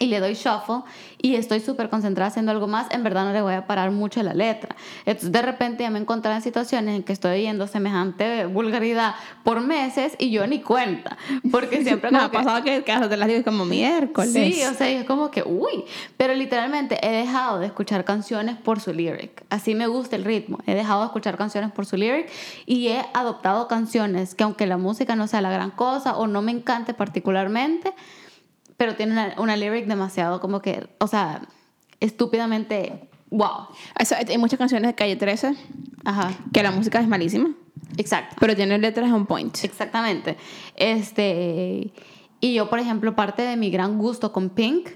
y 0.00 0.06
le 0.06 0.18
doy 0.18 0.34
shuffle 0.34 0.82
y 1.22 1.36
estoy 1.36 1.60
súper 1.60 1.88
concentrada 1.88 2.28
haciendo 2.28 2.50
algo 2.50 2.66
más, 2.66 2.88
en 2.90 3.04
verdad 3.04 3.24
no 3.24 3.32
le 3.32 3.40
voy 3.42 3.54
a 3.54 3.66
parar 3.66 3.92
mucho 3.92 4.22
la 4.24 4.34
letra. 4.34 4.74
Entonces 5.06 5.30
de 5.30 5.40
repente 5.40 5.84
ya 5.84 5.90
me 5.90 5.98
he 5.98 6.02
encontrado 6.02 6.36
en 6.36 6.42
situaciones 6.42 6.96
en 6.96 7.02
que 7.04 7.12
estoy 7.12 7.38
oyendo 7.40 7.66
semejante 7.68 8.46
vulgaridad 8.46 9.14
por 9.44 9.60
meses 9.60 10.16
y 10.18 10.30
yo 10.30 10.46
ni 10.48 10.60
cuenta, 10.60 11.16
porque 11.52 11.82
siempre 11.84 12.10
Me 12.10 12.18
ha 12.18 12.28
que- 12.30 12.36
pasado 12.38 12.62
que, 12.64 12.82
que 12.82 12.92
te 13.08 13.16
las 13.16 13.28
digo 13.28 13.44
como 13.44 13.64
miércoles. 13.64 14.32
Sí, 14.32 14.62
o 14.68 14.74
sea, 14.74 14.90
es 14.90 15.04
como 15.04 15.30
que, 15.30 15.42
uy, 15.44 15.84
pero 16.16 16.34
literalmente 16.34 16.98
he 17.06 17.12
dejado 17.12 17.60
de 17.60 17.66
escuchar 17.66 18.04
canciones 18.04 18.56
por 18.56 18.80
su 18.80 18.92
lyric. 18.92 19.44
Así 19.48 19.74
me 19.76 19.86
gusta 19.86 20.16
el 20.16 20.24
ritmo. 20.24 20.58
He 20.66 20.74
dejado 20.74 21.00
de 21.02 21.06
escuchar 21.06 21.36
canciones 21.38 21.70
por 21.70 21.86
su 21.86 21.96
lyric 21.96 22.28
y 22.66 22.88
he 22.88 23.04
adoptado 23.14 23.68
canciones 23.68 24.34
que 24.34 24.42
aunque 24.42 24.66
la 24.66 24.76
música 24.76 25.14
no 25.14 25.28
sea 25.28 25.40
la 25.40 25.50
gran 25.52 25.70
cosa 25.70 26.16
o 26.16 26.26
no 26.26 26.42
me 26.42 26.50
encante 26.50 26.94
particularmente, 26.94 27.92
pero 28.76 28.96
tiene 28.96 29.12
una, 29.12 29.34
una 29.38 29.56
lyric 29.56 29.86
demasiado 29.86 30.40
como 30.40 30.60
que, 30.60 30.88
o 30.98 31.06
sea, 31.06 31.42
estúpidamente, 32.00 33.08
wow. 33.30 33.68
Hay 34.28 34.38
muchas 34.38 34.58
canciones 34.58 34.88
de 34.88 34.94
Calle 34.94 35.16
13 35.16 35.56
Ajá, 36.04 36.32
que 36.52 36.62
la 36.62 36.70
música 36.70 37.00
es 37.00 37.08
malísima, 37.08 37.50
exacto. 37.96 38.36
pero 38.38 38.54
tiene 38.54 38.78
letras 38.78 39.10
on 39.10 39.26
point. 39.26 39.56
Exactamente. 39.64 40.36
Este, 40.76 41.92
y 42.40 42.54
yo, 42.54 42.68
por 42.68 42.78
ejemplo, 42.78 43.16
parte 43.16 43.42
de 43.42 43.56
mi 43.56 43.70
gran 43.70 43.98
gusto 43.98 44.32
con 44.32 44.50
Pink 44.50 44.90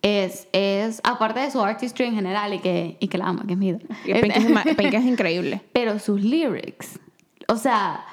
es, 0.00 0.48
es 0.52 1.00
aparte 1.04 1.40
de 1.40 1.50
su 1.50 1.60
artistry 1.60 2.06
en 2.06 2.14
general 2.14 2.54
y 2.54 2.58
que, 2.60 2.96
y 2.98 3.08
que 3.08 3.18
la 3.18 3.26
amo, 3.26 3.42
que 3.46 3.52
es 3.52 3.58
mi 3.58 3.74
Pink, 3.74 4.36
es, 4.36 4.76
Pink 4.76 4.94
es 4.94 5.04
increíble. 5.04 5.60
Pero 5.72 5.98
sus 5.98 6.22
lyrics, 6.22 6.98
o 7.46 7.56
sea, 7.56 8.04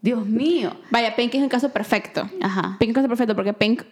Dios 0.00 0.26
mío. 0.26 0.72
Vaya, 0.90 1.16
Pink 1.16 1.34
es 1.34 1.42
un 1.42 1.48
caso 1.48 1.70
perfecto. 1.70 2.28
Ajá. 2.40 2.76
Pink 2.78 2.90
es 2.90 2.96
un 2.96 3.02
caso 3.02 3.08
perfecto 3.08 3.34
porque 3.34 3.52
Pink, 3.52 3.82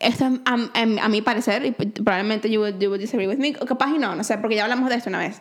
esto 0.00 0.26
es 0.26 0.32
a, 0.44 0.54
a- 0.54 1.04
a 1.04 1.08
mi 1.08 1.22
parecer, 1.22 1.64
y 1.64 1.70
probablemente 1.72 2.50
you 2.50 2.60
would, 2.60 2.78
you 2.80 2.88
would 2.88 3.00
disagree 3.00 3.26
with 3.26 3.38
me, 3.38 3.54
o 3.60 3.66
capaz 3.66 3.90
y 3.94 3.98
no, 3.98 4.14
no 4.14 4.22
sé, 4.24 4.38
porque 4.38 4.56
ya 4.56 4.64
hablamos 4.64 4.88
de 4.88 4.96
esto 4.96 5.08
una 5.10 5.18
vez. 5.18 5.40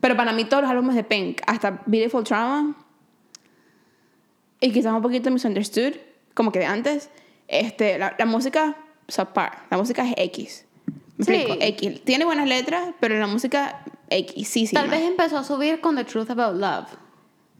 Pero 0.00 0.16
para 0.16 0.32
mí 0.32 0.44
todos 0.44 0.62
los 0.62 0.70
álbumes 0.70 0.96
de 0.96 1.04
Pink, 1.04 1.40
hasta 1.46 1.82
Beautiful 1.86 2.24
Trauma, 2.24 2.74
y 4.60 4.72
quizás 4.72 4.92
un 4.92 5.02
poquito 5.02 5.30
Misunderstood, 5.30 5.94
como 6.34 6.52
que 6.52 6.58
de 6.58 6.66
antes, 6.66 7.10
este, 7.48 7.98
la, 7.98 8.14
la 8.18 8.26
música 8.26 8.76
subpar, 9.08 9.64
la 9.70 9.76
música 9.76 10.06
es 10.06 10.14
X. 10.16 10.66
¿Me 11.16 11.24
Sí. 11.24 11.32
explico? 11.34 11.58
X. 11.60 12.04
Tiene 12.04 12.24
buenas 12.24 12.48
letras, 12.48 12.94
pero 13.00 13.18
la 13.18 13.26
música 13.26 13.82
X, 14.08 14.48
sí, 14.48 14.66
sí. 14.66 14.74
Tal 14.74 14.88
vez 14.88 15.02
empezó 15.02 15.38
a 15.38 15.44
subir 15.44 15.80
con 15.80 15.96
The 15.96 16.04
Truth 16.04 16.30
About 16.30 16.56
Love. 16.60 16.86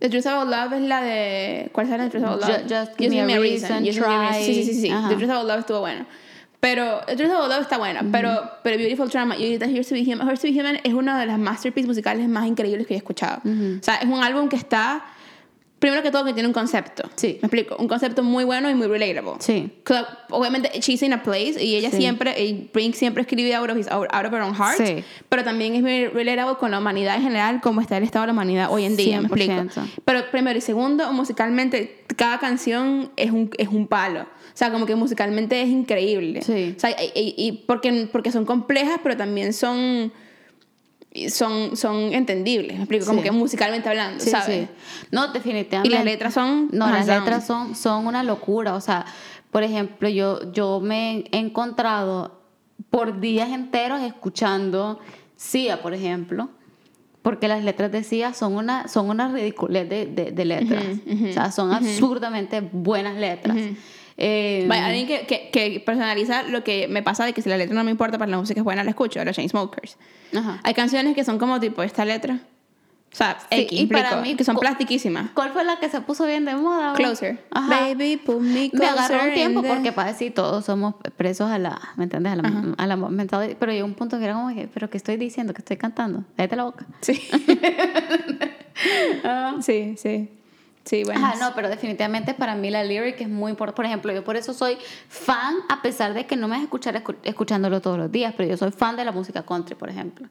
The 0.00 0.08
Truth 0.10 0.26
About 0.26 0.48
Love 0.48 0.72
es 0.72 0.82
la 0.82 1.02
de. 1.02 1.68
¿Cuál 1.72 1.88
de 1.88 1.96
The 1.98 2.08
Truth 2.10 2.24
About 2.24 2.40
Love? 2.40 2.50
Ju- 2.66 2.68
Just 2.80 2.98
Give 2.98 3.24
Me 3.24 3.34
a 3.34 3.38
Reason, 3.38 3.84
Just 3.84 4.00
Me 4.00 4.06
a 4.06 4.30
Try. 4.32 4.44
Sí, 4.44 4.54
sí, 4.64 4.64
sí. 4.74 4.80
sí. 4.82 4.90
Ajá. 4.90 5.08
The 5.10 5.14
Truth 5.16 5.30
About 5.30 5.46
Love 5.48 5.58
estuvo 5.60 5.80
bueno. 5.80 6.06
Pero 6.60 7.00
The 7.06 7.16
Truth 7.16 7.30
About 7.30 7.48
Love 7.50 7.62
está 7.62 7.78
buena. 7.78 8.02
pero, 8.12 8.50
pero 8.62 8.76
Beautiful 8.76 9.08
Trauma 9.10 9.36
y 9.36 9.44
ahorita 9.44 9.66
Here's 9.66 9.88
to 9.88 9.94
Be 9.94 10.02
Human. 10.02 10.26
Here's 10.26 10.40
to 10.40 10.48
Be 10.48 10.60
Human 10.60 10.78
es 10.84 10.92
una 10.92 11.18
de 11.18 11.26
las 11.26 11.38
masterpieces 11.38 11.86
musicales 11.88 12.28
más 12.28 12.46
increíbles 12.46 12.86
que 12.86 12.94
he 12.94 12.96
escuchado. 12.96 13.40
O 13.44 13.82
sea, 13.82 13.96
es 13.96 14.06
un 14.06 14.22
álbum 14.22 14.48
que 14.48 14.56
está. 14.56 15.04
Primero 15.80 16.02
que 16.02 16.10
todo, 16.12 16.24
que 16.24 16.32
tiene 16.34 16.46
un 16.46 16.52
concepto. 16.52 17.08
Sí. 17.16 17.38
Me 17.42 17.46
explico. 17.46 17.74
Un 17.78 17.88
concepto 17.88 18.22
muy 18.22 18.44
bueno 18.44 18.70
y 18.70 18.74
muy 18.74 18.86
relatable. 18.86 19.32
Sí. 19.40 19.72
Club, 19.82 20.06
obviamente, 20.28 20.70
she's 20.80 21.02
in 21.02 21.12
a 21.14 21.22
place 21.22 21.56
y 21.64 21.74
ella 21.74 21.90
Sí. 21.90 21.96
siempre, 21.96 22.40
y 22.44 22.68
Brink 22.72 22.94
siempre 22.94 23.22
escribe 23.22 23.54
out 23.54 23.70
of, 23.70 23.78
his, 23.78 23.88
out, 23.88 24.06
of 24.12 24.32
her 24.32 24.42
own 24.42 24.54
heart, 24.54 24.76
Sí. 24.76 25.02
pero 25.28 25.42
también 25.42 25.74
es 25.74 25.80
muy 25.82 26.06
relatable 26.06 26.56
con 26.58 26.70
la 26.70 26.78
humanidad 26.78 27.16
en 27.16 27.22
general, 27.22 27.60
como 27.62 27.80
está 27.80 27.96
el 27.96 28.04
estado 28.04 28.24
de 28.24 28.26
la 28.28 28.32
humanidad 28.34 28.68
hoy 28.70 28.84
en 28.84 28.96
día, 28.96 29.20
me 29.20 29.26
explico. 29.28 29.52
100%. 29.54 29.88
Pero 30.04 30.30
primero 30.30 30.58
y 30.58 30.60
segundo, 30.60 31.10
musicalmente, 31.14 32.04
cada 32.16 32.38
canción 32.38 33.10
es 33.16 33.30
un, 33.30 33.50
es 33.56 33.68
un 33.68 33.86
palo. 33.88 34.20
O 34.22 34.56
sea, 34.60 34.70
como 34.70 34.84
que 34.84 34.94
musicalmente 34.96 35.62
es 35.62 35.68
increíble. 35.68 36.42
Sí. 36.42 36.74
O 36.76 36.80
sea, 36.80 36.90
y, 36.90 37.06
y- 37.18 37.34
y 37.38 37.52
porque, 37.66 38.06
porque 38.12 38.30
son 38.30 38.44
complejas, 38.44 39.00
pero 39.02 39.16
también 39.16 39.54
son, 39.54 40.12
son, 41.28 41.76
son 41.76 41.96
entendibles, 42.12 42.76
me 42.76 42.84
explico, 42.84 43.06
como 43.06 43.22
que 43.22 43.30
musicalmente 43.32 43.88
hablando, 43.88 44.22
Sí, 44.22 44.30
¿sabes? 44.30 44.68
sí. 44.68 45.06
No, 45.10 45.26
Y 45.26 45.32
definitivamente. 45.32 45.94
las 45.94 46.04
letras 46.04 46.34
son... 46.34 46.68
No, 46.72 46.88
las 46.90 47.06
down. 47.06 47.20
letras 47.20 47.46
son, 47.46 47.74
son 47.74 48.06
una 48.06 48.22
locura. 48.22 48.74
O 48.74 48.80
sea, 48.80 49.04
por 49.50 49.62
ejemplo, 49.64 50.08
yo, 50.08 50.52
yo 50.52 50.80
me 50.80 51.24
he 51.32 51.38
encontrado 51.38 52.40
por 52.90 53.20
días 53.20 53.50
enteros 53.50 54.00
escuchando 54.02 55.00
Sia, 55.36 55.82
por 55.82 55.94
ejemplo, 55.94 56.50
porque 57.22 57.48
las 57.48 57.64
letras 57.64 57.90
de 57.92 58.02
Sia 58.04 58.32
son 58.32 58.54
una, 58.54 58.86
son 58.88 59.10
una 59.10 59.28
ridiculez 59.32 59.88
de, 59.88 60.06
de, 60.06 60.30
de 60.30 60.44
letras. 60.44 60.84
O 61.28 61.32
sea, 61.32 61.50
son 61.50 61.72
absurdamente 61.72 62.60
buenas 62.60 63.16
letras. 63.16 63.56
Eh, 64.22 64.66
Vaya, 64.68 64.86
alguien 64.86 65.06
que, 65.06 65.22
que, 65.26 65.48
que 65.50 65.80
personaliza 65.80 66.42
lo 66.42 66.62
que 66.62 66.88
me 66.88 67.02
pasa 67.02 67.24
de 67.24 67.32
que 67.32 67.40
si 67.40 67.48
la 67.48 67.56
letra 67.56 67.74
no 67.74 67.84
me 67.84 67.90
importa, 67.90 68.18
pero 68.18 68.30
la 68.30 68.36
música 68.38 68.60
es 68.60 68.64
buena, 68.64 68.84
la 68.84 68.90
escucho, 68.90 69.24
los 69.24 69.34
Chainsmokers. 69.34 69.96
ajá. 70.36 70.60
Hay 70.62 70.74
canciones 70.74 71.14
que 71.14 71.24
son 71.24 71.38
como 71.38 71.58
tipo 71.58 71.82
esta 71.82 72.04
letra. 72.04 72.38
O 73.12 73.16
sea, 73.16 73.38
Sí, 73.50 73.62
X, 73.62 73.80
y 73.80 73.86
para 73.86 74.02
explico, 74.02 74.22
mí, 74.22 74.36
que 74.36 74.44
son 74.44 74.56
plastiquísimas. 74.56 75.30
¿Cuál 75.34 75.50
fue 75.50 75.64
la 75.64 75.80
que 75.80 75.88
se 75.88 76.00
puso 76.00 76.26
bien 76.26 76.44
de 76.44 76.54
moda? 76.54 76.90
güey? 76.92 77.02
Closer. 77.02 77.44
Ajá. 77.50 77.68
Baby, 77.88 78.18
pull 78.18 78.40
me 78.40 78.70
Me 78.72 78.86
agarró 78.86 79.08
closer 79.08 79.28
un 79.30 79.34
tiempo 79.34 79.62
the- 79.62 79.68
porque 79.68 79.90
para 79.90 80.12
decir 80.12 80.32
todos 80.32 80.64
somos 80.66 80.94
presos 81.16 81.50
a 81.50 81.58
la, 81.58 81.80
¿me 81.96 82.04
entiendes? 82.04 82.34
A 82.34 82.36
la, 82.36 82.74
a 82.78 82.86
la 82.86 82.96
mentalidad. 82.96 83.56
Pero 83.58 83.72
llegó 83.72 83.86
un 83.86 83.94
punto 83.94 84.18
que 84.18 84.26
era 84.26 84.34
como 84.34 84.54
que, 84.54 84.68
¿pero 84.72 84.90
qué 84.90 84.96
estoy 84.98 85.16
diciendo? 85.16 85.54
¿Qué 85.54 85.58
estoy 85.60 85.76
cantando? 85.76 86.22
Cállate 86.36 86.54
la 86.56 86.64
boca. 86.64 86.86
Sí. 87.00 87.14
sí, 89.62 89.94
sí. 89.96 90.30
Sí, 90.90 91.04
bueno. 91.04 91.24
Ajá, 91.24 91.36
no, 91.38 91.54
pero 91.54 91.68
definitivamente 91.68 92.34
para 92.34 92.56
mí 92.56 92.68
la 92.68 92.82
lyric 92.82 93.20
es 93.20 93.28
muy 93.28 93.50
importante. 93.50 93.76
Por 93.76 93.86
ejemplo, 93.86 94.12
yo 94.12 94.24
por 94.24 94.34
eso 94.34 94.52
soy 94.52 94.76
fan, 95.08 95.54
a 95.68 95.82
pesar 95.82 96.14
de 96.14 96.26
que 96.26 96.34
no 96.34 96.48
me 96.48 96.54
vas 96.56 96.62
a 96.62 96.64
escuchar 96.64 97.00
escu- 97.00 97.14
escuchándolo 97.22 97.80
todos 97.80 97.96
los 97.96 98.10
días, 98.10 98.34
pero 98.36 98.48
yo 98.48 98.56
soy 98.56 98.72
fan 98.72 98.96
de 98.96 99.04
la 99.04 99.12
música 99.12 99.44
country, 99.44 99.76
por 99.76 99.88
ejemplo. 99.88 100.26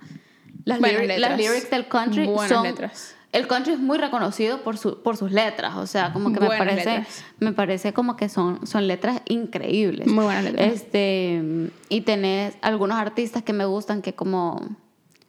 Las, 0.65 0.81
lyric- 0.81 1.17
las 1.17 1.37
lyrics 1.37 1.69
del 1.69 1.87
country 1.87 2.25
Buenas 2.25 2.49
son... 2.49 2.63
letras. 2.63 3.15
El 3.31 3.47
country 3.47 3.73
es 3.73 3.79
muy 3.79 3.97
reconocido 3.99 4.61
por, 4.63 4.77
su, 4.77 5.01
por 5.01 5.15
sus 5.15 5.31
letras, 5.31 5.75
o 5.77 5.85
sea, 5.87 6.11
como 6.11 6.33
que 6.33 6.39
me 6.41 6.47
parece, 6.47 6.97
letras. 6.97 7.23
me 7.39 7.51
parece 7.53 7.93
como 7.93 8.17
que 8.17 8.27
son, 8.27 8.65
son 8.67 8.85
letras 8.87 9.21
increíbles. 9.29 10.07
Muy 10.07 10.25
buenas 10.25 10.43
letras. 10.45 10.73
Este, 10.73 11.41
y 11.89 12.01
tenés 12.01 12.55
algunos 12.61 12.97
artistas 12.97 13.43
que 13.43 13.53
me 13.53 13.65
gustan 13.65 14.01
que 14.01 14.13
como, 14.13 14.67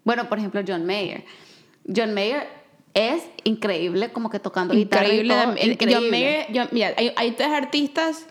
bueno, 0.02 0.28
por 0.30 0.38
ejemplo, 0.38 0.62
John 0.66 0.86
Mayer. 0.86 1.24
John 1.94 2.14
Mayer 2.14 2.48
es 2.94 3.22
increíble 3.44 4.10
como 4.10 4.30
que 4.30 4.38
tocando 4.40 4.74
increíble. 4.74 5.22
guitarra 5.22 5.52
y 5.52 5.52
todo, 5.54 5.72
increíble. 5.72 6.46
John- 6.54 6.68
mira, 6.72 6.92
hay, 6.96 7.12
hay 7.16 7.30
tres 7.32 7.48
artistas 7.48 8.26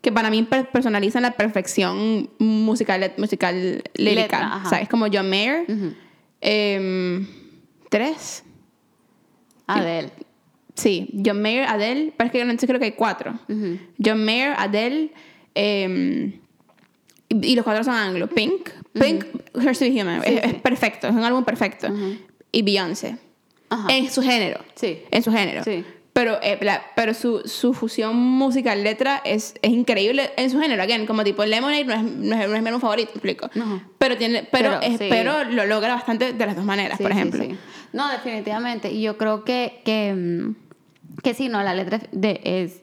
que 0.00 0.10
para 0.10 0.30
mí 0.30 0.42
per- 0.44 0.70
personalizan 0.70 1.22
la 1.22 1.32
perfección 1.32 2.30
musical, 2.38 3.12
musical 3.18 3.82
lírica. 3.94 4.38
O 4.64 4.68
sea, 4.68 4.80
es 4.80 4.88
como 4.88 5.06
John 5.12 5.28
Mayer. 5.28 5.66
Em, 6.40 7.26
tres. 7.90 8.44
Adele. 9.66 10.10
Sí, 10.74 11.10
John 11.24 11.42
Mayer, 11.42 11.64
Adele, 11.68 12.12
pero 12.16 12.26
es 12.28 12.32
que 12.32 12.44
no 12.44 12.58
sé, 12.58 12.66
creo 12.66 12.78
que 12.78 12.86
hay 12.86 12.92
cuatro. 12.92 13.38
John 14.02 14.24
Mayer, 14.24 14.54
Adele, 14.56 15.12
em, 15.54 16.32
y, 17.28 17.46
y 17.52 17.54
los 17.54 17.64
cuatro 17.64 17.84
son 17.84 17.94
anglo. 17.94 18.26
Pink, 18.28 18.70
Pink, 18.94 19.24
to 19.52 19.60
Be 19.60 20.00
Human. 20.02 20.22
Sí, 20.24 20.32
es, 20.34 20.44
es 20.44 20.54
perfecto, 20.54 21.06
es 21.08 21.14
un 21.14 21.22
álbum 21.22 21.44
perfecto. 21.44 21.88
Y 22.50 22.62
Beyoncé. 22.62 23.18
Ajá. 23.70 23.88
En 23.90 24.10
su 24.10 24.22
género. 24.22 24.60
Sí. 24.74 25.02
En 25.10 25.22
su 25.22 25.32
género. 25.32 25.64
Sí. 25.64 25.84
Pero, 26.12 26.38
eh, 26.42 26.58
la- 26.60 26.82
pero 26.96 27.14
su, 27.14 27.40
su 27.46 27.72
fusión 27.72 28.16
musical-letra 28.16 29.22
es, 29.24 29.54
es 29.62 29.70
increíble 29.70 30.32
en 30.36 30.50
su 30.50 30.60
género. 30.60 30.82
Again, 30.82 31.06
como 31.06 31.22
tipo 31.22 31.44
Lemonade 31.44 31.84
no 31.84 31.94
es, 31.94 32.02
no 32.02 32.36
es, 32.36 32.48
no 32.48 32.56
es 32.56 32.62
mi 32.62 32.68
álbum 32.68 32.80
favorito, 32.80 33.12
¿me 33.14 33.30
explico. 33.30 33.46
Ajá. 33.46 33.88
Pero, 33.96 34.16
tiene, 34.18 34.42
pero, 34.50 34.80
Pero, 34.80 34.82
es- 34.92 34.98
sí. 34.98 35.06
pero 35.08 35.44
lo 35.44 35.64
logra 35.66 35.94
bastante 35.94 36.32
de 36.32 36.46
las 36.46 36.56
dos 36.56 36.64
maneras, 36.64 36.98
Sí, 36.98 37.04
por 37.04 37.12
ejemplo. 37.12 37.42
sí. 37.44 37.56
No, 37.92 38.08
definitivamente. 38.10 38.90
Y 38.90 39.02
yo 39.02 39.16
creo 39.16 39.44
que, 39.44 39.82
que, 39.84 40.12
mm, 40.14 41.20
que 41.22 41.32
sí, 41.34 41.48
no, 41.48 41.62
la 41.62 41.74
letra 41.74 42.00
de, 42.12 42.40
es... 42.44 42.80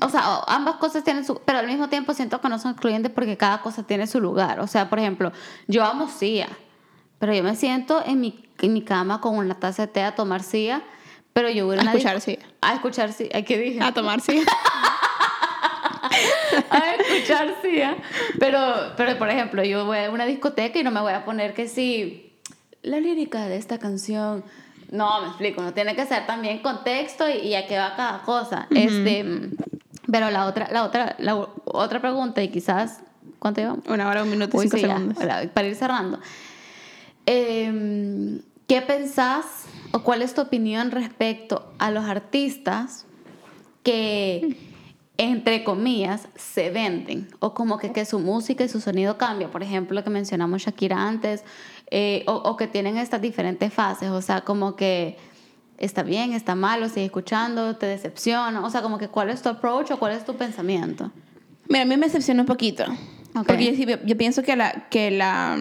O 0.00 0.08
sea, 0.08 0.22
ambas 0.48 0.76
cosas 0.76 1.04
tienen 1.04 1.24
su... 1.24 1.40
Pero 1.44 1.58
al 1.58 1.66
mismo 1.66 1.88
tiempo 1.88 2.14
siento 2.14 2.40
que 2.40 2.48
no 2.48 2.58
son 2.58 2.72
excluyentes 2.72 3.10
porque 3.12 3.36
cada 3.36 3.60
cosa 3.60 3.82
tiene 3.84 4.06
su 4.06 4.20
lugar. 4.20 4.60
O 4.60 4.66
sea, 4.66 4.88
por 4.88 4.98
ejemplo, 5.00 5.32
yo 5.68 5.84
amo 5.84 6.08
Sia, 6.08 6.48
pero 7.18 7.34
yo 7.34 7.42
me 7.42 7.54
siento 7.56 8.02
en 8.04 8.20
mi, 8.20 8.44
en 8.62 8.72
mi 8.72 8.82
cama 8.82 9.20
con 9.20 9.36
una 9.36 9.54
taza 9.54 9.86
de 9.86 9.92
té 9.92 10.02
a 10.02 10.14
tomar 10.14 10.42
Sia, 10.42 10.82
pero 11.32 11.50
yo 11.50 11.66
voy 11.66 11.76
a 11.76 11.82
escuchar 11.82 12.20
Sia. 12.20 12.38
A 12.60 12.74
escuchar. 12.74 13.10
Ay, 13.32 13.42
¿Qué 13.42 13.58
dije? 13.58 13.82
A 13.82 13.92
tomar, 13.92 14.20
sí. 14.20 14.42
a 16.70 16.94
escuchar 16.94 17.56
Sia. 17.60 17.96
Pero, 18.38 18.60
pero, 18.96 19.18
por 19.18 19.28
ejemplo, 19.28 19.62
yo 19.64 19.84
voy 19.84 19.98
a 19.98 20.10
una 20.10 20.24
discoteca 20.24 20.78
y 20.78 20.82
no 20.82 20.90
me 20.90 21.00
voy 21.00 21.12
a 21.12 21.24
poner 21.24 21.54
que 21.54 21.68
sí, 21.68 22.32
la 22.82 23.00
lírica 23.00 23.46
de 23.46 23.56
esta 23.56 23.78
canción. 23.78 24.44
No, 24.90 25.22
me 25.22 25.28
explico, 25.28 25.62
no 25.62 25.72
tiene 25.72 25.96
que 25.96 26.06
ser 26.06 26.26
también 26.26 26.60
contexto 26.60 27.28
y, 27.28 27.38
y 27.38 27.54
a 27.54 27.66
qué 27.66 27.78
va 27.78 27.96
cada 27.96 28.22
cosa. 28.22 28.66
este, 28.70 29.24
pero 30.10 30.30
la 30.30 30.46
otra, 30.46 30.68
la 30.70 30.84
otra, 30.84 31.16
la 31.18 31.48
otra 31.64 32.00
pregunta, 32.00 32.42
y 32.42 32.48
quizás, 32.48 33.00
¿cuánto 33.38 33.60
llevamos? 33.60 33.86
Una 33.86 34.08
hora, 34.08 34.22
un 34.22 34.30
minuto 34.30 34.58
y 34.58 34.68
cinco 34.68 34.76
sí, 34.76 34.82
segundos. 34.82 35.16
para, 35.16 35.48
para 35.48 35.66
ir 35.66 35.74
cerrando. 35.74 36.20
Eh, 37.24 38.42
¿Qué 38.66 38.80
pensás 38.82 39.64
o 39.92 40.02
cuál 40.02 40.22
es 40.22 40.34
tu 40.34 40.40
opinión 40.40 40.90
respecto 40.90 41.72
a 41.78 41.90
los 41.90 42.04
artistas 42.04 43.06
que, 43.82 44.56
entre 45.18 45.64
comillas, 45.64 46.28
se 46.36 46.70
venden? 46.70 47.28
O 47.40 47.52
como 47.54 47.78
que, 47.78 47.92
que 47.92 48.04
su 48.04 48.18
música 48.18 48.64
y 48.64 48.68
su 48.68 48.80
sonido 48.80 49.18
cambia. 49.18 49.50
Por 49.50 49.62
ejemplo, 49.62 49.94
lo 49.94 50.04
que 50.04 50.10
mencionamos 50.10 50.62
Shakira 50.62 50.96
antes. 51.06 51.44
eh, 51.90 52.24
o, 52.26 52.32
o 52.34 52.56
que 52.56 52.66
tienen 52.66 52.96
estas 52.96 53.20
diferentes 53.20 53.72
fases. 53.74 54.08
O 54.10 54.22
sea, 54.22 54.40
como 54.42 54.76
que 54.76 55.18
está 55.76 56.02
bien, 56.02 56.32
está 56.32 56.54
mal, 56.54 56.82
o 56.82 56.88
sigue 56.88 57.04
escuchando, 57.06 57.76
te 57.76 57.84
decepciona. 57.86 58.64
O 58.64 58.70
sea, 58.70 58.80
como 58.80 58.96
que 58.96 59.08
cuál 59.08 59.28
es 59.28 59.42
tu 59.42 59.50
approach 59.50 59.90
o 59.90 59.98
cuál 59.98 60.12
es 60.12 60.24
tu 60.24 60.34
pensamiento. 60.36 61.10
Mira, 61.68 61.82
a 61.82 61.84
mí 61.84 61.96
me 61.98 62.06
decepciona 62.06 62.40
un 62.42 62.46
poquito. 62.46 62.84
Ok. 63.34 63.46
Porque 63.46 63.76
yo, 63.76 63.98
yo- 64.06 64.16
pienso 64.16 64.42
que 64.42 64.56
la, 64.56 64.88
que 64.88 65.10
la... 65.10 65.58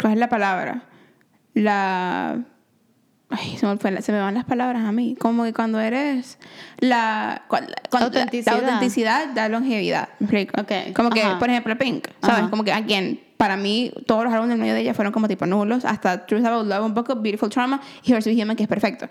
¿Cuál 0.00 0.12
es 0.14 0.18
la 0.18 0.28
palabra? 0.28 0.87
La... 1.62 2.38
Ay, 3.30 3.58
se 3.58 3.66
me, 3.66 3.76
fue 3.76 3.90
la- 3.90 4.00
se 4.00 4.10
me 4.10 4.20
van 4.20 4.32
las 4.34 4.46
palabras 4.46 4.84
a 4.84 4.92
mí. 4.92 5.14
Como 5.20 5.44
que 5.44 5.52
cuando 5.52 5.78
eres... 5.80 6.38
La, 6.78 7.42
cua- 7.48 7.60
la- 7.68 7.74
cuando- 7.90 8.08
la- 8.10 8.22
Autenticidad. 8.22 8.52
La, 8.52 8.58
autenticidad 8.74 9.26
da 9.34 9.48
longevidad. 9.50 10.08
¿Me 10.18 10.24
explico? 10.26 10.60
Ok, 10.62 10.94
Como 10.94 11.10
que, 11.10 11.22
ajá. 11.22 11.38
por 11.38 11.50
ejemplo, 11.50 11.76
Pink. 11.76 12.08
¿Sabes? 12.22 12.38
Ajá. 12.40 12.50
Como 12.50 12.64
que, 12.64 12.72
again, 12.72 13.20
para 13.36 13.56
mí, 13.56 13.92
todos 14.06 14.24
los 14.24 14.32
álbumes 14.32 14.50
del 14.50 14.60
medio 14.60 14.72
de 14.74 14.80
ella 14.80 14.94
fueron 14.94 15.12
como 15.12 15.28
tipo 15.28 15.44
nulos. 15.46 15.84
Hasta 15.84 16.24
Truth 16.26 16.44
About 16.44 16.66
Love, 16.66 16.84
un 16.86 16.94
poco 16.94 17.16
Beautiful 17.16 17.50
Trauma 17.50 17.80
y 18.02 18.10
Here's 18.12 18.26
Human, 18.26 18.56
que 18.56 18.62
es 18.62 18.68
perfecto. 18.68 19.08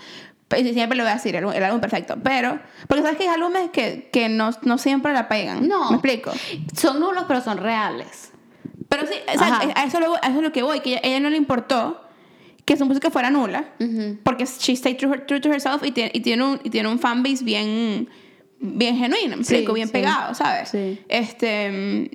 Pero 0.47 0.63
sí, 0.65 0.73
siempre 0.73 0.97
lo 0.97 1.03
voy 1.03 1.11
a 1.11 1.15
decir, 1.15 1.35
el, 1.35 1.43
el 1.53 1.63
álbum 1.63 1.79
perfecto. 1.79 2.15
Pero, 2.23 2.59
porque 2.87 3.03
sabes 3.03 3.17
que 3.17 3.23
hay 3.27 3.35
álbumes 3.35 3.69
que, 3.69 4.09
que 4.11 4.29
no, 4.29 4.49
no 4.63 4.77
siempre 4.79 5.13
la 5.13 5.27
pegan. 5.27 5.67
No. 5.67 5.89
¿Me 5.91 5.97
explico? 5.97 6.31
Son 6.75 6.99
nulos, 6.99 7.25
pero 7.27 7.41
son 7.41 7.57
reales. 7.59 8.31
Pero 8.89 9.05
sí, 9.05 9.13
o 9.35 9.37
sea, 9.37 9.59
a, 9.75 9.83
eso 9.83 9.99
lo- 9.99 10.15
a 10.15 10.19
eso 10.27 10.37
es 10.37 10.43
lo 10.43 10.51
que 10.51 10.63
voy, 10.63 10.79
que 10.79 10.91
ella, 10.93 11.01
ella 11.03 11.19
no 11.19 11.29
le 11.29 11.37
importó 11.37 12.01
que 12.67 12.75
su 12.75 12.85
música 12.85 13.09
fuera 13.09 13.29
nula, 13.31 13.63
Ujú. 13.79 14.17
porque 14.23 14.45
she 14.45 14.75
stayed 14.75 14.97
true, 14.97 15.17
true 15.25 15.39
to 15.39 15.49
herself 15.49 15.83
y 15.85 15.91
tiene, 15.91 16.11
y 16.13 16.19
tiene 16.19 16.43
un, 16.43 16.59
y 16.65 16.69
tiene 16.69 16.89
un 16.89 16.99
fanbase 16.99 17.41
bien, 17.45 18.09
bien 18.59 18.97
genuino, 18.97 19.41
Sí, 19.43 19.65
bien 19.73 19.87
sí. 19.87 19.93
pegado, 19.93 20.33
¿sabes? 20.35 20.67
Sí. 20.69 20.99
Este, 21.07 22.11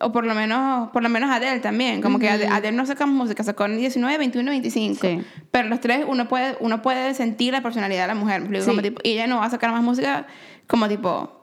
o 0.00 0.12
por 0.12 0.24
lo 0.24 0.34
menos, 0.36 0.90
por 0.92 1.02
lo 1.02 1.08
menos 1.08 1.30
Adele 1.30 1.58
también, 1.58 2.00
como 2.00 2.20
que 2.20 2.28
Adele, 2.28 2.48
Adele 2.52 2.76
no 2.76 2.86
saca 2.86 3.06
música, 3.06 3.42
sacó 3.42 3.64
en 3.64 3.76
19, 3.76 4.18
21, 4.18 4.50
25, 4.52 5.00
Sí. 5.00 5.20
pero 5.50 5.68
los 5.68 5.80
tres 5.80 6.04
uno 6.06 6.28
puede, 6.28 6.56
uno 6.60 6.80
puede 6.80 7.12
sentir 7.14 7.52
la 7.52 7.60
personalidad 7.62 8.02
de 8.02 8.08
la 8.08 8.14
mujer, 8.14 8.44
como 8.64 8.82
tipo, 8.82 9.00
y 9.02 9.10
ella 9.10 9.26
no 9.26 9.38
va 9.38 9.46
a 9.46 9.50
sacar 9.50 9.72
más 9.72 9.82
música 9.82 10.28
como 10.68 10.88
tipo... 10.88 11.41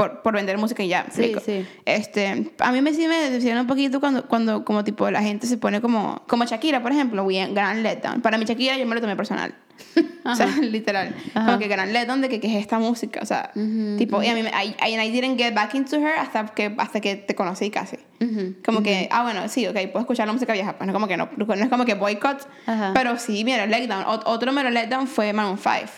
Por, 0.00 0.22
por 0.22 0.34
vender 0.34 0.56
música 0.56 0.82
y 0.82 0.88
ya, 0.88 1.06
Sí, 1.10 1.34
sí. 1.44 1.66
Este, 1.84 2.50
a 2.58 2.72
mí 2.72 2.80
me 2.80 2.94
sí 2.94 3.06
me 3.06 3.16
decepciona 3.20 3.60
un 3.60 3.66
poquito 3.66 4.00
cuando, 4.00 4.26
cuando 4.26 4.64
como 4.64 4.82
tipo 4.82 5.10
la 5.10 5.20
gente 5.22 5.46
se 5.46 5.58
pone 5.58 5.80
como, 5.82 6.22
como 6.26 6.44
Shakira, 6.44 6.80
por 6.82 6.92
ejemplo, 6.92 7.26
bien, 7.26 7.54
gran 7.54 7.82
letdown. 7.82 8.22
Para 8.22 8.38
mí 8.38 8.44
Shakira 8.46 8.78
yo 8.78 8.86
me 8.86 8.94
lo 8.94 9.00
tomé 9.02 9.14
personal. 9.16 9.54
o 10.24 10.34
sea, 10.34 10.46
literal. 10.62 11.14
Ajá. 11.34 11.46
Como 11.46 11.58
que 11.58 11.68
gran 11.68 11.92
letdown 11.92 12.20
de 12.22 12.28
que, 12.28 12.40
que 12.40 12.46
es 12.48 12.60
esta 12.62 12.78
música, 12.78 13.20
o 13.22 13.26
sea, 13.26 13.50
tipo, 13.98 14.22
y 14.22 14.28
a 14.28 14.34
mí, 14.34 14.42
me- 14.42 14.50
I, 14.50 14.74
I, 14.86 14.98
I 14.98 15.10
didn't 15.10 15.38
get 15.38 15.54
back 15.54 15.74
into 15.74 15.96
her 15.96 16.14
hasta 16.18 16.46
que, 16.46 16.74
hasta 16.78 17.00
que 17.00 17.16
te 17.16 17.34
conocí 17.34 17.70
casi. 17.70 17.96
Ujú. 18.20 18.54
Como 18.64 18.82
que, 18.82 19.08
ah, 19.10 19.22
bueno, 19.22 19.48
sí, 19.48 19.66
ok, 19.66 19.74
puedo 19.92 20.00
escuchar 20.00 20.26
la 20.26 20.32
música 20.32 20.52
vieja, 20.54 20.76
pues 20.78 20.86
no 20.86 20.92
como 20.92 21.08
que 21.08 21.16
no, 21.16 21.28
no 21.36 21.54
es 21.54 21.68
como 21.68 21.84
que 21.84 21.94
boycott, 21.94 22.46
pero 22.94 23.18
sí, 23.18 23.44
mira, 23.44 23.66
letdown. 23.66 24.04
Ot- 24.04 24.22
otro 24.26 24.52
mero 24.52 24.70
letdown 24.70 25.06
fue 25.06 25.32
Maroon 25.32 25.58
5 25.58 25.92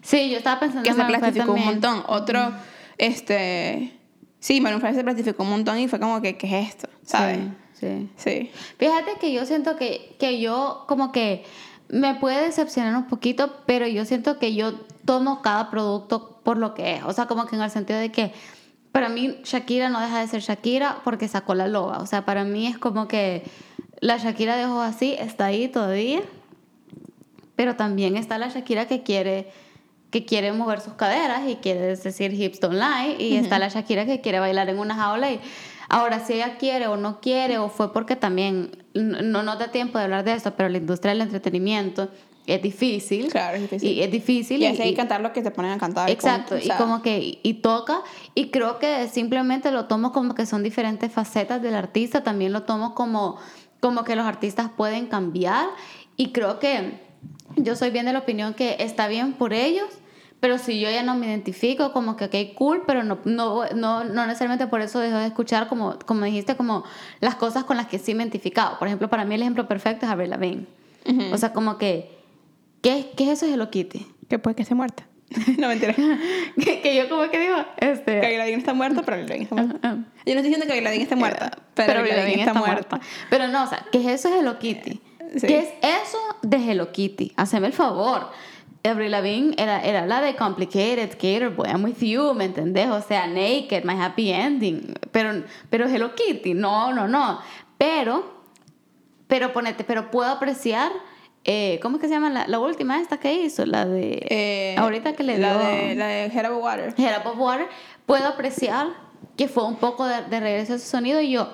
Sí, 0.00 0.30
yo 0.30 0.36
estaba 0.38 0.60
pensando 0.60 0.82
que 0.88 0.94
se 0.94 1.04
plastificó 1.04 1.52
un 1.52 1.64
montón. 1.64 2.04
Otro, 2.06 2.52
este, 2.98 3.98
sí, 4.40 4.60
Maroon 4.60 4.80
5 4.80 4.94
se 4.94 5.04
plastificó 5.04 5.42
un 5.42 5.50
montón 5.50 5.78
y 5.78 5.88
fue 5.88 6.00
como 6.00 6.20
que, 6.20 6.36
¿qué 6.36 6.46
es 6.46 6.68
esto? 6.70 6.88
¿Sabes? 7.02 7.38
Sí, 7.74 7.86
sí. 7.86 8.10
Sí. 8.16 8.50
Fíjate 8.78 9.12
que 9.20 9.32
yo 9.32 9.44
siento 9.46 9.76
que, 9.76 10.16
que 10.18 10.40
yo 10.40 10.84
como 10.86 11.12
que 11.12 11.44
me 11.88 12.14
puede 12.14 12.42
decepcionar 12.42 12.96
un 12.96 13.06
poquito, 13.06 13.56
pero 13.66 13.86
yo 13.86 14.04
siento 14.04 14.38
que 14.38 14.54
yo 14.54 14.74
tomo 15.04 15.42
cada 15.42 15.70
producto 15.70 16.40
por 16.42 16.56
lo 16.56 16.74
que 16.74 16.94
es. 16.94 17.04
O 17.04 17.12
sea, 17.12 17.26
como 17.26 17.46
que 17.46 17.56
en 17.56 17.62
el 17.62 17.70
sentido 17.70 17.98
de 17.98 18.10
que 18.10 18.32
para 18.92 19.08
mí 19.08 19.38
Shakira 19.44 19.88
no 19.88 20.00
deja 20.00 20.20
de 20.20 20.28
ser 20.28 20.40
Shakira 20.40 21.00
porque 21.04 21.28
sacó 21.28 21.54
la 21.54 21.66
loba. 21.66 21.98
O 21.98 22.06
sea, 22.06 22.24
para 22.24 22.44
mí 22.44 22.66
es 22.66 22.78
como 22.78 23.08
que 23.08 23.42
la 24.00 24.16
Shakira 24.16 24.56
de 24.56 24.66
ojos 24.66 24.86
así 24.86 25.14
está 25.18 25.46
ahí 25.46 25.68
todavía, 25.68 26.22
pero 27.56 27.76
también 27.76 28.16
está 28.16 28.38
la 28.38 28.48
Shakira 28.48 28.86
que 28.86 29.02
quiere 29.02 29.50
que 30.12 30.24
quiere 30.24 30.52
mover 30.52 30.80
sus 30.80 30.92
caderas 30.92 31.48
y 31.48 31.56
quiere 31.56 31.80
decir 31.80 32.32
hips 32.34 32.60
don't 32.60 32.74
lie 32.78 33.16
y 33.18 33.36
está 33.36 33.58
la 33.58 33.68
Shakira 33.68 34.06
que 34.06 34.20
quiere 34.20 34.38
bailar 34.38 34.68
en 34.68 34.78
una 34.78 34.94
jaula 34.94 35.32
y 35.32 35.40
ahora 35.88 36.24
si 36.24 36.34
ella 36.34 36.58
quiere 36.58 36.86
o 36.86 36.96
no 36.96 37.20
quiere 37.20 37.58
o 37.58 37.68
fue 37.68 37.92
porque 37.92 38.14
también 38.14 38.84
no 38.94 39.42
nos 39.42 39.58
da 39.58 39.68
tiempo 39.72 39.98
de 39.98 40.04
hablar 40.04 40.22
de 40.22 40.34
esto 40.34 40.52
pero 40.54 40.68
la 40.68 40.78
industria 40.78 41.12
del 41.12 41.22
entretenimiento 41.22 42.08
es 42.46 42.60
difícil 42.60 43.28
Claro, 43.30 43.56
es 43.56 43.62
difícil. 43.62 43.88
y 43.90 44.02
es 44.02 44.10
difícil 44.12 44.62
Y 44.62 44.66
y- 44.66 44.82
y- 44.82 44.94
cantar 44.94 45.20
lo 45.22 45.32
que 45.32 45.40
te 45.42 45.50
ponen 45.50 45.70
a 45.72 45.78
cantar. 45.78 46.08
y 46.08 46.12
Exacto, 46.12 46.56
o 46.56 46.58
y 46.58 46.62
sea, 46.62 46.76
como 46.76 47.00
que 47.00 47.38
y 47.42 47.54
toca 47.54 48.02
y 48.34 48.50
creo 48.50 48.78
que 48.78 49.08
simplemente 49.08 49.70
lo 49.70 49.86
tomo 49.86 50.12
como 50.12 50.34
que 50.34 50.44
son 50.44 50.62
diferentes 50.62 51.10
facetas 51.10 51.62
del 51.62 51.74
artista, 51.74 52.22
también 52.22 52.52
lo 52.52 52.62
tomo 52.64 52.94
como 52.94 53.38
como 53.80 54.04
que 54.04 54.14
los 54.14 54.26
artistas 54.26 54.68
pueden 54.76 55.06
cambiar 55.06 55.66
Y 56.18 56.32
creo 56.32 56.58
que 56.58 57.00
yo 57.56 57.74
soy 57.76 57.90
bien 57.90 58.04
de 58.06 58.12
la 58.12 58.18
opinión 58.18 58.52
que 58.54 58.76
está 58.80 59.08
bien 59.08 59.32
por 59.32 59.52
ellos, 59.54 59.86
pero 60.42 60.58
si 60.58 60.80
yo 60.80 60.90
ya 60.90 61.04
no 61.04 61.14
me 61.14 61.26
identifico, 61.28 61.92
como 61.92 62.16
que, 62.16 62.24
ok, 62.24 62.56
cool, 62.56 62.82
pero 62.84 63.04
no, 63.04 63.20
no, 63.24 63.64
no, 63.76 64.02
no 64.02 64.26
necesariamente 64.26 64.66
por 64.66 64.80
eso 64.80 64.98
dejo 64.98 65.16
de 65.18 65.26
escuchar, 65.26 65.68
como, 65.68 65.96
como 66.04 66.24
dijiste, 66.24 66.56
como 66.56 66.82
las 67.20 67.36
cosas 67.36 67.62
con 67.62 67.76
las 67.76 67.86
que 67.86 68.00
sí 68.00 68.12
me 68.12 68.24
he 68.24 68.26
identificado. 68.26 68.76
Por 68.80 68.88
ejemplo, 68.88 69.08
para 69.08 69.24
mí 69.24 69.36
el 69.36 69.42
ejemplo 69.42 69.68
perfecto 69.68 70.04
es 70.04 70.10
Avril 70.10 70.30
Lavigne. 70.30 70.66
O 71.32 71.38
sea, 71.38 71.52
como 71.52 71.78
que, 71.78 72.10
¿qué, 72.82 73.12
¿qué 73.16 73.22
es 73.22 73.30
eso 73.30 73.46
de 73.46 73.54
Hello 73.54 73.70
Kitty? 73.70 74.04
Que 74.28 74.40
puede 74.40 74.56
que 74.56 74.62
esté 74.62 74.74
muerta. 74.74 75.04
no, 75.58 75.68
mentira. 75.68 75.94
que, 76.64 76.80
que 76.80 76.96
yo 76.96 77.08
como 77.08 77.30
que 77.30 77.38
digo, 77.38 77.58
este... 77.76 78.18
Que 78.20 78.26
Aguiladín 78.26 78.58
está 78.58 78.74
muerta, 78.74 79.02
pero 79.02 79.18
Aguiladín 79.18 79.42
está 79.44 79.54
muerta. 79.54 79.78
Ah, 79.84 79.94
Yo 79.94 80.34
no 80.34 80.40
estoy 80.40 80.42
diciendo 80.42 80.66
que 80.66 80.72
Aguiladín 80.72 81.02
esté 81.02 81.14
muerta, 81.14 81.56
pero, 81.74 82.00
Avril 82.00 82.14
está, 82.14 82.24
Lavigne 82.24 82.52
muerta. 82.54 83.00
Pero 83.30 83.46
no, 83.46 83.62
o 83.62 83.66
sea, 83.68 83.86
¿qué 83.92 84.00
es 84.00 84.06
eso 84.06 84.28
de 84.28 84.40
Hello 84.40 84.58
Kitty? 84.58 85.00
sí. 85.36 85.46
¿Qué 85.46 85.58
es 85.60 85.68
eso 86.02 86.18
de 86.42 86.56
Hello 86.56 86.90
Kitty? 86.90 87.32
Haceme 87.36 87.68
el 87.68 87.72
favor. 87.72 88.32
Avril 88.84 89.12
Lavigne 89.12 89.54
era, 89.58 89.80
era 89.80 90.06
la 90.06 90.20
de 90.20 90.34
Complicated, 90.34 91.12
Skater 91.12 91.50
Boy, 91.50 91.68
I'm 91.68 91.84
with 91.84 92.00
you, 92.00 92.34
¿me 92.34 92.46
entendés? 92.46 92.88
O 92.88 93.00
sea, 93.00 93.26
Naked, 93.26 93.84
My 93.84 93.94
Happy 93.94 94.30
Ending. 94.30 94.94
Pero, 95.12 95.44
pero 95.70 95.86
Hello 95.86 96.14
Kitty, 96.14 96.54
no, 96.54 96.92
no, 96.92 97.06
no. 97.06 97.38
Pero, 97.78 98.42
pero 99.28 99.52
ponete, 99.52 99.84
pero 99.84 100.10
puedo 100.10 100.28
apreciar, 100.30 100.90
eh, 101.44 101.78
¿cómo 101.80 101.96
es 101.96 102.02
que 102.02 102.08
se 102.08 102.14
llama 102.14 102.30
la, 102.30 102.48
la 102.48 102.58
última 102.58 103.00
esta 103.00 103.18
que 103.18 103.32
hizo? 103.32 103.64
La 103.66 103.86
de... 103.86 104.26
Eh, 104.28 104.74
ahorita 104.78 105.12
que 105.12 105.22
le 105.22 105.38
la 105.38 105.58
dio... 105.58 105.68
De, 105.68 105.94
la 105.94 106.06
de 106.06 106.24
Head 106.26 106.52
Water. 106.52 106.94
Head 106.98 107.24
of 107.24 107.38
Water, 107.38 107.68
puedo 108.04 108.26
apreciar 108.26 108.88
que 109.36 109.46
fue 109.46 109.64
un 109.64 109.76
poco 109.76 110.06
de, 110.06 110.22
de 110.22 110.40
regreso 110.40 110.72
a 110.72 110.76
ese 110.76 110.88
sonido 110.88 111.20
y 111.20 111.30
yo, 111.30 111.52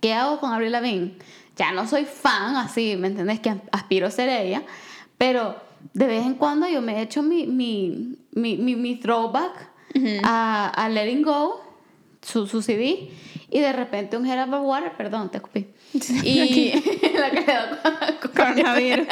¿qué 0.00 0.12
hago 0.12 0.40
con 0.40 0.52
Avril 0.52 0.72
Lavigne? 0.72 1.16
Ya 1.56 1.72
no 1.72 1.86
soy 1.86 2.04
fan 2.04 2.56
así, 2.56 2.96
¿me 2.96 3.06
entendés? 3.06 3.40
Que 3.40 3.54
aspiro 3.72 4.08
a 4.08 4.10
ser 4.10 4.28
ella, 4.28 4.62
pero 5.16 5.63
de 5.92 6.06
vez 6.06 6.24
en 6.24 6.34
cuando 6.34 6.68
yo 6.68 6.80
me 6.82 6.98
he 6.98 7.02
hecho 7.02 7.22
mi, 7.22 7.46
mi, 7.46 8.16
mi, 8.32 8.56
mi, 8.56 8.76
mi 8.76 8.96
throwback 8.96 9.70
a, 10.22 10.68
a 10.68 10.88
Letting 10.88 11.22
Go, 11.22 11.60
su, 12.22 12.46
su 12.46 12.62
CD, 12.62 13.10
y 13.50 13.60
de 13.60 13.72
repente 13.72 14.16
un 14.16 14.26
Head 14.26 14.52
of 14.52 14.62
Water, 14.64 14.96
perdón, 14.96 15.30
te 15.30 15.36
escupí. 15.38 15.68
Y 16.24 16.72
la 17.18 17.30
que 17.30 17.40
le 17.40 18.30
Coronavirus. 18.34 19.06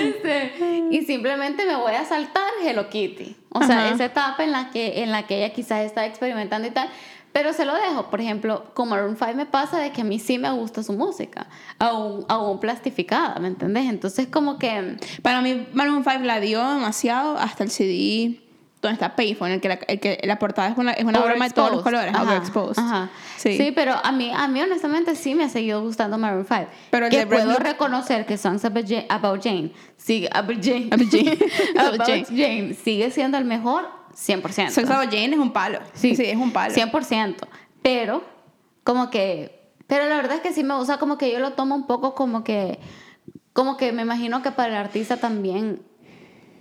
este, 0.00 0.52
y 0.90 1.02
simplemente 1.02 1.64
me 1.66 1.76
voy 1.76 1.94
a 1.94 2.04
saltar 2.04 2.44
Hello 2.62 2.88
Kitty. 2.88 3.36
O 3.50 3.62
sea, 3.62 3.86
Ajá. 3.86 3.94
esa 3.94 4.04
etapa 4.04 4.44
en 4.44 4.52
la, 4.52 4.70
que, 4.70 5.02
en 5.02 5.10
la 5.10 5.26
que 5.26 5.38
ella 5.38 5.52
quizás 5.52 5.84
está 5.84 6.06
experimentando 6.06 6.68
y 6.68 6.70
tal. 6.70 6.88
Pero 7.34 7.52
se 7.52 7.64
lo 7.64 7.74
dejo. 7.74 8.10
Por 8.10 8.20
ejemplo, 8.20 8.64
con 8.74 8.88
Maroon 8.88 9.16
5 9.18 9.34
me 9.34 9.44
pasa 9.44 9.78
de 9.80 9.90
que 9.90 10.02
a 10.02 10.04
mí 10.04 10.20
sí 10.20 10.38
me 10.38 10.50
gusta 10.52 10.84
su 10.84 10.92
música. 10.92 11.48
Aún, 11.80 12.24
aún 12.28 12.60
plastificada, 12.60 13.40
¿me 13.40 13.48
entendés? 13.48 13.86
Entonces 13.86 14.28
como 14.28 14.56
que... 14.56 14.96
Para 15.20 15.40
mí, 15.40 15.66
Maroon 15.72 16.04
5 16.04 16.20
la 16.22 16.38
dio 16.38 16.60
demasiado 16.60 17.36
hasta 17.36 17.64
el 17.64 17.70
CD 17.70 18.40
donde 18.80 18.94
está 18.94 19.16
Payphone, 19.16 19.52
el 19.52 19.60
que 19.60 19.68
la, 19.68 19.74
el 19.88 19.98
que 19.98 20.20
la 20.24 20.38
portada 20.38 20.68
es 20.68 20.78
una, 20.78 20.92
es 20.92 21.04
una 21.04 21.18
broma 21.18 21.48
de 21.48 21.54
todos 21.54 21.72
los 21.72 21.82
colores, 21.82 22.14
Ajá, 22.14 22.22
overexposed. 22.22 22.78
ajá. 22.78 23.10
Sí. 23.36 23.56
Sí. 23.56 23.72
pero 23.74 23.94
a 24.00 24.12
mí, 24.12 24.30
a 24.32 24.46
mí 24.46 24.60
honestamente 24.60 25.16
sí 25.16 25.34
me 25.34 25.44
ha 25.44 25.48
seguido 25.48 25.82
gustando 25.82 26.18
Maroon 26.18 26.46
5. 26.46 26.66
Pero 26.90 27.08
que 27.08 27.24
Brand 27.24 27.46
puedo 27.46 27.58
reconocer 27.58 28.26
que 28.26 28.36
Songs 28.38 28.64
About 28.64 28.86
Jane, 28.86 29.06
About 29.08 29.42
Jane 29.42 29.72
sigue, 29.96 30.28
About 30.32 30.62
Jane, 30.62 30.88
About 30.92 31.10
Jane. 31.10 31.38
About. 31.78 32.28
Jane 32.28 32.74
sigue 32.74 33.10
siendo 33.10 33.38
el 33.38 33.44
mejor 33.44 34.03
100%. 34.14 34.70
Sex 34.70 34.88
Jane 34.88 35.32
es 35.32 35.38
un 35.38 35.52
palo. 35.52 35.80
Sí, 35.92 36.16
sí, 36.16 36.24
es 36.24 36.36
un 36.36 36.52
palo. 36.52 36.74
100%. 36.74 37.36
Pero, 37.82 38.24
como 38.82 39.10
que. 39.10 39.72
Pero 39.86 40.08
la 40.08 40.16
verdad 40.16 40.36
es 40.36 40.40
que 40.40 40.52
sí 40.52 40.64
me 40.64 40.76
gusta, 40.76 40.98
como 40.98 41.18
que 41.18 41.30
yo 41.30 41.38
lo 41.38 41.52
tomo 41.52 41.74
un 41.74 41.86
poco 41.86 42.14
como 42.14 42.44
que. 42.44 42.78
Como 43.52 43.76
que 43.76 43.92
me 43.92 44.02
imagino 44.02 44.42
que 44.42 44.50
para 44.50 44.70
el 44.70 44.76
artista 44.76 45.16
también 45.18 45.82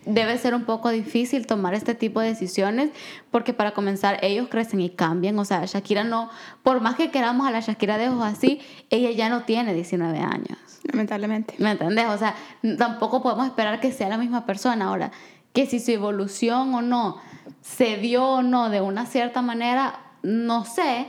debe 0.06 0.38
ser 0.38 0.54
un 0.54 0.66
poco 0.66 0.90
difícil 0.90 1.48
tomar 1.48 1.74
este 1.74 1.96
tipo 1.96 2.20
de 2.20 2.28
decisiones 2.28 2.90
porque 3.32 3.54
para 3.54 3.72
comenzar 3.72 4.20
ellos 4.22 4.48
crecen 4.50 4.82
y 4.82 4.90
cambian, 4.90 5.38
o 5.40 5.46
sea, 5.46 5.66
Shakira 5.66 6.04
no, 6.04 6.30
por 6.62 6.82
más 6.82 6.96
que 6.96 7.10
queramos 7.10 7.48
a 7.48 7.52
la 7.52 7.62
Shakira 7.62 7.98
de 7.98 8.10
ojos 8.10 8.26
así, 8.26 8.60
ella 8.90 9.12
ya 9.12 9.30
no 9.30 9.44
tiene 9.44 9.74
19 9.74 10.20
años. 10.20 10.58
Lamentablemente. 10.84 11.56
¿Me 11.60 11.72
entendés? 11.72 12.08
O 12.08 12.18
sea, 12.18 12.36
tampoco 12.78 13.24
podemos 13.24 13.48
esperar 13.48 13.80
que 13.80 13.92
sea 13.92 14.10
la 14.10 14.18
misma 14.18 14.46
persona. 14.46 14.88
Ahora, 14.88 15.12
que 15.54 15.66
si 15.66 15.80
su 15.80 15.92
evolución 15.92 16.74
o 16.76 16.82
no 16.82 17.18
se 17.62 17.98
dio 17.98 18.26
o 18.26 18.42
no 18.42 18.70
de 18.70 18.82
una 18.82 19.06
cierta 19.06 19.42
manera, 19.42 20.00
no 20.22 20.66
sé, 20.66 21.08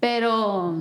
pero, 0.00 0.76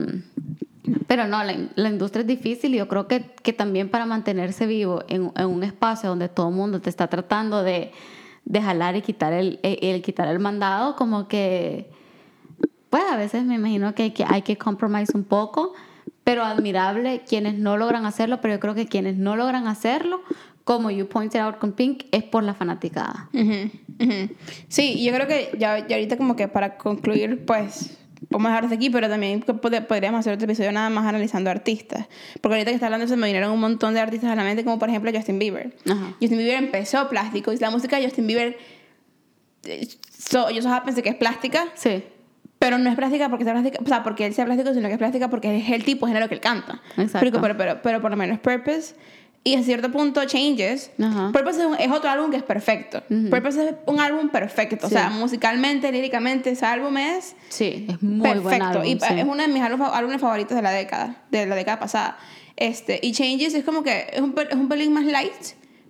pero 1.07 1.27
no, 1.27 1.43
la, 1.43 1.55
la 1.75 1.89
industria 1.89 2.21
es 2.21 2.27
difícil 2.27 2.75
y 2.75 2.77
yo 2.77 2.87
creo 2.87 3.07
que, 3.07 3.35
que 3.43 3.53
también 3.53 3.89
para 3.89 4.05
mantenerse 4.05 4.65
vivo 4.65 5.03
en, 5.07 5.31
en 5.35 5.45
un 5.45 5.63
espacio 5.63 6.09
donde 6.09 6.29
todo 6.29 6.49
el 6.49 6.55
mundo 6.55 6.81
te 6.81 6.89
está 6.89 7.07
tratando 7.07 7.63
de, 7.63 7.91
de 8.45 8.61
jalar 8.61 8.95
y 8.95 9.01
quitar 9.01 9.33
el, 9.33 9.59
el, 9.63 9.79
el 9.81 10.01
quitar 10.01 10.27
el 10.27 10.39
mandado, 10.39 10.95
como 10.95 11.27
que, 11.27 11.91
pues 12.89 13.03
a 13.11 13.17
veces 13.17 13.43
me 13.43 13.55
imagino 13.55 13.93
que 13.93 14.03
hay 14.03 14.11
que, 14.11 14.25
hay 14.27 14.41
que 14.41 14.57
compromise 14.57 15.11
un 15.15 15.23
poco, 15.23 15.73
pero 16.23 16.43
admirable 16.43 17.23
quienes 17.27 17.57
no 17.57 17.77
logran 17.77 18.05
hacerlo, 18.05 18.39
pero 18.41 18.55
yo 18.55 18.59
creo 18.59 18.75
que 18.75 18.87
quienes 18.87 19.17
no 19.17 19.35
logran 19.35 19.67
hacerlo, 19.67 20.21
como 20.67 20.91
you 20.91 21.07
pointed 21.07 21.39
out 21.39 21.59
con 21.59 21.71
Pink, 21.71 22.03
es 22.11 22.23
por 22.23 22.43
la 22.43 22.53
fanaticada. 22.53 23.29
Ujú, 23.31 23.71
ujú. 24.03 24.35
Sí, 24.67 25.01
yo 25.01 25.13
creo 25.13 25.25
que 25.25 25.51
ya, 25.57 25.87
ya 25.87 25.95
ahorita 25.95 26.17
como 26.17 26.35
que 26.35 26.49
para 26.49 26.75
concluir, 26.77 27.45
pues, 27.45 27.97
vamos 28.29 28.47
a 28.47 28.49
dejar 28.49 28.63
desde 28.63 28.75
aquí, 28.75 28.89
pero 28.89 29.07
también 29.07 29.39
podríamos 29.41 30.19
hacer 30.19 30.33
otro 30.33 30.43
episodio 30.43 30.73
nada 30.73 30.89
más 30.89 31.05
analizando 31.05 31.49
artistas. 31.49 32.07
Porque 32.41 32.55
ahorita 32.55 32.71
que 32.71 32.75
está 32.75 32.87
hablando 32.87 33.07
se 33.07 33.15
me 33.15 33.27
vinieron 33.27 33.51
un 33.51 33.61
montón 33.61 33.93
de 33.93 34.01
artistas 34.01 34.29
a 34.29 34.35
la 34.35 34.43
mente, 34.43 34.65
como 34.65 34.77
por 34.77 34.89
ejemplo 34.89 35.09
Justin 35.15 35.39
Bieber. 35.39 35.73
Ajá. 35.89 36.15
Justin 36.19 36.37
Bieber 36.37 36.57
empezó 36.57 37.07
plástico 37.07 37.53
y 37.53 37.57
la 37.59 37.69
música 37.69 37.97
de 37.97 38.03
Justin 38.03 38.27
Bieber, 38.27 38.57
eh, 39.63 39.87
so, 40.19 40.49
yo 40.49 40.61
solo 40.61 40.83
pensé 40.83 41.01
que 41.01 41.09
es 41.09 41.15
plástica, 41.15 41.63
Sí, 41.75 42.03
pero 42.59 42.77
no 42.77 42.89
es 42.89 42.97
plástica 42.97 43.29
porque 43.29 43.45
sea 43.45 43.53
plástica, 43.53 43.79
o 43.81 43.87
sea, 43.87 44.03
porque 44.03 44.25
él 44.25 44.33
sea 44.33 44.43
plástico, 44.43 44.73
sino 44.73 44.87
que 44.87 44.93
es 44.95 44.99
plástica 44.99 45.29
porque 45.29 45.55
es 45.55 45.69
el 45.69 45.85
tipo 45.85 46.07
de 46.07 46.11
género 46.11 46.27
que 46.27 46.35
él 46.35 46.41
canta. 46.41 46.81
Exacto. 46.97 47.19
Pero, 47.19 47.41
pero, 47.41 47.57
pero, 47.57 47.81
pero 47.81 48.01
por 48.01 48.11
lo 48.11 48.17
menos 48.17 48.39
Purpose 48.39 48.95
y 49.51 49.55
a 49.55 49.63
cierto 49.63 49.91
punto 49.91 50.25
Changes. 50.25 50.91
Ajá. 51.01 51.31
Purpose 51.31 51.59
es, 51.61 51.65
un- 51.65 51.75
es 51.79 51.89
otro 51.91 52.09
álbum 52.09 52.29
que 52.31 52.37
es 52.37 52.43
perfecto. 52.43 53.01
Purpose 53.29 53.69
es 53.69 53.75
un 53.85 53.99
álbum 53.99 54.29
perfecto. 54.29 54.87
O 54.87 54.89
Sí. 54.89 54.95
sea, 54.95 55.09
musicalmente, 55.09 55.91
líricamente, 55.91 56.49
ese 56.51 56.65
álbum 56.65 56.97
es 56.97 57.35
sí, 57.49 57.85
es 57.89 58.01
muy 58.03 58.21
perfecto. 58.21 58.43
buen 58.43 58.61
álbum. 58.61 58.83
y 58.85 58.99
sí. 58.99 59.05
es 59.17 59.23
uno 59.23 59.35
de 59.41 59.47
mis 59.47 59.61
álbumes, 59.63 60.19
favoritos 60.21 60.55
de 60.55 60.61
la 60.61 60.71
década, 60.71 61.23
de 61.31 61.45
la 61.45 61.55
década 61.55 61.79
pasada. 61.79 62.17
Este, 62.55 62.99
y 63.01 63.11
Changes 63.11 63.53
es 63.53 63.63
como 63.63 63.83
que 63.83 64.07
es 64.11 64.19
un, 64.21 64.33
es 64.49 64.55
un 64.55 64.67
pelín 64.67 64.91
más 64.91 65.05
light, 65.05 65.31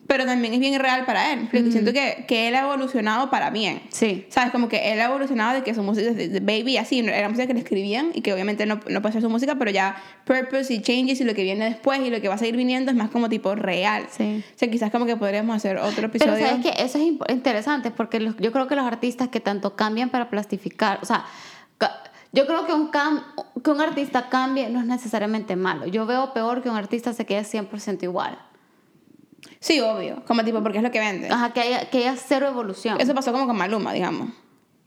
pero 0.07 0.25
también 0.25 0.53
es 0.53 0.59
bien 0.61 0.79
real 0.79 1.05
para 1.05 1.33
él. 1.33 1.41
Porque 1.51 1.69
siento 1.71 1.91
que, 1.91 2.23
que 2.27 2.47
él 2.47 2.55
ha 2.55 2.61
evolucionado 2.61 3.29
para 3.29 3.49
bien. 3.49 3.81
Sí. 3.89 4.25
¿Sabes? 4.29 4.51
Como 4.51 4.69
que 4.69 4.93
él 4.93 5.01
ha 5.01 5.05
evolucionado 5.05 5.53
de 5.55 5.63
que 5.63 5.73
su 5.75 5.83
música 5.83 6.11
de, 6.11 6.29
de 6.29 6.39
Baby, 6.39 6.77
así, 6.77 6.99
era 6.99 7.27
música 7.27 7.45
que 7.47 7.53
le 7.53 7.59
escribían 7.59 8.11
y 8.13 8.21
que 8.21 8.31
obviamente 8.33 8.65
no, 8.65 8.79
no 8.89 9.01
puede 9.01 9.11
ser 9.13 9.21
su 9.21 9.29
música, 9.29 9.55
pero 9.55 9.69
ya 9.69 9.97
Purpose 10.25 10.73
y 10.73 10.81
Changes 10.81 11.19
y 11.19 11.23
lo 11.25 11.33
que 11.35 11.43
viene 11.43 11.65
después 11.65 11.99
y 11.99 12.09
lo 12.09 12.21
que 12.21 12.29
va 12.29 12.35
a 12.35 12.37
seguir 12.37 12.55
viniendo 12.55 12.89
es 12.91 12.97
más 12.97 13.09
como 13.09 13.27
tipo 13.29 13.53
real. 13.55 14.07
Sí. 14.09 14.43
O 14.55 14.57
sea, 14.57 14.71
quizás 14.71 14.91
como 14.91 15.05
que 15.05 15.17
podríamos 15.17 15.55
hacer 15.55 15.77
otro 15.77 16.05
episodio. 16.07 16.33
Pero 16.35 16.47
sabes 16.47 16.65
que 16.65 16.83
eso 16.83 16.97
es 16.97 17.31
interesante 17.33 17.91
porque 17.91 18.19
los- 18.19 18.37
yo 18.37 18.51
creo 18.51 18.67
que 18.67 18.75
los 18.75 18.85
artistas 18.85 19.27
que 19.27 19.39
tanto 19.41 19.75
cambian 19.75 20.09
para 20.09 20.29
plastificar, 20.29 20.99
o 21.01 21.05
sea, 21.05 21.25
yo 22.33 22.45
creo 22.45 22.65
que 22.65 22.73
un, 22.73 22.91
cam- 22.91 23.23
que 23.63 23.71
un 23.71 23.81
artista 23.81 24.29
cambie 24.29 24.69
no 24.69 24.79
es 24.81 24.85
necesariamente 24.85 25.55
malo. 25.55 25.87
Yo 25.87 26.05
veo 26.05 26.33
peor 26.33 26.61
que 26.61 26.69
un 26.69 26.75
artista 26.75 27.13
se 27.13 27.25
quede 27.25 27.43
100% 27.43 28.03
igual. 28.03 28.37
Sí, 29.59 29.79
obvio. 29.79 30.23
Como 30.25 30.43
tipo, 30.43 30.61
porque 30.61 30.77
es 30.77 30.83
lo 30.83 30.91
que 30.91 30.99
vende. 30.99 31.29
Ajá, 31.29 31.51
que 31.51 31.61
haya, 31.61 31.89
que 31.89 31.99
haya 31.99 32.15
cero 32.15 32.47
evolución. 32.47 32.99
Eso 32.99 33.13
pasó 33.13 33.31
como 33.31 33.47
con 33.47 33.57
Maluma, 33.57 33.93
digamos. 33.93 34.29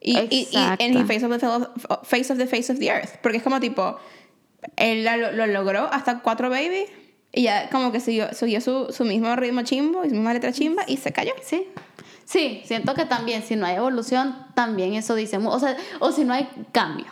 Y, 0.01 0.19
y, 0.19 0.49
y 0.51 0.59
en 0.79 1.07
face 1.07 1.27
of, 1.27 1.33
the, 1.33 1.47
face 2.05 2.33
of 2.33 2.39
the 2.39 2.47
Face 2.47 2.73
of 2.73 2.79
the 2.79 2.87
Earth. 2.87 3.19
Porque 3.23 3.39
es 3.39 3.43
como 3.43 3.61
tipo, 3.61 3.99
él 4.77 5.05
lo, 5.05 5.33
lo 5.33 5.47
logró 5.47 5.93
hasta 5.93 6.21
cuatro 6.21 6.49
baby 6.49 6.87
y 7.33 7.43
ya 7.43 7.69
como 7.71 7.93
que 7.93 8.01
siguió, 8.01 8.33
siguió 8.33 8.61
su, 8.61 8.89
su 8.91 9.05
mismo 9.05 9.35
ritmo 9.37 9.63
chimbo 9.63 10.05
y 10.05 10.09
su 10.09 10.15
misma 10.15 10.33
letra 10.33 10.53
chimba 10.53 10.85
y 10.87 10.97
se 10.97 11.13
cayó. 11.13 11.33
Sí. 11.43 11.69
Sí, 12.25 12.63
siento 12.65 12.95
que 12.95 13.07
también 13.07 13.43
si 13.43 13.57
no 13.57 13.67
hay 13.67 13.75
evolución, 13.75 14.37
también 14.55 14.95
eso 14.95 15.17
dice, 15.17 15.39
o 15.39 15.59
sea, 15.59 15.77
o 15.99 16.13
si 16.13 16.23
no 16.23 16.33
hay 16.33 16.49
cambio, 16.71 17.07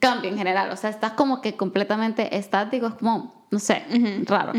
cambio 0.00 0.30
en 0.30 0.36
general, 0.36 0.72
o 0.72 0.76
sea, 0.76 0.90
estás 0.90 1.12
como 1.12 1.40
que 1.40 1.54
completamente 1.54 2.36
estático, 2.36 2.88
es 2.88 2.94
como, 2.94 3.46
no 3.52 3.60
sé, 3.60 3.84
raro. 4.24 4.52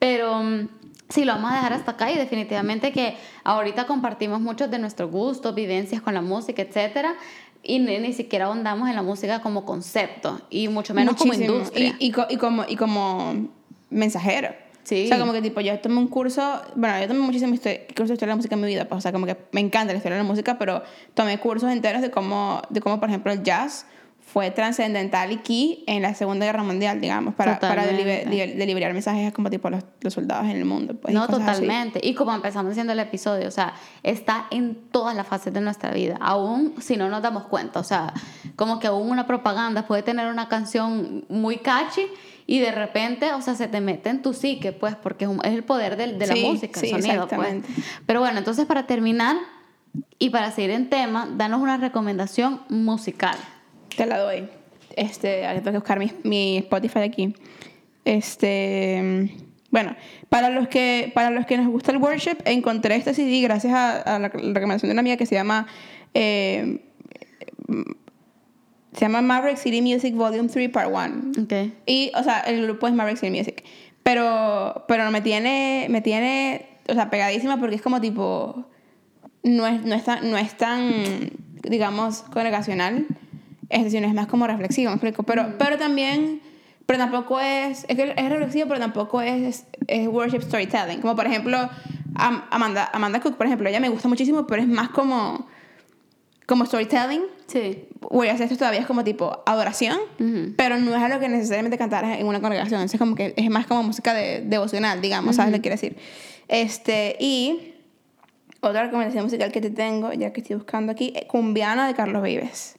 Pero 0.00 0.42
mm, 0.42 0.68
sí, 1.08 1.24
lo 1.24 1.34
vamos 1.34 1.52
a 1.52 1.56
dejar 1.56 1.72
hasta 1.72 1.92
acá 1.92 2.10
y 2.10 2.16
definitivamente 2.16 2.92
que 2.92 3.16
ahorita 3.44 3.86
compartimos 3.86 4.40
muchos 4.40 4.70
de 4.70 4.78
nuestros 4.78 5.10
gustos, 5.10 5.54
vivencias 5.54 6.00
con 6.02 6.14
la 6.14 6.22
música, 6.22 6.62
etcétera, 6.62 7.14
y 7.62 7.78
ni, 7.78 7.98
ni 7.98 8.12
siquiera 8.12 8.46
ahondamos 8.46 8.88
en 8.88 8.96
la 8.96 9.02
música 9.02 9.40
como 9.40 9.64
concepto 9.64 10.40
y 10.50 10.68
mucho 10.68 10.94
menos 10.94 11.16
como 11.16 11.34
industria. 11.34 11.96
Y, 11.98 12.06
y, 12.06 12.14
y 12.30 12.36
como, 12.36 12.64
y 12.68 12.76
como 12.76 13.48
mensajero. 13.90 14.50
Sí. 14.84 15.06
O 15.06 15.08
sea, 15.08 15.18
como 15.18 15.32
que 15.32 15.42
tipo, 15.42 15.60
yo 15.60 15.76
tomé 15.80 15.98
un 15.98 16.06
curso, 16.06 16.62
bueno, 16.76 17.00
yo 17.00 17.08
tomé 17.08 17.18
muchísimo 17.18 17.50
cursos 17.50 17.64
de 18.08 18.14
historia 18.14 18.18
de 18.18 18.26
la 18.26 18.36
música 18.36 18.54
en 18.54 18.60
mi 18.60 18.68
vida, 18.68 18.84
pues, 18.84 18.98
o 18.98 19.00
sea, 19.00 19.10
como 19.10 19.26
que 19.26 19.36
me 19.50 19.60
encanta 19.60 19.92
la 19.92 19.96
historia 19.96 20.16
de 20.16 20.22
la 20.22 20.28
música, 20.28 20.58
pero 20.58 20.80
tomé 21.14 21.38
cursos 21.38 21.72
enteros 21.72 22.02
de 22.02 22.12
cómo, 22.12 22.62
de 22.70 22.80
cómo 22.80 23.00
por 23.00 23.08
ejemplo, 23.08 23.32
el 23.32 23.42
jazz 23.42 23.86
fue 24.36 24.50
trascendental 24.50 25.32
y 25.32 25.36
key 25.38 25.82
en 25.86 26.02
la 26.02 26.12
Segunda 26.14 26.44
Guerra 26.44 26.62
Mundial, 26.62 27.00
digamos, 27.00 27.34
para, 27.34 27.58
para 27.58 27.86
de- 27.86 28.54
deliberar 28.54 28.92
mensajes 28.92 29.32
como 29.32 29.48
tipo 29.48 29.70
los, 29.70 29.82
los 30.02 30.12
soldados 30.12 30.44
en 30.44 30.58
el 30.58 30.66
mundo. 30.66 30.94
Pues, 30.94 31.14
y 31.14 31.16
no, 31.16 31.22
así. 31.22 31.32
totalmente. 31.32 32.00
Y 32.06 32.12
como 32.12 32.34
empezamos 32.34 32.72
haciendo 32.72 32.92
el 32.92 32.98
episodio, 32.98 33.48
o 33.48 33.50
sea, 33.50 33.72
está 34.02 34.46
en 34.50 34.74
todas 34.92 35.16
las 35.16 35.26
fases 35.26 35.54
de 35.54 35.62
nuestra 35.62 35.90
vida, 35.90 36.18
aún 36.20 36.74
si 36.80 36.98
no 36.98 37.08
nos 37.08 37.22
damos 37.22 37.44
cuenta. 37.44 37.80
O 37.80 37.82
sea, 37.82 38.12
como 38.56 38.78
que 38.78 38.88
aún 38.88 39.08
una 39.08 39.26
propaganda 39.26 39.86
puede 39.86 40.02
tener 40.02 40.26
una 40.26 40.48
canción 40.50 41.24
muy 41.30 41.56
catchy 41.56 42.02
y 42.46 42.58
de 42.58 42.72
repente, 42.72 43.32
o 43.32 43.40
sea, 43.40 43.54
se 43.54 43.68
te 43.68 43.80
mete 43.80 44.10
en 44.10 44.20
tu 44.20 44.34
psique, 44.34 44.72
pues, 44.72 44.96
porque 44.96 45.24
es, 45.24 45.30
un- 45.30 45.40
es 45.46 45.54
el 45.54 45.64
poder 45.64 45.96
del- 45.96 46.18
de, 46.18 46.26
la 46.26 46.34
Sí, 46.34 46.44
música, 46.44 46.78
el 46.80 46.86
sí, 46.86 46.92
sonido, 46.92 47.26
pues. 47.26 47.64
Pero 48.04 48.20
bueno, 48.20 48.36
entonces 48.36 48.66
para 48.66 48.86
terminar 48.86 49.36
y 50.18 50.28
para 50.28 50.50
seguir 50.50 50.72
en 50.72 50.90
tema, 50.90 51.26
danos 51.38 51.62
una 51.62 51.78
recomendación 51.78 52.60
musical. 52.68 53.36
Te 53.96 54.06
la 54.06 54.18
doy. 54.18 54.48
Este, 54.96 55.42
tengo 55.42 55.64
que 55.64 55.78
buscar 55.78 55.98
mi, 55.98 56.12
mi 56.22 56.58
Spotify 56.58 57.00
aquí. 57.00 57.34
Este, 58.04 59.30
bueno, 59.70 59.96
para 60.28 60.50
los 60.50 60.68
que 60.68 61.10
para 61.14 61.30
los 61.30 61.44
que 61.46 61.56
nos 61.56 61.68
gusta 61.68 61.92
el 61.92 61.98
worship, 61.98 62.36
encontré 62.44 62.96
este 62.96 63.14
CD 63.14 63.40
gracias 63.40 63.72
a, 63.72 64.16
a 64.16 64.18
la, 64.18 64.28
recomendación 64.28 64.88
de 64.88 64.92
una 64.92 65.00
amiga 65.00 65.16
que 65.16 65.26
se 65.26 65.34
llama 65.34 65.66
eh, 66.14 66.80
se 68.96 69.00
llama 69.00 69.20
Maverick 69.20 69.58
City 69.58 69.82
Music 69.82 70.14
Volume 70.14 70.48
3 70.48 70.70
Part 70.70 70.90
1. 70.90 71.44
Ok. 71.44 71.72
Y, 71.84 72.10
o 72.14 72.22
sea, 72.22 72.40
el 72.40 72.62
grupo 72.62 72.88
es 72.88 72.94
Maverick 72.94 73.18
City 73.18 73.36
Music. 73.36 73.62
Pero, 74.02 74.84
pero 74.88 75.04
no 75.04 75.10
me 75.10 75.20
tiene, 75.20 75.86
me 75.90 76.00
tiene, 76.00 76.66
o 76.88 76.94
sea, 76.94 77.10
pegadísima 77.10 77.58
porque 77.58 77.76
es 77.76 77.82
como 77.82 78.00
tipo, 78.00 78.66
no 79.42 79.66
es, 79.66 79.82
no 79.82 79.94
es, 79.94 80.04
tan, 80.04 80.30
no 80.30 80.38
es 80.38 80.56
tan, 80.56 81.30
digamos, 81.62 82.22
congregacional. 82.22 83.06
Es 83.68 83.84
decir, 83.84 84.00
no 84.00 84.08
es 84.08 84.14
más 84.14 84.26
como 84.26 84.46
reflexivo, 84.46 84.90
me 84.90 84.96
explico. 84.96 85.22
Pero, 85.24 85.54
pero 85.58 85.76
también, 85.78 86.40
pero 86.86 86.98
tampoco 86.98 87.40
es, 87.40 87.84
es 87.88 87.96
que 87.96 88.14
es 88.16 88.28
reflexivo, 88.28 88.68
pero 88.68 88.80
tampoco 88.80 89.20
es, 89.20 89.66
es 89.88 90.08
worship 90.08 90.42
storytelling. 90.42 91.00
Como 91.00 91.16
por 91.16 91.26
ejemplo, 91.26 91.58
Am- 92.14 92.44
Amanda, 92.50 92.88
Amanda 92.92 93.20
Cook, 93.20 93.36
por 93.36 93.46
ejemplo, 93.46 93.68
ella 93.68 93.80
me 93.80 93.88
gusta 93.88 94.08
muchísimo, 94.08 94.46
pero 94.46 94.62
es 94.62 94.68
más 94.68 94.90
como, 94.90 95.46
como 96.46 96.64
storytelling. 96.64 97.22
Sí. 97.46 97.84
William 98.10 98.40
esto 98.40 98.56
todavía 98.56 98.80
es 98.80 98.86
como 98.86 99.02
tipo 99.04 99.42
adoración, 99.46 99.98
pero 100.56 100.78
no 100.78 100.94
es 100.94 101.02
algo 101.02 101.18
que 101.18 101.28
necesariamente 101.28 101.76
cantaras 101.76 102.18
en 102.20 102.26
una 102.26 102.40
congregación. 102.40 102.80
Es 102.82 102.96
como 102.98 103.14
que 103.16 103.34
es 103.36 103.50
más 103.50 103.66
como 103.66 103.82
música 103.82 104.14
de, 104.14 104.42
devocional, 104.42 105.00
digamos, 105.00 105.36
¿sabes 105.36 105.50
lo 105.50 105.58
que 105.58 105.62
quiero 105.62 105.74
decir? 105.74 105.96
Este, 106.48 107.16
y 107.18 107.74
otra 108.60 108.84
recomendación 108.84 109.24
musical 109.24 109.50
que 109.52 109.60
te 109.60 109.70
tengo, 109.70 110.12
ya 110.12 110.32
que 110.32 110.40
estoy 110.40 110.56
buscando 110.56 110.92
aquí, 110.92 111.12
eh, 111.16 111.26
Cumbiana 111.26 111.86
de 111.88 111.94
Carlos 111.94 112.22
Vives. 112.22 112.75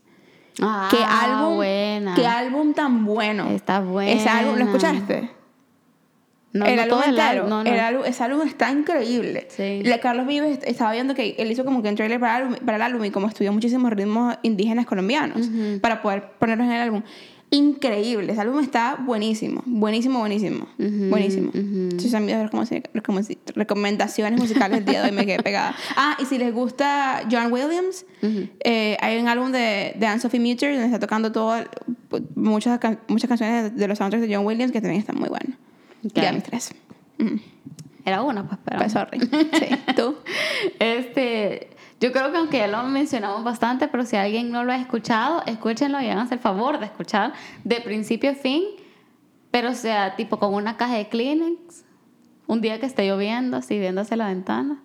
Ah, 0.61 0.87
¿Qué 0.89 0.97
álbum? 1.03 1.55
buena. 1.55 2.15
¿Qué 2.15 2.25
álbum 2.25 2.73
tan 2.73 3.05
bueno? 3.05 3.49
Está 3.49 3.83
Ese 4.03 4.29
álbum, 4.29 4.55
¿lo 4.57 4.65
escuchaste? 4.65 5.31
No, 6.53 6.65
el 6.65 6.75
no 6.77 6.81
álbum 6.83 6.89
todo 6.97 7.03
el 7.03 7.09
entero. 7.19 7.29
álbum, 7.43 7.49
no. 7.49 7.61
El 7.61 7.79
álbum, 7.79 8.05
ese 8.05 8.23
álbum 8.23 8.47
está 8.47 8.71
increíble. 8.71 9.47
Sí. 9.49 9.81
La 9.83 9.99
Carlos 9.99 10.25
Vives 10.25 10.59
estaba 10.63 10.91
viendo 10.93 11.13
que 11.13 11.35
él 11.37 11.51
hizo 11.51 11.63
como 11.65 11.83
que 11.83 11.89
un 11.89 11.95
trailer 11.95 12.19
para 12.19 12.37
el 12.37 12.43
álbum, 12.43 12.57
para 12.65 12.77
el 12.77 12.81
álbum 12.81 13.05
y 13.05 13.11
como 13.11 13.27
estudió 13.27 13.51
muchísimos 13.53 13.91
ritmos 13.91 14.37
indígenas 14.41 14.85
colombianos 14.85 15.47
para 15.81 16.01
poder 16.01 16.29
ponerlos 16.39 16.65
en 16.67 16.73
el 16.73 16.81
álbum. 16.81 17.03
Increíble. 17.49 18.33
Ese 18.33 18.41
álbum 18.41 18.59
está 18.59 18.95
buenísimo. 18.95 19.63
Buenísimo, 19.65 20.19
buenísimo. 20.19 20.67
Ujú, 20.77 21.09
buenísimo. 21.09 21.49
ujú. 21.49 21.59
Entonces, 21.59 22.13
a 22.13 22.19
mí 22.19 22.31
las 22.31 22.51
recomendaciones- 23.55 24.37
musicales 24.39 24.79
del 24.79 24.85
día 24.85 25.01
de 25.01 25.09
hoy 25.09 25.15
me 25.15 25.25
quedé 25.25 25.41
pegada. 25.41 25.73
Ah, 25.95 26.17
y 26.19 26.25
si 26.25 26.37
les 26.37 26.53
gusta 26.53 27.23
John 27.31 27.51
Williams, 27.51 28.05
eh, 28.63 28.97
hay 28.99 29.17
un 29.19 29.27
álbum 29.29 29.51
de, 29.51 29.93
de 29.97 30.05
Anne-Sophie 30.05 30.39
Mutter 30.39 30.71
donde 30.73 30.85
está 30.87 30.99
tocando 30.99 31.31
todo, 31.31 31.55
muchas, 32.35 32.79
muchas 33.07 33.27
canciones 33.29 33.75
de, 33.75 33.87
los 33.87 33.97
soundtracks 33.97 34.27
de 34.27 34.35
John 34.35 34.45
Williams 34.45 34.71
que 34.73 34.81
también 34.81 34.99
están 34.99 35.17
muy 35.17 35.29
buenos. 35.29 35.57
Ok. 36.05 36.13
Ya 36.15 36.31
mis 36.33 36.43
tres. 36.43 36.73
Ujú. 37.19 37.39
Era 38.05 38.21
una, 38.23 38.47
pues, 38.47 38.59
pero. 38.63 38.77
Pues 38.77 38.91
sorry. 38.91 39.19
Sí. 39.19 39.93
¿Tú? 39.95 40.15
Este, 40.79 41.69
yo 41.99 42.11
creo 42.11 42.31
que 42.31 42.37
aunque 42.37 42.57
ya 42.57 42.67
lo 42.67 42.83
mencionamos 42.83 43.43
bastante, 43.43 43.87
pero 43.87 44.05
si 44.05 44.15
alguien 44.15 44.51
no 44.51 44.63
lo 44.63 44.71
ha 44.71 44.77
escuchado, 44.77 45.43
escúchenlo 45.45 45.99
y 46.01 46.07
háganse 46.07 46.35
el 46.35 46.39
favor 46.39 46.79
de 46.79 46.85
escuchar 46.85 47.33
de 47.63 47.81
principio 47.81 48.31
a 48.31 48.35
fin, 48.35 48.63
pero 49.51 49.73
sea, 49.73 50.15
tipo 50.15 50.37
con 50.37 50.53
una 50.53 50.77
caja 50.77 50.95
de 50.95 51.07
Kleenex, 51.09 51.83
un 52.45 52.61
día 52.61 52.79
que 52.79 52.85
esté 52.85 53.07
lloviendo, 53.07 53.57
así 53.57 53.79
viendo 53.79 54.01
hacia 54.01 54.17
la 54.17 54.27
ventana, 54.27 54.83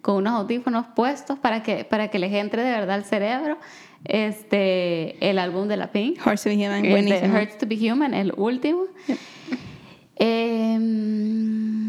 con 0.00 0.16
unos 0.16 0.34
audífonos 0.34 0.86
puestos 0.94 1.38
para 1.38 1.62
que, 1.62 1.84
para 1.84 2.08
que 2.08 2.18
les 2.18 2.32
entre 2.32 2.62
de 2.62 2.70
verdad 2.70 2.96
al 2.96 3.04
cerebro 3.04 3.58
este, 4.04 5.30
el 5.30 5.38
álbum 5.38 5.68
de 5.68 5.76
la 5.76 5.92
Pink. 5.92 6.26
Horse 6.26 6.50
to 6.50 6.56
be 6.56 6.66
Human, 6.66 6.84
Este, 6.84 6.90
buenísimo. 6.90 7.38
Hurts 7.38 7.58
to 7.58 7.66
be 7.66 7.90
Human, 7.90 8.14
el 8.14 8.32
último. 8.36 8.84
Em, 10.16 11.83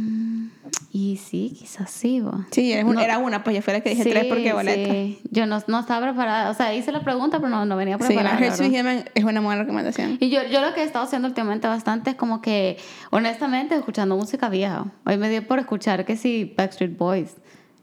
y 0.97 1.17
sí, 1.17 1.51
quizás 1.59 1.91
sí. 1.91 2.21
va. 2.21 2.47
Sí, 2.51 2.71
eres 2.71 2.85
un- 2.85 2.95
No. 2.95 3.01
era 3.01 3.17
una, 3.17 3.43
pues 3.43 3.53
yo 3.57 3.61
fue 3.61 3.73
la 3.73 3.81
que 3.81 3.89
dije 3.89 4.03
Sí, 4.03 4.11
tres 4.11 4.25
porque 4.27 4.53
boleta. 4.53 4.91
sí. 4.93 5.19
Yo 5.29 5.45
no, 5.45 5.59
no 5.67 5.79
estaba 5.81 6.05
preparada. 6.07 6.49
O 6.49 6.53
sea, 6.53 6.73
hice 6.73 6.93
la 6.93 7.01
pregunta, 7.03 7.39
pero 7.39 7.49
no, 7.49 7.65
no 7.65 7.75
venía 7.75 7.97
Sí, 7.97 8.03
la 8.03 8.07
preparada. 8.07 8.35
la 8.39 8.49
verdad. 8.49 8.65
Human 8.79 9.03
es 9.13 9.23
una 9.25 9.41
buena 9.41 9.61
recomendación. 9.63 10.17
y 10.21 10.29
yo, 10.29 10.43
yo 10.49 10.61
lo 10.61 10.73
que 10.73 10.81
he 10.81 10.83
estado 10.85 11.03
haciendo 11.03 11.27
últimamente 11.27 11.67
bastante 11.67 12.11
es 12.11 12.15
como 12.15 12.41
que, 12.41 12.77
honestamente, 13.11 13.75
escuchando 13.75 14.15
música 14.15 14.47
vieja. 14.47 14.85
Hoy 15.05 15.17
me 15.17 15.29
dio 15.29 15.45
por 15.45 15.59
escuchar 15.59 16.05
que 16.05 16.15
sí, 16.15 16.53
Backstreet 16.55 16.97
Boys. 16.97 17.35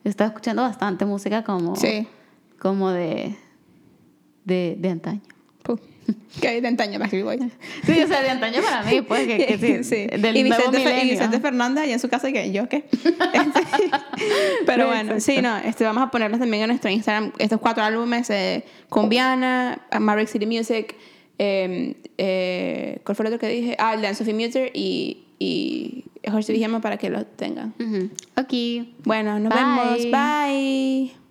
Estaba 0.04 0.28
escuchando 0.28 0.62
bastante 0.62 1.04
música 1.04 1.44
como, 1.44 1.76
Sí. 1.76 2.08
como 2.58 2.90
de, 2.92 3.36
de, 4.46 4.76
de 4.78 4.88
antaño. 4.88 5.20
Que 6.40 6.60
de 6.62 6.66
antaño 6.68 6.98
Backstreet 6.98 7.24
Boys. 7.24 7.40
Sí, 7.84 8.00
o 8.02 8.06
sea, 8.08 8.22
de 8.22 8.30
antaño 8.30 8.62
para 8.62 8.82
mí, 8.84 9.02
pues, 9.02 9.26
que, 9.26 9.36
que 9.58 9.84
sí, 9.84 10.06
del 10.06 10.36
y, 10.36 10.42
nuevo 10.44 10.70
Vicente, 10.70 10.80
Fe- 10.90 11.04
y. 11.04 11.10
Vicente 11.10 11.40
Fernández 11.40 11.84
allá 11.84 11.92
en 11.92 12.00
su 12.00 12.08
casa 12.08 12.32
que 12.32 12.50
yo 12.52 12.68
qué. 12.68 12.84
Pero 14.66 14.86
bueno, 14.88 15.20
sí, 15.20 15.40
no, 15.42 15.56
este, 15.58 15.84
vamos 15.84 16.02
a 16.02 16.10
ponerlos 16.10 16.40
también 16.40 16.62
en 16.64 16.68
nuestro 16.68 16.90
Instagram 16.90 17.32
estos 17.38 17.60
cuatro 17.60 17.82
álbumes 17.84 18.30
eh, 18.30 18.64
Cumbiana, 18.88 19.82
Maverick 20.00 20.28
City 20.28 20.46
Music, 20.46 20.94
eh, 21.38 21.96
eh, 22.18 22.98
¿cuál 23.04 23.16
fue 23.16 23.26
el 23.26 23.34
otro 23.34 23.38
que 23.40 23.48
dije? 23.48 23.76
Ah, 23.78 23.94
el 23.94 24.02
de 24.02 24.14
Sophie 24.14 24.34
Mutter 24.34 24.70
y, 24.74 25.24
y 25.38 26.04
be 26.24 26.66
Human 26.66 26.80
para 26.80 26.96
que 26.96 27.10
los 27.10 27.24
tengan. 27.36 27.74
Ujú. 27.78 28.10
Ok. 28.40 28.86
Bueno, 29.04 29.38
nos 29.38 29.52
Bye. 29.52 29.62
vemos. 29.62 30.10
Bye. 30.10 31.21